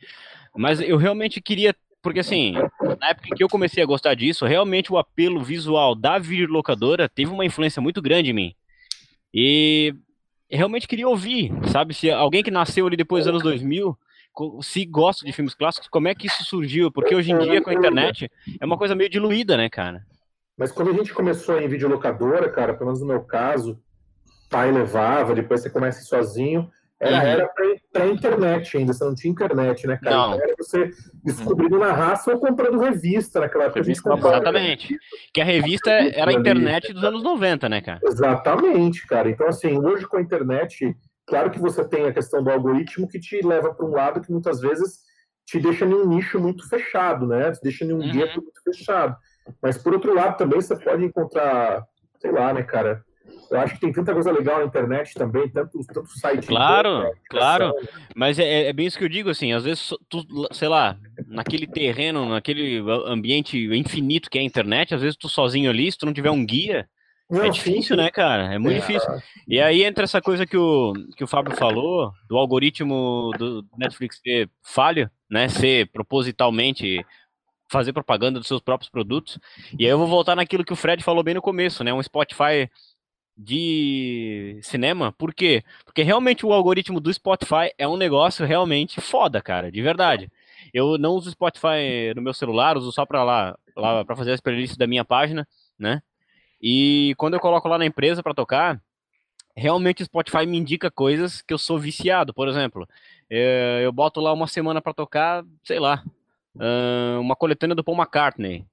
Mas 0.55 0.81
eu 0.81 0.97
realmente 0.99 1.41
queria, 1.41 1.75
porque 2.03 2.21
assim, 2.21 2.55
na 3.01 3.11
época 3.11 3.35
que 3.35 3.43
eu 3.43 3.49
comecei 3.49 3.83
a 3.83 3.87
gostar 3.87 4.15
disso, 4.15 4.45
realmente 4.45 4.93
o 4.93 4.99
apelo 4.99 5.43
visual 5.43 5.95
da 5.95 6.19
videolocadora 6.19 7.09
teve 7.09 7.31
uma 7.31 7.47
influência 7.47 7.81
muito 7.81 8.03
grande 8.03 8.31
em 8.31 8.35
mim. 8.35 8.55
E 9.33 9.95
realmente 10.51 10.87
queria 10.87 11.09
ouvir, 11.09 11.51
sabe? 11.69 11.95
Se 11.95 12.11
alguém 12.11 12.43
que 12.43 12.51
nasceu 12.51 12.87
ali 12.87 12.97
depois 12.97 13.25
dos 13.25 13.31
anos 13.31 13.43
2000 13.43 13.97
se 14.63 14.85
gosta 14.85 15.25
de 15.25 15.33
filmes 15.33 15.55
clássicos, 15.55 15.89
como 15.89 16.09
é 16.09 16.15
que 16.15 16.27
isso 16.27 16.45
surgiu? 16.45 16.91
Porque 16.91 17.15
hoje 17.15 17.33
em 17.33 17.39
dia, 17.39 17.63
com 17.63 17.71
a 17.71 17.75
internet, 17.75 18.31
é 18.61 18.65
uma 18.65 18.79
coisa 18.79 18.95
meio 18.95 19.11
diluída, 19.11 19.57
né, 19.57 19.69
cara? 19.69 20.07
Mas 20.57 20.71
quando 20.71 20.91
a 20.91 20.95
gente 20.95 21.15
começou 21.15 21.59
em 21.61 21.69
videolocadora, 21.69 22.51
cara, 22.51 22.75
pelo 22.75 22.87
menos 22.87 23.01
no 23.01 23.07
meu 23.07 23.23
caso, 23.23 23.81
pai 24.51 24.71
levava, 24.71 25.35
depois 25.35 25.63
você 25.63 25.71
começa 25.71 26.03
sozinho, 26.03 26.71
era, 27.03 27.17
uhum. 27.17 27.23
era 27.23 27.49
pra, 27.93 28.07
internet 28.07 28.77
ainda, 28.77 28.93
você 28.93 29.05
não 29.05 29.15
tinha 29.15 29.33
internet, 29.33 29.89
né, 29.89 29.99
cara? 30.01 30.15
Não. 30.15 30.35
Então 30.35 30.45
era 30.45 30.55
você 30.57 30.91
descobrindo 31.25 31.77
na 31.77 31.93
raça 31.93 32.31
ou 32.31 32.39
comprando 32.39 32.79
revista 32.79 33.41
naquela 33.41 33.65
época. 33.65 33.81
Revista, 33.81 34.15
exatamente. 34.15 34.97
Que 35.35 35.41
a 35.41 35.45
revista 35.45 35.91
era 35.91 36.31
a 36.31 36.35
internet 36.35 36.93
dos 36.93 37.03
anos 37.03 37.25
90, 37.25 37.69
né, 37.69 37.81
cara? 37.81 37.99
Exatamente, 38.05 39.05
cara. 39.05 39.29
Então, 39.29 39.49
assim, 39.49 39.77
hoje 39.85 40.07
com 40.07 40.19
a 40.19 40.23
internet, 40.23 40.97
claro 41.27 41.51
que 41.51 41.59
você 41.59 41.85
tem 41.85 42.07
a 42.07 42.13
questão 42.13 42.41
do 42.41 42.51
algoritmo 42.51 43.09
que 43.09 43.19
te 43.19 43.45
leva 43.45 43.75
para 43.75 43.85
um 43.85 43.91
lado 43.91 44.21
que 44.21 44.31
muitas 44.31 44.61
vezes 44.61 45.01
te 45.45 45.59
deixa 45.59 45.85
em 45.85 45.93
um 45.93 46.07
nicho 46.07 46.39
muito 46.39 46.69
fechado, 46.69 47.27
né? 47.27 47.51
Te 47.51 47.63
deixa 47.65 47.85
em 47.85 47.93
um 47.93 47.99
uhum. 47.99 48.13
gueto 48.13 48.41
muito 48.41 48.63
fechado. 48.63 49.17
Mas, 49.61 49.79
por 49.79 49.93
outro 49.93 50.15
lado, 50.15 50.37
também 50.37 50.61
você 50.61 50.77
pode 50.77 51.05
encontrar, 51.05 51.85
sei 52.21 52.33
lá, 52.33 52.53
né, 52.53 52.63
cara? 52.63 53.05
Eu 53.51 53.61
acho 53.61 53.75
que 53.75 53.81
tem 53.81 53.93
tanta 53.93 54.13
coisa 54.13 54.33
legal 54.33 54.59
na 54.59 54.65
internet 54.65 55.15
também, 55.15 55.49
tanto, 55.49 55.79
tanto 55.87 56.09
site. 56.19 56.47
Claro, 56.47 57.05
de 57.05 57.21
claro. 57.29 57.73
Mas 58.15 58.39
é, 58.39 58.69
é, 58.69 58.73
bem 58.73 58.87
isso 58.87 58.99
que 58.99 59.05
eu 59.05 59.09
digo, 59.09 59.31
assim, 59.31 59.53
às 59.53 59.65
vezes, 59.65 59.91
tu, 60.09 60.25
sei 60.53 60.69
lá, 60.69 60.97
naquele 61.27 61.67
terreno, 61.67 62.29
naquele 62.29 62.83
ambiente 63.07 63.59
infinito 63.75 64.31
que 64.31 64.39
é 64.39 64.41
a 64.41 64.45
internet, 64.45 64.95
às 64.95 65.03
vezes 65.03 65.17
tu 65.17 65.29
sozinho 65.29 65.71
ali, 65.71 65.91
se 65.91 65.99
tu 65.99 66.07
não 66.07 66.13
tiver 66.13 66.31
um 66.31 66.45
guia, 66.45 66.89
não, 67.33 67.45
é 67.45 67.49
difícil, 67.49 67.97
sim. 67.97 68.03
né, 68.03 68.11
cara? 68.11 68.53
É 68.53 68.59
muito 68.59 68.77
é. 68.77 68.81
difícil. 68.81 69.09
E 69.49 69.59
aí 69.59 69.83
entra 69.85 70.05
essa 70.05 70.21
coisa 70.21 70.45
que 70.45 70.57
o, 70.57 70.93
que 71.17 71.25
o 71.25 71.27
Fábio 71.27 71.57
falou, 71.57 72.13
do 72.29 72.37
algoritmo 72.37 73.31
do 73.39 73.65
Netflix 73.79 74.21
ser 74.23 74.51
falho, 74.63 75.11
né? 75.31 75.49
Ser 75.49 75.91
propositalmente 75.91 77.05
fazer 77.73 77.93
propaganda 77.93 78.39
dos 78.39 78.47
seus 78.47 78.61
próprios 78.61 78.91
produtos. 78.91 79.39
E 79.79 79.85
aí 79.85 79.91
eu 79.91 79.99
vou 79.99 80.07
voltar 80.07 80.37
naquilo 80.37 80.65
que 80.65 80.73
o 80.73 80.77
Fred 80.77 81.03
falou 81.03 81.25
bem 81.25 81.35
no 81.35 81.43
começo, 81.43 81.83
né? 81.83 81.93
Um 81.93 82.03
Spotify 82.03 82.71
de 83.37 84.61
cinema. 84.63 85.11
Por 85.13 85.35
quê? 85.35 85.65
Porque 85.85 86.03
realmente 86.03 86.45
o 86.45 86.53
algoritmo 86.53 87.01
do 87.01 87.13
Spotify 87.13 87.73
é 87.79 87.89
um 87.89 87.97
negócio 87.97 88.47
realmente 88.47 89.01
foda, 89.01 89.41
cara, 89.41 89.73
de 89.73 89.81
verdade. 89.81 90.31
Eu 90.73 90.99
não 90.99 91.13
uso 91.13 91.31
Spotify 91.31 92.13
no 92.15 92.23
meu 92.23 92.35
celular, 92.35 92.77
uso 92.77 92.93
só 92.93 93.07
para 93.07 93.25
lá, 93.25 93.59
lá 93.75 94.05
para 94.05 94.17
fazer 94.17 94.33
as 94.33 94.41
playlists 94.41 94.77
da 94.77 94.87
minha 94.87 95.05
página, 95.05 95.49
né? 95.79 96.03
E 96.61 97.15
quando 97.17 97.35
eu 97.35 97.41
coloco 97.41 97.67
lá 97.69 97.79
na 97.79 97.87
empresa 97.87 98.23
para 98.23 98.35
tocar, 98.35 98.81
realmente 99.57 100.03
o 100.03 100.07
Spotify 100.07 100.47
me 100.47 100.59
indica 100.59 100.91
coisas 100.91 101.43
que 101.43 101.53
eu 101.53 101.59
sou 101.59 101.79
viciado. 101.79 102.33
Por 102.33 102.49
exemplo, 102.49 102.89
eh, 103.29 103.81
eu 103.83 103.93
boto 103.93 104.21
lá 104.21 104.33
uma 104.33 104.47
semana 104.47 104.81
para 104.81 104.95
tocar, 104.95 105.45
sei 105.65 105.81
lá, 105.81 106.05
uma 107.21 107.37
coletânea 107.37 107.75
do 107.75 107.85
Paul 107.85 107.97
McCartney. 107.97 108.65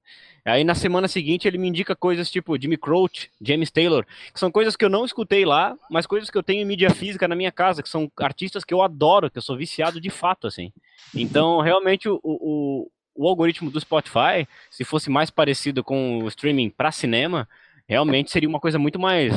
Aí 0.44 0.64
na 0.64 0.74
semana 0.74 1.06
seguinte 1.06 1.46
ele 1.46 1.58
me 1.58 1.68
indica 1.68 1.94
coisas 1.94 2.30
tipo 2.30 2.60
Jimmy 2.60 2.76
Croce, 2.76 3.28
James 3.40 3.70
Taylor, 3.70 4.06
que 4.32 4.40
são 4.40 4.50
coisas 4.50 4.74
que 4.74 4.84
eu 4.84 4.88
não 4.88 5.04
escutei 5.04 5.44
lá, 5.44 5.76
mas 5.90 6.06
coisas 6.06 6.30
que 6.30 6.38
eu 6.38 6.42
tenho 6.42 6.62
em 6.62 6.64
mídia 6.64 6.90
física 6.90 7.28
na 7.28 7.36
minha 7.36 7.52
casa, 7.52 7.82
que 7.82 7.88
são 7.88 8.10
artistas 8.18 8.64
que 8.64 8.72
eu 8.72 8.82
adoro, 8.82 9.30
que 9.30 9.38
eu 9.38 9.42
sou 9.42 9.56
viciado 9.56 10.00
de 10.00 10.10
fato, 10.10 10.46
assim. 10.46 10.72
Então, 11.14 11.60
realmente, 11.60 12.08
o, 12.08 12.18
o, 12.22 12.90
o 13.14 13.28
algoritmo 13.28 13.70
do 13.70 13.80
Spotify, 13.80 14.48
se 14.70 14.84
fosse 14.84 15.10
mais 15.10 15.30
parecido 15.30 15.84
com 15.84 16.22
o 16.22 16.28
streaming 16.28 16.70
para 16.70 16.90
cinema, 16.90 17.48
realmente 17.86 18.30
seria 18.30 18.48
uma 18.48 18.60
coisa 18.60 18.78
muito 18.78 18.98
mais, 18.98 19.34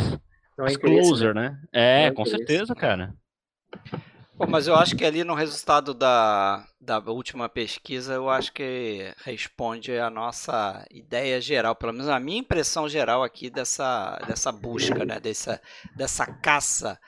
mais 0.57 0.77
closer, 0.77 1.33
né? 1.33 1.59
É, 1.71 2.11
com 2.11 2.25
certeza, 2.25 2.73
cara. 2.73 3.13
Mas 4.35 4.67
eu 4.67 4.75
acho 4.75 4.95
que 4.95 5.05
ali 5.05 5.23
no 5.23 5.35
resultado 5.35 5.93
da, 5.93 6.67
da 6.81 6.97
última 6.99 7.47
pesquisa, 7.47 8.13
eu 8.13 8.29
acho 8.29 8.51
que 8.51 9.13
responde 9.23 9.97
a 9.97 10.09
nossa 10.09 10.85
ideia 10.89 11.39
geral, 11.39 11.75
pelo 11.75 11.93
menos 11.93 12.09
a 12.09 12.19
minha 12.19 12.39
impressão 12.39 12.89
geral 12.89 13.23
aqui 13.23 13.49
dessa, 13.49 14.17
dessa 14.27 14.51
busca, 14.51 15.05
né? 15.05 15.19
dessa, 15.19 15.61
dessa 15.95 16.25
caça 16.25 16.99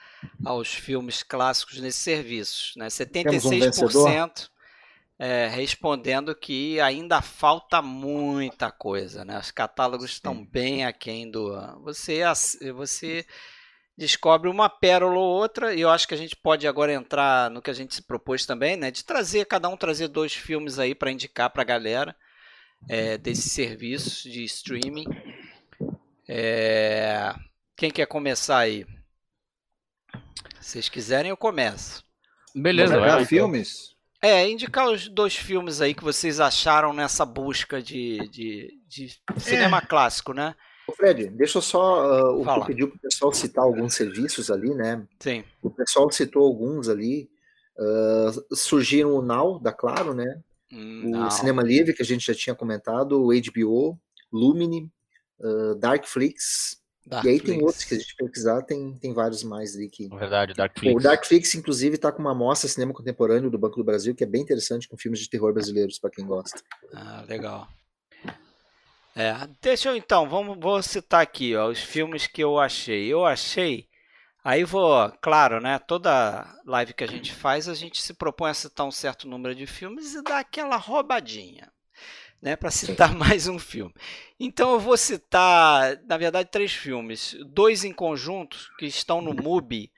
aos 0.44 0.72
filmes 0.72 1.22
clássicos 1.24 1.80
nesses 1.80 2.00
serviços. 2.00 2.74
Né? 2.76 2.86
76% 2.86 4.48
é, 5.18 5.48
respondendo 5.48 6.34
que 6.34 6.80
ainda 6.80 7.20
falta 7.20 7.82
muita 7.82 8.70
coisa. 8.70 9.24
Né? 9.24 9.38
Os 9.38 9.50
catálogos 9.50 10.10
estão 10.10 10.44
bem 10.44 10.84
aquém 10.84 11.30
do. 11.30 11.52
Você, 11.82 12.20
você 12.74 13.26
descobre 13.96 14.50
uma 14.50 14.68
pérola 14.68 15.18
ou 15.18 15.26
outra, 15.26 15.74
e 15.74 15.80
eu 15.80 15.88
acho 15.88 16.06
que 16.06 16.14
a 16.14 16.18
gente 16.18 16.36
pode 16.36 16.66
agora 16.68 16.92
entrar 16.92 17.50
no 17.50 17.62
que 17.62 17.70
a 17.70 17.74
gente 17.74 17.94
se 17.94 18.02
propôs 18.02 18.44
também, 18.44 18.76
né? 18.76 18.90
De 18.90 19.04
trazer, 19.04 19.46
cada 19.46 19.68
um 19.68 19.76
trazer 19.76 20.08
dois 20.08 20.34
filmes 20.34 20.78
aí 20.78 20.94
para 20.94 21.10
indicar 21.10 21.50
para 21.50 21.62
a 21.62 21.64
galera 21.64 22.14
é, 22.88 23.16
desses 23.16 23.52
serviços 23.52 24.22
de 24.22 24.44
streaming. 24.44 25.06
É, 26.28 27.34
quem 27.74 27.90
quer 27.90 28.06
começar 28.06 28.58
aí? 28.58 28.86
Se 30.60 30.72
vocês 30.72 30.88
quiserem, 30.88 31.30
eu 31.30 31.36
começo. 31.36 32.04
Beleza, 32.54 32.98
vai. 32.98 33.24
filmes? 33.24 33.94
É, 34.20 34.48
indicar 34.48 34.88
os 34.88 35.08
dois 35.08 35.36
filmes 35.36 35.80
aí 35.80 35.94
que 35.94 36.02
vocês 36.02 36.40
acharam 36.40 36.92
nessa 36.92 37.24
busca 37.24 37.80
de, 37.80 38.28
de, 38.28 38.80
de 38.88 39.20
cinema 39.38 39.78
é. 39.78 39.86
clássico, 39.86 40.32
né? 40.32 40.54
Fred, 40.94 41.28
deixa 41.28 41.58
eu 41.58 41.62
só 41.62 42.32
uh, 42.32 42.42
o 42.42 42.66
pedir 42.66 42.86
para 42.86 42.96
o 42.96 43.00
pessoal 43.00 43.32
citar 43.32 43.64
alguns 43.64 43.94
serviços 43.94 44.50
ali, 44.50 44.74
né? 44.74 45.06
Sim. 45.20 45.44
O 45.62 45.70
pessoal 45.70 46.10
citou 46.10 46.44
alguns 46.44 46.88
ali. 46.88 47.28
Uh, 47.78 48.56
surgiram 48.56 49.14
o 49.14 49.22
Now, 49.22 49.58
da 49.58 49.72
Claro, 49.72 50.14
né? 50.14 50.40
Hum, 50.72 51.26
o. 51.26 51.30
Cinema 51.30 51.62
Livre, 51.62 51.92
que 51.92 52.02
a 52.02 52.06
gente 52.06 52.26
já 52.26 52.34
tinha 52.34 52.54
comentado, 52.54 53.22
o 53.22 53.28
HBO, 53.28 53.98
Lumine, 54.32 54.90
uh, 55.40 55.74
Darkflix. 55.74 56.80
Dark 57.06 57.24
e 57.24 57.28
aí 57.28 57.38
Flix. 57.38 57.50
tem 57.50 57.64
outros 57.64 57.84
que 57.84 57.94
a 57.94 57.98
gente 57.98 58.16
pesquisar, 58.16 58.62
tem, 58.62 58.94
tem 58.94 59.12
vários 59.12 59.44
mais 59.44 59.76
ali 59.76 59.88
que. 59.88 60.06
É 60.12 60.18
verdade, 60.18 60.54
Darkflix. 60.54 60.96
O 60.96 61.02
Darkflix, 61.02 61.54
inclusive, 61.54 61.94
está 61.96 62.10
com 62.10 62.20
uma 62.20 62.34
mostra 62.34 62.68
cinema 62.68 62.92
contemporâneo 62.92 63.50
do 63.50 63.58
Banco 63.58 63.76
do 63.76 63.84
Brasil, 63.84 64.14
que 64.14 64.24
é 64.24 64.26
bem 64.26 64.42
interessante, 64.42 64.88
com 64.88 64.96
filmes 64.96 65.20
de 65.20 65.28
terror 65.28 65.52
brasileiros, 65.52 65.98
para 65.98 66.10
quem 66.10 66.26
gosta. 66.26 66.60
Ah, 66.92 67.24
legal. 67.28 67.68
É, 69.18 69.32
deixa 69.62 69.88
eu 69.88 69.96
então, 69.96 70.28
vamos, 70.28 70.58
vou 70.60 70.82
citar 70.82 71.22
aqui 71.22 71.56
ó, 71.56 71.68
os 71.68 71.80
filmes 71.80 72.26
que 72.26 72.44
eu 72.44 72.58
achei. 72.58 73.06
Eu 73.06 73.24
achei. 73.24 73.88
Aí 74.44 74.62
vou, 74.62 75.10
claro, 75.22 75.58
né? 75.58 75.78
Toda 75.78 76.46
live 76.66 76.92
que 76.92 77.02
a 77.02 77.06
gente 77.06 77.32
faz, 77.32 77.66
a 77.66 77.72
gente 77.74 78.02
se 78.02 78.12
propõe 78.12 78.50
a 78.50 78.54
citar 78.54 78.86
um 78.86 78.90
certo 78.90 79.26
número 79.26 79.54
de 79.54 79.66
filmes 79.66 80.14
e 80.14 80.22
dar 80.22 80.40
aquela 80.40 80.76
roubadinha, 80.76 81.72
né? 82.42 82.56
Para 82.56 82.70
citar 82.70 83.14
mais 83.16 83.48
um 83.48 83.58
filme. 83.58 83.94
Então 84.38 84.72
eu 84.72 84.80
vou 84.80 84.98
citar, 84.98 85.98
na 86.06 86.18
verdade, 86.18 86.50
três 86.50 86.72
filmes. 86.72 87.34
Dois 87.46 87.84
em 87.84 87.94
conjunto 87.94 88.58
que 88.78 88.84
estão 88.84 89.22
no 89.22 89.32
MUBI, 89.32 89.90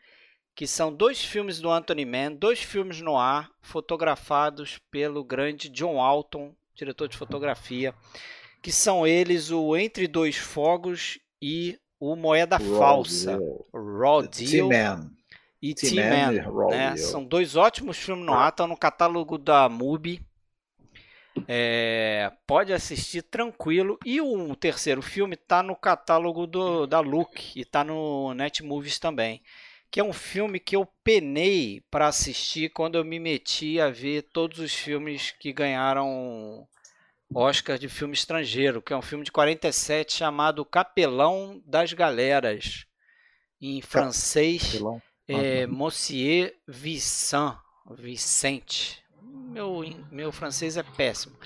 que 0.55 0.65
são 0.65 0.95
dois 0.95 1.24
filmes 1.24 1.59
do 1.59 1.73
Anthony 1.73 2.05
Mann, 2.05 2.36
dois 2.36 2.61
filmes 2.61 3.01
no 3.01 3.19
ar, 3.19 3.51
fotografados 3.61 4.78
pelo 4.93 5.24
grande 5.24 5.69
John 5.69 6.01
Alton, 6.01 6.55
diretor 6.77 7.09
de 7.09 7.16
fotografia 7.16 7.93
que 8.62 8.72
são 8.72 9.06
eles 9.06 9.51
o 9.51 9.76
Entre 9.76 10.06
Dois 10.06 10.36
Fogos 10.36 11.18
e 11.40 11.78
o 12.01 12.14
Moeda 12.16 12.56
Raw 12.56 12.78
Falsa. 12.78 13.36
Deal. 13.36 13.66
Raw 13.72 14.22
Deal 14.22 15.10
e 15.60 15.74
T-Man. 15.74 16.32
Né? 16.70 16.97
São 16.97 17.24
dois 17.24 17.56
ótimos 17.56 17.98
filmes 17.98 18.24
no 18.24 18.32
ar, 18.32 18.51
estão 18.51 18.66
no 18.66 18.76
catálogo 18.76 19.36
da 19.36 19.68
MUBI. 19.68 20.20
É, 21.47 22.32
pode 22.47 22.72
assistir 22.72 23.22
tranquilo. 23.22 23.98
E 24.05 24.20
o 24.20 24.55
terceiro 24.56 25.02
filme 25.02 25.35
está 25.35 25.62
no 25.62 25.76
catálogo 25.76 26.47
do, 26.47 26.86
da 26.86 27.01
Look 27.01 27.56
e 27.56 27.62
está 27.62 27.85
no 27.85 28.35
Netmovies 28.35 28.98
também. 28.98 29.43
Que 29.90 30.01
é 30.01 30.05
um 30.05 30.12
filme 30.12 30.60
que 30.60 30.76
eu 30.76 30.86
penei 31.02 31.82
para 31.90 32.09
assistir 32.09 32.70
quando 32.70 32.97
eu 32.97 33.05
me 33.05 33.18
meti 33.18 33.80
a 33.80 33.89
ver 33.89 34.22
todos 34.32 34.59
os 34.59 34.74
filmes 34.74 35.30
que 35.30 35.52
ganharam 35.52 36.68
Oscar 37.35 37.79
de 37.79 37.89
filme 37.89 38.15
estrangeiro, 38.15 38.81
que 38.81 38.93
é 38.93 38.97
um 38.97 39.03
filme 39.03 39.25
de 39.25 39.33
47 39.33 40.13
chamado 40.15 40.65
Capelão 40.65 41.63
das 41.67 41.93
Galeras, 41.93 42.87
em 43.61 43.83
francês, 43.83 44.81
é, 45.27 45.67
Monsieur 45.67 46.55
Vicent, 46.67 47.57
Vicente. 47.97 49.03
Meu, 49.23 49.83
meu 50.11 50.33
francês 50.33 50.77
é 50.77 50.83
péssimo. 50.83 51.37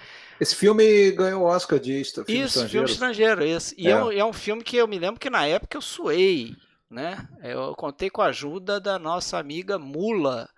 Esse 0.41 0.57
filme 0.57 1.13
ganhou 1.13 1.43
o 1.43 1.47
Oscar 1.47 1.79
de 1.79 2.05
filme 2.05 2.25
Isso, 2.29 2.59
estrangeiro. 2.59 2.71
filme 2.71 2.91
estrangeiro. 2.91 3.45
Esse. 3.45 3.75
E 3.79 3.89
é. 3.89 3.91
É, 3.93 4.05
um, 4.05 4.13
é 4.13 4.25
um 4.25 4.33
filme 4.33 4.63
que 4.63 4.77
eu 4.77 4.89
me 4.89 4.99
lembro 4.99 5.21
que 5.21 5.31
na 5.31 5.47
época 5.47 5.77
eu 5.77 5.83
suei, 5.83 6.57
né? 6.91 7.29
Eu 7.43 7.75
contei 7.75 8.11
com 8.11 8.23
a 8.23 8.27
ajuda 8.27 8.81
da 8.81 8.99
nossa 8.99 9.39
amiga 9.39 9.79
Mula. 9.79 10.49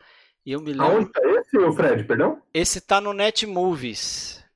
E 0.44 0.52
eu 0.52 0.60
me 0.60 0.72
lembro. 0.72 0.86
Aonde 0.86 1.12
tá 1.12 1.20
esse, 1.22 1.76
Fred, 1.76 2.04
perdão? 2.04 2.40
Esse 2.52 2.80
tá 2.80 3.00
no 3.00 3.12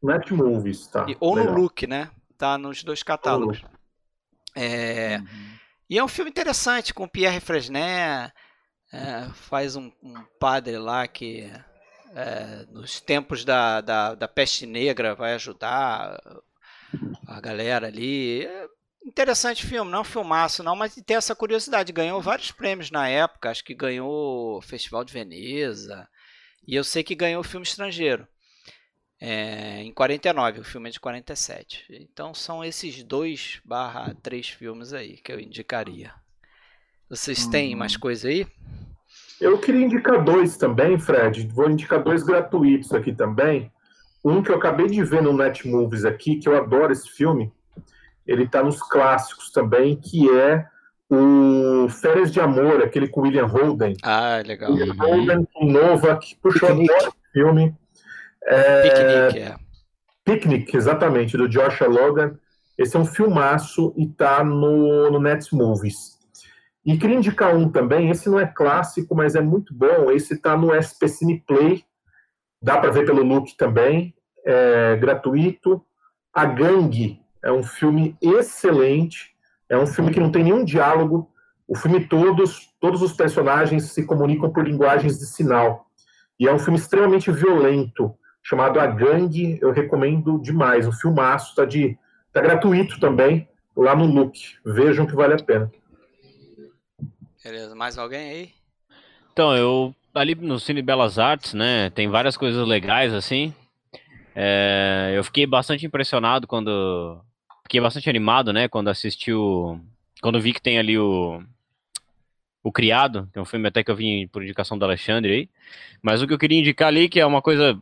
Netmovies. 0.02 0.42
Netmovies, 0.82 0.86
tá. 0.86 1.06
E, 1.08 1.16
ou 1.20 1.34
Legal. 1.34 1.54
no 1.54 1.60
Look, 1.60 1.86
né? 1.86 2.10
Tá 2.36 2.56
nos 2.56 2.82
dois 2.82 3.02
catálogos. 3.02 3.62
É... 4.54 5.18
Uhum. 5.18 5.58
E 5.90 5.98
é 5.98 6.04
um 6.04 6.08
filme 6.08 6.30
interessante, 6.30 6.92
com 6.92 7.08
Pierre 7.08 7.40
Fresnet, 7.40 8.32
é, 8.92 9.28
faz 9.34 9.74
um, 9.74 9.90
um, 10.02 10.22
padre 10.38 10.76
lá 10.78 11.06
que 11.06 11.50
é, 12.14 12.66
nos 12.70 13.00
tempos 13.00 13.44
da, 13.44 13.80
da, 13.80 14.14
da, 14.14 14.28
peste 14.28 14.66
negra 14.66 15.14
vai 15.14 15.34
ajudar 15.34 16.18
a 17.26 17.40
galera 17.40 17.86
ali. 17.86 18.44
É 18.44 18.66
interessante 19.04 19.66
filme, 19.66 19.90
não 19.90 19.98
é 19.98 20.00
um 20.02 20.04
filmaço 20.04 20.62
não, 20.62 20.76
mas 20.76 20.94
tem 20.94 21.16
essa 21.16 21.34
curiosidade. 21.34 21.92
Ganhou 21.92 22.20
vários 22.20 22.50
prêmios 22.50 22.90
na 22.90 23.08
época, 23.08 23.50
acho 23.50 23.64
que 23.64 23.74
ganhou 23.74 24.58
o 24.58 24.62
Festival 24.62 25.04
de 25.04 25.12
Veneza, 25.12 26.06
e 26.66 26.74
eu 26.74 26.84
sei 26.84 27.02
que 27.02 27.14
ganhou 27.14 27.40
o 27.40 27.44
filme 27.44 27.66
estrangeiro. 27.66 28.26
É, 29.20 29.82
em 29.82 29.93
49, 29.93 30.61
o 30.61 30.65
filme 30.65 30.89
é 30.89 30.93
de 30.93 31.01
47. 31.01 31.86
Então 31.90 32.32
são 32.32 32.65
esses 32.65 33.03
dois 33.03 33.61
barra 33.65 34.15
três 34.23 34.49
filmes 34.49 34.93
aí 34.93 35.16
que 35.16 35.32
eu 35.32 35.40
indicaria. 35.40 36.12
Vocês 37.11 37.47
têm 37.47 37.74
mais 37.74 37.95
uhum. 37.95 38.01
coisa 38.01 38.28
aí? 38.28 38.47
Eu 39.40 39.59
queria 39.59 39.85
indicar 39.85 40.23
dois 40.23 40.57
também, 40.57 40.99
Fred. 40.99 41.49
Vou 41.49 41.70
indicar 41.70 42.03
dois 42.03 42.23
gratuitos 42.23 42.93
aqui 42.93 43.12
também. 43.12 43.73
Um 44.24 44.43
que 44.43 44.51
eu 44.51 44.57
acabei 44.57 44.89
de 44.89 45.03
ver 45.03 45.23
no 45.23 45.32
Netmovies 45.32 46.05
aqui, 46.05 46.36
que 46.36 46.49
eu 46.49 46.57
adoro 46.57 46.93
esse 46.93 47.09
filme. 47.09 47.53
Ele 48.27 48.45
está 48.45 48.62
nos 48.62 48.82
clássicos 48.82 49.51
também, 49.51 49.97
que 49.97 50.28
é 50.31 50.66
o 51.09 51.89
Férias 51.89 52.31
de 52.31 52.40
Amor, 52.40 52.82
aquele 52.82 53.09
com 53.09 53.23
William 53.23 53.47
Holden. 53.47 53.97
Ah, 54.03 54.43
legal. 54.45 54.73
William 54.73 54.95
Holden 54.95 55.49
com 55.55 55.65
Novak. 55.65 56.36
Eu 56.45 56.69
adoro 56.69 56.93
esse 56.99 57.32
filme. 57.32 57.74
Picnic, 58.82 59.38
é. 59.38 59.56
Picnic, 60.24 60.76
exatamente, 60.76 61.36
do 61.36 61.48
Joshua 61.48 61.88
Logan. 61.88 62.38
Esse 62.76 62.96
é 62.96 63.00
um 63.00 63.04
filmaço 63.04 63.92
e 63.96 64.06
tá 64.06 64.44
no, 64.44 65.10
no 65.10 65.20
Netmovies. 65.20 66.18
E 66.84 66.96
queria 66.96 67.16
indicar 67.16 67.54
um 67.54 67.68
também, 67.68 68.08
esse 68.08 68.30
não 68.30 68.38
é 68.38 68.46
clássico, 68.46 69.14
mas 69.14 69.34
é 69.34 69.40
muito 69.40 69.74
bom. 69.74 70.10
Esse 70.10 70.38
tá 70.38 70.56
no 70.56 70.72
SP 70.72 71.08
Cine 71.08 71.42
Play, 71.46 71.84
dá 72.62 72.78
para 72.78 72.90
ver 72.90 73.04
pelo 73.04 73.22
look 73.22 73.56
também, 73.56 74.14
é 74.44 74.96
gratuito. 74.96 75.84
A 76.32 76.46
Gangue 76.46 77.20
é 77.42 77.52
um 77.52 77.62
filme 77.62 78.16
excelente, 78.22 79.34
é 79.68 79.76
um 79.76 79.86
filme 79.86 80.12
que 80.12 80.20
não 80.20 80.30
tem 80.30 80.44
nenhum 80.44 80.64
diálogo. 80.64 81.30
O 81.66 81.76
filme 81.76 82.06
todos, 82.06 82.72
todos 82.80 83.02
os 83.02 83.12
personagens 83.12 83.92
se 83.92 84.06
comunicam 84.06 84.50
por 84.50 84.66
linguagens 84.66 85.18
de 85.18 85.26
sinal. 85.26 85.86
E 86.40 86.46
é 86.46 86.52
um 86.54 86.58
filme 86.58 86.78
extremamente 86.78 87.30
violento 87.30 88.14
chamado 88.48 88.80
A 88.80 88.86
Gangue, 88.86 89.58
eu 89.60 89.70
recomendo 89.70 90.38
demais. 90.38 90.88
O 90.88 90.92
filmaço 90.92 91.50
está 91.50 91.66
de 91.66 91.98
tá 92.32 92.40
gratuito 92.40 92.98
também 92.98 93.46
lá 93.76 93.94
no 93.94 94.06
Look. 94.06 94.38
Vejam 94.64 95.06
que 95.06 95.14
vale 95.14 95.34
a 95.34 95.44
pena. 95.44 95.70
Beleza, 97.44 97.74
mais 97.74 97.98
alguém 97.98 98.30
aí? 98.30 98.50
Então, 99.32 99.54
eu 99.54 99.94
ali 100.14 100.34
no 100.34 100.58
Cine 100.58 100.80
Belas 100.80 101.18
Artes, 101.18 101.52
né, 101.52 101.90
tem 101.90 102.08
várias 102.08 102.38
coisas 102.38 102.66
legais 102.66 103.12
assim. 103.12 103.54
É, 104.34 105.12
eu 105.14 105.22
fiquei 105.22 105.46
bastante 105.46 105.84
impressionado 105.84 106.46
quando 106.46 107.20
fiquei 107.64 107.82
bastante 107.82 108.08
animado, 108.08 108.50
né, 108.50 108.66
quando 108.66 108.88
assisti 108.88 109.30
o 109.30 109.78
quando 110.22 110.40
vi 110.40 110.54
que 110.54 110.62
tem 110.62 110.78
ali 110.78 110.98
o 110.98 111.42
o 112.62 112.72
Criado, 112.72 113.28
que 113.32 113.38
é 113.38 113.42
um 113.42 113.44
filme 113.44 113.68
até 113.68 113.84
que 113.84 113.90
eu 113.90 113.96
vi 113.96 114.26
por 114.26 114.42
indicação 114.42 114.76
do 114.78 114.84
Alexandre 114.84 115.32
aí. 115.32 115.48
Mas 116.02 116.22
o 116.22 116.26
que 116.26 116.32
eu 116.32 116.38
queria 116.38 116.58
indicar 116.58 116.88
ali, 116.88 117.08
que 117.08 117.20
é 117.20 117.26
uma 117.26 117.40
coisa 117.40 117.78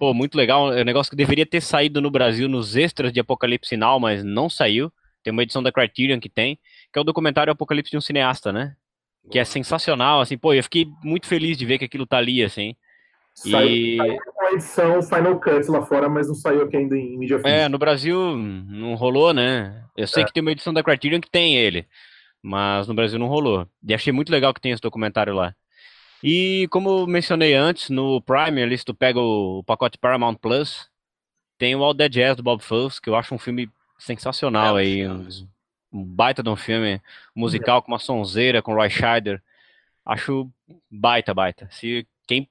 pô, 0.00 0.14
muito 0.14 0.34
legal, 0.34 0.72
é 0.72 0.80
um 0.80 0.84
negócio 0.84 1.10
que 1.10 1.16
deveria 1.16 1.44
ter 1.44 1.60
saído 1.60 2.00
no 2.00 2.10
Brasil 2.10 2.48
nos 2.48 2.74
extras 2.74 3.12
de 3.12 3.20
Apocalipse 3.20 3.68
Sinal, 3.68 4.00
mas 4.00 4.24
não 4.24 4.48
saiu. 4.48 4.90
Tem 5.22 5.30
uma 5.30 5.42
edição 5.42 5.62
da 5.62 5.70
Criterion 5.70 6.18
que 6.18 6.30
tem, 6.30 6.58
que 6.90 6.98
é 6.98 7.02
o 7.02 7.04
documentário 7.04 7.52
Apocalipse 7.52 7.90
de 7.90 7.98
um 7.98 8.00
Cineasta, 8.00 8.50
né? 8.50 8.74
Que 9.30 9.38
é 9.38 9.44
sensacional, 9.44 10.22
assim, 10.22 10.38
pô, 10.38 10.54
eu 10.54 10.62
fiquei 10.62 10.86
muito 11.04 11.26
feliz 11.26 11.58
de 11.58 11.66
ver 11.66 11.76
que 11.76 11.84
aquilo 11.84 12.06
tá 12.06 12.16
ali, 12.16 12.42
assim. 12.42 12.74
Saiu, 13.34 13.68
e... 13.68 13.96
saiu 13.98 14.18
com 14.24 14.42
a 14.42 14.52
edição 14.52 15.02
Final 15.02 15.38
Cut 15.38 15.70
lá 15.70 15.82
fora, 15.82 16.08
mas 16.08 16.28
não 16.28 16.34
saiu 16.34 16.62
aqui 16.62 16.78
ainda 16.78 16.96
em 16.96 17.18
mídia 17.18 17.36
física. 17.36 17.50
É, 17.50 17.68
no 17.68 17.76
Brasil 17.76 18.34
não 18.38 18.94
rolou, 18.94 19.34
né? 19.34 19.84
Eu 19.94 20.06
sei 20.06 20.22
é. 20.22 20.26
que 20.26 20.32
tem 20.32 20.40
uma 20.40 20.52
edição 20.52 20.72
da 20.72 20.82
Criterion 20.82 21.20
que 21.20 21.30
tem 21.30 21.56
ele, 21.56 21.86
mas 22.42 22.88
no 22.88 22.94
Brasil 22.94 23.18
não 23.18 23.28
rolou. 23.28 23.68
E 23.86 23.92
achei 23.92 24.14
muito 24.14 24.32
legal 24.32 24.54
que 24.54 24.62
tem 24.62 24.72
esse 24.72 24.80
documentário 24.80 25.34
lá. 25.34 25.54
E 26.22 26.68
como 26.70 27.06
mencionei 27.06 27.54
antes, 27.54 27.88
no 27.88 28.20
Prime, 28.20 28.62
ali 28.62 28.76
se 28.76 28.84
tu 28.84 28.94
pega 28.94 29.18
o 29.18 29.62
pacote 29.64 29.98
Paramount 29.98 30.36
Plus, 30.36 30.90
tem 31.56 31.74
o 31.74 31.82
All 31.82 31.94
Dead 31.94 32.12
Jazz 32.12 32.36
do 32.36 32.42
Bob 32.42 32.62
Fosse, 32.62 33.00
que 33.00 33.08
eu 33.08 33.16
acho 33.16 33.34
um 33.34 33.38
filme 33.38 33.70
sensacional 33.98 34.78
é, 34.78 34.82
aí, 34.82 35.08
um, 35.08 35.26
um, 35.92 36.04
baita 36.04 36.42
de 36.42 36.48
um 36.48 36.56
filme 36.56 37.00
musical 37.34 37.82
com 37.82 37.92
uma 37.92 37.98
sonzeira, 37.98 38.62
com 38.62 38.74
Roy 38.74 38.90
Scheider. 38.90 39.42
Acho 40.04 40.50
baita, 40.90 41.32
baita. 41.32 41.68
Se 41.70 42.06
quem 42.26 42.48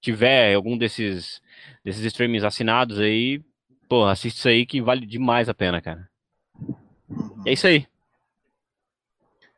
tiver 0.00 0.54
algum 0.54 0.76
desses 0.76 1.40
desses 1.84 2.04
streamings 2.04 2.44
assinados 2.44 2.98
aí, 2.98 3.42
pô, 3.88 4.04
assiste 4.04 4.38
isso 4.38 4.48
aí 4.48 4.66
que 4.66 4.80
vale 4.80 5.06
demais 5.06 5.48
a 5.48 5.54
pena, 5.54 5.80
cara. 5.80 6.08
é 7.46 7.52
isso 7.52 7.66
aí. 7.66 7.86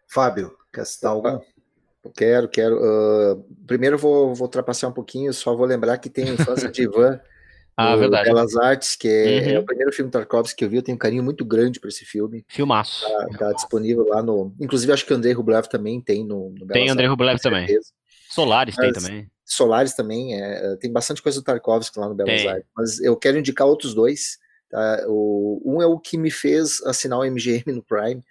Fábio, 0.07 0.57
quer 0.73 0.87
citar 0.87 1.11
algum? 1.11 1.41
Quero, 2.15 2.49
quero. 2.49 2.77
Uh, 2.77 3.45
primeiro 3.67 3.97
vou, 3.97 4.35
vou 4.35 4.47
ultrapassar 4.47 4.89
um 4.89 4.93
pouquinho, 4.93 5.33
só 5.33 5.55
vou 5.55 5.67
lembrar 5.67 5.99
que 5.99 6.11
tem 6.11 6.29
a 6.29 6.33
infância 6.33 6.71
de 6.71 6.83
Ivan 6.83 7.21
ah, 7.77 7.95
verdade. 7.95 8.25
Belas 8.25 8.57
Artes, 8.57 8.97
que 8.97 9.09
é, 9.09 9.41
uhum. 9.41 9.51
é, 9.51 9.59
o 9.59 9.65
primeiro 9.65 9.93
filme 9.93 10.11
Tarkovsky 10.11 10.57
que 10.57 10.65
eu 10.65 10.71
vi, 10.71 10.77
eu 10.77 10.83
tenho 10.83 10.97
um 10.97 10.99
carinho 10.99 11.23
muito 11.23 11.45
grande 11.45 11.79
por 11.79 11.89
esse 11.89 12.05
filme. 12.05 12.45
Filmaço. 12.49 13.05
Tá, 13.07 13.39
tá 13.39 13.53
disponível 13.53 14.07
lá 14.09 14.23
no. 14.23 14.55
Inclusive, 14.59 14.93
acho 14.93 15.05
que 15.05 15.13
o 15.13 15.17
Andrei 15.17 15.35
Rublev 15.35 15.67
também 15.67 16.01
tem 16.01 16.25
no, 16.25 16.51
no 16.51 16.67
Tem 16.67 16.89
Andrei 16.89 17.07
Rublev 17.07 17.39
também. 17.39 17.67
Solares 18.31 18.75
Mas, 18.77 18.93
tem 18.93 19.03
também. 19.03 19.31
Solares 19.45 19.95
também, 19.95 20.41
é, 20.41 20.73
é, 20.73 20.77
tem 20.77 20.91
bastante 20.91 21.23
coisa 21.23 21.41
do 21.41 21.45
Tarkovsky 21.45 21.99
lá 21.99 22.09
no 22.09 22.15
Belas 22.15 22.41
tem. 22.41 22.51
Artes. 22.51 22.69
Mas 22.75 23.01
eu 23.01 23.17
quero 23.17 23.39
indicar 23.39 23.67
outros 23.67 23.95
dois. 23.95 24.39
Tá? 24.71 25.05
O, 25.07 25.63
um 25.65 25.81
é 25.81 25.87
o 25.87 25.99
que 25.99 26.19
me 26.19 26.31
fez 26.31 26.83
assinar 26.85 27.19
o 27.21 27.25
MGM 27.25 27.73
no 27.73 27.83
Prime, 27.83 28.23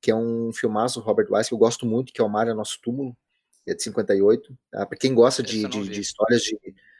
que 0.00 0.10
é 0.10 0.14
um 0.14 0.52
filmaço, 0.52 1.00
Robert 1.00 1.26
Wise, 1.30 1.48
que 1.48 1.54
eu 1.54 1.58
gosto 1.58 1.86
muito, 1.86 2.12
que 2.12 2.20
é 2.20 2.24
o 2.24 2.28
Mar 2.28 2.48
é 2.48 2.54
Nosso 2.54 2.78
Túmulo, 2.82 3.16
é 3.66 3.74
de 3.74 3.82
58. 3.82 4.56
Tá? 4.70 4.86
Para 4.86 4.98
quem 4.98 5.14
gosta 5.14 5.42
de, 5.42 5.66
de, 5.66 5.88
de, 5.88 6.00
histórias 6.00 6.42
de, 6.42 6.58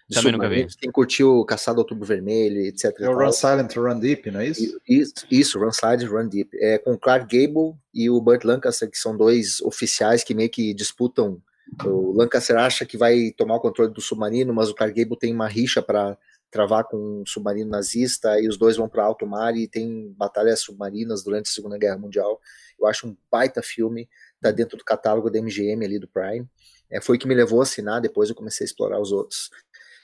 de 0.08 0.20
submarinos, 0.20 0.74
quem 0.74 0.90
curtiu 0.90 1.44
Caçado 1.44 1.78
Outubro 1.78 2.04
Vermelho, 2.04 2.60
etc. 2.62 2.94
É 3.00 3.08
o 3.08 3.16
Run 3.16 3.32
Silent, 3.32 3.74
Run 3.76 3.98
Deep, 3.98 4.30
não 4.30 4.40
é 4.40 4.48
isso? 4.48 4.80
Isso, 4.88 5.14
isso 5.30 5.58
Run 5.58 5.72
Silent, 5.72 6.04
Run 6.04 6.28
Deep. 6.28 6.50
É 6.60 6.78
com 6.78 6.98
Clark 6.98 7.26
Gable 7.26 7.74
e 7.94 8.10
o 8.10 8.20
Burt 8.20 8.44
Lancaster, 8.44 8.90
que 8.90 8.98
são 8.98 9.16
dois 9.16 9.60
oficiais 9.60 10.24
que 10.24 10.34
meio 10.34 10.50
que 10.50 10.74
disputam. 10.74 11.40
O 11.84 12.12
Lancaster 12.12 12.56
acha 12.56 12.86
que 12.86 12.96
vai 12.96 13.30
tomar 13.36 13.56
o 13.56 13.60
controle 13.60 13.92
do 13.92 14.00
submarino, 14.00 14.54
mas 14.54 14.70
o 14.70 14.74
Clark 14.74 14.98
Gable 14.98 15.18
tem 15.18 15.34
uma 15.34 15.46
rixa 15.46 15.82
para 15.82 16.16
travar 16.50 16.84
com 16.84 16.96
um 16.96 17.26
submarino 17.26 17.70
nazista 17.70 18.40
e 18.40 18.48
os 18.48 18.56
dois 18.56 18.76
vão 18.76 18.88
para 18.88 19.04
alto 19.04 19.26
mar 19.26 19.54
e 19.54 19.68
tem 19.68 20.14
batalhas 20.16 20.60
submarinas 20.60 21.22
durante 21.22 21.48
a 21.48 21.52
Segunda 21.52 21.76
Guerra 21.76 21.98
Mundial. 21.98 22.40
Eu 22.78 22.86
acho 22.86 23.06
um 23.06 23.16
baita 23.30 23.62
filme, 23.62 24.08
tá 24.40 24.50
dentro 24.50 24.76
do 24.76 24.84
catálogo 24.84 25.30
da 25.30 25.40
MGM 25.40 25.84
ali 25.84 25.98
do 25.98 26.08
Prime. 26.08 26.46
É, 26.90 27.00
foi 27.00 27.18
que 27.18 27.26
me 27.26 27.34
levou 27.34 27.60
a 27.60 27.64
assinar, 27.64 28.00
depois 28.00 28.28
eu 28.28 28.34
comecei 28.34 28.64
a 28.64 28.68
explorar 28.68 29.00
os 29.00 29.12
outros. 29.12 29.50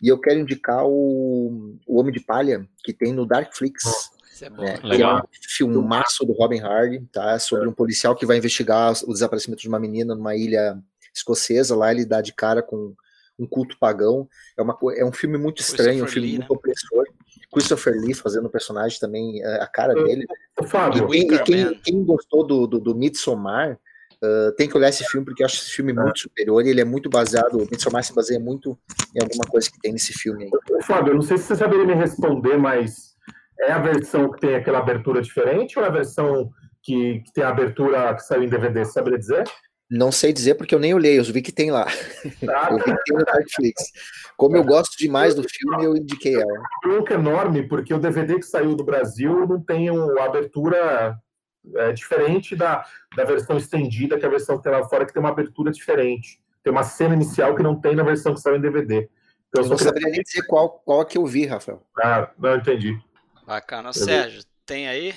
E 0.03 0.09
eu 0.09 0.19
quero 0.19 0.41
indicar 0.41 0.85
o, 0.85 1.79
o 1.87 1.99
Homem 1.99 2.13
de 2.13 2.21
Palha, 2.21 2.69
que 2.85 2.93
tem 2.93 3.13
no 3.13 3.25
Darkflix. 3.25 3.85
Isso 4.33 4.45
é 4.45 4.51
bom. 4.51 4.63
Né, 4.63 4.79
que 4.79 5.03
é 5.03 5.15
um 5.15 5.23
filmaço 5.49 6.25
do 6.25 6.33
Robin 6.33 6.61
Hardy, 6.61 7.01
tá? 7.13 7.39
Sobre 7.39 7.69
um 7.69 7.73
policial 7.73 8.17
que 8.17 8.27
vai 8.27 8.37
investigar 8.37 8.93
o 9.05 9.13
desaparecimento 9.13 9.63
de 9.63 9.69
uma 9.69 9.79
menina 9.79 10.15
numa 10.15 10.35
ilha 10.37 10.79
escocesa. 11.15 11.77
Lá 11.77 11.93
ele 11.93 12.05
dá 12.05 12.21
de 12.21 12.35
cara 12.35 12.63
com 12.63 12.95
um 13.39 13.47
culto 13.47 13.79
pagão. 13.79 14.29
É, 14.59 14.63
uma, 14.63 14.77
é 14.97 15.05
um 15.05 15.13
filme 15.13 15.39
muito 15.39 15.61
estranho, 15.61 16.05
um 16.05 16.09
filme 16.09 16.29
Lee, 16.29 16.39
muito 16.39 16.53
né? 16.53 16.57
opressor. 16.57 17.07
Christopher 17.55 17.95
Lee 17.95 18.15
fazendo 18.15 18.47
o 18.47 18.51
personagem 18.51 18.99
também, 18.99 19.43
é, 19.43 19.63
a 19.63 19.67
cara 19.67 19.95
dele. 19.95 20.27
Fábio, 20.67 21.15
e, 21.15 21.21
e 21.21 21.39
quem, 21.45 21.75
quem, 21.79 22.05
gostou 22.05 22.47
do, 22.47 22.67
do, 22.67 22.81
do 22.81 22.95
Midsommar 22.95 23.79
uh, 24.23 24.53
tem 24.57 24.69
que 24.69 24.77
olhar 24.77 24.89
esse 24.89 25.05
filme, 25.05 25.25
porque 25.25 25.43
eu 25.43 25.47
acho 25.47 25.57
esse 25.57 25.71
filme 25.71 25.93
muito 25.93 26.19
superior 26.19 26.65
e 26.67 26.71
ele 26.71 26.81
é 26.81 26.85
muito 26.85 27.09
baseado, 27.09 27.55
o 27.55 27.69
Midsommar 27.71 28.03
se 28.03 28.15
baseia 28.15 28.41
muito 28.41 28.79
em 29.15 29.23
alguma 29.23 29.45
coisa 29.49 29.71
que 29.71 29.81
tem 29.81 29.93
nesse 29.93 30.13
filme 30.13 30.45
aí. 30.45 30.83
Fábio, 30.83 31.13
eu 31.13 31.15
não 31.15 31.23
sei 31.23 31.39
se 31.39 31.45
você 31.45 31.57
saberia 31.57 31.87
me 31.87 31.95
responder, 31.95 32.57
mas 32.59 33.15
é 33.61 33.73
a 33.73 33.79
versão 33.79 34.31
que 34.31 34.41
tem 34.41 34.57
aquela 34.57 34.81
abertura 34.81 35.23
diferente 35.23 35.79
ou 35.79 35.85
é 35.85 35.89
a 35.89 35.93
versão 35.93 36.51
que, 36.83 37.21
que 37.21 37.33
tem 37.33 37.45
a 37.45 37.49
abertura 37.49 38.15
que 38.15 38.23
saiu 38.23 38.43
em 38.43 38.49
DVD, 38.49 38.85
você 38.85 38.93
saberia 38.93 39.19
dizer? 39.19 39.45
Não 39.97 40.11
sei 40.11 40.33
dizer 40.33 40.57
porque 40.57 40.75
eu 40.75 40.81
nem 40.81 40.93
olhei, 40.93 41.19
eu 41.19 41.25
vi 41.25 41.41
que 41.41 41.53
tem 41.53 41.71
lá. 41.71 41.87
Ah, 42.49 42.69
eu 42.73 42.79
vi 42.79 42.85
que 42.85 43.05
tem 43.05 43.17
no 43.17 43.25
Netflix. 43.25 43.93
Como 44.37 44.57
eu 44.57 44.65
gosto 44.65 44.99
demais 44.99 45.37
do 45.37 45.45
filme, 45.49 45.85
eu 45.85 45.97
indiquei 45.97 46.35
ela. 46.35 46.53
É 46.85 46.89
um 46.89 47.05
enorme, 47.15 47.63
porque 47.69 47.95
o 47.95 47.99
DVD 48.01 48.35
que 48.35 48.43
saiu 48.43 48.75
do 48.75 48.83
Brasil 48.83 49.47
não 49.47 49.61
tem 49.61 49.91
uma 49.91 50.25
abertura 50.25 51.17
é, 51.77 51.93
diferente 51.93 52.57
da, 52.57 52.85
da 53.17 53.25
versão 53.25 53.57
estendida, 53.57 54.19
que 54.19 54.25
é 54.25 54.29
a 54.29 54.31
versão 54.31 54.57
que 54.57 54.65
tem 54.65 54.73
lá 54.73 54.83
fora, 54.89 55.07
que 55.07 55.13
tem 55.13 55.21
uma 55.21 55.31
abertura 55.31 55.71
diferente. 55.71 56.41
Tem 56.65 56.73
uma 56.73 56.83
cena 56.83 57.15
inicial 57.15 57.55
que 57.55 57.63
não 57.63 57.81
tem 57.81 57.95
na 57.95 58.03
versão 58.03 58.35
que 58.35 58.41
saiu 58.41 58.57
em 58.57 58.61
DVD. 58.61 59.09
Então, 59.49 59.63
eu 59.63 59.69
não 59.69 59.79
saberia 59.79 60.11
nem 60.11 60.23
dizer 60.23 60.45
qual, 60.49 60.71
qual 60.71 61.03
é 61.03 61.05
que 61.05 61.17
eu 61.17 61.25
vi, 61.25 61.47
Rafael. 61.47 61.87
Ah, 62.03 62.29
não 62.37 62.57
entendi. 62.57 62.99
Bacana. 63.47 63.93
Sérgio, 63.93 64.43
tem 64.67 64.89
aí? 64.89 65.15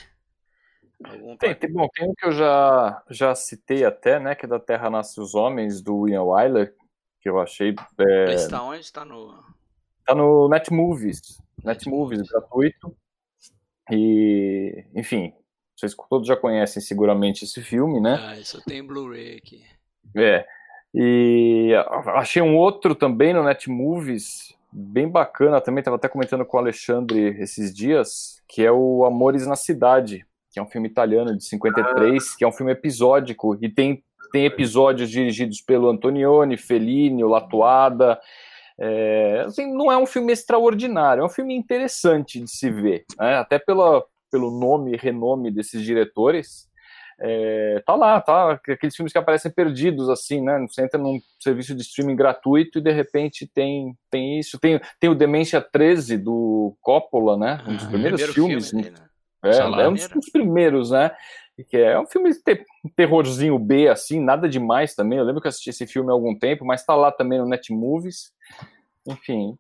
Algum 1.04 1.38
tem, 1.38 1.54
tem, 1.54 1.72
bom, 1.72 1.88
tem 1.94 2.10
um 2.10 2.14
que 2.18 2.26
eu 2.26 2.32
já, 2.32 3.04
já 3.10 3.36
citei 3.36 3.86
até, 3.86 4.20
né, 4.20 4.34
que 4.34 4.46
é 4.46 4.50
da 4.50 4.60
Terra 4.60 4.90
Nasce 4.90 5.20
os 5.20 5.36
Homens, 5.36 5.82
do 5.82 5.96
William 5.98 6.24
Wyler, 6.24 6.76
que 7.22 7.30
eu 7.30 7.40
achei... 7.40 7.76
É... 8.00 8.34
Está 8.34 8.64
onde? 8.64 8.82
Está 8.82 9.06
no... 9.06 9.44
Está 10.00 10.16
no 10.16 10.48
Netmovies, 10.50 11.42
Netmovies, 11.64 12.22
gratuito. 12.30 12.96
E, 13.92 14.86
enfim, 14.96 15.34
Vocês 15.78 15.96
todos 16.10 16.28
já 16.28 16.36
conhecem 16.36 16.82
seguramente 16.82 17.46
esse 17.46 17.62
filme, 17.62 18.02
né? 18.02 18.18
Ah, 18.20 18.40
isso 18.40 18.60
tem 18.66 18.84
Blu-ray 18.84 19.38
aqui. 19.38 19.64
É. 20.16 20.44
E 20.92 21.72
achei 22.16 22.42
um 22.42 22.58
outro 22.58 22.96
também 22.96 23.32
no 23.32 23.44
Netmovies, 23.44 24.58
bem 24.72 25.08
bacana 25.08 25.62
também, 25.62 25.82
estava 25.82 25.98
até 25.98 26.10
comentando 26.10 26.44
com 26.44 26.58
o 26.58 26.60
Alexandre 26.60 27.40
esses 27.40 27.72
dias, 27.72 28.42
que 28.48 28.66
é 28.66 28.72
o 28.72 29.06
Amores 29.06 29.46
na 29.46 29.56
Cidade, 29.56 30.26
que 30.58 30.60
é 30.60 30.64
um 30.64 30.68
filme 30.68 30.88
italiano 30.88 31.38
de 31.38 31.44
53, 31.46 32.36
que 32.36 32.44
é 32.44 32.48
um 32.48 32.52
filme 32.52 32.72
episódico, 32.72 33.56
e 33.62 33.70
tem, 33.70 34.04
tem 34.32 34.46
episódios 34.46 35.08
dirigidos 35.08 35.62
pelo 35.62 35.88
Antonioni, 35.88 36.58
Fellini, 36.58 37.24
o 37.24 37.30
Latuada, 37.30 38.20
é, 38.80 39.44
assim, 39.46 39.72
não 39.72 39.92
é 39.92 39.98
um 39.98 40.08
filme 40.08 40.34
extraordinário, 40.34 41.22
é 41.22 41.26
um 41.26 41.30
filme 41.30 41.56
interessante 41.56 42.40
de 42.40 42.50
se 42.50 42.72
ver, 42.72 43.06
né? 43.20 43.36
até 43.36 43.60
pela, 43.60 44.04
pelo 44.32 44.50
nome 44.50 44.94
e 44.94 44.98
renome 44.98 45.52
desses 45.52 45.84
diretores, 45.84 46.68
é, 47.20 47.82
tá 47.86 47.96
lá, 47.96 48.20
tá? 48.20 48.54
Aqueles 48.54 48.96
filmes 48.96 49.12
que 49.12 49.18
aparecem 49.18 49.52
perdidos, 49.52 50.08
assim, 50.08 50.40
né? 50.40 50.60
Você 50.68 50.84
entra 50.84 51.00
num 51.00 51.20
serviço 51.40 51.74
de 51.74 51.82
streaming 51.82 52.16
gratuito 52.16 52.78
e 52.78 52.82
de 52.82 52.92
repente 52.92 53.50
tem, 53.52 53.98
tem 54.12 54.40
isso. 54.40 54.60
Tem, 54.60 54.80
tem 55.00 55.10
o 55.10 55.16
Demência 55.16 55.60
13 55.60 56.16
do 56.16 56.78
Coppola, 56.80 57.36
né? 57.36 57.64
Um 57.66 57.76
dos 57.76 57.86
ah, 57.86 57.90
primeiros 57.90 58.22
filmes. 58.22 58.70
Filme 58.70 58.84
dele, 58.84 58.96
né? 59.00 59.07
É, 59.44 59.58
é 59.58 59.88
um 59.88 59.94
dos, 59.94 60.08
dos, 60.08 60.30
primeiros, 60.30 60.92
né? 60.92 61.12
Que 61.70 61.78
é 61.78 62.00
um 62.00 62.06
filme 62.06 62.32
de 62.32 62.44
ter, 62.44 62.66
terrorzinho 62.96 63.58
B, 63.58 63.88
assim, 63.88 64.20
nada 64.20 64.48
demais 64.48 64.94
também. 64.96 65.18
Eu 65.18 65.26
lembro 65.26 65.42
que 65.42 65.48
eu 65.48 65.50
assisti 65.50 65.70
esse 65.70 65.88
filme 65.88 66.10
há 66.10 66.14
algum 66.14 66.38
tempo, 66.38 66.66
mas 66.66 66.86
tá 66.86 66.96
lá 66.96 67.12
também 67.12 67.40
no 67.40 67.48
Netmovies. 67.48 68.32
Enfim. 69.08 69.58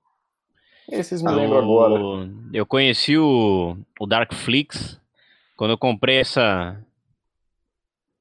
Esses 0.91 1.21
me 1.21 1.31
lembro 1.31 1.57
agora. 1.57 2.29
Eu 2.53 2.65
conheci 2.65 3.17
o, 3.17 3.77
o 3.99 4.05
Darkflix 4.05 4.99
quando 5.57 5.71
eu 5.71 5.77
comprei 5.77 6.17
essa 6.17 6.79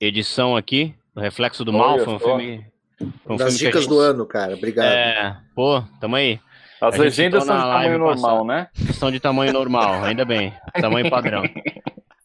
edição 0.00 0.56
aqui, 0.56 0.94
do 1.14 1.20
Reflexo 1.20 1.64
do 1.64 1.72
Mal. 1.72 1.98
Foi 2.00 2.14
um 2.14 2.18
filme. 2.18 2.66
Foi 2.98 3.34
um 3.34 3.36
das 3.36 3.52
filme 3.52 3.58
dicas 3.58 3.82
gente... 3.82 3.90
do 3.90 4.00
ano, 4.00 4.26
cara. 4.26 4.54
Obrigado. 4.54 4.86
É, 4.86 5.40
pô, 5.54 5.82
tamo 6.00 6.16
aí. 6.16 6.40
As 6.80 6.96
legendas 6.96 7.44
são 7.44 7.56
de 7.56 7.62
tamanho 7.62 7.98
normal, 7.98 8.44
né? 8.44 8.68
São 8.94 9.10
de 9.10 9.20
tamanho 9.20 9.52
normal, 9.52 10.04
ainda 10.04 10.24
bem. 10.24 10.52
Tamanho 10.80 11.08
padrão. 11.10 11.42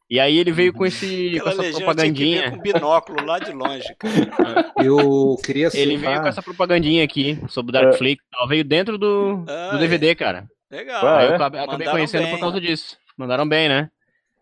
E 0.10 0.19
aí 0.19 0.38
ele 0.38 0.52
veio 0.52 0.73
com 0.73 0.86
esse 0.86 1.40
com 1.40 1.49
essa 1.49 1.64
propagandinha. 1.72 2.52
com 2.52 2.57
binóculo 2.57 3.26
lá 3.26 3.40
de 3.40 3.53
longe, 3.53 3.95
cara. 3.98 4.73
Eu 4.84 5.38
queria 5.41 5.69
citar... 5.69 5.88
Ele 5.88 5.95
veio 5.95 6.22
com 6.22 6.28
essa 6.28 6.44
propagandinha 6.44 7.02
aqui 7.02 7.40
sobre 7.48 7.69
o 7.69 7.73
Darkflix. 7.73 8.22
É. 8.44 8.48
Veio 8.48 8.65
dentro 8.65 8.98
do, 8.98 9.45
ah, 9.48 9.69
do 9.72 9.80
DVD, 9.80 10.10
é. 10.10 10.15
cara. 10.15 10.49
Legal. 10.69 11.07
Aí 11.07 11.28
eu 11.28 11.36
acabei, 11.36 11.61
acabei 11.61 11.88
conhecendo 11.88 12.23
bem. 12.23 12.32
por 12.32 12.40
causa 12.41 12.60
disso. 12.60 12.98
Mandaram 13.18 13.48
bem, 13.48 13.69
né? 13.69 13.90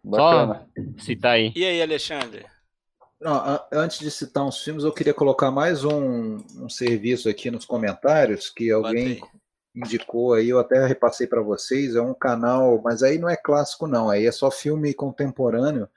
Bacana. 0.03 0.67
Só 0.97 1.03
citar 1.03 1.33
aí. 1.33 1.51
E 1.55 1.63
aí, 1.63 1.81
Alexandre? 1.81 2.45
Não, 3.21 3.59
antes 3.71 3.99
de 3.99 4.09
citar 4.09 4.45
uns 4.45 4.63
filmes, 4.63 4.83
eu 4.83 4.91
queria 4.91 5.13
colocar 5.13 5.51
mais 5.51 5.83
um, 5.83 6.37
um 6.57 6.69
serviço 6.69 7.29
aqui 7.29 7.51
nos 7.51 7.65
comentários 7.65 8.49
que 8.49 8.71
alguém 8.71 9.19
indicou 9.75 10.33
aí, 10.33 10.49
eu 10.49 10.59
até 10.59 10.85
repassei 10.85 11.27
para 11.27 11.41
vocês. 11.41 11.95
É 11.95 12.01
um 12.01 12.13
canal, 12.13 12.81
mas 12.83 13.03
aí 13.03 13.17
não 13.17 13.29
é 13.29 13.35
clássico, 13.35 13.87
não, 13.87 14.09
aí 14.09 14.25
é 14.25 14.31
só 14.31 14.49
filme 14.49 14.93
contemporâneo, 14.93 15.87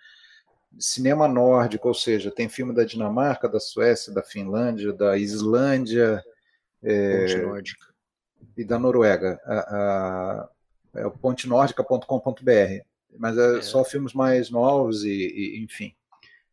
cinema 0.78 1.28
nórdico, 1.28 1.88
ou 1.88 1.94
seja, 1.94 2.30
tem 2.30 2.48
filme 2.48 2.74
da 2.74 2.84
Dinamarca, 2.84 3.48
da 3.48 3.60
Suécia, 3.60 4.12
da 4.12 4.22
Finlândia, 4.22 4.92
da 4.92 5.16
Islândia 5.16 6.22
é, 6.82 7.26
e 8.56 8.64
da 8.64 8.78
Noruega. 8.78 9.40
A, 9.44 9.58
a, 9.58 10.48
é 10.94 11.06
o 11.06 11.10
pontenordica.com.br, 11.10 12.84
mas 13.18 13.38
é, 13.38 13.58
é, 13.58 13.62
só 13.62 13.84
filmes 13.84 14.12
mais 14.12 14.50
novos 14.50 15.04
e, 15.04 15.08
e 15.10 15.62
enfim. 15.62 15.94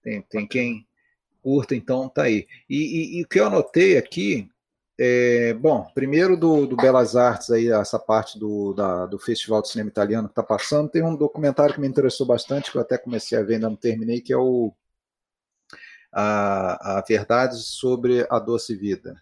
Tem, 0.02 0.22
tem 0.22 0.48
quem 0.48 0.88
curta, 1.42 1.76
então 1.76 2.08
tá 2.08 2.24
aí. 2.24 2.48
E, 2.70 2.78
e, 2.78 3.20
e 3.20 3.24
o 3.24 3.28
que 3.28 3.40
eu 3.40 3.48
anotei 3.48 3.98
aqui, 3.98 4.50
é, 5.02 5.54
bom, 5.54 5.90
primeiro 5.96 6.36
do, 6.36 6.68
do, 6.68 6.76
Belas 6.76 7.16
Artes, 7.16 7.50
aí, 7.52 7.72
essa 7.72 7.98
parte 7.98 8.38
do, 8.38 8.74
da, 8.74 9.06
do 9.06 9.18
Festival 9.18 9.62
de 9.62 9.70
Cinema 9.70 9.90
Italiano 9.90 10.28
que 10.28 10.34
está 10.34 10.44
passando, 10.44 10.90
tem 10.90 11.02
um 11.02 11.16
documentário 11.16 11.74
que 11.74 11.80
me 11.80 11.88
interessou 11.88 12.28
bastante, 12.28 12.70
que 12.70 12.78
eu 12.78 12.82
até 12.82 12.98
comecei 12.98 13.38
a 13.38 13.42
ver, 13.42 13.54
ainda 13.54 13.70
não 13.70 13.78
terminei, 13.78 14.20
que 14.20 14.34
é 14.34 14.38
o 14.38 14.74
A, 16.12 16.98
a 16.98 17.02
Verdade 17.08 17.56
sobre 17.60 18.28
a 18.30 18.40
Doce 18.40 18.76
Vida, 18.76 19.16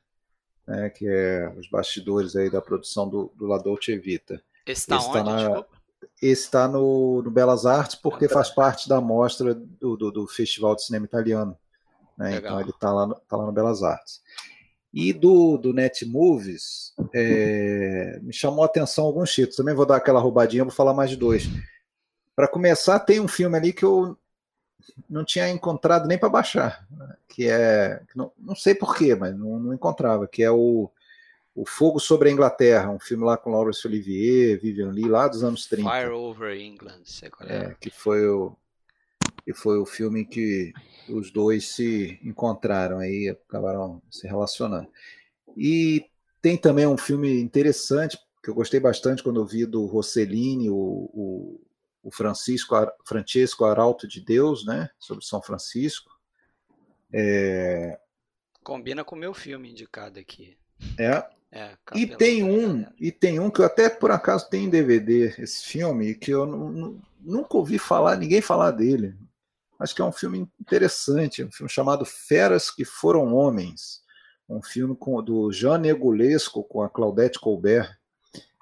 né, 0.66 0.90
que 0.90 1.08
é 1.08 1.54
os 1.56 1.70
bastidores 1.70 2.36
aí 2.36 2.49
da 2.49 2.60
produção 2.60 3.08
do, 3.08 3.32
do 3.36 3.45
La 3.45 3.60
Dolce 3.60 3.95
Vita. 3.99 4.41
Esse 4.66 4.82
está 4.82 4.98
onde, 4.98 5.14
tá 5.14 5.24
na, 5.24 5.38
desculpa? 5.38 5.78
Esse 6.20 6.41
está 6.41 6.68
no, 6.68 7.22
no, 7.22 7.30
Belas 7.30 7.68
Artes 7.68 7.95
porque 7.95 8.28
faz 8.28 8.49
parte 8.49 8.90
da 8.90 8.99
mostra 8.99 9.54
do, 9.54 9.95
do, 9.95 10.12
do 10.12 10.28
Festival 10.28 10.76
de 10.76 10.84
Cinema 10.84 11.06
Italiano. 11.06 11.56
Né? 12.18 12.38
Então 12.38 12.60
ele 12.60 12.72
está 12.72 12.91
lá, 12.91 13.14
tá 13.28 13.38
lá 13.38 13.45
no 13.45 13.52
Belas 13.52 13.84
Artes. 13.84 14.24
E 14.93 15.14
do, 15.14 15.57
do 15.57 15.73
Netmovies, 15.73 16.93
é, 17.14 18.19
me 18.22 18.34
chamou 18.34 18.64
a 18.64 18.65
atenção 18.65 19.05
alguns 19.05 19.31
títulos. 19.31 19.57
Também 19.57 19.76
vou 19.76 19.85
dar 19.85 19.97
aquela 19.97 20.19
roubadinha, 20.19 20.64
vou 20.64 20.73
falar 20.73 20.93
mais 20.93 21.09
de 21.09 21.18
dois. 21.18 21.47
Para 22.35 22.47
começar, 22.47 22.99
tem 22.99 23.19
um 23.19 23.27
filme 23.27 23.57
ali 23.57 23.73
que 23.73 23.84
eu 23.84 24.18
não 25.09 25.26
tinha 25.26 25.49
encontrado 25.49 26.07
nem 26.07 26.18
para 26.18 26.30
baixar, 26.30 26.88
né? 26.89 27.15
que 27.27 27.47
é, 27.47 28.01
não, 28.15 28.31
não 28.38 28.55
sei 28.55 28.73
porquê, 28.73 29.14
mas 29.15 29.38
não, 29.38 29.59
não 29.59 29.73
encontrava, 29.73 30.27
que 30.27 30.41
é 30.41 30.49
o 30.49 30.89
o 31.57 31.65
Fogo 31.65 31.99
sobre 31.99 32.30
a 32.30 32.31
Inglaterra, 32.31 32.91
um 32.91 32.99
filme 32.99 33.23
lá 33.23 33.35
com 33.35 33.49
Laurence 33.49 33.85
Olivier, 33.88 34.59
Vivian 34.61 34.91
Lee, 34.91 35.07
lá 35.07 35.27
dos 35.27 35.43
anos 35.43 35.65
30. 35.65 35.89
Fire 35.89 36.11
Over 36.11 36.55
England, 36.55 37.01
sei 37.03 37.31
qual 37.31 37.49
é. 37.49 37.57
é 37.57 37.76
que 37.81 37.89
foi 37.89 38.27
o 38.30 38.55
que 39.48 39.53
foi 39.53 39.78
o 39.78 39.86
filme 39.86 40.26
que 40.26 40.74
os 41.07 41.32
dois 41.32 41.69
se 41.69 42.19
encontraram 42.22 42.99
aí, 42.99 43.30
acabaram 43.30 44.02
se 44.11 44.28
relacionando. 44.28 44.91
E 45.56 46.06
tem 46.41 46.57
também 46.57 46.86
um 46.86 46.98
filme 46.98 47.40
interessante 47.40 48.19
que 48.44 48.49
eu 48.49 48.53
gostei 48.53 48.78
bastante 48.78 49.24
quando 49.24 49.40
eu 49.40 49.45
vi 49.45 49.65
do 49.65 49.86
Rossellini, 49.86 50.69
o, 50.69 50.76
o, 50.76 51.61
o 52.03 52.11
Francisco 52.11 52.76
Francesco 53.06 53.64
Arauto 53.64 54.06
de 54.06 54.19
Deus, 54.19 54.65
né, 54.65 54.90
sobre 54.99 55.24
São 55.24 55.41
Francisco. 55.41 56.11
É... 57.14 57.98
Combina 58.61 59.06
com 59.06 59.15
o 59.15 59.19
meu 59.19 59.34
filme 59.34 59.72
indicado 59.72 60.19
aqui. 60.19 60.57
É, 60.99 61.26
é, 61.53 61.78
e 61.95 62.06
tem 62.06 62.44
um, 62.44 62.86
e 62.99 63.14
tem 63.14 63.40
um 63.40 63.49
que 63.49 63.61
eu 63.61 63.65
até 63.65 63.90
por 63.90 64.11
acaso 64.11 64.49
tenho 64.49 64.65
em 64.65 64.69
DVD, 64.69 65.34
esse 65.40 65.65
filme, 65.65 66.15
que 66.15 66.32
eu 66.32 66.45
nunca 67.22 67.56
ouvi 67.56 67.80
falar, 67.80 68.18
ninguém 68.18 68.41
falar 68.41 68.72
dele. 68.72 69.15
Acho 69.80 69.95
que 69.95 70.02
é 70.02 70.06
um 70.06 70.12
filme 70.12 70.49
interessante, 70.60 71.44
um 71.44 71.52
filme 71.52 71.70
chamado 71.70 72.04
Feras 72.04 72.72
que 72.72 72.84
Foram 72.84 73.36
Homens, 73.36 74.02
um 74.49 74.62
filme 74.62 74.95
com, 74.95 75.22
do 75.22 75.52
Jean 75.52 75.78
Negulesco 75.78 76.64
com 76.64 76.82
a 76.82 76.90
Claudette 76.90 77.40
Colbert. 77.40 77.95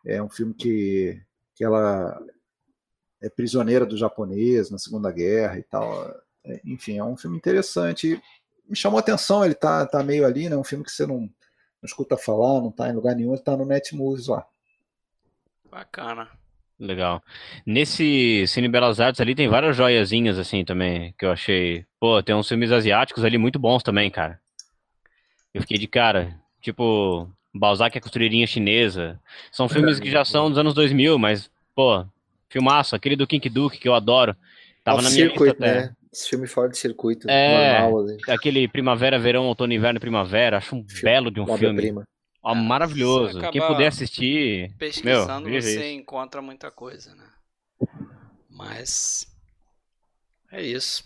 É 0.06 0.22
um 0.22 0.30
filme 0.30 0.54
que, 0.54 1.22
que 1.56 1.64
ela 1.64 2.20
é 3.22 3.30
prisioneira 3.30 3.86
do 3.86 3.98
japonês 3.98 4.70
na 4.70 4.78
Segunda 4.78 5.12
Guerra 5.12 5.58
e 5.58 5.64
tal. 5.64 6.08
É, 6.44 6.62
enfim, 6.66 6.98
é 6.98 7.04
um 7.04 7.16
filme 7.16 7.38
interessante. 7.38 8.22
Me 8.68 8.76
chamou 8.76 8.98
a 8.98 9.02
atenção, 9.02 9.46
ele 9.46 9.56
tá, 9.56 9.86
tá 9.86 10.04
meio 10.04 10.26
ali, 10.26 10.50
né? 10.50 10.58
Um 10.58 10.64
filme 10.64 10.84
que 10.84 10.92
você 10.92 11.06
não 11.06 11.30
não 11.82 11.88
escuta 11.88 12.18
falar, 12.18 12.62
não 12.62 12.70
está 12.70 12.90
em 12.90 12.96
lugar 12.96 13.16
nenhum, 13.16 13.32
ele 13.32 13.40
está 13.40 13.56
no 13.56 13.66
Netmovies 13.66 14.28
lá. 14.28 14.48
Bacana. 15.70 16.28
Legal. 16.80 17.24
Nesse 17.66 18.46
Cine 18.48 18.68
Belas 18.68 19.00
Artes 19.00 19.22
ali 19.22 19.34
tem 19.34 19.48
várias 19.48 19.78
joiazinhas 19.78 20.38
assim 20.38 20.66
também, 20.66 21.14
que 21.18 21.26
eu 21.26 21.32
achei. 21.32 21.86
Pô, 22.00 22.22
tem 22.22 22.36
uns 22.36 22.48
filmes 22.48 22.72
asiáticos 22.72 23.24
ali 23.24 23.38
muito 23.38 23.58
bons 23.58 23.82
também, 23.82 24.10
cara. 24.10 24.40
Eu 25.54 25.62
fiquei 25.62 25.78
de 25.78 25.88
cara. 25.88 26.38
Tipo, 26.62 27.30
Balzac 27.54 27.98
é 27.98 28.02
costureirinha 28.02 28.46
chinesa. 28.46 29.20
São 29.52 29.70
filmes 29.70 30.00
que 30.00 30.12
já 30.12 30.24
são 30.26 30.50
dos 30.50 30.60
anos 30.60 30.74
2000, 30.74 31.18
mas, 31.18 31.50
pô, 31.74 32.06
filmaço. 32.50 32.96
Aquele 32.96 33.16
do 33.16 33.26
Kink 33.26 33.50
Duke 33.50 33.80
que 33.80 33.88
eu 33.88 33.94
adoro. 33.94 34.36
Tava 34.84 35.02
na 35.02 35.10
minha 35.10 35.28
lista 35.28 35.50
até. 35.52 35.74
Né? 35.82 35.96
Esse 36.12 36.30
filme 36.30 36.48
fora 36.48 36.70
de 36.70 36.78
circuito, 36.78 37.30
é, 37.30 37.82
normal. 37.82 38.06
Assim. 38.06 38.18
Aquele 38.30 38.68
Primavera, 38.68 39.20
Verão, 39.20 39.46
Outono, 39.48 39.74
Inverno, 39.74 40.00
Primavera. 40.00 40.58
Acho 40.58 40.76
um 40.76 40.86
filme, 40.88 41.02
belo 41.04 41.32
de 41.32 41.42
um 41.42 41.58
filme. 41.58 41.76
Prima. 41.76 42.08
Ó, 42.46 42.54
maravilhoso. 42.54 43.40
Quem 43.52 43.60
puder 43.60 43.88
assistir. 43.88 44.72
Pesquisando 44.78 45.50
meu, 45.50 45.60
você 45.60 45.92
encontra 45.92 46.44
muita 46.44 46.70
coisa, 46.70 47.16
né? 47.16 47.28
Mas. 48.48 49.26
É 50.52 50.62
isso. 50.62 51.04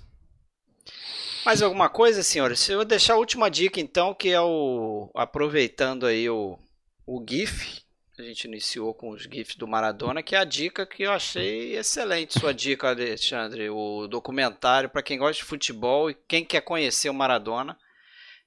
Mais 1.46 1.62
alguma 1.62 1.88
coisa, 1.88 2.22
senhores? 2.24 2.68
Eu 2.68 2.80
vou 2.80 2.86
deixar 2.86 3.14
a 3.14 3.18
última 3.18 3.50
dica, 3.50 3.80
então, 3.80 4.14
que 4.14 4.30
é 4.30 4.42
o. 4.42 5.10
Aproveitando 5.16 6.06
aí 6.06 6.30
o, 6.30 6.60
o 7.08 7.26
GIF 7.28 7.82
a 8.20 8.26
gente 8.26 8.44
iniciou 8.46 8.94
com 8.94 9.12
os 9.12 9.24
GIFs 9.24 9.56
do 9.56 9.66
Maradona, 9.66 10.22
que 10.22 10.36
é 10.36 10.40
a 10.40 10.44
dica 10.44 10.86
que 10.86 11.04
eu 11.04 11.12
achei 11.14 11.78
excelente. 11.78 12.38
Sua 12.38 12.54
dica, 12.54 12.90
Alexandre, 12.90 13.70
o 13.70 14.08
documentário 14.08 14.90
para 14.90 15.02
quem 15.02 15.18
gosta 15.18 15.42
de 15.42 15.48
futebol 15.48 16.10
e 16.10 16.18
quem 16.28 16.44
quer 16.44 16.60
conhecer 16.60 17.10
o 17.10 17.14
Maradona. 17.14 17.78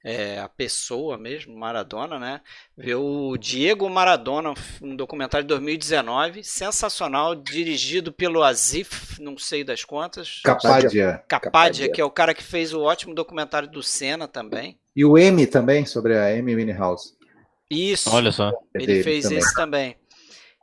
É, 0.03 0.37
a 0.39 0.49
pessoa 0.49 1.17
mesmo, 1.17 1.55
Maradona, 1.55 2.19
né? 2.19 2.41
Ver 2.77 2.95
o 2.95 3.37
Diego 3.37 3.89
Maradona, 3.89 4.53
um 4.81 4.95
documentário 4.95 5.45
de 5.45 5.49
2019, 5.49 6.43
sensacional, 6.43 7.33
dirigido 7.33 8.11
pelo 8.11 8.43
Azif, 8.43 9.21
não 9.21 9.37
sei 9.37 9.63
das 9.63 9.85
contas. 9.85 10.41
Capadia. 10.43 11.23
Capadia, 11.27 11.89
que 11.89 12.01
é 12.01 12.05
o 12.05 12.11
cara 12.11 12.33
que 12.33 12.43
fez 12.43 12.73
o 12.73 12.81
ótimo 12.81 13.15
documentário 13.15 13.69
do 13.69 13.81
Senna 13.81 14.27
também. 14.27 14.77
E 14.93 15.05
o 15.05 15.17
M 15.17 15.47
também, 15.47 15.85
sobre 15.85 16.17
a 16.17 16.35
M 16.35 16.53
Winehouse. 16.53 17.13
Isso. 17.69 18.13
Olha 18.13 18.31
só. 18.31 18.51
Ele 18.75 19.01
fez 19.03 19.23
também. 19.23 19.37
esse 19.37 19.55
também. 19.55 19.95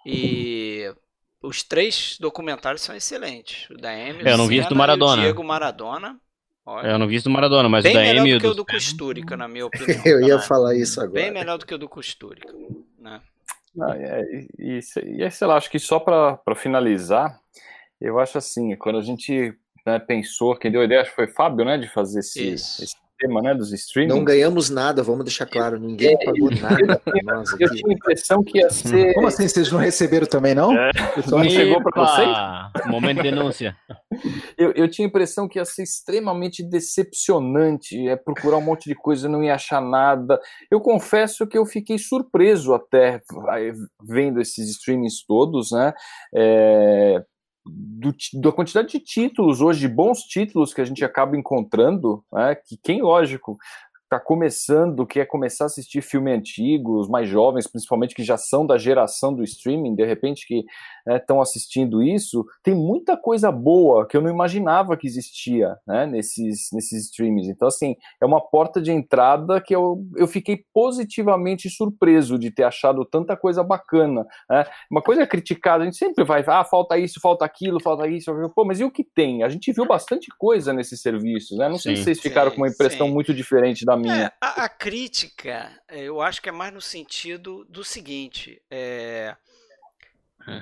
E 0.04 0.94
os 1.42 1.62
três 1.62 2.16
documentários 2.20 2.82
são 2.82 2.94
excelentes. 2.94 3.68
O 3.70 3.78
da 3.78 3.90
Amy, 3.90 4.22
é, 4.22 4.32
eu 4.32 4.36
não 4.36 4.46
vi 4.46 4.60
do 4.60 4.76
Maradona. 4.76 5.22
Diego 5.22 5.42
Maradona. 5.42 6.20
Olha, 6.72 6.86
eu 6.86 6.98
não 7.00 7.08
vi 7.08 7.18
do 7.18 7.28
Maradona, 7.28 7.68
mas 7.68 7.82
bem 7.82 7.92
o 7.92 7.94
da 7.94 8.00
melhor 8.00 8.20
Amy 8.20 8.34
do 8.34 8.40
que 8.40 8.46
o 8.46 8.54
do 8.54 8.64
Costúrica, 8.64 9.36
na 9.36 9.48
minha 9.48 9.66
opinião. 9.66 10.02
eu 10.06 10.20
ia 10.20 10.38
falar 10.38 10.76
isso 10.76 11.00
agora. 11.00 11.20
Bem 11.20 11.32
melhor 11.32 11.58
do 11.58 11.66
que 11.66 11.74
o 11.74 11.78
do 11.78 11.88
Costúrica, 11.88 12.54
né? 12.96 13.20
Ah, 13.80 13.96
é, 13.96 14.46
e, 14.56 14.78
e, 14.78 15.30
sei 15.30 15.46
lá, 15.48 15.56
acho 15.56 15.68
que 15.68 15.80
só 15.80 15.98
para 15.98 16.54
finalizar, 16.54 17.40
eu 18.00 18.20
acho 18.20 18.38
assim, 18.38 18.76
quando 18.76 18.98
a 18.98 19.02
gente 19.02 19.52
né, 19.84 19.98
pensou, 19.98 20.56
quem 20.56 20.70
deu 20.70 20.80
a 20.80 20.84
ideia, 20.84 21.00
acho 21.00 21.10
que 21.10 21.16
foi 21.16 21.26
Fábio, 21.26 21.64
né, 21.64 21.76
de 21.76 21.88
fazer 21.88 22.20
esse, 22.20 22.50
esse 22.50 22.94
sistema 23.20 23.42
né, 23.42 23.54
dos 23.54 23.72
streaming. 23.72 24.08
Não 24.08 24.24
ganhamos 24.24 24.70
nada, 24.70 25.02
vamos 25.02 25.24
deixar 25.24 25.46
claro, 25.46 25.78
ninguém 25.78 26.14
é, 26.14 26.16
pagou 26.24 26.50
nada 26.50 26.98
para 26.98 27.22
nós 27.22 27.52
aqui. 27.52 27.64
Eu 27.64 27.70
tinha 27.70 27.90
a 27.90 27.92
impressão 27.92 28.42
que 28.42 28.58
ia 28.58 28.70
ser. 28.70 29.14
Como 29.14 29.26
assim? 29.26 29.46
Vocês 29.46 29.70
não 29.70 29.78
receberam 29.78 30.26
também, 30.26 30.54
não? 30.54 30.72
É. 30.72 30.90
Não 31.28 31.44
chegou 31.44 31.82
para 31.82 32.06
vocês? 32.06 32.86
Momento 32.86 33.22
de 33.22 33.30
denúncia. 33.30 33.76
Eu, 34.56 34.72
eu 34.72 34.90
tinha 34.90 35.06
a 35.06 35.08
impressão 35.08 35.48
que 35.48 35.58
ia 35.58 35.64
ser 35.64 35.82
extremamente 35.82 36.62
decepcionante, 36.62 38.08
é 38.08 38.16
procurar 38.16 38.56
um 38.56 38.62
monte 38.62 38.88
de 38.88 38.94
coisa 38.94 39.28
e 39.28 39.30
não 39.30 39.42
ia 39.44 39.54
achar 39.54 39.80
nada. 39.80 40.40
Eu 40.70 40.80
confesso 40.80 41.46
que 41.46 41.58
eu 41.58 41.66
fiquei 41.66 41.98
surpreso 41.98 42.72
até 42.72 43.20
vendo 44.02 44.40
esses 44.40 44.70
streamings 44.70 45.24
todos, 45.26 45.70
né? 45.72 45.92
É, 46.34 47.22
do, 47.64 48.14
da 48.40 48.52
quantidade 48.52 48.88
de 48.88 49.00
títulos 49.00 49.60
hoje, 49.60 49.80
de 49.80 49.88
bons 49.88 50.20
títulos 50.22 50.72
que 50.72 50.80
a 50.80 50.84
gente 50.84 51.04
acaba 51.04 51.36
encontrando, 51.36 52.24
né, 52.32 52.54
que 52.54 52.76
quem, 52.76 53.02
lógico, 53.02 53.58
está 54.10 54.18
começando, 54.18 55.06
quer 55.06 55.24
começar 55.26 55.64
a 55.64 55.66
assistir 55.66 56.02
filme 56.02 56.32
antigo, 56.32 56.98
os 56.98 57.08
mais 57.08 57.28
jovens, 57.28 57.68
principalmente 57.68 58.14
que 58.14 58.24
já 58.24 58.36
são 58.36 58.66
da 58.66 58.76
geração 58.76 59.32
do 59.32 59.44
streaming, 59.44 59.94
de 59.94 60.04
repente 60.04 60.46
que 60.48 60.64
estão 61.16 61.36
né, 61.36 61.42
assistindo 61.42 62.02
isso, 62.02 62.44
tem 62.62 62.74
muita 62.74 63.16
coisa 63.16 63.50
boa 63.50 64.06
que 64.06 64.16
eu 64.16 64.20
não 64.20 64.30
imaginava 64.30 64.96
que 64.96 65.06
existia 65.06 65.76
né, 65.86 66.06
nesses, 66.06 66.68
nesses 66.72 67.06
streamings. 67.06 67.48
Então, 67.48 67.68
assim, 67.68 67.96
é 68.20 68.26
uma 68.26 68.40
porta 68.40 68.80
de 68.80 68.92
entrada 68.92 69.60
que 69.60 69.74
eu, 69.74 70.04
eu 70.16 70.26
fiquei 70.26 70.64
positivamente 70.72 71.70
surpreso 71.70 72.38
de 72.38 72.50
ter 72.50 72.64
achado 72.64 73.04
tanta 73.04 73.36
coisa 73.36 73.62
bacana. 73.62 74.26
Né? 74.48 74.64
Uma 74.90 75.02
coisa 75.02 75.26
criticada, 75.26 75.82
a 75.82 75.86
gente 75.86 75.96
sempre 75.96 76.24
vai, 76.24 76.44
ah, 76.46 76.64
falta 76.64 76.98
isso, 76.98 77.20
falta 77.20 77.44
aquilo, 77.44 77.80
falta 77.80 78.06
isso, 78.08 78.32
pô, 78.54 78.64
mas 78.64 78.80
e 78.80 78.84
o 78.84 78.90
que 78.90 79.04
tem? 79.04 79.42
A 79.42 79.48
gente 79.48 79.72
viu 79.72 79.86
bastante 79.86 80.28
coisa 80.38 80.72
nesses 80.72 81.00
serviços, 81.00 81.56
né? 81.58 81.68
Não 81.68 81.76
sim, 81.76 81.82
sei 81.82 81.96
se 81.96 82.04
vocês 82.04 82.20
ficaram 82.20 82.50
sim, 82.50 82.56
com 82.56 82.62
uma 82.62 82.68
impressão 82.68 83.06
sim. 83.06 83.12
muito 83.12 83.32
diferente 83.32 83.84
da 83.84 83.96
minha. 83.96 84.26
É, 84.26 84.32
a, 84.40 84.64
a, 84.64 84.68
crítica, 84.68 85.70
é, 85.88 86.02
eu 86.02 86.20
acho 86.20 86.42
que 86.42 86.48
é 86.48 86.52
mais 86.52 86.72
no 86.72 86.80
sentido 86.80 87.64
do 87.68 87.84
seguinte: 87.84 88.60
é, 88.70 89.00
é, 89.10 89.36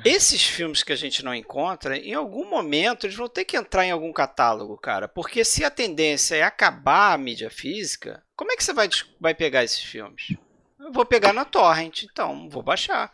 esses 0.04 0.44
filmes 0.44 0.82
que 0.82 0.92
a 0.92 0.96
gente 0.96 1.24
não 1.24 1.34
encontra, 1.34 1.96
em 1.96 2.14
algum 2.14 2.48
momento 2.48 3.06
eles 3.06 3.16
vão 3.16 3.28
ter 3.28 3.44
que 3.44 3.56
entrar 3.56 3.84
em 3.84 3.90
algum 3.90 4.12
catálogo, 4.12 4.76
cara. 4.76 5.08
Porque 5.08 5.44
se 5.44 5.64
a 5.64 5.70
tendência 5.70 6.36
é 6.36 6.42
acabar 6.42 7.12
a 7.12 7.18
mídia 7.18 7.50
física, 7.50 8.22
como 8.36 8.52
é 8.52 8.56
que 8.56 8.64
você 8.64 8.72
vai, 8.72 8.88
vai 9.20 9.34
pegar 9.34 9.64
esses 9.64 9.82
filmes? 9.82 10.36
Eu 10.78 10.92
vou 10.92 11.04
pegar 11.04 11.32
na 11.32 11.44
torrent, 11.44 12.04
então, 12.04 12.48
vou 12.48 12.62
baixar. 12.62 13.12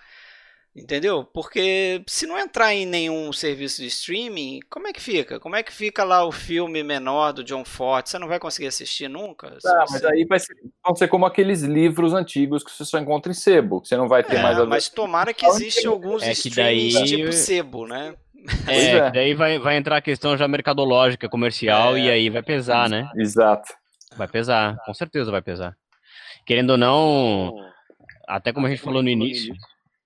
Entendeu? 0.76 1.24
Porque 1.24 2.02
se 2.04 2.26
não 2.26 2.36
entrar 2.36 2.74
em 2.74 2.84
nenhum 2.84 3.32
serviço 3.32 3.80
de 3.80 3.86
streaming, 3.86 4.58
como 4.68 4.88
é 4.88 4.92
que 4.92 5.00
fica? 5.00 5.38
Como 5.38 5.54
é 5.54 5.62
que 5.62 5.72
fica 5.72 6.02
lá 6.02 6.26
o 6.26 6.32
filme 6.32 6.82
menor 6.82 7.32
do 7.32 7.44
John 7.44 7.64
Ford? 7.64 8.08
Você 8.08 8.18
não 8.18 8.26
vai 8.26 8.40
conseguir 8.40 8.66
assistir 8.66 9.06
nunca? 9.06 9.56
Ah, 9.64 9.86
você... 9.86 9.92
mas 9.92 10.04
aí 10.04 10.24
vai 10.24 10.40
ser, 10.40 10.52
vão 10.84 10.96
ser 10.96 11.06
como 11.06 11.26
aqueles 11.26 11.62
livros 11.62 12.12
antigos 12.12 12.64
que 12.64 12.72
você 12.72 12.84
só 12.84 12.98
encontra 12.98 13.30
em 13.30 13.34
sebo, 13.34 13.80
que 13.80 13.86
você 13.86 13.96
não 13.96 14.08
vai 14.08 14.24
ter 14.24 14.34
é, 14.34 14.42
mais 14.42 14.58
a 14.58 14.66
Mas 14.66 14.88
tomara 14.88 15.32
que 15.32 15.46
existe 15.46 15.86
alguns 15.86 16.24
é 16.24 16.34
que 16.34 16.50
daí... 16.50 16.90
tipo 17.04 17.32
sebo, 17.32 17.86
né? 17.86 18.16
É, 18.66 18.96
é. 18.96 19.10
daí 19.12 19.32
vai, 19.32 19.60
vai 19.60 19.76
entrar 19.76 19.98
a 19.98 20.02
questão 20.02 20.36
já 20.36 20.48
mercadológica, 20.48 21.28
comercial, 21.28 21.96
é. 21.96 22.00
e 22.00 22.10
aí 22.10 22.30
vai 22.30 22.42
pesar, 22.42 22.88
né? 22.88 23.08
Exato. 23.16 23.72
Vai 24.16 24.26
pesar, 24.26 24.76
com 24.84 24.92
certeza 24.92 25.30
vai 25.30 25.40
pesar. 25.40 25.76
Querendo 26.44 26.70
ou 26.70 26.76
não, 26.76 27.54
até 28.26 28.52
como 28.52 28.66
a 28.66 28.70
gente 28.70 28.82
falou 28.82 29.04
no 29.04 29.08
início, 29.08 29.54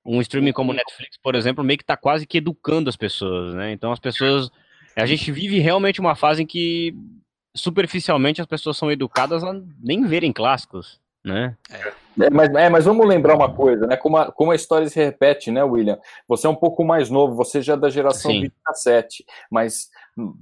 um 0.09 0.21
streaming 0.23 0.53
como 0.53 0.73
Netflix, 0.73 1.19
por 1.23 1.35
exemplo, 1.35 1.63
meio 1.63 1.77
que 1.77 1.85
está 1.85 1.97
quase 1.97 2.27
que 2.27 2.39
educando 2.39 2.89
as 2.89 2.97
pessoas, 2.97 3.55
né? 3.55 3.73
Então 3.73 3.93
as 3.93 4.01
pessoas. 4.01 4.51
A 4.97 5.07
gente 5.07 5.31
vive 5.31 5.61
realmente 5.61 6.01
uma 6.01 6.17
fase 6.17 6.43
em 6.43 6.47
que 6.47 6.93
superficialmente 7.55 8.41
as 8.41 8.47
pessoas 8.47 8.77
são 8.77 8.91
educadas 8.91 9.45
a 9.45 9.55
nem 9.81 10.05
verem 10.05 10.33
clássicos, 10.33 11.01
né? 11.25 11.57
É, 12.21 12.31
mas, 12.31 12.55
é, 12.55 12.69
mas 12.69 12.85
vamos 12.85 13.07
lembrar 13.07 13.37
uma 13.37 13.53
coisa, 13.53 13.87
né? 13.87 13.97
Como 13.97 14.17
a, 14.17 14.33
como 14.33 14.51
a 14.51 14.57
história 14.57 14.89
se 14.89 14.99
repete, 14.99 15.53
né, 15.53 15.63
William? 15.63 15.99
Você 16.27 16.47
é 16.47 16.51
um 16.51 16.55
pouco 16.55 16.85
mais 16.85 17.11
novo, 17.11 17.37
você 17.37 17.63
já 17.63 17.75
é 17.75 17.77
da 17.77 17.91
geração 17.91 18.31
Sim. 18.31 18.51
27, 18.67 19.25
mas 19.51 19.89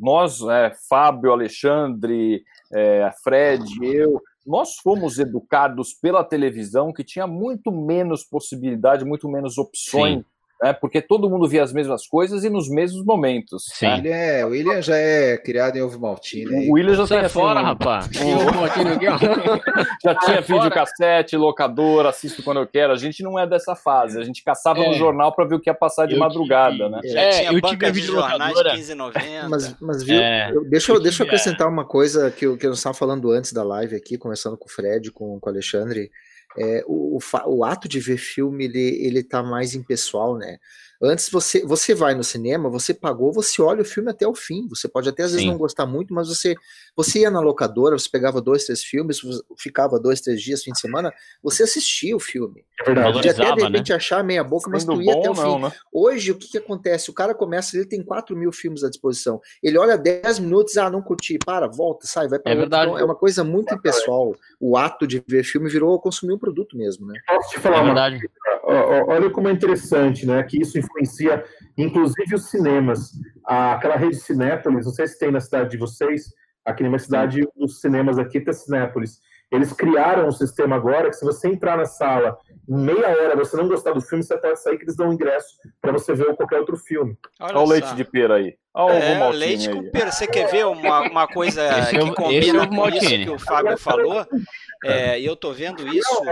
nós, 0.00 0.40
é, 0.42 0.72
Fábio, 0.88 1.32
Alexandre, 1.32 2.42
é, 2.72 3.10
Fred, 3.22 3.64
eu, 3.82 4.22
nós 4.46 4.76
fomos 4.76 5.18
educados 5.18 5.92
pela 5.92 6.24
televisão 6.24 6.92
que 6.92 7.02
tinha 7.02 7.26
muito 7.26 7.72
menos 7.72 8.24
possibilidade, 8.24 9.04
muito 9.04 9.28
menos 9.28 9.58
opções. 9.58 10.18
Sim 10.18 10.35
né? 10.62 10.72
Porque 10.72 11.00
todo 11.02 11.28
mundo 11.28 11.48
via 11.48 11.62
as 11.62 11.72
mesmas 11.72 12.06
coisas 12.06 12.44
e 12.44 12.50
nos 12.50 12.68
mesmos 12.68 13.04
momentos. 13.04 13.64
Sim. 13.72 13.86
Tá? 13.86 14.08
é, 14.08 14.44
o 14.44 14.48
William 14.48 14.80
já 14.80 14.96
é 14.96 15.36
criado 15.36 15.76
em 15.76 15.82
ovo 15.82 16.00
maltine. 16.00 16.68
O 16.68 16.74
William 16.74 16.94
já 16.94 17.06
sai 17.06 17.28
fora, 17.28 17.60
assim, 17.60 17.68
rapaz. 17.68 18.08
já 20.02 20.14
tinha 20.14 20.40
vídeo 20.40 20.70
cassete, 20.70 21.36
locador, 21.36 22.06
assisto 22.06 22.42
quando 22.42 22.60
eu 22.60 22.66
quero. 22.66 22.92
A 22.92 22.96
gente 22.96 23.22
não 23.22 23.38
é 23.38 23.46
dessa 23.46 23.74
fase. 23.74 24.18
A 24.18 24.24
gente 24.24 24.42
caçava 24.42 24.80
é. 24.80 24.88
no 24.88 24.94
jornal 24.94 25.32
para 25.34 25.44
ver 25.44 25.56
o 25.56 25.60
que 25.60 25.68
ia 25.68 25.74
passar 25.74 26.06
de 26.06 26.14
eu 26.14 26.20
madrugada, 26.20 26.76
tive, 26.76 26.88
né? 26.88 27.00
Já 27.04 27.20
é, 27.20 27.30
tinha 27.30 27.52
eu 27.52 27.60
tive 27.60 27.90
vídeo 27.90 28.14
jornais 28.14 28.56
15,90. 28.56 29.48
Mas, 29.48 29.76
mas 29.80 30.02
viu, 30.02 30.18
é. 30.18 30.52
deixa, 30.68 30.92
eu, 30.92 31.00
deixa 31.00 31.22
eu 31.22 31.26
acrescentar 31.26 31.68
uma 31.68 31.84
coisa 31.84 32.30
que, 32.30 32.46
eu, 32.46 32.56
que 32.56 32.66
eu 32.66 32.72
estava 32.72 32.94
falando 32.94 33.30
antes 33.30 33.52
da 33.52 33.62
live 33.62 33.94
aqui, 33.94 34.16
começando 34.16 34.56
com 34.56 34.66
o 34.66 34.70
Fred, 34.70 35.10
com, 35.10 35.38
com 35.38 35.50
o 35.50 35.52
Alexandre 35.52 36.10
é, 36.58 36.84
o, 36.86 37.18
o, 37.18 37.20
o, 37.46 37.64
ato 37.64 37.88
de 37.88 38.00
ver 38.00 38.18
filme 38.18 38.64
ele, 38.64 39.06
ele 39.06 39.22
tá 39.22 39.42
mais 39.42 39.74
impessoal, 39.74 40.36
né? 40.38 40.58
Antes 41.02 41.28
você, 41.28 41.64
você 41.64 41.94
vai 41.94 42.14
no 42.14 42.24
cinema, 42.24 42.68
você 42.68 42.94
pagou, 42.94 43.32
você 43.32 43.60
olha 43.60 43.82
o 43.82 43.84
filme 43.84 44.10
até 44.10 44.26
o 44.26 44.34
fim. 44.34 44.66
Você 44.68 44.88
pode 44.88 45.08
até 45.08 45.22
às 45.22 45.32
vezes 45.32 45.44
Sim. 45.44 45.50
não 45.50 45.58
gostar 45.58 45.86
muito, 45.86 46.14
mas 46.14 46.28
você 46.28 46.54
você 46.96 47.20
ia 47.20 47.30
na 47.30 47.40
locadora, 47.40 47.98
você 47.98 48.08
pegava 48.08 48.40
dois, 48.40 48.64
três 48.64 48.82
filmes, 48.82 49.20
ficava 49.58 50.00
dois, 50.00 50.20
três 50.22 50.40
dias, 50.40 50.62
fim 50.62 50.72
de 50.72 50.80
semana, 50.80 51.12
você 51.42 51.64
assistia 51.64 52.16
o 52.16 52.20
filme. 52.20 52.64
É 52.80 53.12
Podia 53.12 53.32
até 53.32 53.52
de 53.52 53.62
repente 53.62 53.90
né? 53.90 53.96
achar 53.96 54.24
meia 54.24 54.42
boca, 54.42 54.70
mas 54.70 54.84
tu 54.84 55.02
ia 55.02 55.12
bom, 55.12 55.20
até 55.20 55.30
o 55.30 55.34
fim. 55.34 55.42
Não, 55.42 55.58
né? 55.58 55.72
Hoje, 55.92 56.32
o 56.32 56.34
que, 56.38 56.48
que 56.48 56.58
acontece? 56.58 57.10
O 57.10 57.14
cara 57.14 57.34
começa, 57.34 57.76
ele 57.76 57.84
tem 57.84 58.02
4 58.02 58.34
mil 58.34 58.50
filmes 58.50 58.82
à 58.82 58.88
disposição. 58.88 59.40
Ele 59.62 59.76
olha 59.76 59.98
10 59.98 60.38
minutos, 60.38 60.76
ah, 60.78 60.88
não 60.88 61.02
curti, 61.02 61.38
para, 61.38 61.66
volta, 61.66 62.06
sai, 62.06 62.28
vai 62.28 62.38
para 62.38 62.52
é 62.52 62.56
Verdade. 62.56 62.90
Então, 62.90 62.98
é 62.98 63.04
uma 63.04 63.14
coisa 63.14 63.44
muito 63.44 63.74
impessoal. 63.74 64.34
O 64.58 64.76
ato 64.76 65.06
de 65.06 65.22
ver 65.26 65.44
filme 65.44 65.68
virou 65.68 66.00
consumir 66.00 66.32
um 66.32 66.38
produto 66.38 66.76
mesmo, 66.76 67.06
né? 67.06 67.20
Posso 67.26 67.50
te 67.50 67.60
falar 67.60 67.82
é 67.82 67.84
verdade. 67.84 68.30
Olha 68.66 69.30
como 69.30 69.48
é 69.48 69.52
interessante, 69.52 70.26
né? 70.26 70.42
Que 70.42 70.60
isso 70.60 70.78
influencia, 70.78 71.44
inclusive, 71.78 72.34
os 72.34 72.50
cinemas. 72.50 73.12
Aquela 73.44 73.96
rede 73.96 74.16
Cinépolis, 74.16 74.86
não 74.86 74.92
sei 74.92 75.06
se 75.06 75.18
tem 75.18 75.30
na 75.30 75.40
cidade 75.40 75.70
de 75.70 75.76
vocês, 75.76 76.32
aqui 76.64 76.82
na 76.82 76.88
minha 76.88 76.98
cidade, 76.98 77.46
os 77.56 77.80
cinemas 77.80 78.18
aqui 78.18 78.40
tem 78.40 78.52
Cinépolis. 78.52 79.20
Eles 79.52 79.72
criaram 79.72 80.26
um 80.26 80.32
sistema 80.32 80.74
agora 80.74 81.08
que 81.08 81.14
se 81.14 81.24
você 81.24 81.46
entrar 81.46 81.76
na 81.76 81.84
sala 81.84 82.36
em 82.68 82.76
meia 82.76 83.08
hora, 83.08 83.36
você 83.36 83.56
não 83.56 83.68
gostar 83.68 83.92
do 83.92 84.00
filme, 84.00 84.24
você 84.24 84.36
pode 84.36 84.60
sair 84.60 84.76
que 84.76 84.82
eles 84.82 84.96
dão 84.96 85.10
um 85.10 85.12
ingresso 85.12 85.46
para 85.80 85.92
você 85.92 86.12
ver 86.14 86.34
qualquer 86.34 86.58
outro 86.58 86.76
filme. 86.76 87.16
Olha, 87.38 87.54
Olha 87.54 87.64
o 87.64 87.68
leite 87.68 87.94
de 87.94 88.04
pera 88.04 88.34
aí. 88.34 88.56
Olha 88.74 88.94
é, 88.94 89.28
leite 89.30 89.70
com 89.70 89.88
pera. 89.90 90.10
Você 90.10 90.26
quer 90.26 90.50
ver 90.50 90.66
uma, 90.66 91.02
uma 91.02 91.28
coisa 91.28 91.62
que 91.88 91.96
é 91.96 92.14
combina 92.14 92.64
é 92.64 92.66
com 92.66 92.88
isso 92.88 93.08
que 93.08 93.30
o 93.30 93.38
Fábio 93.38 93.78
falou? 93.78 94.26
É, 94.84 95.18
e 95.18 95.24
eu 95.24 95.34
tô 95.34 95.54
vendo 95.54 95.88
isso 95.88 96.22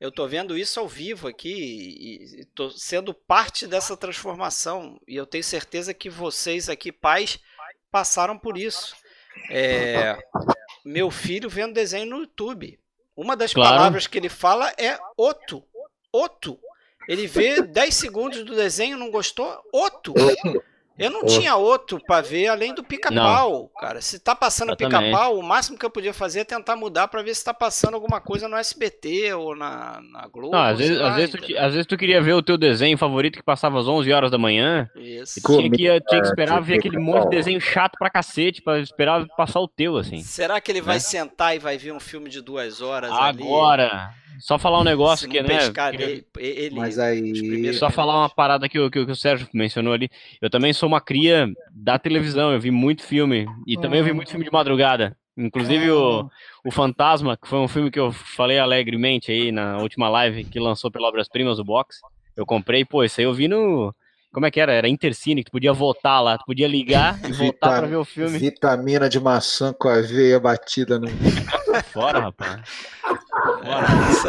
eu 0.00 0.10
estou 0.10 0.28
vendo 0.28 0.56
isso 0.56 0.78
ao 0.78 0.86
vivo 0.86 1.26
aqui 1.26 1.52
e 1.52 2.40
estou 2.40 2.70
sendo 2.70 3.12
parte 3.12 3.66
dessa 3.66 3.96
transformação. 3.96 5.00
E 5.08 5.16
eu 5.16 5.26
tenho 5.26 5.42
certeza 5.42 5.92
que 5.92 6.08
vocês 6.08 6.68
aqui, 6.68 6.92
pais, 6.92 7.40
passaram 7.90 8.38
por 8.38 8.56
isso. 8.56 8.94
É, 9.50 10.16
meu 10.84 11.10
filho 11.10 11.48
vendo 11.48 11.74
desenho 11.74 12.06
no 12.06 12.18
YouTube. 12.20 12.78
Uma 13.16 13.36
das 13.36 13.52
claro. 13.52 13.76
palavras 13.76 14.06
que 14.06 14.16
ele 14.16 14.28
fala 14.28 14.72
é 14.78 14.96
oto. 15.16 15.64
Oto. 16.12 16.58
Ele 17.08 17.26
vê 17.26 17.60
10 17.60 17.94
segundos 17.94 18.44
do 18.44 18.54
desenho, 18.54 18.96
não 18.96 19.10
gostou? 19.10 19.60
Oto. 19.72 20.14
Eu 20.98 21.10
não 21.10 21.24
tinha 21.24 21.54
outro 21.54 22.00
para 22.04 22.22
ver 22.22 22.48
além 22.48 22.74
do 22.74 22.82
pica-pau, 22.82 23.70
cara. 23.78 24.00
Se 24.00 24.18
tá 24.18 24.34
passando 24.34 24.76
pica-pau, 24.76 25.38
o 25.38 25.42
máximo 25.42 25.78
que 25.78 25.86
eu 25.86 25.90
podia 25.90 26.12
fazer 26.12 26.40
é 26.40 26.44
tentar 26.44 26.74
mudar 26.74 27.06
para 27.06 27.22
ver 27.22 27.34
se 27.34 27.44
tá 27.44 27.54
passando 27.54 27.94
alguma 27.94 28.20
coisa 28.20 28.48
no 28.48 28.56
SBT 28.56 29.32
ou 29.34 29.54
na, 29.54 30.00
na 30.10 30.26
Globo. 30.26 30.52
Não, 30.52 30.62
às, 30.62 30.78
vezes, 30.78 30.98
lá, 30.98 31.10
às, 31.10 31.16
vezes 31.16 31.30
tu, 31.34 31.58
às 31.58 31.72
vezes 31.72 31.86
tu 31.86 31.96
queria 31.96 32.20
ver 32.20 32.32
o 32.32 32.42
teu 32.42 32.58
desenho 32.58 32.98
favorito 32.98 33.36
que 33.36 33.44
passava 33.44 33.78
às 33.78 33.86
11 33.86 34.12
horas 34.12 34.30
da 34.30 34.38
manhã. 34.38 34.90
Isso. 34.96 35.40
tinha 35.40 35.70
que, 35.70 35.76
tinha 35.76 36.20
que 36.20 36.26
esperar 36.26 36.60
ver 36.60 36.78
aquele 36.78 36.98
monte 36.98 37.24
de 37.24 37.36
desenho 37.36 37.60
chato 37.60 37.96
pra 37.98 38.10
cacete 38.10 38.60
pra 38.60 38.80
esperar 38.80 39.24
passar 39.36 39.60
o 39.60 39.68
teu, 39.68 39.96
assim. 39.96 40.20
Será 40.22 40.60
que 40.60 40.72
ele 40.72 40.80
vai 40.80 40.96
né? 40.96 41.00
sentar 41.00 41.54
e 41.54 41.58
vai 41.60 41.78
ver 41.78 41.92
um 41.92 42.00
filme 42.00 42.28
de 42.28 42.40
duas 42.40 42.80
horas 42.80 43.12
Agora! 43.12 43.86
Ali? 43.92 44.27
Só 44.38 44.58
falar 44.58 44.80
um 44.80 44.84
negócio 44.84 45.28
que, 45.28 45.42
né? 45.42 45.58
Ele, 45.92 46.26
ele, 46.36 46.74
Mas 46.76 46.98
aí. 46.98 47.74
Só 47.74 47.90
falar 47.90 48.18
uma 48.18 48.28
parada 48.28 48.68
que, 48.68 48.78
que, 48.90 49.04
que, 49.04 49.10
o 49.10 49.16
Sérgio 49.16 49.48
mencionou 49.52 49.92
ali. 49.92 50.08
Eu 50.40 50.48
também 50.48 50.72
sou 50.72 50.88
uma 50.88 51.00
cria 51.00 51.48
da 51.72 51.98
televisão, 51.98 52.52
eu 52.52 52.60
vi 52.60 52.70
muito 52.70 53.02
filme. 53.02 53.46
E 53.66 53.76
também 53.76 53.98
eu 53.98 54.04
vi 54.04 54.12
muito 54.12 54.30
filme 54.30 54.44
de 54.44 54.52
madrugada. 54.52 55.16
Inclusive 55.36 55.90
o, 55.90 56.28
o 56.64 56.70
Fantasma, 56.70 57.36
que 57.36 57.46
foi 57.46 57.58
um 57.60 57.68
filme 57.68 57.90
que 57.90 57.98
eu 57.98 58.10
falei 58.10 58.58
alegremente 58.58 59.30
aí 59.30 59.52
na 59.52 59.78
última 59.78 60.08
live 60.08 60.44
que 60.44 60.58
lançou 60.58 60.90
pela 60.90 61.08
Obras 61.08 61.28
Primas, 61.28 61.58
o 61.60 61.64
Box. 61.64 62.00
Eu 62.36 62.44
comprei, 62.44 62.84
pô, 62.84 63.04
isso 63.04 63.20
aí 63.20 63.24
eu 63.24 63.32
vi 63.32 63.48
no. 63.48 63.94
Como 64.32 64.44
é 64.44 64.50
que 64.50 64.60
era? 64.60 64.72
Era 64.72 64.88
Intercine, 64.88 65.42
que 65.42 65.50
tu 65.50 65.52
podia 65.52 65.72
votar 65.72 66.22
lá, 66.22 66.36
tu 66.36 66.44
podia 66.44 66.68
ligar 66.68 67.18
e 67.26 67.32
votar 67.32 67.78
pra 67.78 67.86
ver 67.86 67.96
o 67.96 68.04
filme. 68.04 68.38
Vitamina 68.38 69.08
de 69.08 69.18
maçã 69.18 69.72
com 69.72 69.88
aveia 69.88 70.38
batida 70.38 70.98
no. 70.98 71.08
Fora, 71.92 72.20
rapaz. 72.20 72.60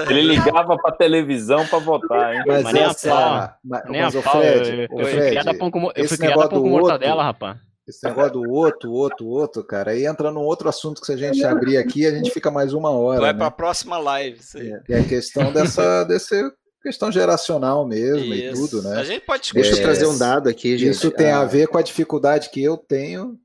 Ele 0.09 0.21
ligava 0.21 0.77
pra 0.77 0.91
televisão 0.93 1.65
pra 1.67 1.79
votar, 1.79 2.33
hein? 2.33 2.43
Mas, 2.47 2.63
mas 2.63 2.73
nem 2.73 2.83
essa, 2.83 3.13
a 3.13 3.17
pau. 3.17 3.57
Mas, 3.63 3.83
nem 3.89 4.01
mas 4.01 4.15
a 4.15 4.21
pau. 4.21 4.41
Fred, 4.41 4.87
eu, 4.89 4.99
eu, 4.99 5.05
fui 5.05 5.29
criada 5.29 5.57
pão 5.57 5.71
com, 5.71 5.91
eu 5.95 6.07
fui 6.07 6.17
criada 6.17 6.49
pão 6.49 6.61
com 6.61 6.69
mortadela, 6.69 7.23
rapaz. 7.23 7.57
Esse 7.89 8.05
negócio 8.05 8.33
do 8.33 8.51
outro, 8.51 8.91
outro, 8.91 9.25
outro, 9.27 9.63
cara, 9.63 9.91
aí 9.91 10.05
entra 10.05 10.31
num 10.31 10.41
outro 10.41 10.69
assunto 10.69 11.01
que 11.01 11.07
se 11.07 11.13
a 11.13 11.17
gente 11.17 11.43
abrir 11.43 11.75
aqui, 11.75 12.05
a 12.05 12.11
gente 12.11 12.29
fica 12.29 12.51
mais 12.51 12.71
uma 12.71 12.91
hora. 12.91 13.19
Vai 13.19 13.33
né? 13.33 13.39
pra 13.39 13.49
próxima 13.49 13.97
live, 13.97 14.39
isso 14.39 14.59
aí. 14.59 14.71
É, 14.71 14.81
é 14.89 14.99
a 14.99 15.03
questão 15.03 15.51
dessa, 15.51 16.03
desse 16.05 16.39
questão 16.81 17.11
geracional 17.11 17.85
mesmo 17.85 18.33
isso. 18.33 18.33
e 18.33 18.53
tudo, 18.53 18.81
né? 18.81 18.97
A 18.97 19.03
gente 19.03 19.25
pode 19.25 19.53
Deixa 19.53 19.71
eu 19.71 19.81
trazer 19.81 20.07
um 20.07 20.17
dado 20.17 20.49
aqui, 20.49 20.77
gente. 20.77 20.91
Isso 20.91 21.11
tem 21.11 21.31
a 21.31 21.41
ah. 21.41 21.45
ver 21.45 21.67
com 21.67 21.77
a 21.77 21.81
dificuldade 21.81 22.49
que 22.49 22.63
eu 22.63 22.77
tenho 22.77 23.39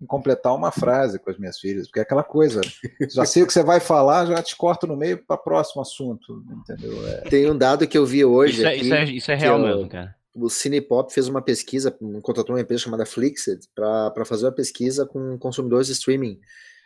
em 0.00 0.06
completar 0.06 0.54
uma 0.54 0.72
frase 0.72 1.18
com 1.18 1.30
as 1.30 1.38
minhas 1.38 1.58
filhas, 1.58 1.86
porque 1.86 2.00
é 2.00 2.02
aquela 2.02 2.24
coisa, 2.24 2.60
já 3.08 3.24
sei 3.24 3.44
o 3.44 3.46
que 3.46 3.52
você 3.52 3.62
vai 3.62 3.78
falar, 3.78 4.26
já 4.26 4.42
te 4.42 4.56
corto 4.56 4.86
no 4.86 4.96
meio 4.96 5.16
para 5.24 5.36
próximo 5.36 5.80
assunto, 5.80 6.44
entendeu? 6.50 7.08
É... 7.08 7.20
Tem 7.28 7.48
um 7.48 7.56
dado 7.56 7.86
que 7.86 7.96
eu 7.96 8.04
vi 8.04 8.24
hoje. 8.24 8.54
Isso 8.54 8.66
é, 8.66 8.74
aqui, 8.74 8.80
isso 8.80 8.94
é, 8.94 9.04
isso 9.04 9.30
é 9.30 9.34
real 9.36 9.58
mesmo, 9.60 9.88
cara. 9.88 10.14
O 10.34 10.48
Cinepop 10.48 11.12
fez 11.12 11.28
uma 11.28 11.42
pesquisa, 11.42 11.94
contratou 12.22 12.54
uma 12.54 12.60
empresa 12.60 12.82
chamada 12.82 13.04
Flixed 13.04 13.68
para 13.74 14.24
fazer 14.24 14.46
uma 14.46 14.52
pesquisa 14.52 15.06
com 15.06 15.38
consumidores 15.38 15.88
de 15.88 15.92
streaming. 15.92 16.40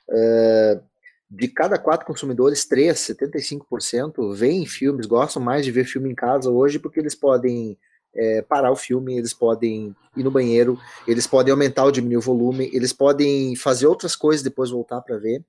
Uh, 0.08 0.82
de 1.28 1.48
cada 1.48 1.78
quatro 1.78 2.06
consumidores, 2.06 2.64
três, 2.64 2.98
75%, 2.98 4.34
veem 4.34 4.64
filmes, 4.64 5.06
gostam 5.06 5.42
mais 5.42 5.64
de 5.64 5.72
ver 5.72 5.84
filme 5.84 6.10
em 6.10 6.14
casa 6.14 6.50
hoje 6.50 6.78
porque 6.78 7.00
eles 7.00 7.14
podem 7.14 7.76
é, 8.14 8.42
parar 8.42 8.70
o 8.70 8.76
filme, 8.76 9.18
eles 9.18 9.34
podem 9.34 9.94
ir 10.16 10.22
no 10.22 10.30
banheiro, 10.30 10.78
eles 11.06 11.26
podem 11.26 11.52
aumentar 11.52 11.84
ou 11.84 11.90
diminuir 11.90 12.18
o 12.18 12.22
volume, 12.22 12.70
eles 12.72 12.92
podem 12.92 13.54
fazer 13.56 13.86
outras 13.86 14.16
coisas 14.16 14.42
depois 14.42 14.70
voltar 14.70 15.00
para 15.02 15.18
ver. 15.18 15.44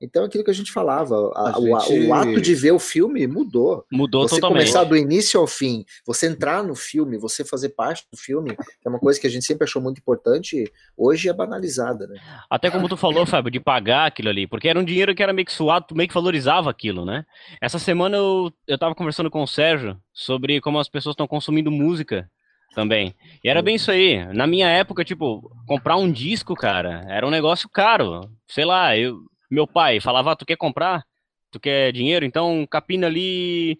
Então, 0.00 0.24
aquilo 0.24 0.44
que 0.44 0.50
a 0.50 0.54
gente 0.54 0.72
falava, 0.72 1.32
a, 1.34 1.48
a 1.48 1.52
gente... 1.52 2.06
O, 2.06 2.08
o, 2.08 2.14
ato 2.14 2.40
de 2.40 2.54
ver 2.54 2.72
o 2.72 2.78
filme 2.78 3.26
mudou. 3.26 3.84
Mudou 3.90 4.28
você 4.28 4.36
totalmente. 4.36 4.60
começar 4.60 4.84
do 4.84 4.96
início 4.96 5.40
ao 5.40 5.46
fim, 5.46 5.84
você 6.06 6.26
entrar 6.26 6.62
no 6.62 6.74
filme, 6.74 7.16
você 7.16 7.44
fazer 7.44 7.70
parte 7.70 8.04
do 8.12 8.18
filme, 8.18 8.54
que 8.54 8.86
é 8.86 8.88
uma 8.88 8.98
coisa 8.98 9.18
que 9.18 9.26
a 9.26 9.30
gente 9.30 9.46
sempre 9.46 9.64
achou 9.64 9.80
muito 9.80 9.98
importante, 9.98 10.70
hoje 10.96 11.28
é 11.28 11.32
banalizada, 11.32 12.06
né? 12.06 12.20
Até 12.50 12.70
como 12.70 12.88
tu 12.88 12.96
falou, 12.96 13.24
Fábio, 13.24 13.50
de 13.50 13.58
pagar 13.58 14.06
aquilo 14.06 14.28
ali, 14.28 14.46
porque 14.46 14.68
era 14.68 14.78
um 14.78 14.84
dinheiro 14.84 15.14
que 15.14 15.22
era 15.22 15.32
meio 15.32 15.46
que 15.46 15.52
suado, 15.52 15.86
tu 15.88 15.96
meio 15.96 16.08
que 16.08 16.14
valorizava 16.14 16.70
aquilo, 16.70 17.04
né? 17.04 17.24
Essa 17.60 17.78
semana 17.78 18.18
eu, 18.18 18.52
eu 18.66 18.78
tava 18.78 18.94
conversando 18.94 19.30
com 19.30 19.42
o 19.42 19.46
Sérgio 19.46 19.96
sobre 20.12 20.60
como 20.60 20.78
as 20.78 20.88
pessoas 20.88 21.14
estão 21.14 21.26
consumindo 21.26 21.70
música 21.70 22.30
também. 22.74 23.14
E 23.42 23.48
era 23.48 23.62
bem 23.62 23.76
isso 23.76 23.90
aí. 23.90 24.26
Na 24.34 24.46
minha 24.46 24.68
época, 24.68 25.02
tipo, 25.02 25.50
comprar 25.66 25.96
um 25.96 26.12
disco, 26.12 26.54
cara, 26.54 27.06
era 27.08 27.26
um 27.26 27.30
negócio 27.30 27.68
caro. 27.70 28.30
Sei 28.46 28.66
lá, 28.66 28.94
eu 28.94 29.20
meu 29.50 29.66
pai 29.66 30.00
falava, 30.00 30.32
ah, 30.32 30.36
tu 30.36 30.46
quer 30.46 30.56
comprar? 30.56 31.04
Tu 31.50 31.60
quer 31.60 31.92
dinheiro? 31.92 32.24
Então 32.24 32.66
capina 32.70 33.06
ali 33.06 33.78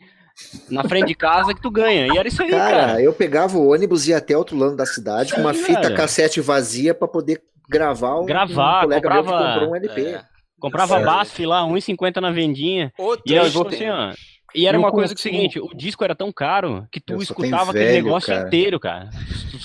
na 0.70 0.84
frente 0.84 1.09
de 1.09 1.14
casa 1.14 1.55
que 1.55 1.60
tu 1.60 1.70
ganha. 1.70 2.06
E 2.12 2.18
era 2.18 2.28
isso 2.28 2.43
aí, 2.43 2.51
cara. 2.51 2.86
cara. 2.86 3.02
eu 3.02 3.12
pegava 3.12 3.56
o 3.56 3.72
ônibus 3.72 4.06
e 4.06 4.10
ia 4.10 4.18
até 4.18 4.36
outro 4.36 4.56
lado 4.56 4.76
da 4.76 4.86
cidade 4.86 5.30
Sim, 5.30 5.36
com 5.36 5.40
uma 5.43 5.55
fita 5.55 5.82
cara. 5.82 5.94
cassete 5.94 6.40
vazia 6.40 6.94
para 6.94 7.09
poder 7.09 7.43
gravar 7.68 8.22
gravar, 8.24 8.78
um 8.78 8.82
colega 8.82 9.09
comprava, 9.09 9.30
meu 9.30 9.38
que 9.38 9.52
comprou 9.52 9.70
um 9.70 9.76
LP. 9.76 10.01
É. 10.02 10.24
Comprava 10.59 11.01
BASF 11.01 11.44
lá, 11.44 11.62
1,50 11.62 12.16
na 12.20 12.30
vendinha. 12.30 12.93
Outro 12.97 13.24
e 13.26 13.34
eu 13.34 13.51
vou 13.51 13.68
assim, 13.68 13.88
ó, 13.88 14.12
e 14.57 14.66
era 14.66 14.78
uma 14.78 14.91
coisa 14.91 15.15
que 15.15 15.20
é 15.20 15.20
o 15.20 15.23
seguinte, 15.23 15.61
o 15.61 15.69
disco 15.74 16.03
era 16.03 16.15
tão 16.15 16.33
caro 16.33 16.89
que 16.91 16.99
tu 16.99 17.20
escutava 17.20 17.70
aquele 17.70 17.93
negócio 17.93 18.33
cara. 18.33 18.47
inteiro, 18.47 18.81
cara. 18.81 19.11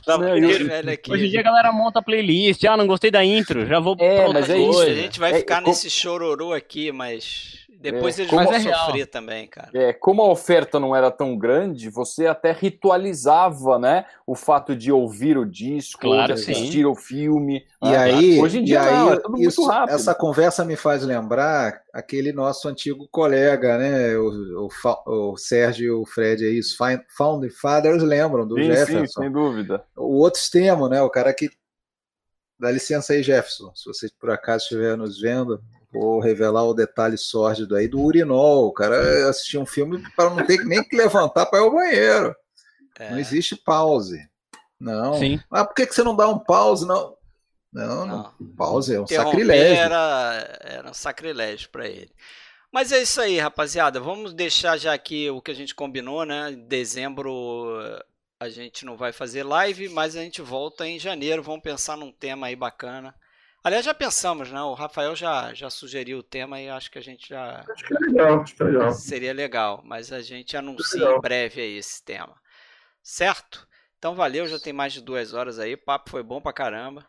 Não, 0.05 0.38
inteiro, 0.38 0.65
velho, 0.65 0.91
aqui. 0.91 1.11
Hoje 1.11 1.27
em 1.27 1.30
dia 1.30 1.39
a 1.39 1.43
galera 1.43 1.72
monta 1.72 2.01
playlist, 2.01 2.63
ah, 2.65 2.76
não 2.76 2.85
gostei 2.85 3.09
da 3.09 3.23
intro, 3.23 3.65
já 3.65 3.80
vou 3.80 3.95
é, 3.99 4.27
mas 4.31 4.49
é 4.49 4.57
isso. 4.57 4.81
A 4.81 4.93
gente 4.93 5.19
vai 5.19 5.31
é, 5.31 5.35
ficar 5.39 5.61
nesse 5.61 5.89
chororô 5.89 6.53
aqui, 6.53 6.91
mas 6.91 7.60
depois 7.81 8.17
é, 8.17 8.21
eles 8.21 8.31
vão 8.31 8.53
é 8.53 8.59
sofrer 8.59 9.07
também, 9.07 9.47
cara. 9.47 9.69
É, 9.73 9.91
como 9.91 10.21
a 10.21 10.29
oferta 10.29 10.79
não 10.79 10.95
era 10.95 11.09
tão 11.09 11.35
grande, 11.35 11.89
você 11.89 12.27
até 12.27 12.51
ritualizava, 12.51 13.79
né, 13.79 14.05
o 14.25 14.35
fato 14.35 14.75
de 14.75 14.91
ouvir 14.91 15.37
o 15.37 15.45
disco, 15.45 16.01
claro, 16.01 16.27
de 16.27 16.33
assistir 16.33 16.71
sim. 16.79 16.85
o 16.85 16.95
filme. 16.95 17.65
E 17.83 17.95
ah, 17.95 18.01
aí, 18.01 18.39
hoje 18.39 18.59
em 18.59 18.63
dia 18.63 18.83
não, 18.83 19.09
aí, 19.09 19.13
é 19.13 19.19
tudo 19.19 19.41
isso, 19.41 19.61
muito 19.61 19.73
rápido. 19.73 19.95
Essa 19.95 20.13
conversa 20.13 20.63
me 20.63 20.75
faz 20.75 21.03
lembrar 21.03 21.81
aquele 21.91 22.31
nosso 22.31 22.67
antigo 22.69 23.07
colega, 23.11 23.77
né, 23.77 24.15
o, 24.15 24.67
o, 24.67 25.31
o 25.31 25.37
Sérgio 25.37 25.85
e 25.85 25.91
o 25.91 26.05
Fred 26.05 26.45
aí, 26.45 26.59
os 26.59 26.77
Founding 27.17 27.49
Fathers 27.49 28.03
lembram 28.03 28.47
do 28.47 28.55
sim, 28.55 28.65
Jefferson. 28.65 29.05
Sim, 29.07 29.21
sem 29.23 29.31
dúvida. 29.31 29.83
O 29.97 30.19
outro 30.19 30.39
extremo, 30.39 30.87
né, 30.87 31.01
o 31.01 31.09
cara 31.09 31.33
que 31.33 31.49
Dá 32.61 32.69
licença 32.69 33.13
aí, 33.13 33.23
Jefferson, 33.23 33.73
se 33.73 33.85
você 33.85 34.07
por 34.19 34.29
acaso 34.29 34.65
estiver 34.65 34.95
nos 34.95 35.19
vendo, 35.19 35.59
vou 35.91 36.19
revelar 36.19 36.63
o 36.63 36.73
detalhe 36.73 37.18
sórdido 37.18 37.76
aí 37.76 37.88
do 37.88 38.01
urinol. 38.01 38.68
O 38.68 38.73
cara 38.73 39.30
assistia 39.30 39.59
um 39.59 39.65
filme 39.65 40.03
para 40.15 40.30
não 40.30 40.45
ter 40.45 40.63
nem 40.65 40.84
que 40.84 40.95
levantar 40.95 41.45
para 41.45 41.59
ir 41.59 41.63
ao 41.63 41.72
banheiro. 41.72 42.35
É. 42.99 43.11
Não 43.11 43.19
existe 43.19 43.55
pause. 43.55 44.19
Não. 44.80 45.15
Sim. 45.15 45.39
Ah, 45.51 45.65
por 45.65 45.76
que, 45.76 45.85
que 45.85 45.93
você 45.93 46.03
não 46.03 46.15
dá 46.15 46.27
um 46.27 46.39
pause? 46.39 46.88
Não. 46.88 47.15
Não, 47.72 48.05
não. 48.05 48.34
não. 48.39 48.47
pause 48.55 48.95
é 48.95 48.99
um 48.99 49.07
sacrilégio. 49.07 49.84
Era, 49.84 50.59
era 50.61 50.89
um 50.89 50.93
sacrilégio 50.93 51.69
para 51.69 51.88
ele. 51.88 52.11
Mas 52.72 52.91
é 52.91 53.01
isso 53.01 53.19
aí, 53.19 53.38
rapaziada. 53.38 53.99
Vamos 53.99 54.34
deixar 54.34 54.77
já 54.77 54.93
aqui 54.93 55.30
o 55.30 55.41
que 55.41 55.51
a 55.51 55.53
gente 55.53 55.76
combinou, 55.76 56.26
né? 56.26 56.51
Em 56.51 56.68
dezembro 56.68 57.80
a 58.39 58.49
gente 58.49 58.85
não 58.85 58.97
vai 58.97 59.11
fazer 59.11 59.43
live, 59.43 59.88
mas 59.89 60.15
a 60.15 60.22
gente 60.22 60.41
volta 60.41 60.88
em 60.88 60.97
janeiro. 60.97 61.43
Vamos 61.43 61.61
pensar 61.61 61.95
num 61.95 62.11
tema 62.11 62.47
aí 62.47 62.55
bacana. 62.55 63.13
Aliás, 63.63 63.85
já 63.85 63.93
pensamos, 63.93 64.51
né? 64.51 64.59
O 64.61 64.73
Rafael 64.73 65.15
já, 65.15 65.53
já 65.53 65.69
sugeriu 65.69 66.17
o 66.17 66.23
tema 66.23 66.59
e 66.59 66.67
acho 66.67 66.89
que 66.89 66.97
a 66.97 67.01
gente 67.01 67.29
já. 67.29 67.63
Acho 67.69 67.85
que 67.85 67.93
é 67.95 67.99
legal, 67.99 68.41
acho 68.41 68.55
que 68.55 68.63
é 68.63 68.65
legal. 68.65 68.93
Seria 68.93 69.33
legal, 69.33 69.81
mas 69.85 70.11
a 70.11 70.21
gente 70.21 70.57
anuncia 70.57 71.11
em 71.11 71.21
breve 71.21 71.61
aí 71.61 71.77
esse 71.77 72.03
tema. 72.03 72.35
Certo? 73.03 73.67
Então 73.99 74.15
valeu, 74.15 74.47
já 74.47 74.59
tem 74.59 74.73
mais 74.73 74.93
de 74.93 75.01
duas 75.01 75.33
horas 75.33 75.59
aí. 75.59 75.75
O 75.75 75.77
papo 75.77 76.09
foi 76.09 76.23
bom 76.23 76.41
pra 76.41 76.51
caramba. 76.51 77.05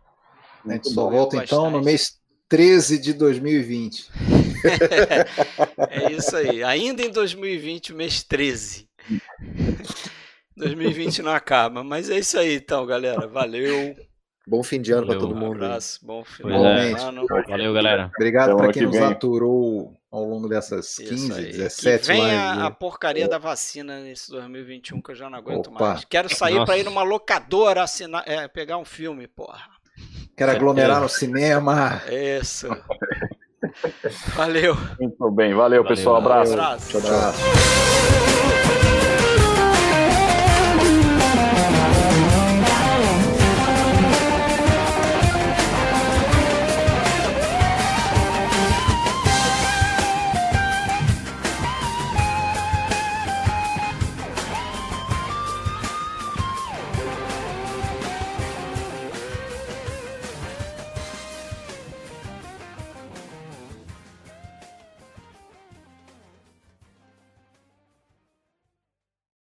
A 0.66 0.72
gente 0.74 0.90
só 0.90 1.08
volta 1.08 1.42
então 1.42 1.70
no 1.70 1.80
mês 1.80 2.20
13 2.50 2.98
de 2.98 3.14
2020. 3.14 4.10
é 5.88 6.12
isso 6.12 6.36
aí. 6.36 6.62
Ainda 6.62 7.02
em 7.02 7.10
2020, 7.10 7.94
mês 7.94 8.22
13. 8.22 8.86
2020 10.54 11.22
não 11.24 11.32
acaba, 11.32 11.82
mas 11.82 12.10
é 12.10 12.18
isso 12.18 12.38
aí 12.38 12.56
então, 12.56 12.84
galera. 12.84 13.26
Valeu. 13.26 13.96
Bom 14.46 14.62
fim 14.62 14.80
de 14.80 14.92
ano 14.92 15.06
para 15.06 15.18
todo 15.18 15.34
mundo. 15.34 15.60
Um 15.60 15.64
abraço, 15.64 16.04
bom 16.04 16.24
final 16.24 16.66
é. 16.66 16.94
de 16.94 17.00
ano. 17.00 17.26
Valeu, 17.26 17.72
galera. 17.72 18.10
Obrigado 18.16 18.56
para 18.56 18.72
quem 18.72 18.82
nos 18.82 18.96
vem. 18.96 19.04
aturou 19.04 19.96
ao 20.10 20.24
longo 20.24 20.48
dessas 20.48 20.96
15, 20.96 21.52
17 21.52 22.00
que 22.00 22.06
vem 22.08 22.34
a, 22.34 22.66
a, 22.66 22.70
porcaria 22.70 23.26
da 23.28 23.38
vacina 23.38 24.00
nesse 24.00 24.30
2021 24.30 25.00
que 25.00 25.12
eu 25.12 25.14
já 25.14 25.30
não 25.30 25.38
aguento 25.38 25.68
Opa. 25.68 25.80
mais. 25.80 26.04
Quero 26.04 26.34
sair 26.34 26.64
para 26.66 26.76
ir 26.76 26.84
numa 26.84 27.02
locadora 27.02 27.82
assinar, 27.82 28.24
é, 28.26 28.46
pegar 28.48 28.76
um 28.78 28.84
filme, 28.84 29.26
porra. 29.26 29.62
Quero 30.36 30.52
aglomerar 30.52 31.00
no 31.00 31.08
cinema. 31.08 32.02
Isso. 32.10 32.68
Valeu. 34.34 34.76
Muito 34.98 35.30
bem, 35.30 35.54
valeu, 35.54 35.82
valeu 35.82 35.84
pessoal. 35.84 36.16
Abraço. 36.16 36.52
Abraço. 36.52 36.90
Tchau, 36.90 37.00
tchau. 37.00 37.32